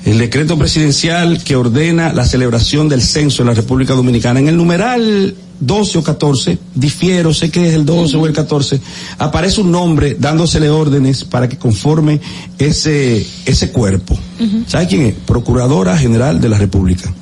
El 0.04 0.18
decreto 0.18 0.58
presidencial 0.58 1.42
que 1.44 1.54
ordena 1.54 2.12
la 2.12 2.26
celebración 2.26 2.88
del 2.88 3.02
censo 3.02 3.42
en 3.42 3.48
la 3.48 3.54
República 3.54 3.94
Dominicana. 3.94 4.40
En 4.40 4.48
el 4.48 4.56
numeral 4.56 5.34
12 5.60 5.98
o 5.98 6.02
14, 6.02 6.58
difiero, 6.74 7.32
sé 7.32 7.50
que 7.50 7.68
es 7.68 7.74
el 7.74 7.86
12 7.86 8.16
o 8.16 8.26
el 8.26 8.32
14, 8.32 8.80
aparece 9.18 9.60
un 9.60 9.70
nombre 9.70 10.16
dándosele 10.18 10.68
órdenes 10.70 11.22
para 11.22 11.48
que 11.48 11.56
conforme 11.56 12.20
ese, 12.58 13.24
ese 13.46 13.70
cuerpo. 13.70 14.18
¿Sabe 14.66 14.88
quién 14.88 15.02
es? 15.02 15.14
Procuradora 15.24 15.96
General 15.96 16.40
de 16.40 16.48
la 16.48 16.58
República. 16.58 17.12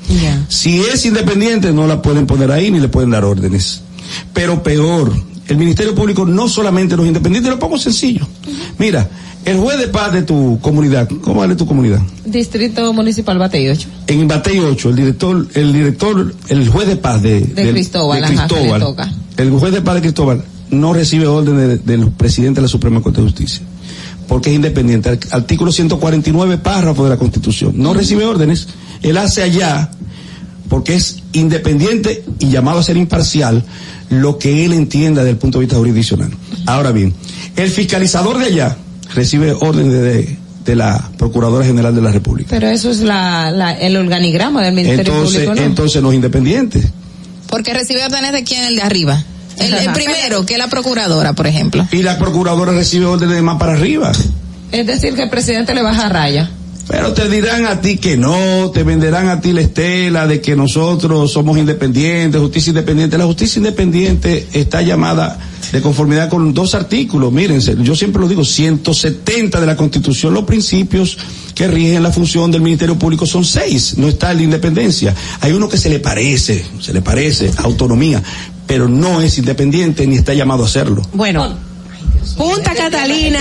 Si 0.49 0.81
es 0.81 1.05
independiente, 1.05 1.71
no 1.73 1.87
la 1.87 2.01
pueden 2.01 2.27
poner 2.27 2.51
ahí 2.51 2.71
ni 2.71 2.81
le 2.81 2.89
pueden 2.89 3.11
dar 3.11 3.27
órdenes. 3.27 3.83
Pero 4.33 4.63
peor, 4.63 5.13
el 5.49 5.57
Ministerio 5.59 5.95
Público 5.95 6.25
no 6.25 6.49
solamente 6.49 6.97
los 6.97 7.07
independientes, 7.07 7.53
lo 7.53 7.59
pongo 7.59 7.79
sencillo. 7.79 8.27
Mira, 8.79 9.09
el 9.45 9.59
juez 9.59 9.79
de 9.79 9.89
paz 9.89 10.13
de 10.13 10.23
tu 10.23 10.59
comunidad, 10.61 11.09
¿cómo 11.23 11.41
vale 11.41 11.57
tu 11.57 11.67
comunidad? 11.67 12.01
Distrito 12.25 12.93
Municipal 12.93 13.39
Batey 13.39 13.69
8. 13.69 13.89
En 14.09 14.29
Batey 14.29 14.59
8, 14.59 14.91
el 14.91 14.97
director, 14.97 15.47
el 15.55 15.73
director, 15.73 16.35
el 16.49 16.69
juez 16.69 16.89
de 16.89 16.97
paz 16.97 17.23
de, 17.23 17.41
del- 17.41 17.73
Cristóbal, 17.73 18.21
de 18.21 18.27
ajá, 18.27 18.47
que 18.47 18.55
le 18.55 18.61
Cristóbal, 18.61 18.81
toca. 18.81 19.13
el 19.39 19.51
juez 19.51 19.73
de 19.73 19.83
paz 19.83 19.95
de 19.97 20.01
Cristóbal 20.03 20.45
no 20.71 20.93
recibe 20.93 21.27
órdenes 21.27 21.69
de- 21.69 21.79
del 21.97 22.11
presidente 22.13 22.57
de 22.61 22.63
la 22.63 22.69
Suprema 22.69 23.01
Corte 23.03 23.21
de 23.21 23.27
Justicia. 23.27 23.63
Porque 24.29 24.51
es 24.51 24.57
independiente. 24.57 25.09
Ar- 25.09 25.19
Artículo 25.33 25.73
149, 25.73 26.59
párrafo 26.59 27.03
de 27.05 27.11
la 27.11 27.17
Constitución. 27.17 27.73
No 27.77 27.93
recibe 27.95 28.25
órdenes. 28.25 28.69
Él 29.03 29.17
hace 29.17 29.43
allá, 29.43 29.91
porque 30.69 30.95
es 30.95 31.17
independiente 31.33 32.23
y 32.39 32.51
llamado 32.51 32.79
a 32.79 32.83
ser 32.85 32.97
imparcial, 32.97 33.65
lo 34.11 34.39
que 34.39 34.65
él 34.65 34.73
entienda 34.75 35.23
desde 35.23 35.33
el 35.33 35.37
punto 35.39 35.59
de 35.59 35.65
vista 35.65 35.79
jurisdiccional. 35.79 36.31
Ahora 36.67 36.93
bien, 36.93 37.13
el 37.57 37.71
fiscalizador 37.71 38.39
de 38.39 38.45
allá 38.45 38.77
recibe 39.15 39.53
órdenes 39.53 39.93
de, 39.93 40.37
de 40.65 40.77
la 40.77 41.11
Procuradora 41.19 41.65
General 41.65 41.95
de 41.95 42.01
la 42.03 42.11
República. 42.11 42.51
Pero 42.51 42.69
eso 42.69 42.91
es 42.91 43.01
la, 43.01 43.51
la- 43.51 43.73
el 43.73 43.97
organigrama 43.97 44.63
del 44.63 44.75
Ministerio 44.75 45.13
Entonces, 45.13 45.41
Público, 45.45 45.55
¿no? 45.61 45.67
entonces 45.67 46.03
no 46.03 46.11
es 46.11 46.15
independiente. 46.17 46.83
Porque 47.49 47.75
recibe 47.75 48.05
órdenes 48.05 48.33
de 48.33 48.45
quién, 48.45 48.65
el 48.65 48.77
de 48.77 48.83
arriba. 48.83 49.23
El, 49.59 49.93
primero, 49.93 50.47
que 50.47 50.55
es 50.55 50.59
la 50.59 50.69
procuradora, 50.69 51.35
por 51.35 51.47
ejemplo. 51.47 51.87
Y 51.93 52.03
la 52.03 52.17
procuradora 52.19 52.73
recibe 52.73 53.05
órdenes 53.05 53.35
de 53.37 53.43
más 53.43 53.59
para 53.59 53.73
arriba. 53.73 54.11
Es 54.73 54.87
decir, 54.87 55.15
que 55.15 55.23
el 55.25 55.29
presidente 55.31 55.75
le 55.75 55.83
baja 55.83 56.09
raya. 56.09 56.49
Pero 56.89 57.13
te 57.13 57.29
dirán 57.29 57.67
a 57.67 57.81
ti 57.81 57.99
que 57.99 58.17
no, 58.17 58.71
te 58.73 58.83
venderán 58.85 59.29
a 59.29 59.41
ti 59.41 59.53
la 59.53 59.61
estela 59.61 60.27
de 60.27 60.41
que 60.41 60.57
nosotros 60.57 61.31
somos 61.33 61.59
independientes, 61.59 62.41
justicia 62.41 62.71
independiente. 62.71 63.19
La 63.19 63.27
justicia 63.27 63.59
independiente 63.59 64.49
está 64.55 64.81
llamada 64.83 65.39
de 65.73 65.81
conformidad 65.81 66.29
con 66.29 66.53
dos 66.53 66.75
artículos. 66.75 67.33
Mírense, 67.33 67.77
yo 67.81 67.95
siempre 67.95 68.21
lo 68.21 68.29
digo, 68.29 68.45
170 68.45 69.61
de 69.61 69.67
la 69.67 69.77
Constitución, 69.77 70.35
los 70.35 70.45
principios 70.45 71.17
que 71.55 71.69
rigen 71.69 72.03
la 72.03 72.11
función 72.11 72.51
del 72.51 72.63
Ministerio 72.63 72.99
Público 72.99 73.27
son 73.27 73.45
seis. 73.45 73.97
No 73.99 74.09
está 74.09 74.33
la 74.35 74.43
independencia. 74.43 75.15
Hay 75.41 75.53
uno 75.53 75.69
que 75.69 75.77
se 75.77 75.89
le 75.89 76.01
parece, 76.01 76.65
se 76.81 76.93
le 76.93 77.03
parece, 77.03 77.51
autonomía, 77.59 78.23
pero 78.67 78.89
no 78.89 79.21
es 79.21 79.39
independiente 79.39 80.07
ni 80.07 80.17
está 80.17 80.35
llamado 80.35 80.65
a 80.65 80.69
serlo. 80.69 81.03
Bueno, 81.13 81.70
Punta 82.37 82.75
Catalina, 82.75 83.41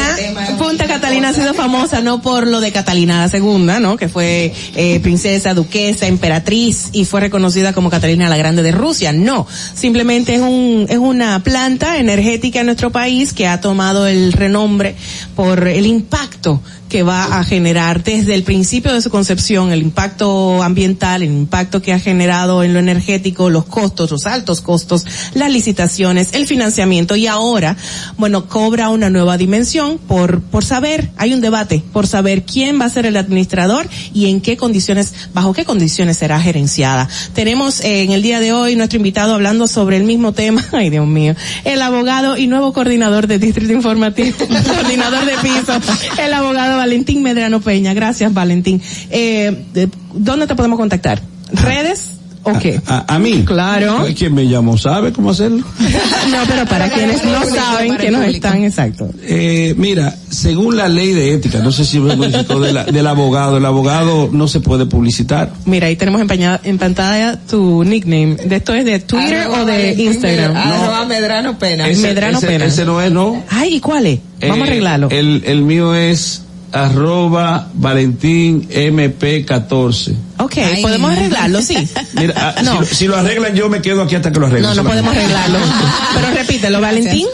Punta 0.58 0.88
Catalina 0.88 1.30
ha 1.30 1.34
sido 1.34 1.54
famosa 1.54 2.02
no 2.02 2.22
por 2.22 2.48
lo 2.48 2.60
de 2.62 2.72
Catalina 2.72 3.20
la 3.20 3.30
segunda, 3.30 3.80
¿no? 3.80 3.98
Que 3.98 4.10
fue 4.10 4.54
eh, 4.76 5.00
princesa, 5.02 5.54
duquesa, 5.54 6.08
emperatriz 6.08 6.90
y 6.92 7.06
fue 7.06 7.22
reconocida 7.22 7.74
como 7.74 7.90
Catalina 7.90 8.30
la 8.30 8.38
Grande 8.38 8.64
de 8.64 8.72
Rusia. 8.72 9.12
No, 9.12 9.48
simplemente 9.74 10.36
es 10.36 10.42
un 10.42 10.86
es 10.90 10.98
una 10.98 11.44
planta 11.44 11.98
energética 11.98 12.62
en 12.62 12.68
nuestro 12.68 12.92
país 12.92 13.34
que 13.34 13.48
ha 13.48 13.62
tomado 13.62 14.08
el 14.08 14.34
renombre 14.34 14.96
por 15.36 15.68
el 15.68 15.86
impacto 15.86 16.62
que 16.90 17.04
va 17.04 17.40
a 17.40 17.44
generar 17.44 18.04
desde 18.04 18.34
el 18.34 18.44
principio 18.44 18.94
de 18.94 19.02
su 19.02 19.10
concepción, 19.12 19.72
el 19.72 19.82
impacto 19.82 20.64
ambiental, 20.64 21.22
el 21.22 21.32
impacto 21.32 21.82
que 21.82 21.94
ha 21.94 22.00
generado 22.00 22.64
en 22.64 22.74
lo 22.74 22.80
energético, 22.80 23.50
los 23.50 23.66
costos, 23.66 24.10
los 24.12 24.26
altos 24.26 24.62
costos, 24.62 25.06
las 25.36 25.52
licitaciones, 25.52 26.34
el 26.34 26.48
financiamiento. 26.48 27.16
Y 27.16 27.28
ahora, 27.28 27.78
bueno, 28.18 28.48
cobra 28.48 28.90
una 28.90 29.10
nueva 29.10 29.38
dimensión 29.38 30.00
por, 30.00 30.42
por 30.42 30.66
saber, 30.66 31.12
hay 31.18 31.34
un 31.34 31.42
debate, 31.42 31.84
por 31.94 32.08
saber 32.08 32.44
quién 32.44 32.82
va 32.82 32.86
a 32.86 32.90
ser 32.90 33.06
el 33.06 33.18
administrador 33.18 33.88
y 34.14 34.30
en 34.30 34.42
qué 34.42 34.58
condiciones, 34.58 35.14
bajo 35.34 35.54
qué 35.54 35.66
condiciones 35.66 36.18
será 36.18 36.42
gerenciada. 36.42 37.08
Tenemos 37.34 37.82
eh, 37.82 38.04
en 38.04 38.12
el 38.12 38.24
día 38.24 38.40
de 38.40 38.52
hoy 38.52 38.76
nuestro 38.76 38.98
invitado 38.98 39.36
hablando 39.36 39.68
sobre 39.68 39.98
el 39.98 40.04
mismo 40.04 40.34
tema, 40.34 40.66
ay 40.72 40.90
Dios 40.90 41.06
mío, 41.06 41.36
el 41.66 41.82
abogado 41.84 42.36
y 42.36 42.48
nuevo 42.48 42.74
coordinador 42.74 43.28
de 43.28 43.38
Distrito 43.38 43.74
Informativo, 43.74 44.36
coordinador 44.48 45.26
de 45.26 45.38
piso, 45.38 45.80
el 46.20 46.34
abogado 46.34 46.79
Valentín 46.80 47.22
Medrano 47.24 47.60
Peña. 47.62 47.94
Gracias, 47.94 48.34
Valentín. 48.34 48.82
Eh, 49.12 49.66
de- 49.74 49.90
¿Dónde 50.14 50.48
te 50.48 50.56
podemos 50.56 50.78
contactar? 50.80 51.22
¿Redes 51.52 52.14
o 52.44 52.58
qué? 52.58 52.80
A, 52.88 53.16
a 53.16 53.20
mí. 53.20 53.44
Claro. 53.46 54.06
¿Quién 54.18 54.34
me 54.34 54.48
llamó? 54.48 54.78
¿Sabe 54.78 55.12
cómo 55.12 55.32
hacerlo? 55.32 55.64
No, 56.32 56.38
pero 56.48 56.66
para 56.68 56.90
quienes 56.90 57.24
no 57.26 57.44
saben 57.44 57.98
que 57.98 58.12
nos 58.12 58.24
están, 58.26 58.64
exacto. 58.64 59.10
Eh, 59.24 59.74
mira, 59.78 60.16
según 60.30 60.78
la 60.78 60.88
ley 60.88 61.12
de 61.14 61.34
ética, 61.34 61.58
no 61.60 61.72
sé 61.72 61.84
si 61.86 62.00
me 62.00 62.16
modificó 62.16 62.60
de 62.60 62.72
la- 62.72 62.84
del 62.86 63.08
abogado, 63.08 63.58
el 63.58 63.66
abogado 63.66 64.30
no 64.32 64.48
se 64.48 64.60
puede 64.60 64.86
publicitar. 64.86 65.52
Mira, 65.66 65.88
ahí 65.88 65.96
tenemos 65.96 66.22
en, 66.22 66.28
paña- 66.28 66.60
en 66.64 66.78
pantalla 66.78 67.40
tu 67.50 67.84
nickname. 67.84 68.36
¿De 68.46 68.58
esto 68.58 68.74
es 68.76 68.86
de 68.86 69.00
Twitter 69.00 69.40
Arroba 69.40 69.62
o 69.64 69.66
de 69.66 69.72
Valentín 69.74 70.06
Instagram? 70.08 70.56
Arroba 70.56 71.06
Medrano 71.06 71.58
Pena. 71.58 71.90
Ese- 71.90 72.02
Medrano 72.04 72.38
ese, 72.38 72.48
Pena. 72.48 72.66
ese 72.66 72.86
no 72.86 73.02
es, 73.02 73.12
¿no? 73.12 73.44
Ay, 73.50 73.76
¿y 73.76 73.80
cuál 73.80 74.06
es? 74.06 74.20
Vamos 74.42 74.58
a 74.58 74.60
Eh, 74.60 74.64
arreglarlo. 74.64 75.10
El, 75.10 75.44
el 75.46 75.62
mío 75.64 75.96
es 75.96 76.44
arroba 76.72 77.70
Valentín 77.74 78.68
MP14. 78.70 80.16
Ok, 80.38 80.56
podemos 80.82 81.12
arreglarlo, 81.12 81.62
sí. 81.62 81.76
Mira, 82.14 82.34
ah, 82.58 82.62
No. 82.64 82.74
si, 82.74 82.80
lo- 82.80 82.86
si 82.86 83.08
lo 83.08 83.18
arreglan 83.18 83.56
yo 83.56 83.70
me 83.70 83.82
quedo 83.82 84.02
aquí 84.04 84.16
hasta 84.16 84.32
que 84.32 84.40
lo 84.40 84.46
arreglen. 84.48 84.70
No, 84.70 84.76
no 84.84 84.90
podemos 84.90 85.12
arreglarlo. 85.16 85.58
Pero 86.16 86.32
repítelo, 86.36 86.80
Valentín. 86.82 87.28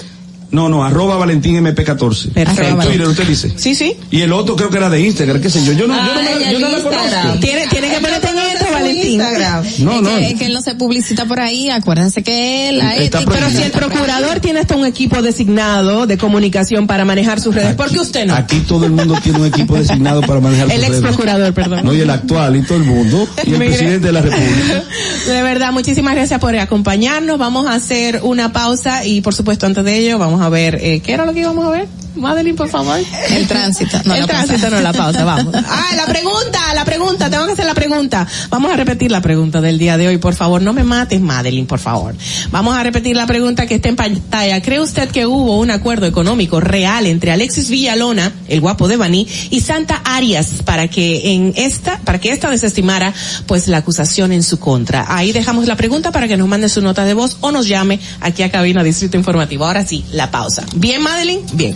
No, 0.51 0.69
no, 0.69 0.83
arroba 0.83 1.17
Valentín 1.17 1.56
MP14. 1.64 2.32
Perfecto. 2.32 2.82
En 2.82 2.88
Twitter, 2.88 3.07
usted 3.07 3.27
dice. 3.27 3.53
Sí, 3.57 3.75
sí. 3.75 3.98
Y 4.11 4.22
el 4.22 4.32
otro 4.33 4.56
creo 4.56 4.69
que 4.69 4.77
era 4.77 4.90
de 4.90 5.01
Instagram, 5.01 5.41
qué 5.41 5.49
sé 5.49 5.64
yo. 5.65 5.74
Yo 5.74 5.88
no, 5.88 5.95
yo 5.95 6.14
no, 6.14 6.22
me- 6.22 6.30
yo 6.45 6.49
el 6.57 6.61
no 6.61 6.69
la 6.69 6.77
Instagram. 6.77 7.09
conozco. 7.11 7.40
Tiene, 7.40 7.67
tiene 7.67 7.90
que 7.90 7.99
ponerte 7.99 8.27
en 8.30 8.38
esto, 8.38 8.65
Valentín. 8.72 9.17
No, 9.17 9.27
es, 9.30 9.80
no. 9.80 10.01
Que, 10.17 10.27
es 10.30 10.40
que 10.40 10.45
él 10.45 10.53
no 10.53 10.61
se 10.61 10.75
publicita 10.75 11.25
por 11.25 11.40
ahí, 11.40 11.69
acuérdense 11.69 12.24
que 12.24 12.69
él... 12.69 12.82
a 12.82 12.95
él- 12.95 13.03
Está 13.03 13.22
Pero 13.25 13.49
si 13.49 13.61
el 13.64 13.72
procurador 13.72 14.40
tiene 14.40 14.59
hasta 14.59 14.75
un 14.75 14.85
equipo 14.85 15.22
designado 15.22 16.06
de 16.07 16.17
comunicación 16.17 16.88
para 16.88 17.06
manejar 17.06 17.40
sus 17.41 17.53
redes, 17.53 17.75
¿por 17.75 17.90
qué 17.91 17.99
usted 17.99 18.25
no? 18.25 18.35
Aquí 18.35 18.59
todo 18.61 18.85
el 18.85 18.91
mundo 18.91 19.15
tiene 19.24 19.40
un 19.40 19.45
equipo 19.48 19.75
designado 19.75 20.22
para 20.22 20.40
manejar 20.40 20.67
El 20.72 20.77
sus 20.77 20.83
ex 20.83 20.90
redes. 20.90 21.01
procurador, 21.06 21.53
perdón. 21.53 21.82
No, 21.85 21.93
y 21.93 22.01
el 22.01 22.09
actual 22.09 22.56
y 22.56 22.61
todo 22.61 22.77
el 22.77 22.83
mundo. 22.85 23.27
Y 23.45 23.51
el 23.53 23.59
Mire. 23.59 23.72
presidente 23.72 24.07
de 24.07 24.14
la 24.14 24.22
República. 24.22 24.83
De 25.27 25.41
verdad, 25.41 25.72
muchísimas 25.72 26.15
gracias 26.15 26.40
por 26.40 26.56
acompañarnos. 26.56 27.38
Vamos 27.38 27.67
a 27.67 27.74
hacer 27.74 28.22
una 28.24 28.51
pausa 28.53 29.06
y 29.06 29.22
por 29.22 29.33
supuesto 29.33 29.65
antes 29.65 29.83
de 29.83 29.98
ello 29.98 30.17
vamos 30.19 30.34
a 30.41 30.49
ver, 30.49 30.80
eh, 30.81 31.01
¿qué 31.01 31.14
era 31.14 31.25
lo 31.25 31.33
que 31.33 31.41
íbamos 31.41 31.65
a 31.65 31.69
ver? 31.69 31.88
Madeline, 32.16 32.56
por 32.56 32.69
favor. 32.69 33.00
El 33.30 33.48
tránsito, 33.48 33.98
no 34.06 34.14
el 34.14 34.22
la 34.22 34.27
pausa. 34.27 34.45
tránsito, 34.45 34.69
no 34.69 34.82
la 34.82 34.94
pausa, 34.94 35.24
vamos. 35.24 35.56
Ah, 35.68 35.95
la 35.95 36.06
pregunta, 36.06 36.74
la 36.74 36.85
pregunta, 36.85 37.30
tengo 37.30 37.45
que 37.45 37.52
hacer 37.53 37.66
la 37.66 37.74
pregunta. 37.74 38.26
Vamos 38.50 38.72
a 38.72 38.77
repetir 38.77 39.11
la 39.11 39.22
pregunta 39.22 39.61
del 39.61 39.77
día 39.77 39.98
de 39.98 40.08
hoy, 40.08 40.18
por 40.18 40.34
favor. 40.34 40.61
No 40.61 40.74
me 40.74 40.84
mates, 40.84 41.19
Madeline, 41.19 41.68
por 41.68 41.80
favor. 41.80 42.16
Vamos 42.52 42.76
a 42.76 42.84
repetir 42.84 43.16
la 43.16 43.26
pregunta 43.26 43.66
que 43.66 43.76
está 43.76 43.90
en 43.90 43.95
pantalla. 43.95 44.61
¿Cree 44.61 44.80
usted 44.80 45.10
que 45.10 45.26
hubo 45.26 45.60
un 45.60 45.72
acuerdo 45.72 46.06
económico 46.06 46.60
real 46.60 47.06
entre 47.08 47.32
Alexis 47.32 47.69
Villalona, 47.69 48.32
el 48.48 48.61
guapo 48.61 48.88
de 48.88 48.98
Baní, 48.98 49.27
y 49.50 49.61
Santa 49.61 50.02
Arias 50.06 50.48
para 50.64 50.88
que 50.88 51.34
en 51.34 51.53
esta, 51.56 52.00
para 52.00 52.19
que 52.19 52.32
esta 52.32 52.50
desestimara 52.50 53.14
pues 53.48 53.68
la 53.68 53.77
acusación 53.77 54.32
en 54.32 54.44
su 54.44 54.60
contra? 54.60 55.06
Ahí 55.10 55.32
dejamos 55.32 55.68
la 55.68 55.76
pregunta 55.76 56.11
para 56.11 56.27
que 56.27 56.38
nos 56.38 56.48
mande 56.48 56.69
su 56.69 56.82
nota 56.82 57.06
de 57.06 57.14
voz 57.14 57.38
o 57.42 57.52
nos 57.52 57.68
llame 57.68 58.00
aquí 58.22 58.44
a 58.44 58.52
cabina 58.52 58.84
Distrito 58.84 59.18
Informativo. 59.18 59.66
Ahora 59.66 59.85
sí, 59.85 60.06
la 60.11 60.32
pausa. 60.32 60.64
¿Bien, 60.76 61.02
Madeline? 61.02 61.42
Bien. 61.53 61.76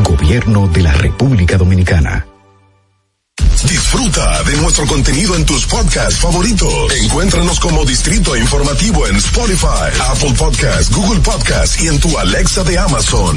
Gobierno 0.03 0.67
de 0.69 0.83
la 0.83 0.93
República 0.93 1.57
Dominicana. 1.57 2.27
Disfruta 3.69 4.43
de 4.45 4.57
nuestro 4.57 4.87
contenido 4.87 5.35
en 5.37 5.45
tus 5.45 5.67
podcasts 5.67 6.19
favoritos. 6.19 6.95
Encuéntranos 7.03 7.61
como 7.61 7.85
Distrito 7.85 8.35
Informativo 8.37 9.07
en 9.07 9.17
Spotify, 9.17 9.91
Apple 10.11 10.33
Podcasts, 10.37 10.91
Google 10.95 11.21
Podcasts 11.21 11.83
y 11.83 11.89
en 11.89 12.01
tu 12.01 12.19
Alexa 12.19 12.65
de 12.65 12.79
Amazon. 12.79 13.37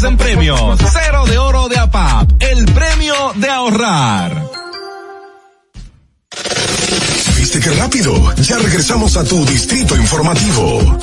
en 0.03 0.17
premios. 0.17 0.79
Cero 0.91 1.25
de 1.25 1.37
oro 1.37 1.67
de 1.67 1.77
APAP, 1.77 2.31
el 2.39 2.65
premio 2.65 3.13
de 3.35 3.49
ahorrar. 3.49 4.49
¿Viste 7.37 7.59
qué 7.59 7.71
rápido? 7.71 8.35
Ya 8.37 8.57
regresamos 8.57 9.17
a 9.17 9.23
tu 9.23 9.45
distrito 9.45 9.95
informativo. 9.95 10.97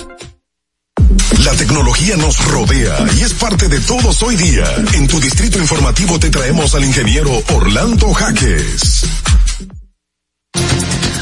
La 1.44 1.52
tecnología 1.52 2.17
nos 2.17 2.44
rodea 2.47 2.97
y 3.18 3.23
es 3.23 3.35
parte 3.35 3.68
de 3.68 3.81
todos 3.81 4.23
hoy 4.23 4.36
día. 4.36 4.65
En 4.94 5.07
tu 5.07 5.20
distrito 5.20 5.59
informativo 5.59 6.18
te 6.18 6.31
traemos 6.31 6.75
al 6.75 6.85
ingeniero 6.85 7.31
Orlando 7.55 8.12
Jaques. 8.12 9.05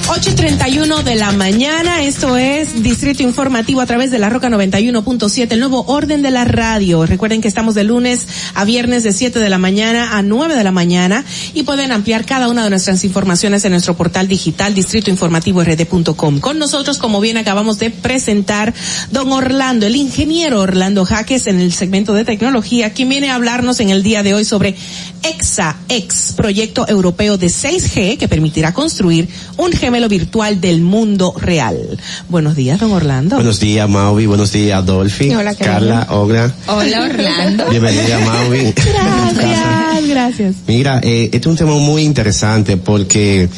8.31 0.07 1.03
de 1.03 1.17
la 1.17 1.33
mañana, 1.33 2.05
esto 2.05 2.37
es 2.37 2.81
Distrito 2.81 3.25
Informativo 3.25 3.81
a 3.81 3.87
través 3.87 4.13
de 4.13 4.21
la 4.21 4.29
Roca 4.29 4.49
91.7, 4.49 5.51
el 5.51 5.59
nuevo 5.59 5.85
orden 5.89 6.23
de 6.23 6.31
la 6.31 6.45
radio. 6.45 7.05
Recuerden 7.07 7.41
que 7.41 7.49
estamos 7.49 7.75
de 7.75 7.83
lunes 7.83 8.29
a 8.55 8.65
viernes 8.65 9.03
de 9.03 9.13
7 9.13 9.41
de 9.41 9.51
la 9.51 9.59
mañana 9.59 10.17
a 10.17 10.23
9 10.23 10.55
de 10.55 10.63
la 10.63 10.71
mañana 10.71 11.25
y 11.55 11.65
pueden 11.65 11.91
ampliar 11.91 12.25
cada 12.25 12.49
una 12.49 12.63
de 12.63 12.71
nuestras 12.71 13.03
informaciones 13.03 13.65
en 13.65 13.73
nuestro 13.73 13.97
portal 13.97 14.29
digital 14.29 14.77
distritoinformativord.com. 14.77 16.39
Con 16.39 16.61
nosotros, 16.61 16.99
como 16.99 17.21
bien 17.21 17.37
acabamos 17.37 17.81
de 17.81 17.91
presentar, 17.91 18.75
don 19.11 19.33
Orlando, 19.33 19.87
el 19.87 19.97
ingeniero 19.97 20.61
Orlando 20.61 21.05
Jaques 21.05 21.49
en 21.49 21.59
el 21.59 21.73
segmento 21.73 22.15
de 22.15 22.25
tecnología, 22.25 22.93
quien 22.93 23.09
viene 23.09 23.31
a 23.31 23.35
hablarnos 23.35 23.81
en 23.81 23.91
el 23.91 24.05
día 24.05 24.23
de 24.23 24.35
hoy 24.35 24.45
sobre 24.45 24.77
EXA-X, 25.25 26.35
proyecto 26.37 26.89
europeo 26.89 27.39
de 27.39 27.49
6G 27.49 28.19
que 28.19 28.29
permitirá 28.29 28.73
construir 28.73 29.29
un 29.57 29.73
gemelo 29.73 29.96
virtual 30.09 30.61
del 30.61 30.81
mundo 30.81 31.35
real. 31.37 31.99
Buenos 32.29 32.55
días, 32.55 32.79
don 32.79 32.93
Orlando. 32.93 33.37
Buenos 33.37 33.59
días, 33.59 33.89
Mauvi. 33.89 34.27
Buenos 34.27 34.53
días, 34.53 34.85
Dolphy. 34.85 35.35
Hola. 35.35 35.55
Carla, 35.55 36.07
Olga. 36.11 36.55
Hola, 36.67 37.03
Orlando. 37.03 37.65
Bienvenida, 37.71 38.19
Mauvi. 38.21 38.73
Gracias, 38.73 40.07
gracias. 40.09 40.55
Mira, 40.67 41.01
eh, 41.03 41.25
este 41.33 41.39
es 41.39 41.47
un 41.47 41.57
tema 41.57 41.73
muy 41.73 42.03
interesante 42.03 42.77
porque 42.77 43.49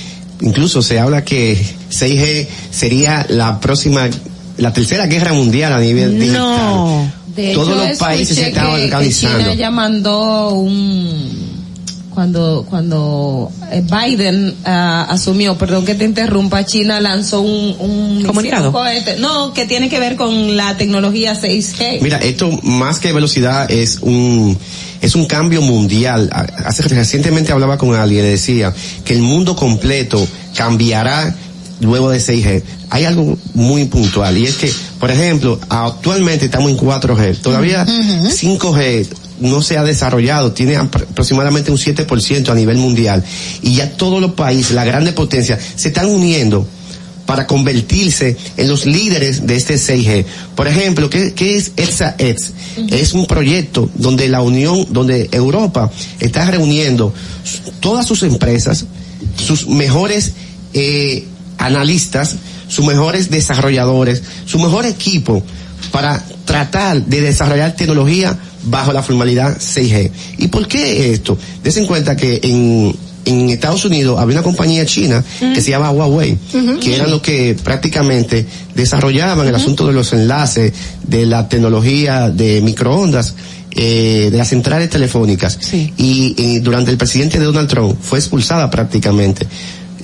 incluso 0.41 0.81
se 0.83 0.99
habla 0.99 1.25
que 1.25 1.59
6G 1.91 2.47
sería 2.71 3.27
la 3.29 3.61
próxima, 3.61 4.09
la 4.57 4.73
tercera 4.73 5.07
guerra 5.07 5.33
mundial 5.33 5.73
a 5.73 5.81
nivel 5.81 6.19
digital. 6.19 6.39
No. 6.39 7.13
De 7.35 7.53
Todos 7.55 7.69
hecho, 7.69 7.89
los 7.89 7.99
países 7.99 8.37
se 8.37 8.53
que 8.53 8.61
organizando. 8.61 9.39
China 9.39 9.55
ya 9.55 9.71
mandó 9.71 10.51
un 10.55 11.58
cuando 12.19 12.67
cuando 12.69 13.49
eh, 13.71 13.81
Biden 13.81 14.53
ah, 14.65 15.07
asumió, 15.09 15.57
perdón 15.57 15.85
que 15.85 15.95
te 15.95 16.05
interrumpa, 16.05 16.67
China 16.67 17.01
lanzó 17.01 17.43
un, 17.43 17.77
un 17.79 18.25
Comunicado. 18.25 18.67
un 18.67 18.73
cohete, 18.73 19.19
no, 19.21 19.53
que 19.55 19.67
tiene 19.67 19.89
que 19.89 20.01
ver 20.01 20.17
con 20.17 20.57
la 20.57 20.77
tecnología 20.77 21.41
6G. 21.41 22.01
Mira, 22.01 22.19
esto 22.19 22.51
más 22.65 22.99
que 22.99 23.13
velocidad 23.13 23.71
es 23.71 23.99
un 24.03 24.59
es 25.01 25.15
un 25.15 25.27
cambio 25.27 25.63
mundial. 25.63 26.29
A- 26.33 26.41
Hace 26.69 26.83
recientemente 26.83 27.53
hablaba 27.53 27.79
con 27.79 27.95
alguien 27.95 28.19
y 28.19 28.23
le 28.25 28.31
decía 28.31 28.75
que 29.05 29.13
el 29.15 29.23
mundo 29.23 29.55
completo 29.55 30.27
cambiará 30.57 31.37
luego 31.83 32.11
de 32.11 32.19
6G. 32.19 32.65
Hay 32.91 33.05
algo 33.05 33.39
muy 33.55 33.85
puntual 33.85 34.37
y 34.39 34.47
es 34.47 34.57
que, 34.57 34.73
por 34.99 35.13
ejemplo, 35.13 35.61
actualmente 35.69 36.47
estamos 36.47 36.69
en 36.73 36.79
4G. 36.79 37.39
Todavía 37.43 37.87
5G 37.87 39.07
no 39.41 39.63
se 39.63 39.79
ha 39.79 39.85
desarrollado, 39.85 40.53
tiene 40.53 40.77
apro- 40.79 41.03
aproximadamente 41.11 41.71
un 41.71 41.79
7% 41.79 42.49
a 42.49 42.55
nivel 42.55 42.77
mundial 42.79 43.25
y 43.63 43.75
ya 43.77 43.93
todos 43.97 44.21
los 44.21 44.33
países, 44.33 44.73
la 44.73 44.85
grande 44.85 45.13
potencia, 45.13 45.59
se 45.77 45.89
están 45.89 46.07
uniendo 46.07 46.67
para 47.27 47.47
convertirse 47.47 48.39
en 48.57 48.69
los 48.69 48.87
líderes 48.87 49.47
de 49.47 49.55
este 49.57 49.75
6G. 49.75 50.25
Por 50.55 50.67
ejemplo, 50.67 51.11
¿qué, 51.11 51.35
qué 51.35 51.57
es 51.57 51.73
EXA-X? 51.77 52.53
Es 52.91 53.13
un 53.13 53.27
proyecto 53.27 53.91
donde 53.97 54.29
la 54.29 54.41
Unión, 54.41 54.87
donde 54.91 55.29
Europa 55.33 55.91
está 56.21 56.51
reuniendo 56.51 57.13
todas 57.81 58.07
sus 58.07 58.23
empresas, 58.23 58.87
sus 59.37 59.69
mejores 59.69 60.33
eh, 60.73 61.27
analistas, 61.59 62.37
sus 62.67 62.87
mejores 62.87 63.31
desarrolladores, 63.31 64.23
su 64.47 64.59
mejor 64.59 64.87
equipo 64.87 65.43
para 65.93 66.25
tratar 66.49 67.05
de 67.05 67.21
desarrollar 67.21 67.77
tecnología 67.77 68.35
bajo 68.65 68.91
la 68.95 69.03
formalidad 69.03 69.59
6G. 69.59 70.11
¿Y 70.39 70.49
por 70.49 70.67
qué 70.67 71.13
esto? 71.13 71.37
Des 71.63 71.77
en 71.77 71.85
cuenta 71.85 72.17
que 72.17 72.41
en, 72.43 72.97
en 73.27 73.51
Estados 73.51 73.85
Unidos 73.85 74.19
había 74.19 74.37
una 74.37 74.43
compañía 74.43 74.87
china 74.87 75.23
que 75.39 75.61
se 75.61 75.71
llama 75.71 75.91
Huawei, 75.91 76.39
que 76.81 76.97
eran 76.97 77.11
los 77.11 77.21
que 77.21 77.55
prácticamente 77.63 78.47
desarrollaban 78.75 79.47
el 79.47 79.55
asunto 79.55 79.87
de 79.87 79.93
los 79.93 80.15
enlaces, 80.15 80.73
de 81.07 81.27
la 81.27 81.51
tecnología 81.51 82.31
de 82.31 82.63
microondas, 82.63 83.35
eh, 83.73 84.29
de 84.33 84.39
las 84.39 84.49
centrales 84.49 84.89
telefónicas. 84.89 85.59
Y, 85.99 86.35
y 86.35 86.61
durante 86.61 86.91
el 86.91 86.97
presidente 86.97 87.39
de 87.39 87.45
Donald 87.45 87.69
Trump 87.69 87.95
fue 88.01 88.19
expulsada 88.19 88.71
prácticamente. 88.71 89.47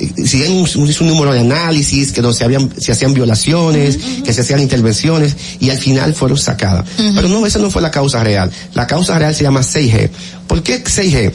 Eh, 0.01 0.27
Si 0.27 0.43
hay 0.43 0.51
un, 0.51 0.69
un- 0.81 1.07
número 1.09 1.33
de 1.33 1.41
análisis, 1.41 2.13
que 2.13 2.23
no 2.23 2.33
se 2.33 2.45
habían, 2.45 2.71
se 2.79 2.93
hacían 2.93 3.15
violaciones, 3.15 3.99
que 4.25 4.33
se 4.33 4.41
hacían 4.41 4.61
intervenciones, 4.61 5.37
y 5.61 5.71
al 5.71 5.79
final 5.79 6.15
fueron 6.15 6.39
sacadas. 6.39 6.85
Pero 6.97 7.29
no, 7.29 7.47
esa 7.47 7.59
no 7.59 7.71
fue 7.71 7.83
la 7.83 7.91
causa 7.91 8.23
real. 8.25 8.51
La 8.75 8.87
causa 8.87 9.19
real 9.19 9.35
se 9.35 9.43
llama 9.45 9.61
6G. 9.61 10.11
¿Por 10.47 10.63
qué 10.63 10.83
6G? 10.83 11.33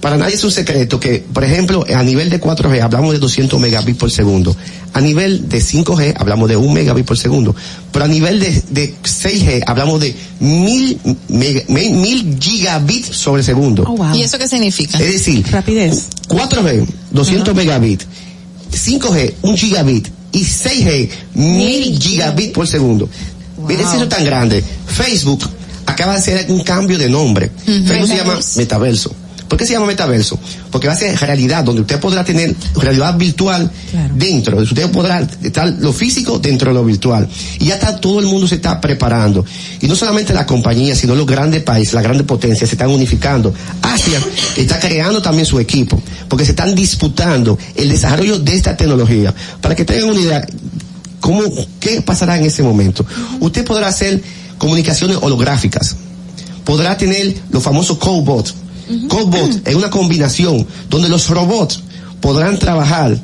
Para 0.00 0.16
nadie 0.16 0.36
es 0.36 0.44
un 0.44 0.50
secreto 0.52 1.00
que, 1.00 1.24
por 1.32 1.42
ejemplo, 1.42 1.84
a 1.94 2.02
nivel 2.04 2.30
de 2.30 2.40
4G 2.40 2.80
hablamos 2.82 3.12
de 3.12 3.18
200 3.18 3.58
megabits 3.60 3.98
por 3.98 4.10
segundo. 4.10 4.56
A 4.92 5.00
nivel 5.00 5.48
de 5.48 5.58
5G 5.60 6.14
hablamos 6.16 6.48
de 6.48 6.56
1 6.56 6.72
megabit 6.72 7.04
por 7.04 7.18
segundo. 7.18 7.54
Pero 7.92 8.04
a 8.04 8.08
nivel 8.08 8.38
de, 8.38 8.62
de 8.70 8.94
6G 9.02 9.64
hablamos 9.66 10.00
de 10.00 10.14
1000 10.38 10.98
mega- 11.28 11.62
me- 11.68 11.90
1000 11.90 12.38
gigabits 12.40 13.08
sobre 13.16 13.42
segundo. 13.42 13.82
¿Y 14.16 14.22
eso 14.22 14.38
qué 14.38 14.46
significa? 14.48 14.98
Es 14.98 15.12
decir, 15.12 15.44
rapidez. 15.50 16.06
4G, 16.28 16.86
200 17.10 17.54
megabits, 17.54 18.06
5G, 18.72 19.34
1 19.42 19.56
gigabit 19.56 20.08
y 20.32 20.40
6G, 20.44 21.08
1000 21.34 21.98
gigabits 22.00 22.52
por 22.52 22.66
segundo. 22.68 23.08
Mira, 23.66 23.82
eso 23.82 24.02
es 24.04 24.08
tan 24.08 24.24
grande. 24.24 24.62
Facebook 24.86 25.42
acaba 25.86 26.12
de 26.12 26.18
hacer 26.18 26.46
un 26.50 26.62
cambio 26.62 26.98
de 26.98 27.08
nombre. 27.08 27.50
Facebook 27.64 28.06
se 28.06 28.16
llama 28.16 28.38
Metaverso. 28.56 29.12
¿Por 29.48 29.58
qué 29.58 29.66
se 29.66 29.72
llama 29.72 29.86
metaverso? 29.86 30.38
Porque 30.70 30.86
va 30.86 30.92
a 30.92 30.96
ser 30.96 31.18
realidad, 31.18 31.64
donde 31.64 31.80
usted 31.80 31.98
podrá 31.98 32.24
tener 32.24 32.54
realidad 32.76 33.16
virtual 33.16 33.70
dentro. 34.14 34.58
Usted 34.58 34.90
podrá 34.90 35.26
estar 35.42 35.68
lo 35.80 35.92
físico 35.92 36.38
dentro 36.38 36.70
de 36.70 36.74
lo 36.74 36.84
virtual. 36.84 37.28
Y 37.58 37.66
ya 37.66 37.74
está, 37.74 37.98
todo 37.98 38.20
el 38.20 38.26
mundo 38.26 38.46
se 38.46 38.56
está 38.56 38.80
preparando. 38.80 39.44
Y 39.80 39.86
no 39.86 39.96
solamente 39.96 40.34
la 40.34 40.44
compañía, 40.44 40.94
sino 40.94 41.14
los 41.14 41.26
grandes 41.26 41.62
países, 41.62 41.94
las 41.94 42.02
grandes 42.02 42.26
potencias 42.26 42.68
se 42.68 42.74
están 42.74 42.90
unificando. 42.90 43.54
Asia 43.80 44.20
está 44.56 44.78
creando 44.78 45.22
también 45.22 45.46
su 45.46 45.58
equipo, 45.58 46.00
porque 46.28 46.44
se 46.44 46.50
están 46.50 46.74
disputando 46.74 47.58
el 47.74 47.88
desarrollo 47.88 48.38
de 48.38 48.54
esta 48.54 48.76
tecnología. 48.76 49.34
Para 49.62 49.74
que 49.74 49.84
tengan 49.84 50.10
una 50.10 50.20
idea, 50.20 50.46
¿cómo, 51.20 51.42
¿qué 51.80 52.02
pasará 52.02 52.36
en 52.36 52.44
ese 52.44 52.62
momento? 52.62 53.06
Usted 53.40 53.64
podrá 53.64 53.88
hacer 53.88 54.22
comunicaciones 54.58 55.16
holográficas 55.20 55.96
podrá 56.68 56.98
tener 56.98 57.34
los 57.50 57.62
famosos 57.62 57.96
cobots. 57.96 58.54
Cobot 59.08 59.66
es 59.66 59.74
una 59.74 59.90
combinación 59.90 60.66
donde 60.88 61.08
los 61.08 61.28
robots 61.28 61.82
podrán 62.20 62.58
trabajar 62.58 63.16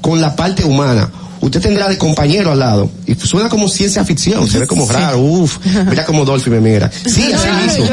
con 0.00 0.20
la 0.20 0.36
parte 0.36 0.64
humana. 0.64 1.10
Usted 1.40 1.60
tendrá 1.60 1.88
de 1.88 1.96
compañero 1.96 2.52
al 2.52 2.58
lado. 2.58 2.90
Y 3.06 3.14
suena 3.14 3.48
como 3.48 3.68
ciencia 3.68 4.04
ficción, 4.04 4.48
se 4.48 4.58
ve 4.58 4.66
como 4.66 4.90
raro, 4.90 5.20
uff, 5.20 5.58
mira 5.88 6.04
como 6.04 6.24
Dolphy 6.24 6.50
me 6.50 6.60
mira. 6.60 6.90
Sí, 6.90 7.32
así 7.32 7.48
mismo. 7.62 7.84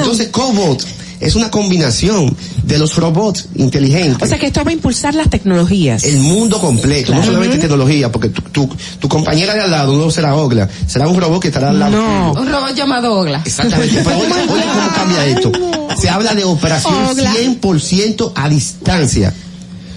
Entonces, 0.00 0.28
cobot 0.28 0.84
es 1.24 1.34
una 1.34 1.50
combinación 1.50 2.36
de 2.64 2.78
los 2.78 2.96
robots 2.96 3.48
inteligentes. 3.54 4.22
O 4.22 4.26
sea 4.26 4.38
que 4.38 4.46
esto 4.46 4.62
va 4.64 4.70
a 4.70 4.74
impulsar 4.74 5.14
las 5.14 5.30
tecnologías. 5.30 6.04
El 6.04 6.18
mundo 6.18 6.60
completo, 6.60 7.14
no 7.14 7.24
solamente 7.24 7.58
tecnología, 7.58 8.12
porque 8.12 8.28
tu, 8.28 8.42
tu, 8.42 8.68
tu 8.98 9.08
compañera 9.08 9.54
de 9.54 9.62
al 9.62 9.70
lado 9.70 9.96
no 9.96 10.10
será 10.10 10.34
Ogla, 10.36 10.68
será 10.86 11.08
un 11.08 11.18
robot 11.18 11.40
que 11.40 11.48
estará 11.48 11.70
al 11.70 11.78
lado. 11.78 11.92
tuyo. 12.32 12.42
Un 12.42 12.52
robot 12.52 12.74
llamado 12.74 13.12
Ogla. 13.14 13.42
Exactamente. 13.44 14.02
Pero 14.04 14.18
oye, 14.18 14.32
oye 14.52 14.62
cómo 14.64 14.94
cambia 14.94 15.26
esto. 15.26 15.52
Se 16.00 16.08
habla 16.08 16.34
de 16.34 16.44
operación 16.44 16.94
Ogla. 17.06 17.32
100% 17.32 18.32
a 18.34 18.48
distancia, 18.48 19.32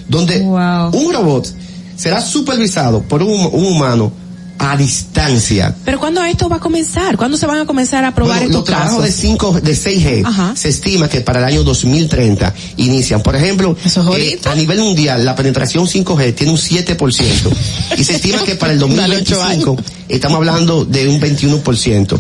donde 0.08 0.42
un 0.42 1.14
robot 1.14 1.54
será 1.96 2.22
supervisado 2.22 3.02
por 3.02 3.22
un, 3.24 3.50
un 3.52 3.66
humano 3.66 4.12
a 4.60 4.78
distancia. 4.78 5.76
Pero 5.86 6.00
¿cuándo 6.00 6.24
esto 6.24 6.50
va 6.50 6.58
a 6.58 6.60
comenzar? 6.60 7.18
¿Cuándo 7.18 7.38
se 7.38 7.46
van 7.46 7.60
a 7.60 7.66
comenzar 7.66 8.04
a 8.06 8.14
probar 8.14 8.40
Bueno, 8.40 8.46
estos 8.46 8.62
los 8.62 8.66
trabajos 8.66 9.04
de 9.04 9.10
casos? 9.10 9.22
5, 9.22 9.62
de 9.62 9.74
6G 9.74 10.26
Ajá. 10.26 10.56
se 10.56 10.70
estima 10.70 11.08
que 11.08 11.22
para 11.22 11.40
el 11.40 11.46
año 11.46 11.64
2030 11.64 12.54
inician. 12.78 13.22
Por 13.22 13.36
ejemplo, 13.36 13.76
eh, 14.16 14.40
a 14.46 14.56
nivel 14.56 14.80
mundial 14.80 15.24
la 15.26 15.36
penetración 15.36 15.86
5G 15.86 16.36
tiene 16.36 16.52
un 16.52 16.58
7% 16.58 17.98
y 17.98 18.04
se 18.04 18.16
estima 18.16 18.44
que 18.44 18.56
para 18.56 18.74
el 18.74 18.80
Dale 18.98 19.18
ocho 19.18 19.36
2025 19.36 19.78
estamos 20.10 20.38
hablando 20.38 20.86
de 20.86 21.08
un 21.08 21.20
21%. 21.20 22.20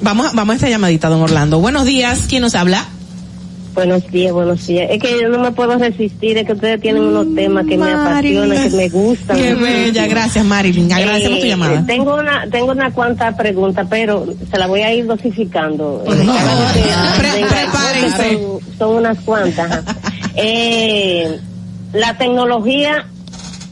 Vamos, 0.00 0.32
vamos 0.34 0.52
a 0.52 0.54
esta 0.54 0.68
llamadita, 0.68 1.08
don 1.08 1.22
Orlando. 1.22 1.58
Buenos 1.58 1.84
días, 1.84 2.20
¿quién 2.28 2.42
nos 2.42 2.54
habla? 2.54 2.86
Buenos 3.74 4.10
días, 4.10 4.32
buenos 4.32 4.66
días. 4.66 4.88
Es 4.90 5.00
que 5.00 5.20
yo 5.20 5.28
no 5.28 5.38
me 5.38 5.52
puedo 5.52 5.78
resistir, 5.78 6.36
es 6.36 6.46
que 6.46 6.52
ustedes 6.52 6.80
tienen 6.80 7.02
unos 7.02 7.32
temas 7.34 7.64
que 7.66 7.76
me 7.78 7.92
apasionan, 7.92 8.70
que 8.70 8.76
me 8.76 8.88
gustan. 8.88 9.36
Qué 9.36 9.54
bella, 9.54 10.06
gracias 10.08 10.44
Marilyn. 10.44 10.92
Agradecemos 10.92 11.38
tu 11.40 11.44
Eh, 11.46 11.48
llamada. 11.48 11.86
Tengo 11.86 12.16
una, 12.16 12.48
tengo 12.50 12.72
una 12.72 12.90
cuanta 12.92 13.36
pregunta, 13.36 13.86
pero 13.88 14.26
se 14.50 14.58
la 14.58 14.66
voy 14.66 14.80
a 14.82 14.92
ir 14.92 15.06
dosificando. 15.06 16.02
Eh, 16.06 16.10
venga, 17.34 18.16
son, 18.16 18.60
son 18.78 18.96
unas 18.96 19.18
cuantas. 19.20 19.84
Eh, 20.34 21.38
la 21.92 22.16
tecnología, 22.18 23.06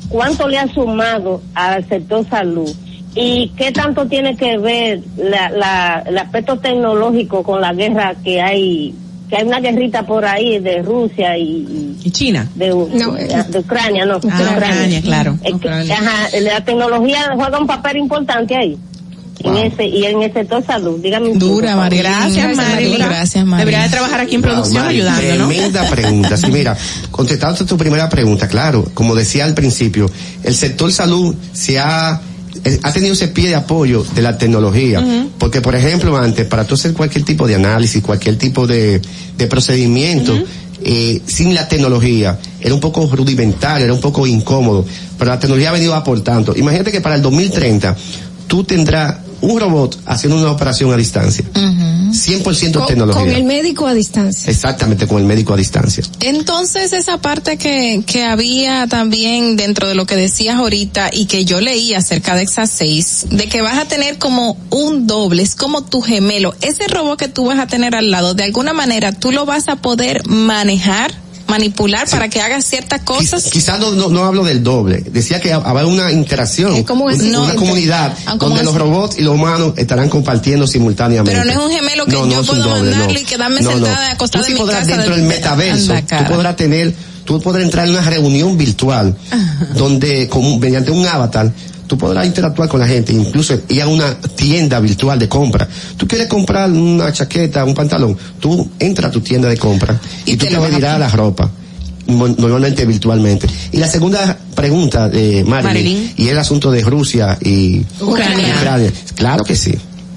¿cuánto 0.08 0.46
le 0.46 0.58
ha 0.58 0.68
sumado 0.72 1.42
al 1.54 1.86
sector 1.88 2.24
salud? 2.28 2.70
¿Y 3.14 3.48
qué 3.56 3.72
tanto 3.72 4.06
tiene 4.06 4.36
que 4.36 4.58
ver 4.58 5.00
la, 5.16 5.48
la, 5.48 6.04
el 6.06 6.18
aspecto 6.18 6.58
tecnológico 6.58 7.42
con 7.42 7.60
la 7.60 7.72
guerra 7.72 8.14
que 8.22 8.40
hay 8.42 8.94
que 9.28 9.36
hay 9.36 9.44
una 9.46 9.60
guerrita 9.60 10.06
por 10.06 10.24
ahí 10.24 10.58
de 10.60 10.82
Rusia 10.82 11.36
y, 11.36 11.96
y 12.02 12.10
China 12.10 12.48
de, 12.54 12.66
de, 12.66 13.44
de 13.48 13.58
Ucrania 13.58 14.04
no 14.06 14.20
Ah, 14.30 14.52
Ucrania, 14.54 15.02
claro. 15.02 15.38
Es 15.42 15.54
que, 15.60 15.68
ajá, 15.68 16.28
la 16.40 16.64
tecnología 16.64 17.32
juega 17.34 17.58
un 17.58 17.66
papel 17.66 17.96
importante 17.96 18.56
ahí 18.56 18.78
en 19.40 19.56
ese 19.56 19.84
y 19.86 20.04
en 20.06 20.22
el 20.22 20.32
sector 20.32 20.64
salud 20.64 20.98
dígame 21.02 21.28
un 21.28 21.38
Dura, 21.38 21.68
poco. 21.70 21.80
Marilyn. 21.82 22.04
Gracias, 22.04 22.56
Marilyn. 22.56 22.98
Gracias, 22.98 23.44
Marilyn. 23.44 23.58
Debería 23.58 23.82
de 23.82 23.88
trabajar 23.90 24.20
aquí 24.20 24.34
en 24.36 24.42
producción 24.42 24.84
Mari, 24.84 24.96
ayudando, 24.96 25.34
¿no? 25.36 25.48
Tremenda 25.48 25.90
pregunta. 25.90 26.36
Sí, 26.36 26.46
mira, 26.50 26.76
contestando 27.10 27.66
tu 27.66 27.76
primera 27.76 28.08
pregunta, 28.08 28.48
claro, 28.48 28.84
como 28.94 29.14
decía 29.14 29.44
al 29.44 29.54
principio, 29.54 30.10
el 30.42 30.54
sector 30.54 30.90
salud 30.92 31.34
se 31.52 31.78
ha 31.78 32.18
eh, 32.18 32.35
ha 32.82 32.92
tenido 32.92 33.12
ese 33.12 33.28
pie 33.28 33.48
de 33.48 33.54
apoyo 33.54 34.04
de 34.14 34.22
la 34.22 34.38
tecnología, 34.38 35.04
porque 35.38 35.60
por 35.60 35.74
ejemplo 35.74 36.16
antes, 36.16 36.46
para 36.46 36.64
tú 36.64 36.74
hacer 36.74 36.92
cualquier 36.92 37.24
tipo 37.24 37.46
de 37.46 37.54
análisis, 37.54 38.02
cualquier 38.02 38.36
tipo 38.36 38.66
de, 38.66 39.00
de 39.36 39.46
procedimiento, 39.46 40.34
eh, 40.82 41.20
sin 41.26 41.54
la 41.54 41.68
tecnología, 41.68 42.38
era 42.60 42.74
un 42.74 42.80
poco 42.80 43.08
rudimentario, 43.10 43.84
era 43.84 43.94
un 43.94 44.00
poco 44.00 44.26
incómodo, 44.26 44.84
pero 45.18 45.30
la 45.30 45.38
tecnología 45.40 45.70
ha 45.70 45.72
venido 45.72 45.94
aportando. 45.94 46.54
Imagínate 46.56 46.92
que 46.92 47.00
para 47.00 47.16
el 47.16 47.22
2030, 47.22 47.96
tú 48.46 48.64
tendrás 48.64 49.16
un 49.46 49.60
robot 49.60 49.98
haciendo 50.06 50.38
una 50.38 50.50
operación 50.50 50.92
a 50.92 50.96
distancia. 50.96 51.44
100% 51.52 52.72
Con, 52.72 52.86
tecnología. 52.86 53.22
con 53.22 53.30
el 53.30 53.44
médico 53.44 53.86
a 53.86 53.94
distancia. 53.94 54.50
Exactamente, 54.50 55.06
con 55.06 55.18
el 55.18 55.24
médico 55.24 55.54
a 55.54 55.56
distancia. 55.56 56.02
Entonces 56.20 56.92
esa 56.92 57.18
parte 57.18 57.56
que, 57.56 58.02
que 58.06 58.24
había 58.24 58.86
también 58.86 59.56
dentro 59.56 59.88
de 59.88 59.94
lo 59.94 60.06
que 60.06 60.16
decías 60.16 60.56
ahorita 60.56 61.10
y 61.12 61.26
que 61.26 61.44
yo 61.44 61.60
leí 61.60 61.94
acerca 61.94 62.34
de 62.34 62.42
Exa 62.42 62.66
6, 62.66 63.26
de 63.30 63.48
que 63.48 63.62
vas 63.62 63.78
a 63.78 63.86
tener 63.86 64.18
como 64.18 64.56
un 64.70 65.06
doble, 65.06 65.42
es 65.42 65.54
como 65.54 65.82
tu 65.84 66.00
gemelo. 66.00 66.54
Ese 66.60 66.88
robot 66.88 67.18
que 67.18 67.28
tú 67.28 67.46
vas 67.46 67.58
a 67.58 67.66
tener 67.66 67.94
al 67.94 68.10
lado, 68.10 68.34
de 68.34 68.44
alguna 68.44 68.72
manera 68.72 69.12
tú 69.12 69.32
lo 69.32 69.46
vas 69.46 69.68
a 69.68 69.76
poder 69.76 70.26
manejar, 70.26 71.12
manipular 71.48 72.08
para 72.10 72.28
que 72.28 72.40
haga 72.40 72.60
ciertas 72.60 73.00
cosas. 73.02 73.44
Quizás 73.44 73.78
no, 73.78 73.92
no, 73.92 74.08
no 74.08 74.24
hablo 74.24 74.44
del 74.44 74.62
doble. 74.62 75.02
Decía 75.06 75.40
que 75.40 75.52
habrá 75.52 75.86
una 75.86 76.10
interacción, 76.12 76.82
¿Cómo 76.84 77.04
una, 77.04 77.14
es? 77.14 77.22
No, 77.22 77.44
una 77.44 77.54
comunidad 77.54 78.12
ah, 78.26 78.36
¿cómo 78.38 78.50
donde 78.50 78.60
es? 78.60 78.64
los 78.66 78.74
robots 78.74 79.18
y 79.18 79.22
los 79.22 79.34
humanos 79.34 79.74
estarán 79.76 80.08
compartiendo 80.08 80.66
simultáneamente. 80.66 81.30
Pero 81.32 81.44
no 81.44 81.52
es 81.60 81.66
un 81.66 81.72
gemelo 81.76 82.04
que 82.06 82.12
yo 82.12 82.26
es 82.26 82.36
un 82.38 82.46
puedo 82.46 82.62
doble, 82.62 82.90
mandarle 82.90 83.14
no. 83.14 83.20
y 83.20 83.24
quedarme 83.24 83.60
No, 83.60 83.70
no. 83.70 83.76
sentada 83.86 84.10
acostada 84.12 84.42
Tú 84.42 84.46
sí 84.46 84.52
en 84.52 84.54
mi 84.54 84.60
podrás 84.60 84.80
casa. 84.80 84.96
dentro 84.96 85.14
de- 85.14 85.20
del 85.20 85.28
metaverso, 85.28 85.94
tú 85.94 86.24
podrás 86.34 86.56
tener, 86.56 86.94
tú 87.24 87.40
podrás 87.40 87.64
entrar 87.64 87.86
en 87.86 87.92
una 87.92 88.02
reunión 88.02 88.56
virtual 88.58 89.16
donde 89.74 90.28
con, 90.28 90.58
mediante 90.58 90.90
un 90.90 91.06
avatar 91.06 91.52
tú 91.86 91.96
podrás 91.96 92.26
interactuar 92.26 92.68
con 92.68 92.80
la 92.80 92.86
gente, 92.86 93.12
incluso 93.12 93.58
ir 93.68 93.82
a 93.82 93.88
una 93.88 94.14
tienda 94.20 94.80
virtual 94.80 95.18
de 95.18 95.28
compra. 95.28 95.68
Tú 95.96 96.06
quieres 96.06 96.28
comprar 96.28 96.70
una 96.70 97.12
chaqueta, 97.12 97.64
un 97.64 97.74
pantalón, 97.74 98.16
tú 98.40 98.70
entras 98.78 99.10
a 99.10 99.12
tu 99.12 99.20
tienda 99.20 99.48
de 99.48 99.56
compra 99.56 99.98
y, 100.24 100.36
tú 100.36 100.46
te 100.46 100.58
pedirás 100.58 100.98
la 100.98 101.08
ropa 101.08 101.50
normalmente 102.06 102.86
virtualmente. 102.86 103.46
Y 103.72 103.78
la 103.78 103.88
segunda 103.88 104.38
pregunta 104.54 105.08
de 105.08 105.44
Marilyn, 105.44 105.84
Marilyn. 105.84 106.12
y 106.16 106.28
el 106.28 106.38
asunto 106.38 106.70
de 106.70 106.82
Rusia 106.82 107.36
y 107.40 107.84
Ucrania. 108.00 108.54
Claro 109.14 109.44
que 109.44 109.56
sí. 109.56 109.74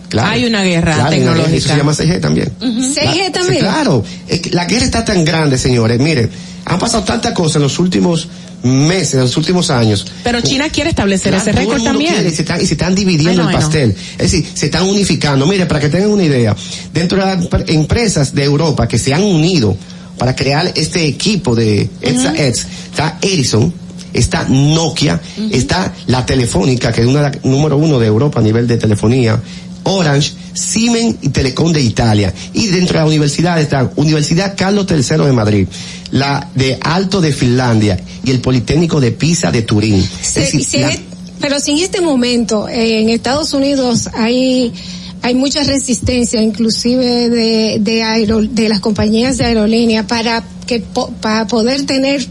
Claro. 0.10 0.30
Hay 0.30 0.46
una 0.46 0.64
guerra 0.64 0.96
Claro, 0.96 1.10
hay 1.10 1.22
una 1.22 1.34
guerra, 1.34 1.44
tecnológica. 1.46 1.58
Eso 1.58 1.70
se 1.70 1.78
llama 1.78 1.92
6G 1.94 2.22
también. 2.22 2.52
6G 2.60 3.26
La- 3.26 3.32
también. 3.32 3.60
Claro, 3.60 4.04
la 4.52 4.66
guerra 4.66 4.86
está 4.86 5.06
tan 5.06 5.24
grande, 5.24 5.58
señores. 5.58 6.00
Mire, 6.00 6.30
han 6.66 6.80
pasado 6.80 7.04
tantas 7.04 7.34
cosas 7.34 7.58
en 7.58 7.62
los 7.64 7.78
últimos 7.80 8.28
meses, 8.64 9.14
en 9.16 9.22
los 9.22 9.38
últimos 9.38 9.70
años. 9.70 10.06
Pero 10.24 10.42
China 10.42 10.70
quiere 10.70 10.90
establecer 10.90 11.32
Claro, 11.34 11.50
ese 11.50 11.52
récord 11.60 11.84
también. 11.84 12.14
quiere 12.14 12.30
y 12.30 12.32
se 12.34 12.42
están, 12.42 12.62
y 12.62 12.66
se 12.66 12.74
están 12.74 12.96
dividiendo 12.96 13.48
el 13.48 13.54
pastel. 13.54 13.96
Es 14.18 14.32
decir, 14.32 14.46
se 14.54 14.66
están 14.68 14.84
unificando. 14.88 15.46
Mire, 15.46 15.66
para 15.66 15.80
que 15.80 15.90
tengan 15.90 16.10
una 16.12 16.24
idea, 16.24 16.56
dentro 16.94 17.18
de 17.20 17.26
las 17.26 17.48
pre- 17.48 17.66
empresas 17.74 18.34
de 18.36 18.44
Europa 18.44 18.88
que 18.88 18.98
se 19.00 19.14
han 19.14 19.24
unido 19.24 19.76
para 20.18 20.36
crear 20.36 20.72
este 20.76 21.06
equipo 21.08 21.56
de 21.56 21.90
Edge, 22.02 22.66
está 22.92 23.18
Ericsson, 23.22 23.74
está 24.12 24.44
Nokia, 24.50 25.22
está 25.52 25.94
la 26.08 26.26
Telefónica, 26.26 26.92
que 26.92 27.02
es 27.02 27.08
una 27.08 27.32
número 27.44 27.78
uno 27.78 28.00
de 28.00 28.08
Europa 28.08 28.40
a 28.40 28.44
nivel 28.44 28.68
de 28.68 28.78
telefonía, 28.78 29.40
Orange, 29.84 30.34
Siemens 30.54 31.16
y 31.22 31.30
Telecom 31.30 31.72
de 31.72 31.82
Italia. 31.82 32.34
Y 32.54 32.68
dentro 32.68 32.94
de 32.94 33.00
la 33.00 33.06
universidad 33.08 33.60
están 33.60 33.92
Universidad 33.96 34.56
Carlos 34.58 34.86
III 34.90 35.26
de 35.26 35.32
Madrid, 35.34 35.68
la 36.12 36.50
de 36.56 36.78
Alto 36.82 37.22
de 37.22 37.32
Finlandia 37.34 38.00
y 38.24 38.32
el 38.32 38.40
Politécnico 38.42 39.00
de 39.00 39.12
Pisa 39.12 39.52
de 39.52 39.62
Turín. 39.64 39.96
Es 39.96 40.28
Se- 40.28 40.40
decir, 40.42 40.64
se- 40.64 40.80
la- 40.82 40.96
pero 41.40 41.60
si 41.60 41.72
en 41.72 41.78
este 41.80 42.02
momento 42.02 42.68
eh, 42.68 43.02
en 43.02 43.10
Estados 43.10 43.54
Unidos 43.54 44.10
hay 44.14 44.74
hay 45.22 45.36
mucha 45.36 45.64
resistencia, 45.64 46.42
inclusive 46.42 47.30
de 47.30 47.78
de, 47.80 48.04
aero- 48.04 48.42
de 48.42 48.70
las 48.70 48.80
compañías 48.80 49.38
de 49.38 49.46
aerolínea 49.46 50.06
para 50.08 50.44
que 50.68 50.80
para 51.22 51.48
poder 51.48 51.86
tener 51.86 52.26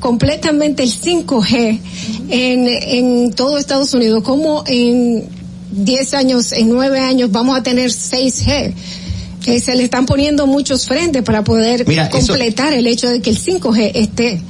completamente 0.00 0.82
el 0.82 0.90
5G 0.92 1.78
en, 2.28 2.68
en 2.68 3.32
todo 3.32 3.56
Estados 3.58 3.94
Unidos, 3.94 4.22
como 4.22 4.64
en 4.66 5.24
10 5.72 6.14
años, 6.14 6.52
en 6.52 6.68
9 6.68 7.00
años 7.00 7.30
vamos 7.32 7.58
a 7.58 7.62
tener 7.62 7.90
6G. 7.90 8.72
Eh, 9.46 9.58
se 9.60 9.74
le 9.74 9.82
están 9.84 10.06
poniendo 10.06 10.46
muchos 10.46 10.86
frentes 10.86 11.22
para 11.22 11.42
poder 11.42 11.84
Mira, 11.88 12.06
eso- 12.06 12.28
completar 12.28 12.72
el 12.72 12.86
hecho 12.86 13.08
de 13.08 13.20
que 13.20 13.30
el 13.30 13.38
5G 13.38 13.90
esté 13.94 14.40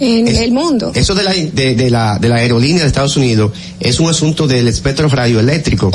en 0.00 0.28
el 0.28 0.52
mundo. 0.52 0.92
Eso 0.94 1.14
de 1.14 1.22
la, 1.24 1.32
de, 1.32 1.74
de 1.74 1.90
la, 1.90 2.18
de 2.18 2.28
la 2.28 2.36
aerolínea 2.36 2.82
de 2.82 2.86
Estados 2.86 3.16
Unidos 3.16 3.52
es 3.80 3.98
un 4.00 4.08
asunto 4.08 4.46
del 4.46 4.68
espectro 4.68 5.08
radioeléctrico. 5.08 5.90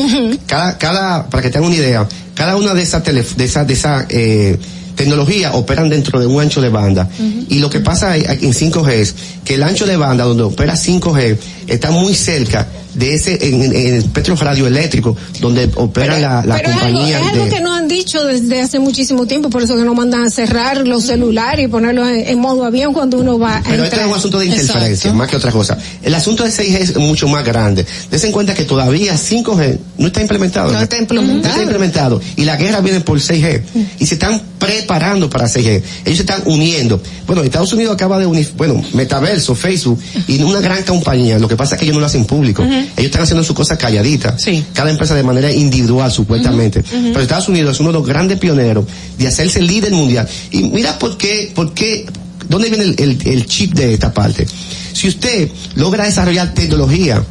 Cada, 0.46 0.78
cada, 0.78 1.30
para 1.30 1.42
que 1.42 1.50
tengan 1.50 1.70
una 1.70 1.78
idea, 1.78 2.08
cada 2.36 2.56
una 2.58 2.74
de 2.74 2.82
esas 2.84 3.04
de 3.04 3.20
esas, 3.46 3.66
de 3.68 3.74
esas, 3.74 4.06
eh, 4.10 4.58
tecnologías 4.96 5.54
operan 5.56 5.90
dentro 5.90 6.20
de 6.20 6.28
un 6.28 6.42
ancho 6.42 6.62
de 6.62 6.70
banda. 6.70 7.10
Y 7.50 7.60
lo 7.60 7.70
que 7.70 7.80
pasa 7.80 8.16
en 8.18 8.54
5G 8.54 8.90
es 8.92 9.16
que 9.44 9.56
el 9.56 9.64
ancho 9.64 9.86
de 9.86 9.98
banda 9.98 10.24
donde 10.24 10.44
opera 10.44 10.74
5G 10.76 11.38
está 11.68 11.92
muy 11.92 12.14
cerca 12.14 12.68
de 12.94 13.16
ese, 13.16 13.48
en, 13.48 13.64
en 13.64 13.74
el 13.74 13.94
espectro 13.96 14.36
radioeléctrico 14.36 15.18
donde 15.42 15.68
opera 15.78 16.20
la, 16.20 16.46
la 16.46 16.58
Pero 16.58 16.70
es 16.70 16.76
algo, 16.76 16.80
compañía 17.00 17.20
es 17.20 17.26
algo 17.28 17.46
de- 17.46 17.50
que 17.50 17.60
nos 17.62 17.76
han 17.80 17.88
dicho 17.88 18.24
desde 18.24 18.62
hace 18.62 18.78
muchísimo 18.78 19.26
tiempo, 19.26 19.50
por 19.50 19.64
eso 19.64 19.76
que 19.76 19.82
nos 19.84 19.96
mandan 19.96 20.26
a 20.26 20.30
cerrar 20.30 20.86
los 20.86 21.06
celulares 21.06 21.66
y 21.66 21.68
ponerlos 21.70 22.08
en, 22.08 22.28
en 22.28 22.40
modo 22.40 22.64
avión 22.66 22.94
cuando 22.94 23.18
uno 23.18 23.40
va 23.40 23.58
a 23.58 23.64
Pero 23.64 23.84
este 23.86 24.00
es 24.00 24.06
un 24.06 24.14
asunto 24.14 24.38
de 24.38 24.46
interferencia, 24.46 25.12
más 25.12 25.28
que 25.28 25.38
otra 25.38 25.52
cosa. 25.52 25.76
El 26.04 26.14
asunto 26.14 26.44
de 26.44 26.52
6G 26.52 26.76
es 26.78 26.98
mucho 26.98 27.28
más 27.28 27.44
grande. 27.44 27.84
Desen 28.12 28.32
cuenta 28.32 28.54
que 28.54 28.66
todavía 28.66 29.16
5G 29.16 29.80
no 29.98 30.08
está 30.08 30.22
implementado. 30.22 30.72
No 30.72 30.80
está 30.80 30.98
implementado. 30.98 31.42
No 31.42 31.50
está 31.50 31.64
implementado. 31.64 32.22
Y 32.36 32.46
la 32.46 32.58
guerra 32.58 32.82
viene 32.82 33.00
por 33.00 33.18
6G. 33.20 33.62
Y 34.00 34.06
se 34.06 34.14
están 34.16 34.40
preparando 34.66 35.30
para 35.30 35.46
6G. 35.48 35.82
Ellos 36.06 36.18
se 36.18 36.24
están 36.24 36.42
uniendo. 36.46 37.02
Bueno, 37.28 37.44
Estados 37.44 37.72
Unidos 37.74 37.94
acaba 37.94 38.18
de 38.20 38.26
unir, 38.26 38.50
bueno, 38.58 38.82
Metaverso, 38.94 39.56
Facebook, 39.56 40.00
y 40.28 40.42
una 40.42 40.60
gran 40.62 40.84
compañía. 40.84 41.38
Lo 41.40 41.48
que 41.48 41.56
pasa 41.56 41.76
es 41.76 41.80
que 41.80 41.86
ellos 41.86 41.96
no 41.96 42.00
lo 42.02 42.06
hacen 42.08 42.26
público. 42.26 42.64
Ellos 42.64 42.90
están 42.98 43.22
haciendo 43.24 43.44
su 43.44 43.54
cosa 43.54 43.78
calladita. 43.78 44.36
Cada 44.74 44.90
empresa 44.90 45.16
de 45.16 45.24
manera 45.24 45.52
individual, 45.52 46.12
supuestamente. 46.12 46.84
Pero 46.84 47.20
Estados 47.20 47.50
Unidos 47.50 47.76
es 47.76 47.80
uno 47.80 47.90
de 47.90 47.94
los 48.00 48.08
grandes 48.08 48.40
pioneros 48.40 48.86
de 49.18 49.28
hacerse 49.28 49.62
líder 49.62 49.92
mundial. 49.92 50.28
Y 50.52 50.64
mira 50.64 50.98
por 51.00 51.18
qué, 51.18 51.52
por 51.54 51.74
qué, 51.74 52.06
¿dónde 52.50 52.70
viene 52.70 52.84
el, 52.86 52.96
el- 53.00 53.28
el 53.28 53.46
chip 53.46 53.74
de 53.74 53.94
esta 53.94 54.14
parte? 54.14 54.46
Si 54.94 55.08
usted 55.08 55.50
logra 55.76 56.06
desarrollar 56.06 56.54
tecnología 56.54 57.24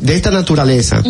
de 0.00 0.14
esta 0.16 0.30
naturaleza, 0.30 1.02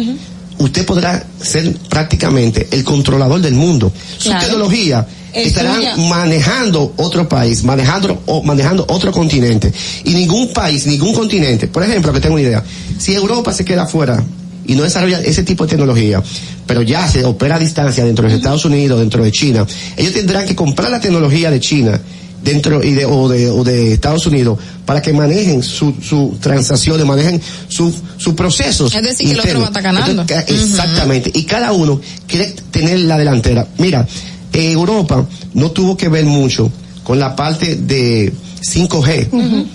usted 0.58 0.84
podrá 0.86 1.24
ser 1.40 1.72
prácticamente 1.88 2.68
el 2.72 2.84
controlador 2.84 3.40
del 3.40 3.54
mundo. 3.54 3.92
Su 4.18 4.28
Claro. 4.28 4.44
tecnología 4.44 5.06
Es 5.34 5.48
estarán 5.48 5.76
suya. 5.76 5.96
manejando 5.96 6.92
otro 6.96 7.28
país, 7.28 7.64
manejando 7.64 8.22
o 8.26 8.42
manejando 8.42 8.84
otro 8.88 9.12
continente. 9.12 9.72
Y 10.04 10.10
ningún 10.10 10.52
país, 10.52 10.86
ningún 10.86 11.12
continente, 11.12 11.68
por 11.68 11.82
ejemplo, 11.82 12.12
que 12.12 12.20
tengo 12.20 12.34
una 12.34 12.42
idea, 12.42 12.62
si 12.98 13.14
Europa 13.14 13.52
se 13.52 13.64
queda 13.64 13.86
fuera 13.86 14.22
y 14.66 14.74
no 14.74 14.82
desarrolla 14.82 15.20
ese 15.20 15.42
tipo 15.42 15.64
de 15.64 15.70
tecnología, 15.70 16.22
pero 16.66 16.82
ya 16.82 17.06
se 17.08 17.24
opera 17.24 17.56
a 17.56 17.58
distancia 17.58 18.04
dentro 18.04 18.28
de 18.28 18.34
Estados 18.36 18.64
Unidos, 18.64 18.98
dentro 19.00 19.22
de 19.22 19.30
China, 19.30 19.66
ellos 19.96 20.12
tendrán 20.12 20.46
que 20.46 20.54
comprar 20.54 20.90
la 20.90 21.00
tecnología 21.00 21.50
de 21.50 21.60
China 21.60 22.00
dentro 22.44 22.82
y 22.84 22.92
de, 22.92 23.06
o, 23.06 23.28
de, 23.28 23.50
o 23.50 23.64
de 23.64 23.94
Estados 23.94 24.26
Unidos 24.26 24.58
para 24.84 25.00
que 25.00 25.12
manejen 25.12 25.62
su, 25.62 25.94
su 26.00 26.36
transacciones, 26.40 27.06
manejen 27.06 27.40
su, 27.68 27.92
sus 28.18 28.34
procesos. 28.34 28.94
Es 28.94 29.02
decir, 29.02 29.26
que 29.28 29.32
el 29.32 29.40
otro 29.40 29.58
va 29.60 29.64
a 29.64 29.68
estar 29.68 29.82
ganando. 29.82 30.22
Entonces, 30.22 30.44
Exactamente. 30.48 31.30
Y 31.34 31.44
cada 31.44 31.72
uno 31.72 32.00
quiere 32.26 32.54
tener 32.70 33.00
la 33.00 33.16
delantera. 33.16 33.66
Mira, 33.78 34.06
Europa 34.54 35.26
no 35.54 35.70
tuvo 35.70 35.96
que 35.96 36.08
ver 36.08 36.24
mucho 36.24 36.70
con 37.02 37.18
la 37.18 37.36
parte 37.36 37.76
de 37.76 38.32
5G. 38.60 39.66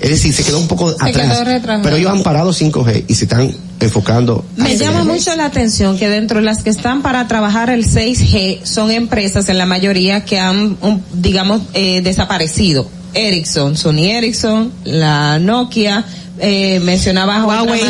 Es 0.00 0.10
decir, 0.10 0.34
se 0.34 0.44
quedó 0.44 0.58
un 0.58 0.68
poco 0.68 0.90
Se 0.92 1.08
atrás. 1.08 1.42
Pero 1.82 1.96
ellos 1.96 2.10
han 2.10 2.22
parado 2.22 2.52
5G 2.52 3.04
y 3.08 3.14
se 3.14 3.24
están 3.24 3.54
enfocando. 3.80 4.44
Me 4.56 4.76
llama 4.76 5.04
mucho 5.04 5.34
la 5.36 5.46
atención 5.46 5.98
que 5.98 6.08
dentro 6.08 6.40
de 6.40 6.44
las 6.44 6.62
que 6.62 6.70
están 6.70 7.02
para 7.02 7.26
trabajar 7.28 7.70
el 7.70 7.86
6G 7.86 8.64
son 8.64 8.90
empresas 8.90 9.48
en 9.48 9.58
la 9.58 9.66
mayoría 9.66 10.24
que 10.24 10.38
han, 10.38 10.76
digamos, 11.12 11.62
eh, 11.74 12.02
desaparecido. 12.02 12.88
Ericsson, 13.14 13.76
Sony 13.76 14.10
Ericsson, 14.10 14.72
la 14.84 15.38
Nokia, 15.38 16.04
eh, 16.38 16.80
mencionabas 16.80 17.44
Huawei, 17.44 17.80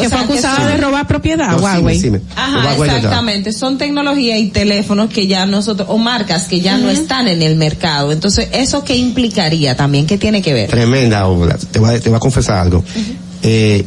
que 0.00 0.08
fue 0.08 0.18
acusada 0.18 0.68
de 0.68 0.76
robar 0.76 1.06
propiedad, 1.06 1.52
No, 1.52 1.58
Huawei. 1.58 2.20
Ajá, 2.36 2.64
Huawei 2.64 2.90
exactamente. 2.96 3.52
Son 3.52 3.78
tecnología 3.78 4.38
y 4.38 4.48
teléfonos 4.48 5.10
que 5.10 5.26
ya 5.26 5.44
nosotros, 5.46 5.88
o 5.90 5.98
marcas 5.98 6.46
que 6.46 6.60
ya 6.60 6.78
no 6.78 6.88
están 6.88 7.28
en 7.28 7.42
el 7.42 7.56
mercado. 7.56 8.12
Entonces, 8.12 8.48
¿eso 8.52 8.84
qué 8.84 8.96
implicaría 8.96 9.76
también? 9.76 10.06
¿Qué 10.06 10.18
tiene 10.18 10.40
que 10.42 10.54
ver? 10.54 10.70
Tremenda 10.70 11.26
obra. 11.26 11.56
Te 11.58 11.78
voy 11.78 11.94
a, 11.94 12.00
te 12.00 12.08
voy 12.08 12.16
a 12.16 12.20
confesar 12.20 12.58
algo. 12.58 12.84
Eh, 13.42 13.84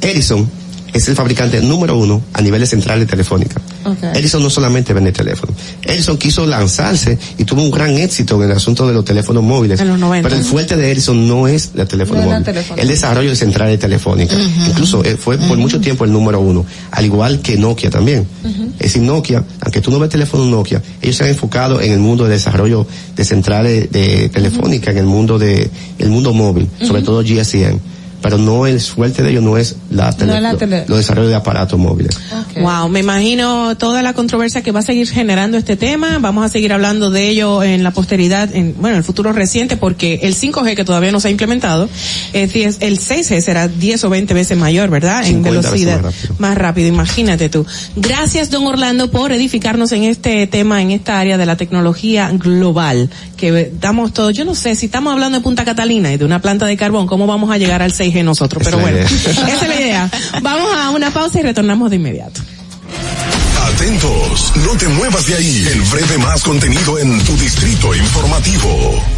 Edison 0.00 0.57
es 0.92 1.08
el 1.08 1.14
fabricante 1.14 1.60
número 1.60 1.96
uno 1.96 2.22
a 2.32 2.42
nivel 2.42 2.60
de 2.60 2.66
centrales 2.66 3.06
telefónicas. 3.06 3.62
Edison 4.14 4.42
no 4.42 4.50
solamente 4.50 4.92
vende 4.92 5.12
teléfonos. 5.12 5.56
Edison 5.82 6.18
quiso 6.18 6.46
lanzarse 6.46 7.18
y 7.38 7.44
tuvo 7.44 7.62
un 7.62 7.70
gran 7.70 7.96
éxito 7.96 8.42
en 8.42 8.50
el 8.50 8.56
asunto 8.56 8.86
de 8.86 8.94
los 8.94 9.04
teléfonos 9.04 9.42
móviles. 9.42 9.80
En 9.80 9.88
los 9.88 9.98
90. 9.98 10.28
Pero 10.28 10.40
el 10.40 10.46
fuerte 10.46 10.76
de 10.76 10.90
Edison 10.90 11.26
no 11.26 11.48
es 11.48 11.70
el 11.76 11.86
teléfono 11.86 12.20
No 12.20 12.30
la 12.30 12.40
móvil. 12.40 12.54
El 12.76 12.88
desarrollo 12.88 13.30
de 13.30 13.36
centrales 13.36 13.78
telefónicas. 13.78 14.38
Incluso 14.68 15.04
eh, 15.04 15.16
fue 15.16 15.38
por 15.38 15.56
mucho 15.58 15.80
tiempo 15.80 16.04
el 16.04 16.12
número 16.12 16.40
uno. 16.40 16.64
Al 16.90 17.04
igual 17.04 17.40
que 17.40 17.56
Nokia 17.56 17.90
también. 17.90 18.26
Es 18.78 18.92
decir, 18.92 19.02
Nokia, 19.02 19.44
aunque 19.60 19.80
tú 19.80 19.90
no 19.90 19.98
ves 19.98 20.10
teléfono 20.10 20.44
Nokia, 20.44 20.82
ellos 21.00 21.16
se 21.16 21.24
han 21.24 21.30
enfocado 21.30 21.80
en 21.80 21.92
el 21.92 21.98
mundo 21.98 22.24
de 22.24 22.30
desarrollo 22.30 22.86
de 23.16 23.24
centrales 23.24 23.90
de 23.90 24.28
telefónica, 24.28 24.90
en 24.90 24.98
el 24.98 25.06
mundo 25.06 25.38
de, 25.38 25.70
el 25.98 26.10
mundo 26.10 26.32
móvil, 26.32 26.68
sobre 26.80 27.02
todo 27.02 27.22
GSM. 27.22 27.78
Pero 28.20 28.36
no 28.36 28.66
el 28.66 28.80
fuerte 28.80 29.22
de 29.22 29.30
ellos 29.30 29.42
no 29.44 29.56
es 29.56 29.76
la, 29.90 30.12
tele- 30.12 30.32
No 30.34 30.40
la 30.40 30.52
lo- 30.86 30.96
desarrollos 30.96 31.30
de 31.30 31.36
aparatos 31.36 31.78
móviles. 31.78 32.18
Wow, 32.60 32.88
me 32.88 33.00
imagino 33.00 33.76
toda 33.76 34.02
la 34.02 34.12
controversia 34.12 34.62
que 34.62 34.72
va 34.72 34.80
a 34.80 34.82
seguir 34.82 35.08
generando 35.08 35.56
este 35.56 35.76
tema. 35.76 36.18
Vamos 36.18 36.44
a 36.44 36.48
seguir 36.48 36.72
hablando 36.72 37.10
de 37.10 37.28
ello 37.28 37.62
en 37.62 37.82
la 37.84 37.92
posteridad, 37.92 38.54
en, 38.54 38.74
bueno, 38.74 38.90
en 38.94 38.98
el 38.98 39.04
futuro 39.04 39.32
reciente, 39.32 39.76
porque 39.76 40.20
el 40.22 40.34
5G 40.34 40.74
que 40.74 40.84
todavía 40.84 41.12
no 41.12 41.20
se 41.20 41.28
ha 41.28 41.30
implementado, 41.30 41.88
es 42.32 42.52
10, 42.52 42.78
el 42.80 42.98
6G 42.98 43.40
será 43.40 43.68
10 43.68 44.04
o 44.04 44.10
20 44.10 44.34
veces 44.34 44.58
mayor, 44.58 44.90
¿verdad? 44.90 45.20
En 45.20 45.44
50 45.44 45.70
veces 45.70 45.70
velocidad. 45.86 46.02
más 46.02 46.14
rápido. 46.14 46.34
Más 46.38 46.58
rápido, 46.58 46.88
imagínate 46.88 47.48
tú. 47.48 47.64
Gracias, 47.96 48.50
don 48.50 48.66
Orlando, 48.66 49.10
por 49.10 49.30
edificarnos 49.32 49.92
en 49.92 50.02
este 50.04 50.46
tema, 50.48 50.82
en 50.82 50.90
esta 50.90 51.20
área 51.20 51.38
de 51.38 51.46
la 51.46 51.56
tecnología 51.56 52.30
global, 52.32 53.10
que 53.36 53.70
damos 53.80 54.12
todo. 54.12 54.30
Yo 54.30 54.44
no 54.44 54.54
sé, 54.54 54.74
si 54.74 54.86
estamos 54.86 55.12
hablando 55.12 55.38
de 55.38 55.44
Punta 55.44 55.64
Catalina 55.64 56.12
y 56.12 56.16
de 56.16 56.24
una 56.24 56.40
planta 56.42 56.66
de 56.66 56.76
carbón, 56.76 57.06
¿cómo 57.06 57.26
vamos 57.26 57.50
a 57.50 57.58
llegar 57.58 57.82
al 57.82 57.92
6G 58.12 58.24
nosotros? 58.24 58.62
Pero 58.64 58.78
bueno, 58.78 58.98
esa 58.98 59.30
es 59.30 59.68
la 59.68 59.74
idea. 59.74 60.10
Vamos 60.42 60.70
a 60.76 60.90
una 60.90 61.10
pausa 61.10 61.40
y 61.40 61.42
retornamos 61.42 61.90
de 61.90 61.96
inmediato. 61.96 62.40
Atentos, 63.74 64.52
no 64.56 64.76
te 64.76 64.88
muevas 64.88 65.26
de 65.26 65.34
ahí. 65.34 65.68
El 65.72 65.82
breve 65.82 66.18
más 66.18 66.42
contenido 66.42 66.98
en 66.98 67.22
tu 67.24 67.36
distrito 67.36 67.94
informativo. 67.94 69.17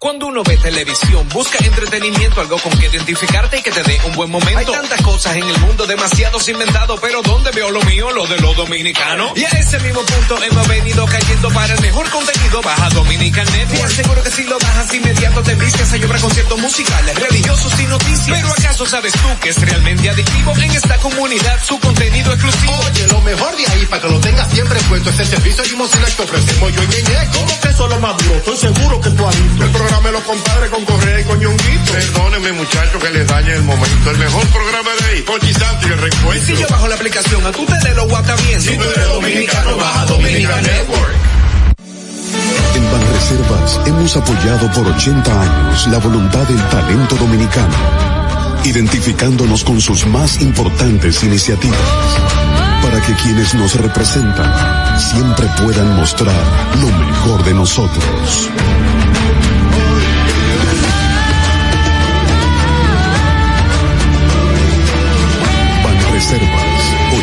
Cuando 0.00 0.28
uno 0.28 0.42
ve 0.42 0.56
televisión, 0.56 1.28
busca 1.28 1.62
entretenimiento, 1.62 2.40
algo 2.40 2.56
con 2.56 2.72
que 2.78 2.86
identificarte 2.86 3.58
y 3.58 3.62
que 3.62 3.70
te 3.70 3.82
dé 3.82 4.00
un 4.06 4.14
buen 4.14 4.30
momento. 4.30 4.58
Hay 4.58 4.64
tantas 4.64 5.02
cosas 5.02 5.36
en 5.36 5.44
el 5.44 5.58
mundo, 5.58 5.86
demasiados 5.86 6.48
inventados, 6.48 6.98
pero 7.02 7.20
¿dónde 7.20 7.50
veo 7.50 7.70
lo 7.70 7.82
mío? 7.82 8.10
Lo 8.10 8.26
de 8.26 8.38
los 8.38 8.56
dominicanos. 8.56 9.32
Y 9.36 9.44
a 9.44 9.48
ese 9.48 9.78
mismo 9.80 10.00
punto 10.00 10.42
hemos 10.42 10.66
venido 10.68 11.04
cayendo 11.04 11.50
para 11.50 11.74
el 11.74 11.80
mejor 11.82 12.08
contenido. 12.08 12.62
Baja 12.62 12.88
Dominican 12.88 13.44
Network. 13.52 13.88
Te 13.88 13.92
aseguro 13.92 14.22
que 14.22 14.30
si 14.30 14.44
lo 14.44 14.58
bajas 14.58 14.94
inmediato 14.94 15.42
te 15.42 15.54
vistes 15.56 15.92
hay 15.92 16.02
obra 16.02 16.18
conciertos 16.18 16.58
musicales, 16.58 17.20
religiosos 17.20 17.80
y 17.80 17.84
noticias. 17.84 18.38
Pero 18.40 18.52
¿acaso 18.52 18.86
sabes 18.86 19.12
tú 19.12 19.28
que 19.42 19.50
es 19.50 19.60
realmente 19.60 20.08
adictivo 20.08 20.52
en 20.56 20.70
esta 20.70 20.96
comunidad 20.96 21.62
su 21.62 21.78
contenido 21.78 22.32
exclusivo? 22.32 22.72
Oye, 22.86 23.06
lo 23.06 23.20
mejor 23.20 23.54
de 23.54 23.66
ahí 23.66 23.84
para 23.84 24.00
que 24.00 24.08
lo 24.08 24.20
tengas 24.20 24.50
siempre 24.50 24.80
puesto 24.88 25.10
es 25.10 25.20
el 25.20 25.26
servicio 25.26 25.62
limosina 25.64 26.06
que 26.06 26.22
ofrecemos 26.22 26.72
yo 26.72 26.82
y 26.84 26.86
Ñeñe. 26.86 27.28
¿Cómo 27.34 27.60
que 27.60 27.68
eso 27.68 27.84
es 27.84 27.90
lo 27.90 28.00
más 28.00 28.16
duro? 28.16 28.36
Estoy 28.36 28.56
seguro 28.56 29.00
que 29.02 29.10
tú 29.10 29.26
has 29.26 29.42
visto. 29.42 29.89
Programa 29.90 30.20
Prográmelo, 30.20 30.22
compadre, 30.24 30.70
con 30.70 30.84
correa 30.84 31.20
y 31.20 31.24
con 31.24 31.38
ñonguito. 31.40 31.92
Perdóneme, 31.92 32.52
muchachos, 32.52 33.02
que 33.02 33.10
les 33.10 33.26
dañe 33.26 33.54
el 33.54 33.62
momento. 33.62 34.10
El 34.10 34.18
mejor 34.18 34.46
programa 34.48 34.90
de 35.00 35.04
ahí, 35.06 35.22
Pochi 35.22 35.52
Santo 35.52 35.88
y 35.88 35.92
el 35.92 35.98
recuento. 35.98 36.46
Si 36.46 36.56
yo 36.56 36.66
bajo 36.68 36.88
la 36.88 36.94
aplicación, 36.94 37.46
a 37.46 37.52
tú 37.52 37.66
te 37.66 37.88
de 37.88 37.94
los 37.94 38.08
guata 38.08 38.36
bien. 38.36 38.60
Si 38.60 38.76
tú 38.76 38.84
eres 38.84 39.08
dominicano, 39.08 39.76
baja 39.76 40.06
Dominica 40.06 40.60
Network. 40.60 41.14
En 42.76 42.92
Banreservas 42.92 43.80
hemos 43.86 44.16
apoyado 44.16 44.72
por 44.72 44.86
80 44.86 45.42
años 45.42 45.86
la 45.88 45.98
voluntad 45.98 46.46
del 46.46 46.68
talento 46.68 47.16
dominicano, 47.16 47.74
identificándonos 48.64 49.64
con 49.64 49.80
sus 49.80 50.06
más 50.06 50.40
importantes 50.40 51.22
iniciativas, 51.24 51.78
para 52.82 53.00
que 53.02 53.14
quienes 53.14 53.54
nos 53.54 53.74
representan 53.74 54.98
siempre 54.98 55.46
puedan 55.62 55.96
mostrar 55.96 56.42
lo 56.80 56.86
mejor 56.86 57.44
de 57.44 57.54
nosotros. 57.54 58.50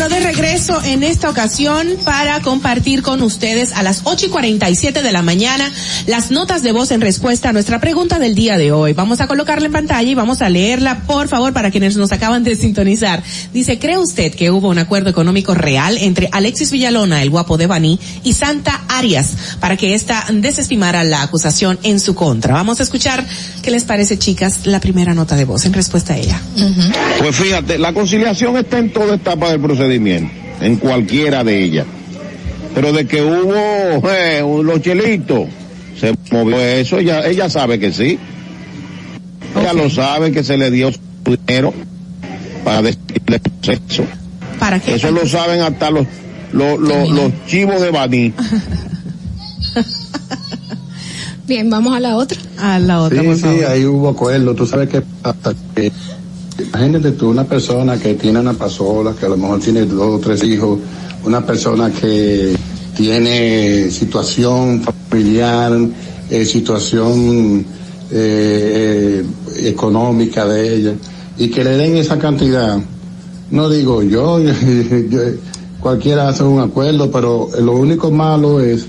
Bueno, 0.00 0.16
de 0.16 0.22
regreso 0.22 0.80
en 0.82 1.02
esta 1.02 1.28
ocasión 1.28 1.86
para 2.06 2.40
compartir 2.40 3.02
con 3.02 3.20
ustedes 3.20 3.70
a 3.72 3.82
las 3.82 4.00
8 4.04 4.26
y 4.26 4.28
47 4.30 5.02
de 5.02 5.12
la 5.12 5.20
mañana 5.20 5.70
las 6.06 6.30
notas 6.30 6.62
de 6.62 6.72
voz 6.72 6.90
en 6.90 7.02
respuesta 7.02 7.50
a 7.50 7.52
nuestra 7.52 7.80
pregunta 7.80 8.18
del 8.18 8.34
día 8.34 8.56
de 8.56 8.72
hoy. 8.72 8.94
Vamos 8.94 9.20
a 9.20 9.26
colocarla 9.26 9.66
en 9.66 9.72
pantalla 9.72 10.10
y 10.10 10.14
vamos 10.14 10.40
a 10.40 10.48
leerla, 10.48 11.02
por 11.02 11.28
favor, 11.28 11.52
para 11.52 11.70
quienes 11.70 11.98
nos 11.98 12.12
acaban 12.12 12.44
de 12.44 12.56
sintonizar. 12.56 13.22
Dice, 13.52 13.78
¿cree 13.78 13.98
usted 13.98 14.34
que 14.34 14.50
hubo 14.50 14.70
un 14.70 14.78
acuerdo 14.78 15.10
económico 15.10 15.52
real 15.52 15.98
entre 15.98 16.30
Alexis 16.32 16.70
Villalona, 16.70 17.20
el 17.20 17.28
guapo 17.28 17.58
de 17.58 17.66
Baní, 17.66 18.00
y 18.24 18.32
Santa 18.32 18.80
Arias 18.88 19.34
para 19.60 19.76
que 19.76 19.92
ésta 19.92 20.24
desestimara 20.32 21.04
la 21.04 21.20
acusación 21.20 21.78
en 21.82 22.00
su 22.00 22.14
contra? 22.14 22.54
Vamos 22.54 22.80
a 22.80 22.84
escuchar 22.84 23.26
qué 23.62 23.70
les 23.70 23.84
parece, 23.84 24.18
chicas, 24.18 24.60
la 24.64 24.80
primera 24.80 25.12
nota 25.12 25.36
de 25.36 25.44
voz 25.44 25.66
en 25.66 25.74
respuesta 25.74 26.14
a 26.14 26.16
ella. 26.16 26.40
Pues 27.18 27.36
fíjate, 27.36 27.76
la 27.76 27.92
conciliación 27.92 28.56
está 28.56 28.78
en 28.78 28.94
toda 28.94 29.16
etapa 29.16 29.50
del 29.50 29.60
procedimiento, 29.90 30.32
en 30.60 30.76
cualquiera 30.76 31.42
de 31.44 31.64
ellas. 31.64 31.86
Pero 32.74 32.92
de 32.92 33.06
que 33.06 33.22
hubo 33.22 34.08
eh, 34.08 34.42
los 34.62 34.80
chelitos, 34.80 35.48
se 35.98 36.14
movió 36.30 36.58
eso, 36.58 36.98
ella, 36.98 37.26
ella 37.26 37.50
sabe 37.50 37.78
que 37.78 37.92
sí. 37.92 38.18
Ella 39.58 39.72
lo 39.72 39.90
sabe 39.90 40.30
que 40.30 40.44
se 40.44 40.56
le 40.56 40.70
dio 40.70 40.92
su 40.92 41.00
dinero 41.24 41.74
para 42.64 42.82
decirle 42.82 43.10
el 43.26 43.40
proceso. 43.40 44.04
¿Para 44.58 44.78
qué? 44.78 44.94
Eso 44.94 45.10
lo 45.10 45.26
saben 45.26 45.60
hasta 45.60 45.90
los, 45.90 46.06
los, 46.52 46.78
los, 46.78 47.10
los 47.10 47.32
chivos 47.46 47.80
de 47.80 47.90
Baní. 47.90 48.32
Bien, 51.48 51.68
vamos 51.68 51.96
a 51.96 52.00
la 52.00 52.14
otra. 52.14 52.38
A 52.58 52.78
la 52.78 53.00
otra, 53.00 53.20
sí, 53.20 53.26
por 53.26 53.36
sí, 53.36 53.64
ahí 53.66 53.84
hubo 53.84 54.10
acuerdo. 54.10 54.54
Tú 54.54 54.66
sabes 54.66 54.88
que 54.88 55.02
hasta 55.24 55.52
que 55.74 55.90
imagínate 56.66 57.12
tú 57.12 57.30
una 57.30 57.44
persona 57.44 57.98
que 57.98 58.14
tiene 58.14 58.40
una 58.40 58.52
pasola, 58.54 59.14
que 59.18 59.26
a 59.26 59.28
lo 59.30 59.36
mejor 59.36 59.60
tiene 59.60 59.84
dos 59.86 60.16
o 60.16 60.18
tres 60.18 60.42
hijos, 60.44 60.78
una 61.24 61.44
persona 61.44 61.90
que 61.90 62.54
tiene 62.96 63.90
situación 63.90 64.82
familiar, 65.10 65.72
eh, 66.30 66.44
situación 66.44 67.64
eh, 68.12 69.24
eh, 69.56 69.68
económica 69.68 70.46
de 70.46 70.74
ella, 70.76 70.94
y 71.38 71.48
que 71.48 71.64
le 71.64 71.76
den 71.76 71.96
esa 71.96 72.18
cantidad. 72.18 72.78
No 73.50 73.68
digo 73.68 74.02
yo, 74.02 74.38
yo- 75.10 75.20
cualquiera 75.80 76.28
hace 76.28 76.42
un 76.44 76.60
acuerdo, 76.60 77.10
pero 77.10 77.48
lo 77.60 77.72
único 77.72 78.10
malo 78.10 78.60
es 78.60 78.86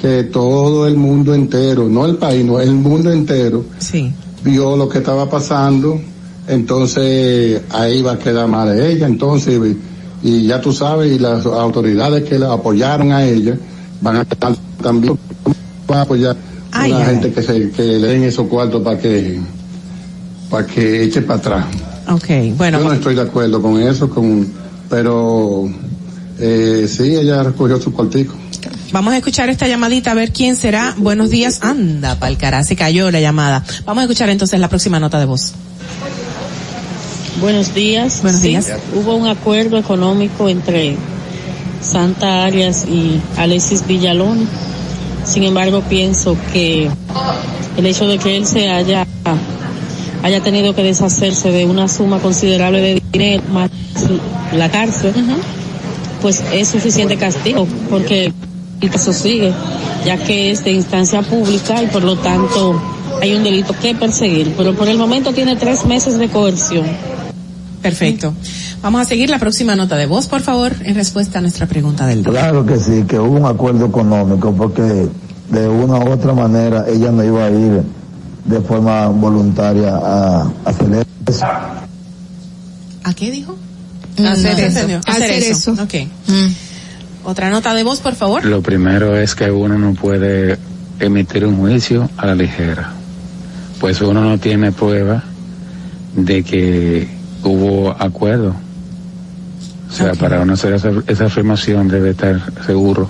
que 0.00 0.24
todo 0.24 0.86
el 0.88 0.96
mundo 0.96 1.32
entero, 1.34 1.88
no 1.88 2.04
el 2.06 2.16
país, 2.16 2.44
no 2.44 2.60
el 2.60 2.72
mundo 2.72 3.12
entero, 3.12 3.64
Sí. 3.78 4.12
vio 4.42 4.76
lo 4.76 4.88
que 4.88 4.98
estaba 4.98 5.30
pasando, 5.30 6.00
entonces 6.48 7.62
ahí 7.70 8.02
va 8.02 8.12
a 8.12 8.18
quedar 8.18 8.48
mal 8.48 8.78
ella, 8.78 9.06
entonces, 9.06 9.60
y 10.22 10.46
ya 10.46 10.60
tú 10.60 10.72
sabes, 10.72 11.12
y 11.12 11.18
las 11.18 11.46
autoridades 11.46 12.24
que 12.24 12.38
la 12.38 12.52
apoyaron 12.52 13.12
a 13.12 13.24
ella 13.24 13.56
van 14.00 14.16
a 14.16 14.22
estar 14.22 14.54
también 14.82 15.18
van 15.86 15.98
a 15.98 16.02
apoyar 16.02 16.36
a 16.72 16.82
ay, 16.82 16.92
gente 16.92 17.32
que 17.32 17.42
se 17.42 17.70
que 17.70 17.82
le 17.82 18.08
den 18.08 18.24
esos 18.24 18.46
cuartos 18.48 18.82
para 18.82 18.98
que 18.98 19.40
para 20.50 20.66
que 20.66 21.04
eche 21.04 21.22
para 21.22 21.38
atrás. 21.38 21.66
Ok, 22.08 22.56
bueno. 22.56 22.78
Yo 22.78 22.84
no 22.84 22.92
estoy 22.92 23.14
de 23.14 23.22
acuerdo 23.22 23.62
con 23.62 23.80
eso, 23.80 24.10
con 24.10 24.46
pero 24.90 25.70
eh, 26.38 26.86
sí, 26.88 27.14
ella 27.14 27.42
recogió 27.42 27.80
su 27.80 27.92
cuartico. 27.92 28.34
Vamos 28.92 29.14
a 29.14 29.16
escuchar 29.16 29.48
esta 29.48 29.66
llamadita 29.66 30.10
a 30.10 30.14
ver 30.14 30.32
quién 30.32 30.56
será. 30.56 30.94
Buenos 30.98 31.30
días. 31.30 31.60
Anda, 31.62 32.18
pa'l 32.18 32.36
cara, 32.36 32.62
se 32.62 32.76
cayó 32.76 33.10
la 33.10 33.20
llamada. 33.20 33.64
Vamos 33.86 34.02
a 34.02 34.04
escuchar 34.04 34.28
entonces 34.28 34.60
la 34.60 34.68
próxima 34.68 35.00
nota 35.00 35.18
de 35.18 35.24
voz. 35.24 35.54
Buenos 37.40 37.74
días. 37.74 38.22
Buenos 38.22 38.40
Sí, 38.40 38.48
días. 38.48 38.70
Hubo 38.94 39.16
un 39.16 39.26
acuerdo 39.26 39.78
económico 39.78 40.48
entre 40.48 40.96
Santa 41.80 42.44
Arias 42.44 42.84
y 42.86 43.20
Alexis 43.36 43.86
Villalón. 43.86 44.48
Sin 45.24 45.44
embargo, 45.44 45.82
pienso 45.88 46.36
que 46.52 46.88
el 47.76 47.86
hecho 47.86 48.06
de 48.06 48.18
que 48.18 48.36
él 48.36 48.46
se 48.46 48.68
haya 48.68 49.06
haya 50.22 50.40
tenido 50.40 50.74
que 50.74 50.82
deshacerse 50.82 51.50
de 51.50 51.64
una 51.64 51.88
suma 51.88 52.20
considerable 52.20 52.80
de 52.80 53.02
dinero 53.12 53.42
más 53.52 53.70
la 54.56 54.70
cárcel, 54.70 55.12
pues 56.20 56.42
es 56.52 56.68
suficiente 56.68 57.16
castigo 57.16 57.66
porque 57.90 58.32
el 58.80 58.90
caso 58.90 59.12
sigue, 59.12 59.52
ya 60.04 60.16
que 60.18 60.50
es 60.50 60.64
de 60.64 60.72
instancia 60.72 61.22
pública 61.22 61.82
y 61.82 61.86
por 61.86 62.04
lo 62.04 62.16
tanto 62.16 62.80
hay 63.20 63.34
un 63.34 63.42
delito 63.42 63.74
que 63.80 63.94
perseguir. 63.94 64.54
Pero 64.56 64.74
por 64.74 64.88
el 64.88 64.98
momento 64.98 65.32
tiene 65.32 65.56
tres 65.56 65.84
meses 65.86 66.18
de 66.18 66.28
coerción. 66.28 66.84
Perfecto. 67.82 68.32
Vamos 68.80 69.00
a 69.02 69.04
seguir 69.04 69.28
la 69.28 69.38
próxima 69.38 69.74
nota 69.76 69.96
de 69.96 70.06
voz, 70.06 70.28
por 70.28 70.40
favor, 70.40 70.72
en 70.84 70.94
respuesta 70.94 71.38
a 71.38 71.42
nuestra 71.42 71.66
pregunta 71.66 72.06
del 72.06 72.22
día. 72.22 72.30
Claro 72.32 72.64
que 72.64 72.78
sí, 72.78 73.04
que 73.08 73.18
hubo 73.18 73.36
un 73.38 73.44
acuerdo 73.46 73.86
económico 73.86 74.52
porque 74.54 75.08
de 75.50 75.68
una 75.68 75.98
u 75.98 76.10
otra 76.12 76.32
manera 76.32 76.84
ella 76.88 77.10
no 77.10 77.24
iba 77.24 77.44
a 77.46 77.50
ir 77.50 77.82
de 78.44 78.60
forma 78.60 79.08
voluntaria 79.08 79.94
a, 79.96 80.42
a 80.42 80.52
hacer 80.64 81.04
eso. 81.26 81.44
¿A 83.04 83.14
qué 83.14 83.30
dijo? 83.30 83.56
Mm, 84.18 84.26
Hacer 84.26 84.52
no 84.58 84.66
eso. 84.66 84.78
Hacer 84.78 85.00
Hacer 85.06 85.42
eso. 85.42 85.72
eso. 85.72 85.82
Ok. 85.82 85.94
Otra 87.24 87.50
nota 87.50 87.72
de 87.74 87.82
voz, 87.84 88.00
por 88.00 88.14
favor. 88.14 88.44
Lo 88.44 88.62
primero 88.62 89.16
es 89.16 89.34
que 89.34 89.50
uno 89.50 89.78
no 89.78 89.94
puede 89.94 90.58
emitir 90.98 91.44
un 91.46 91.56
juicio 91.58 92.08
a 92.16 92.26
la 92.26 92.34
ligera, 92.34 92.92
pues 93.80 94.00
uno 94.00 94.22
no 94.22 94.38
tiene 94.38 94.70
prueba 94.72 95.22
de 96.16 96.42
que 96.44 97.08
hubo 97.44 97.90
acuerdo. 97.90 98.54
O 99.88 99.94
sea, 99.94 100.14
para 100.14 100.40
uno 100.40 100.54
hacer 100.54 100.72
esa, 100.72 100.90
esa 101.06 101.26
afirmación 101.26 101.88
debe 101.88 102.10
estar 102.10 102.40
seguro. 102.66 103.08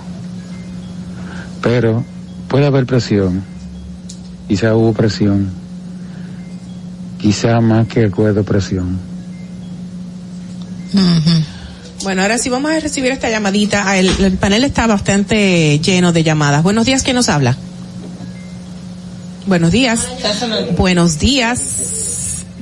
Pero 1.61 2.03
puede 2.49 2.65
haber 2.65 2.85
presión, 2.85 3.41
quizá 4.47 4.75
hubo 4.75 4.93
presión, 4.93 5.49
quizá 7.19 7.61
más 7.61 7.87
que 7.87 8.05
acuerdo 8.05 8.43
presión. 8.43 8.99
Bueno, 12.03 12.21
ahora 12.21 12.37
sí 12.37 12.49
vamos 12.49 12.69
a 12.69 12.79
recibir 12.81 13.11
esta 13.13 13.29
llamadita. 13.29 13.83
Ah, 13.87 13.97
El, 13.97 14.09
el 14.19 14.33
panel 14.33 14.65
está 14.65 14.85
bastante 14.87 15.79
lleno 15.79 16.11
de 16.11 16.23
llamadas. 16.23 16.63
Buenos 16.63 16.85
días, 16.85 17.01
¿quién 17.01 17.15
nos 17.15 17.29
habla? 17.29 17.55
Buenos 19.45 19.71
días. 19.71 20.05
Buenos 20.77 21.17
días. 21.17 22.02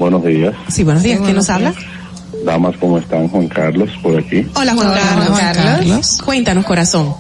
Buenos 0.01 0.25
días. 0.25 0.55
Sí, 0.67 0.83
buenos 0.83 1.03
días, 1.03 1.19
¿quién 1.19 1.35
nos 1.35 1.47
habla? 1.51 1.75
Damas, 2.43 2.75
¿cómo 2.77 2.97
están? 2.97 3.27
Juan 3.27 3.47
Carlos, 3.47 3.91
por 4.01 4.17
aquí. 4.17 4.43
Hola, 4.55 4.73
Juan 4.73 4.93
Carlos. 4.95 5.27
Juan 5.27 5.53
Carlos. 5.53 6.21
Cuéntanos, 6.25 6.65
corazón. 6.65 7.13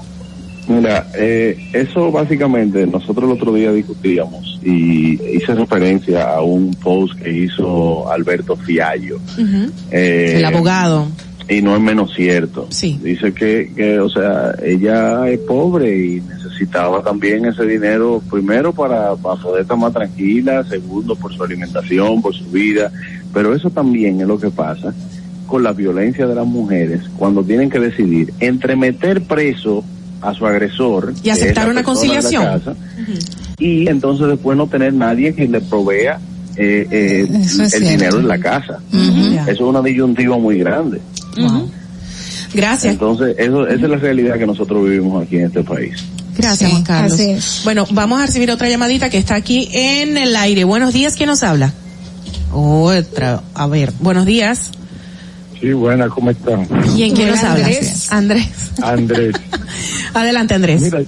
Mira, 0.67 1.07
eh, 1.13 1.69
eso 1.73 2.11
básicamente 2.11 2.87
nosotros 2.87 3.25
el 3.25 3.37
otro 3.37 3.53
día 3.53 3.71
discutíamos 3.71 4.59
y 4.63 5.21
hice 5.31 5.53
referencia 5.53 6.23
a 6.33 6.41
un 6.41 6.73
post 6.73 7.19
que 7.19 7.31
hizo 7.31 8.11
Alberto 8.11 8.55
Fiallo. 8.55 9.19
Eh, 9.91 10.37
El 10.37 10.45
abogado. 10.45 11.05
Y 11.49 11.61
no 11.61 11.75
es 11.75 11.81
menos 11.81 12.13
cierto. 12.13 12.67
Sí. 12.69 12.99
Dice 13.03 13.33
que, 13.33 13.71
que, 13.75 13.99
o 13.99 14.09
sea, 14.09 14.55
ella 14.63 15.27
es 15.29 15.39
pobre 15.39 15.97
y 15.97 16.21
necesitaba 16.21 17.01
también 17.03 17.45
ese 17.45 17.65
dinero, 17.65 18.21
primero 18.29 18.71
para, 18.73 19.15
para 19.15 19.41
poder 19.41 19.63
estar 19.63 19.77
más 19.77 19.91
tranquila, 19.93 20.63
segundo 20.63 21.15
por 21.15 21.33
su 21.33 21.43
alimentación, 21.43 22.21
por 22.21 22.33
su 22.33 22.45
vida, 22.45 22.91
pero 23.33 23.53
eso 23.55 23.69
también 23.69 24.21
es 24.21 24.27
lo 24.27 24.39
que 24.39 24.49
pasa 24.49 24.93
con 25.47 25.63
la 25.63 25.73
violencia 25.73 26.25
de 26.27 26.35
las 26.35 26.45
mujeres 26.47 27.01
cuando 27.17 27.43
tienen 27.43 27.69
que 27.69 27.79
decidir 27.79 28.33
entre 28.39 28.77
meter 28.77 29.21
preso 29.23 29.83
a 30.21 30.33
su 30.33 30.45
agresor 30.45 31.13
Y 31.23 31.29
aceptar 31.29 31.69
una 31.69 31.83
conciliación. 31.83 32.61
y 33.57 33.89
entonces 33.89 34.27
después 34.27 34.57
no 34.57 34.67
tener 34.67 34.93
nadie 34.93 35.33
que 35.35 35.47
le 35.47 35.59
provea 35.59 36.21
eh, 36.61 36.87
eh, 36.91 37.27
el 37.27 37.49
cierto. 37.49 37.79
dinero 37.79 38.19
en 38.19 38.27
la 38.27 38.37
casa. 38.37 38.79
Eso 38.93 39.49
es 39.49 39.59
una 39.61 39.81
disyuntiva 39.81 40.37
muy 40.37 40.59
grande. 40.59 41.01
Gracias. 42.53 42.93
Entonces, 42.93 43.35
eso, 43.37 43.67
esa 43.67 43.85
es 43.85 43.89
la 43.89 43.97
realidad 43.97 44.37
que 44.37 44.45
nosotros 44.45 44.83
vivimos 44.83 45.25
aquí 45.25 45.37
en 45.37 45.45
este 45.45 45.63
país. 45.63 45.95
Gracias, 46.37 46.69
Sí, 46.69 46.71
Juan 46.71 46.83
Carlos. 46.83 47.61
Bueno, 47.63 47.85
vamos 47.91 48.21
a 48.21 48.25
recibir 48.27 48.51
otra 48.51 48.69
llamadita 48.69 49.09
que 49.09 49.17
está 49.17 49.35
aquí 49.35 49.69
en 49.73 50.17
el 50.17 50.35
aire. 50.35 50.63
Buenos 50.63 50.93
días, 50.93 51.15
¿quién 51.15 51.29
nos 51.29 51.41
habla? 51.43 51.73
Otra, 52.53 53.41
a 53.53 53.67
ver, 53.67 53.91
buenos 53.99 54.25
días. 54.25 54.71
Sí, 55.59 55.73
buena, 55.73 56.09
¿cómo 56.09 56.29
están? 56.29 56.65
¿Quién, 56.95 57.15
quién 57.15 57.29
nos 57.29 57.43
habla? 57.43 57.65
Andrés. 57.65 58.11
Andrés. 58.11 58.47
Andrés. 58.81 59.35
Adelante, 60.13 60.53
Andrés. 60.53 60.81
Mira, 60.81 60.99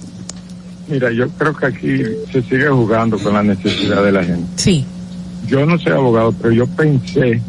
mira, 0.88 1.12
yo 1.12 1.28
creo 1.30 1.54
que 1.54 1.66
aquí 1.66 2.02
se 2.32 2.42
sigue 2.42 2.68
jugando 2.68 3.18
con 3.18 3.34
la 3.34 3.42
necesidad 3.42 4.02
de 4.02 4.12
la 4.12 4.24
gente. 4.24 4.46
Sí. 4.56 4.84
Yo 5.46 5.66
no 5.66 5.78
soy 5.78 5.92
abogado, 5.92 6.32
pero 6.32 6.52
yo 6.52 6.66
pensé 6.66 7.40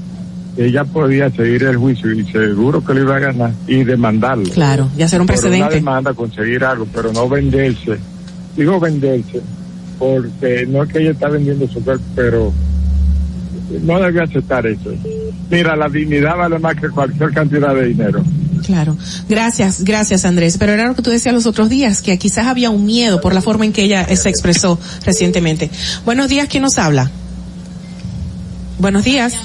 que 0.55 0.65
ella 0.65 0.83
podía 0.85 1.29
seguir 1.31 1.63
el 1.63 1.77
juicio 1.77 2.11
y 2.13 2.23
seguro 2.25 2.83
que 2.83 2.93
lo 2.93 3.01
iba 3.01 3.15
a 3.17 3.19
ganar 3.19 3.51
y 3.67 3.83
demandarlo. 3.83 4.49
Claro, 4.51 4.89
ya 4.97 5.07
será 5.07 5.21
un 5.23 5.27
Por 5.27 5.35
una 5.35 5.41
precedente. 5.41 5.75
demanda 5.75 6.13
conseguir 6.13 6.63
algo, 6.63 6.87
pero 6.93 7.11
no 7.11 7.27
venderse. 7.27 7.97
Digo 8.55 8.79
venderse, 8.79 9.41
porque 9.99 10.65
no 10.67 10.83
es 10.83 10.91
que 10.91 10.99
ella 10.99 11.11
está 11.11 11.27
vendiendo 11.29 11.67
su 11.67 11.83
cuerpo, 11.83 12.03
pero 12.15 12.53
no 13.83 13.99
debe 13.99 14.23
aceptar 14.23 14.65
eso. 14.67 14.93
Mira, 15.49 15.75
la 15.75 15.89
dignidad 15.89 16.37
vale 16.37 16.59
más 16.59 16.75
que 16.75 16.89
cualquier 16.89 17.31
cantidad 17.33 17.73
de 17.75 17.87
dinero. 17.87 18.23
Claro. 18.65 18.97
Gracias, 19.29 19.83
gracias 19.83 20.25
Andrés. 20.25 20.57
Pero 20.57 20.71
era 20.71 20.87
lo 20.87 20.95
que 20.95 21.01
tú 21.01 21.11
decías 21.11 21.35
los 21.35 21.45
otros 21.45 21.69
días, 21.69 22.01
que 22.01 22.17
quizás 22.17 22.47
había 22.47 22.69
un 22.69 22.85
miedo 22.85 23.21
por 23.21 23.33
la 23.33 23.41
forma 23.41 23.65
en 23.65 23.73
que 23.73 23.83
ella 23.83 24.07
se 24.15 24.29
expresó 24.29 24.79
recientemente. 25.05 25.69
Buenos 26.05 26.29
días, 26.29 26.47
¿quién 26.49 26.63
nos 26.63 26.77
habla? 26.77 27.11
Buenos 28.79 29.03
días. 29.03 29.35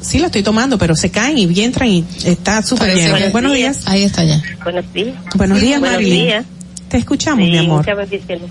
Sí, 0.00 0.18
la 0.18 0.26
estoy 0.26 0.42
tomando, 0.42 0.78
pero 0.78 0.96
se 0.96 1.10
caen 1.10 1.38
y 1.38 1.60
entran 1.60 1.88
y 1.88 2.04
está 2.24 2.62
súper 2.62 2.94
lleno. 2.94 3.16
Buenos 3.30 3.54
días. 3.54 3.86
Ahí 3.86 4.02
está 4.02 4.24
ya. 4.24 4.42
Buenos 4.64 4.92
días. 4.92 5.14
Buenos 5.36 5.60
días, 5.60 5.78
Buenos 5.80 5.96
Marilyn. 5.98 6.22
días. 6.24 6.44
Te 6.88 6.96
escuchamos, 6.98 7.44
Sí, 7.44 7.50
mi 7.50 7.58
amor. 7.58 7.78
muchas 7.78 7.96
bendiciones. 7.96 8.50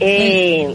Eh, 0.00 0.74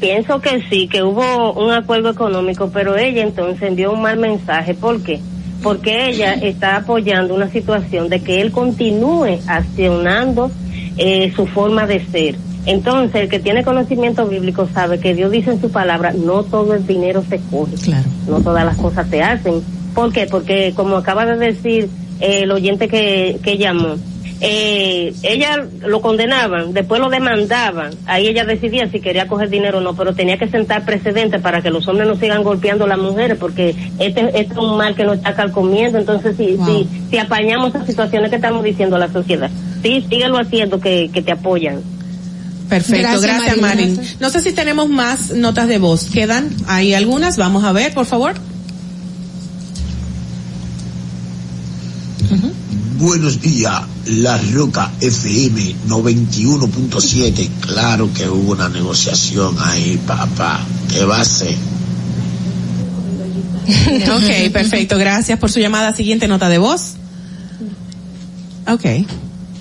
pienso 0.00 0.40
que 0.40 0.62
sí, 0.70 0.88
que 0.88 1.02
hubo 1.02 1.52
un 1.52 1.70
acuerdo 1.70 2.10
económico, 2.10 2.70
pero 2.72 2.96
ella 2.96 3.22
entonces 3.22 3.62
envió 3.62 3.92
un 3.92 4.00
mal 4.00 4.16
mensaje. 4.18 4.72
¿Por 4.74 5.02
qué? 5.02 5.20
Porque 5.62 6.08
ella 6.08 6.32
está 6.32 6.76
apoyando 6.76 7.34
una 7.34 7.50
situación 7.50 8.08
de 8.08 8.20
que 8.20 8.40
él 8.40 8.50
continúe 8.52 9.38
accionando 9.46 10.50
eh, 10.96 11.30
su 11.36 11.46
forma 11.46 11.86
de 11.86 12.04
ser. 12.06 12.36
Entonces, 12.66 13.22
el 13.22 13.28
que 13.28 13.38
tiene 13.38 13.64
conocimiento 13.64 14.26
bíblico 14.26 14.68
sabe 14.72 14.98
que 14.98 15.14
Dios 15.14 15.30
dice 15.30 15.52
en 15.52 15.60
su 15.60 15.70
palabra, 15.70 16.12
no 16.12 16.42
todo 16.42 16.74
el 16.74 16.86
dinero 16.86 17.24
se 17.28 17.40
coge. 17.50 17.76
Claro. 17.76 18.08
No 18.28 18.40
todas 18.40 18.64
las 18.64 18.76
cosas 18.76 19.08
se 19.08 19.22
hacen. 19.22 19.62
¿Por 19.94 20.12
qué? 20.12 20.26
Porque 20.26 20.72
como 20.74 20.96
acaba 20.96 21.24
de 21.24 21.36
decir 21.36 21.88
eh, 22.20 22.40
el 22.42 22.50
oyente 22.50 22.88
que, 22.88 23.38
que 23.42 23.56
llamó, 23.56 23.96
eh, 24.40 25.14
ella 25.22 25.66
lo 25.86 26.02
condenaban, 26.02 26.74
después 26.74 27.00
lo 27.00 27.08
demandaban, 27.08 27.92
ahí 28.04 28.28
ella 28.28 28.44
decidía 28.44 28.86
si 28.90 29.00
quería 29.00 29.26
coger 29.28 29.48
dinero 29.48 29.78
o 29.78 29.80
no, 29.80 29.96
pero 29.96 30.14
tenía 30.14 30.36
que 30.36 30.48
sentar 30.48 30.84
precedentes 30.84 31.40
para 31.40 31.62
que 31.62 31.70
los 31.70 31.88
hombres 31.88 32.06
no 32.06 32.16
sigan 32.16 32.42
golpeando 32.42 32.84
a 32.84 32.88
las 32.88 32.98
mujeres, 32.98 33.38
porque 33.38 33.74
este, 33.98 34.28
este 34.38 34.52
es 34.52 34.58
un 34.58 34.76
mal 34.76 34.94
que 34.94 35.04
nos 35.04 35.16
está 35.16 35.34
calcomiendo, 35.34 35.96
entonces 35.96 36.36
si, 36.36 36.58
si, 36.66 36.86
si 37.08 37.18
apañamos 37.18 37.72
las 37.72 37.86
situaciones 37.86 38.28
que 38.28 38.36
estamos 38.36 38.62
diciendo 38.62 38.96
a 38.96 38.98
la 38.98 39.08
sociedad, 39.08 39.50
sí, 39.82 40.04
síguelo 40.06 40.38
haciendo 40.38 40.80
que, 40.80 41.10
que 41.12 41.22
te 41.22 41.32
apoyan. 41.32 41.80
Perfecto, 42.68 43.02
Gracias, 43.02 43.22
gracias, 43.22 43.58
Marilyn. 43.58 43.96
Marilyn. 43.96 44.16
No 44.20 44.30
sé 44.30 44.42
si 44.42 44.52
tenemos 44.52 44.88
más 44.88 45.30
notas 45.30 45.68
de 45.68 45.78
voz. 45.78 46.04
¿Quedan? 46.12 46.50
Hay 46.66 46.94
algunas. 46.94 47.36
Vamos 47.36 47.64
a 47.64 47.72
ver, 47.72 47.94
por 47.94 48.06
favor. 48.06 48.34
Buenos 52.98 53.42
días, 53.42 53.82
La 54.06 54.38
Roca 54.38 54.90
FM 55.02 55.74
91.7. 55.86 57.48
Claro 57.60 58.10
que 58.14 58.26
hubo 58.26 58.52
una 58.52 58.70
negociación 58.70 59.54
ahí, 59.60 60.00
papá. 60.06 60.64
¿Qué 60.90 61.04
va 61.04 61.20
a 61.20 61.24
ser? 61.24 61.54
ok, 63.68 64.50
perfecto. 64.50 64.96
Gracias 64.96 65.38
por 65.38 65.52
su 65.52 65.60
llamada. 65.60 65.94
Siguiente 65.94 66.26
nota 66.26 66.48
de 66.48 66.56
voz. 66.56 66.94
Ok. 68.66 68.84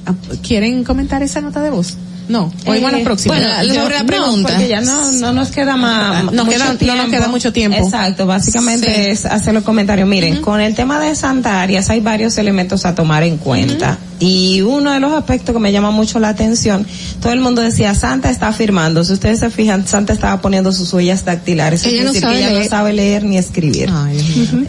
Ah, 0.06 0.16
¿Quieren 0.42 0.86
comentar 0.86 1.22
esa 1.22 1.42
nota 1.42 1.60
de 1.62 1.72
voz? 1.72 1.98
No, 2.28 2.52
oímos 2.66 2.92
Eh, 2.94 2.98
la 2.98 3.04
próxima. 3.04 3.36
bueno, 3.36 3.50
sobre 3.74 3.96
la 3.96 4.00
No, 4.02 4.06
pregunta. 4.08 4.50
porque 4.50 4.68
ya 4.68 4.82
no, 4.82 5.12
no 5.12 5.34
nos 5.34 5.50
queda 5.52 5.76
más. 5.78 6.24
Nos 6.32 6.46
mucho 6.46 6.58
queda- 6.58 6.78
no 6.82 6.96
nos 6.96 7.10
queda 7.10 7.28
mucho 7.28 7.54
tiempo. 7.54 7.78
Exacto, 7.78 8.26
básicamente 8.26 8.88
Sí. 8.88 9.12
es 9.12 9.26
hacer 9.26 9.54
los 9.54 9.64
comentarios. 9.64 10.08
Miren, 10.08 10.42
con 10.42 10.60
el 10.62 10.74
tema 10.76 11.00
de 11.00 11.16
Santa 11.16 11.62
Arias 11.62 11.90
hay 11.90 12.00
varios 12.00 12.38
elementos 12.38 12.86
a 12.86 12.96
tomar 12.96 13.24
en 13.24 13.38
cuenta. 13.38 13.98
Y 14.20 14.62
uno 14.62 14.92
de 14.92 15.00
los 15.00 15.12
aspectos 15.14 15.54
que 15.54 15.60
me 15.60 15.72
llama 15.72 15.92
mucho 15.92 16.20
la 16.20 16.30
atención, 16.30 16.86
todo 17.22 17.34
el 17.34 17.42
mundo 17.42 17.62
decía, 17.62 17.94
Santa 17.96 18.30
está 18.30 18.54
firmando. 18.54 19.04
Si 19.04 19.14
ustedes 19.14 19.40
se 19.40 19.50
fijan, 19.50 19.88
Santa 19.88 20.14
estaba 20.14 20.42
poniendo 20.42 20.72
sus 20.72 20.94
huellas 20.94 21.26
dactilares. 21.26 21.86
Ella 21.86 22.04
no 22.04 22.14
decir 22.14 22.22
sabe 22.22 22.34
que 22.36 22.40
ella 22.40 22.50
leer. 22.52 22.64
no 22.64 22.70
sabe 22.70 22.94
leer 22.94 23.24
ni 23.24 23.38
escribir. 23.38 23.90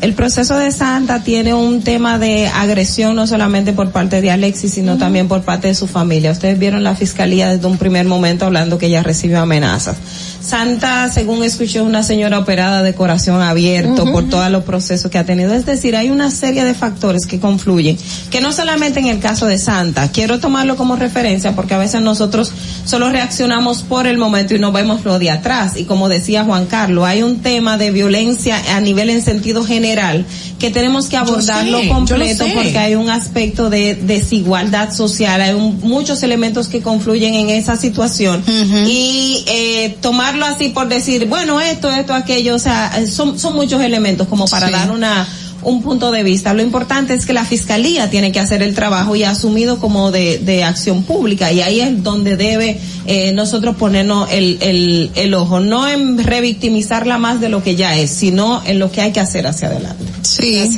El 0.00 0.15
proceso 0.15 0.57
de 0.57 0.73
Santa 0.73 1.23
tiene 1.23 1.55
un 1.55 1.83
tema 1.83 2.18
de 2.18 2.49
agresión 2.49 3.15
no 3.15 3.26
solamente 3.26 3.73
por 3.73 3.91
parte 3.91 4.20
de 4.20 4.31
Alexis, 4.31 4.73
sino 4.75 4.99
también 4.99 5.28
por 5.28 5.42
parte 5.42 5.68
de 5.68 5.75
su 5.75 5.86
familia. 5.86 6.33
Ustedes 6.33 6.58
vieron 6.58 6.83
la 6.83 6.97
fiscalía 6.97 7.49
desde 7.49 7.66
un 7.66 7.78
primer 7.78 8.07
momento 8.07 8.47
hablando 8.47 8.78
que 8.78 8.86
ella 8.86 9.02
recibió 9.02 9.41
amenazas. 9.41 9.97
Santa, 10.41 11.10
según 11.12 11.42
escuché, 11.42 11.78
es 11.78 11.84
una 11.84 12.02
señora 12.02 12.39
operada 12.39 12.83
de 12.83 12.94
corazón 12.94 13.42
abierto 13.42 14.10
por 14.12 14.28
todos 14.28 14.50
los 14.50 14.65
procesos 14.65 15.10
que 15.10 15.18
ha 15.18 15.25
tenido. 15.25 15.52
Es 15.52 15.66
decir, 15.66 15.97
hay 15.97 16.10
una 16.10 16.31
serie 16.31 16.65
de 16.65 16.73
factores 16.73 17.26
que 17.26 17.41
confluyen, 17.41 17.99
que 18.31 18.41
no 18.41 18.52
solamente 18.52 19.00
en 19.00 19.07
el 19.07 19.18
caso 19.18 19.35
de 19.44 19.58
Santa, 19.58 20.10
quiero 20.10 20.40
tomarlo 20.40 20.76
como 20.76 20.97
referencia 20.97 21.55
porque 21.55 21.74
a 21.74 21.78
veces 21.78 22.00
nosotros 22.00 22.50
solo 22.86 23.10
reaccionamos 23.10 23.82
por 23.82 24.06
el 24.06 24.16
momento 24.16 24.55
y 24.55 24.58
no 24.58 24.73
vemos 24.73 25.05
lo 25.05 25.18
de 25.18 25.31
atrás. 25.31 25.76
Y 25.76 25.84
como 25.84 26.08
decía 26.08 26.44
Juan 26.44 26.65
Carlos, 26.65 27.05
hay 27.05 27.23
un 27.23 27.40
tema 27.42 27.76
de 27.76 27.90
violencia 27.90 28.58
a 28.74 28.81
nivel 28.81 29.10
en 29.10 29.20
sentido 29.20 29.62
general 29.65 30.24
que 30.58 30.70
tenemos 30.70 31.08
que 31.08 31.18
abordarlo 31.18 31.81
sé, 31.81 31.89
completo 31.89 32.44
porque 32.55 32.78
hay 32.78 32.94
un 32.94 33.10
aspecto 33.10 33.68
de 33.68 33.94
desigualdad 33.94 34.94
social, 34.94 35.42
hay 35.42 35.52
un- 35.52 35.78
muchos 35.82 36.23
elementos 36.23 36.68
que 36.68 36.81
confluyen 36.81 37.34
en 37.34 37.50
esa 37.50 37.76
situación 37.76 38.42
y 38.86 39.44
eh, 39.48 39.97
tomarlo 40.00 40.47
así 40.47 40.68
por 40.70 40.89
decir, 40.89 41.26
bueno, 41.26 41.60
esto, 41.60 41.90
esto, 41.90 42.15
aquello, 42.15 42.55
o 42.55 42.58
sea, 42.58 42.92
son, 43.10 43.39
son 43.39 43.55
muchos 43.55 43.82
elementos 43.82 44.28
como 44.28 44.47
para 44.47 44.68
Sí. 44.68 44.73
dar 44.73 44.90
una 44.90 45.26
un 45.67 45.83
punto 45.83 46.12
de 46.12 46.23
vista. 46.23 46.55
Lo 46.55 46.62
importante 46.62 47.15
es 47.15 47.27
que 47.27 47.33
la 47.33 47.45
fiscalía 47.45 48.09
tiene 48.09 48.31
que 48.31 48.39
hacer 48.39 48.62
el 48.62 48.75
trabajo 48.75 49.17
y 49.17 49.25
ha 49.25 49.31
asumido 49.31 49.78
como 49.81 50.12
de, 50.12 50.39
de 50.39 50.62
acción 50.62 51.03
pública 51.03 51.53
y 51.53 51.61
ahí 51.61 51.81
es 51.81 52.03
donde 52.03 52.36
debe 52.36 52.81
eh, 53.07 53.33
nosotros 53.33 53.77
ponernos 53.77 54.31
el, 54.31 54.59
el, 54.61 55.11
el 55.17 55.35
ojo, 55.35 55.59
no 55.61 55.89
en 55.89 56.23
revictimizarla 56.23 57.19
más 57.19 57.41
de 57.41 57.49
lo 57.49 57.65
que 57.65 57.75
ya 57.75 57.97
es, 57.97 58.11
sino 58.11 58.62
en 58.65 58.78
lo 58.78 58.93
que 58.93 59.01
hay 59.01 59.12
que 59.12 59.20
hacer 59.20 59.47
hacia 59.47 59.69
adelante. 59.69 60.05
Sí. 60.23 60.69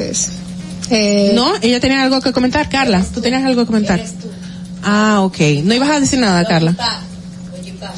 Eh, 0.90 1.32
no, 1.34 1.52
ella 1.60 1.80
tenía 1.80 2.02
algo 2.02 2.20
que 2.22 2.32
comentar. 2.32 2.70
Carla, 2.70 3.04
tú 3.14 3.20
tenías 3.20 3.44
algo 3.44 3.62
que 3.62 3.66
comentar. 3.66 4.02
Ah, 4.82 5.20
ok. 5.22 5.38
No 5.64 5.74
ibas 5.74 5.90
a 5.90 6.00
decir 6.00 6.18
nada, 6.18 6.44
Carla. 6.44 6.74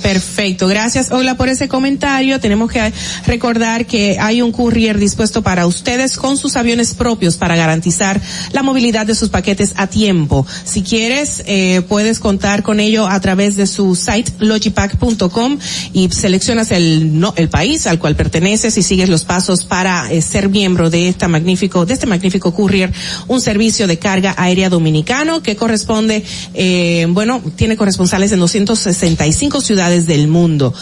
Perfecto, 0.02 0.66
gracias 0.68 1.10
Hola 1.10 1.36
por 1.36 1.48
ese 1.48 1.68
comentario. 1.68 2.38
Tenemos 2.40 2.70
que 2.70 2.92
recordar 3.26 3.86
que 3.86 4.18
hay 4.20 4.42
un 4.42 4.52
courier 4.52 4.98
dispuesto 4.98 5.42
para 5.42 5.66
ustedes 5.66 6.16
con 6.16 6.36
sus 6.36 6.56
aviones 6.56 6.94
propios 6.94 7.36
para 7.36 7.56
garantizar 7.56 8.20
la 8.52 8.62
movilidad 8.62 9.06
de 9.06 9.14
sus 9.14 9.28
paquetes 9.28 9.74
a 9.76 9.86
tiempo. 9.86 10.46
Si 10.64 10.82
quieres, 10.82 11.42
eh, 11.46 11.82
puedes 11.88 12.20
contar 12.20 12.62
con 12.62 12.80
ello 12.80 13.06
a 13.06 13.20
través 13.20 13.56
de 13.56 13.66
su 13.66 13.96
site 13.96 14.32
logipack.com 14.38 15.58
y 15.92 16.10
seleccionas 16.10 16.70
el 16.70 17.18
no, 17.18 17.32
el 17.36 17.48
país 17.48 17.86
al 17.86 17.98
cual 17.98 18.14
perteneces 18.14 18.76
y 18.76 18.82
sigues 18.82 19.08
los 19.08 19.24
pasos 19.24 19.64
para 19.64 20.12
eh, 20.12 20.22
ser 20.22 20.48
miembro 20.48 20.90
de 20.90 21.08
esta 21.08 21.28
magnífico 21.28 21.86
de 21.86 21.94
este 21.94 22.06
magnífico 22.06 22.54
courier, 22.54 22.92
un 23.26 23.40
servicio 23.40 23.86
de 23.86 23.98
carga 23.98 24.34
aérea 24.36 24.68
dominicano 24.68 25.42
que 25.42 25.56
corresponde, 25.56 26.24
eh, 26.54 27.06
bueno, 27.10 27.42
tiene 27.56 27.76
corresponsales 27.76 28.32
en 28.32 28.40
265 28.40 29.60
ciudades 29.60 29.79
del 29.88 30.28
mundo. 30.28 30.74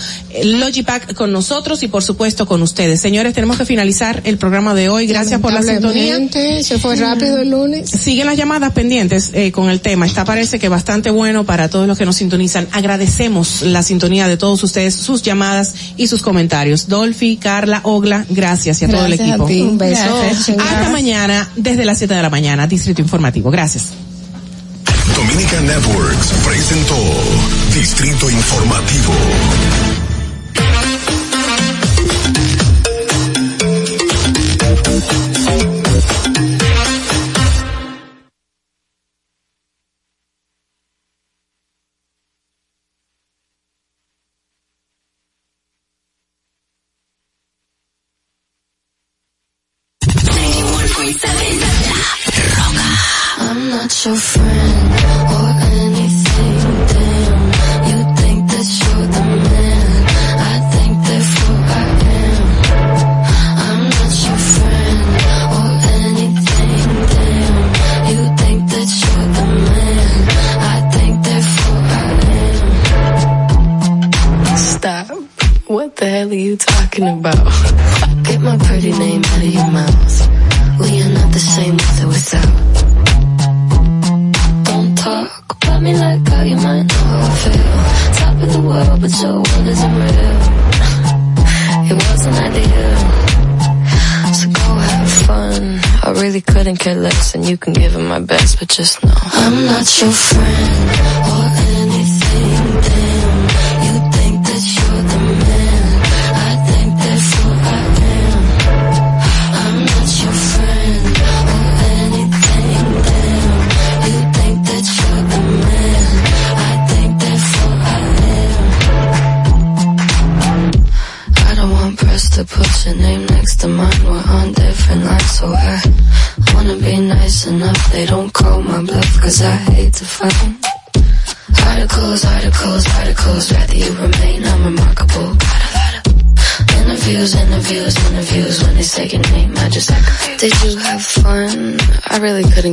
Logipack 0.42 1.14
con 1.14 1.32
nosotros 1.32 1.82
y 1.82 1.88
por 1.88 2.02
supuesto 2.02 2.46
con 2.46 2.62
ustedes. 2.62 3.00
Señores, 3.00 3.32
tenemos 3.34 3.56
que 3.56 3.64
finalizar 3.64 4.22
el 4.24 4.38
programa 4.38 4.74
de 4.74 4.88
hoy. 4.88 5.06
Gracias 5.06 5.40
por 5.40 5.52
la 5.52 5.62
sintonía. 5.62 6.18
Se 6.62 6.78
fue 6.78 6.96
rápido 6.96 7.38
el 7.38 7.50
lunes. 7.50 7.90
Siguen 7.90 8.26
las 8.26 8.36
llamadas 8.36 8.72
pendientes 8.72 9.30
eh, 9.32 9.52
con 9.52 9.70
el 9.70 9.80
tema. 9.80 10.06
Está 10.06 10.24
parece 10.24 10.58
que 10.58 10.68
bastante 10.68 11.10
bueno 11.10 11.44
para 11.44 11.68
todos 11.68 11.86
los 11.86 11.96
que 11.96 12.04
nos 12.04 12.16
sintonizan. 12.16 12.66
Agradecemos 12.72 13.62
la 13.62 13.82
sintonía 13.82 14.26
de 14.28 14.36
todos 14.36 14.62
ustedes, 14.62 14.94
sus 14.94 15.22
llamadas 15.22 15.74
y 15.96 16.08
sus 16.08 16.22
comentarios. 16.22 16.88
Dolphy, 16.88 17.36
Carla, 17.36 17.80
Ogla, 17.84 18.26
gracias 18.28 18.82
y 18.82 18.86
a 18.86 18.88
todo 18.88 19.06
el 19.06 19.12
a 19.12 19.14
equipo. 19.14 19.46
ti. 19.46 19.62
Un 19.62 19.78
beso, 19.78 20.02
Gracias. 20.02 20.58
Hasta 20.58 20.90
mañana 20.90 21.50
desde 21.56 21.84
las 21.84 21.98
7 21.98 22.14
de 22.14 22.22
la 22.22 22.30
mañana. 22.30 22.66
Distrito 22.66 23.00
Informativo. 23.02 23.50
Gracias. 23.50 24.07
Dominica 25.18 25.60
Networks 25.62 26.30
presentó 26.44 26.94
Distrito 27.74 28.30
Informativo. 28.30 29.12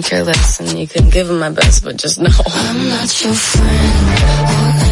care 0.06 0.24
less 0.24 0.60
and 0.60 0.78
you 0.78 0.88
can 0.88 1.10
give 1.10 1.28
them 1.28 1.40
my 1.40 1.50
best, 1.50 1.84
but 1.84 1.98
just 1.98 2.20
know. 2.20 2.30
I'm 2.46 2.90
not 2.90 3.24
your 3.24 3.34
friend. 3.34 4.85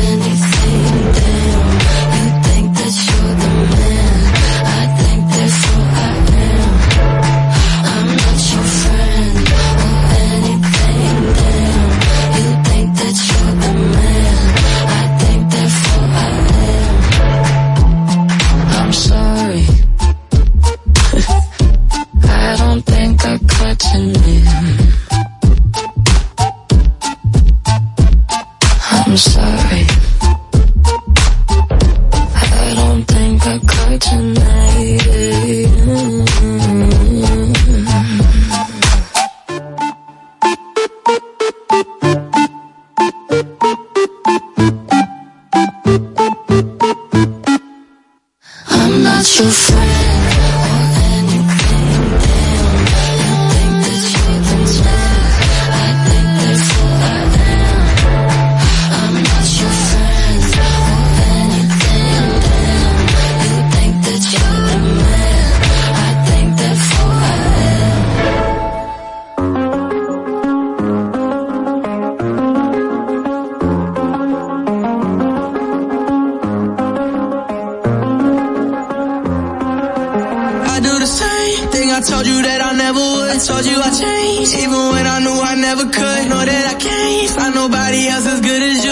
told 83.45 83.65
you 83.65 83.75
I 83.75 83.91
changed, 83.91 84.55
even 84.55 84.81
when 84.95 85.05
I 85.05 85.19
knew 85.19 85.35
I 85.35 85.55
never 85.55 85.83
could. 85.83 86.21
Know 86.31 86.39
that 86.39 86.65
I 86.73 86.75
can't 86.79 87.29
find 87.35 87.53
nobody 87.55 88.07
else 88.07 88.25
as 88.25 88.39
good 88.39 88.63
as 88.63 88.85
you. 88.85 88.91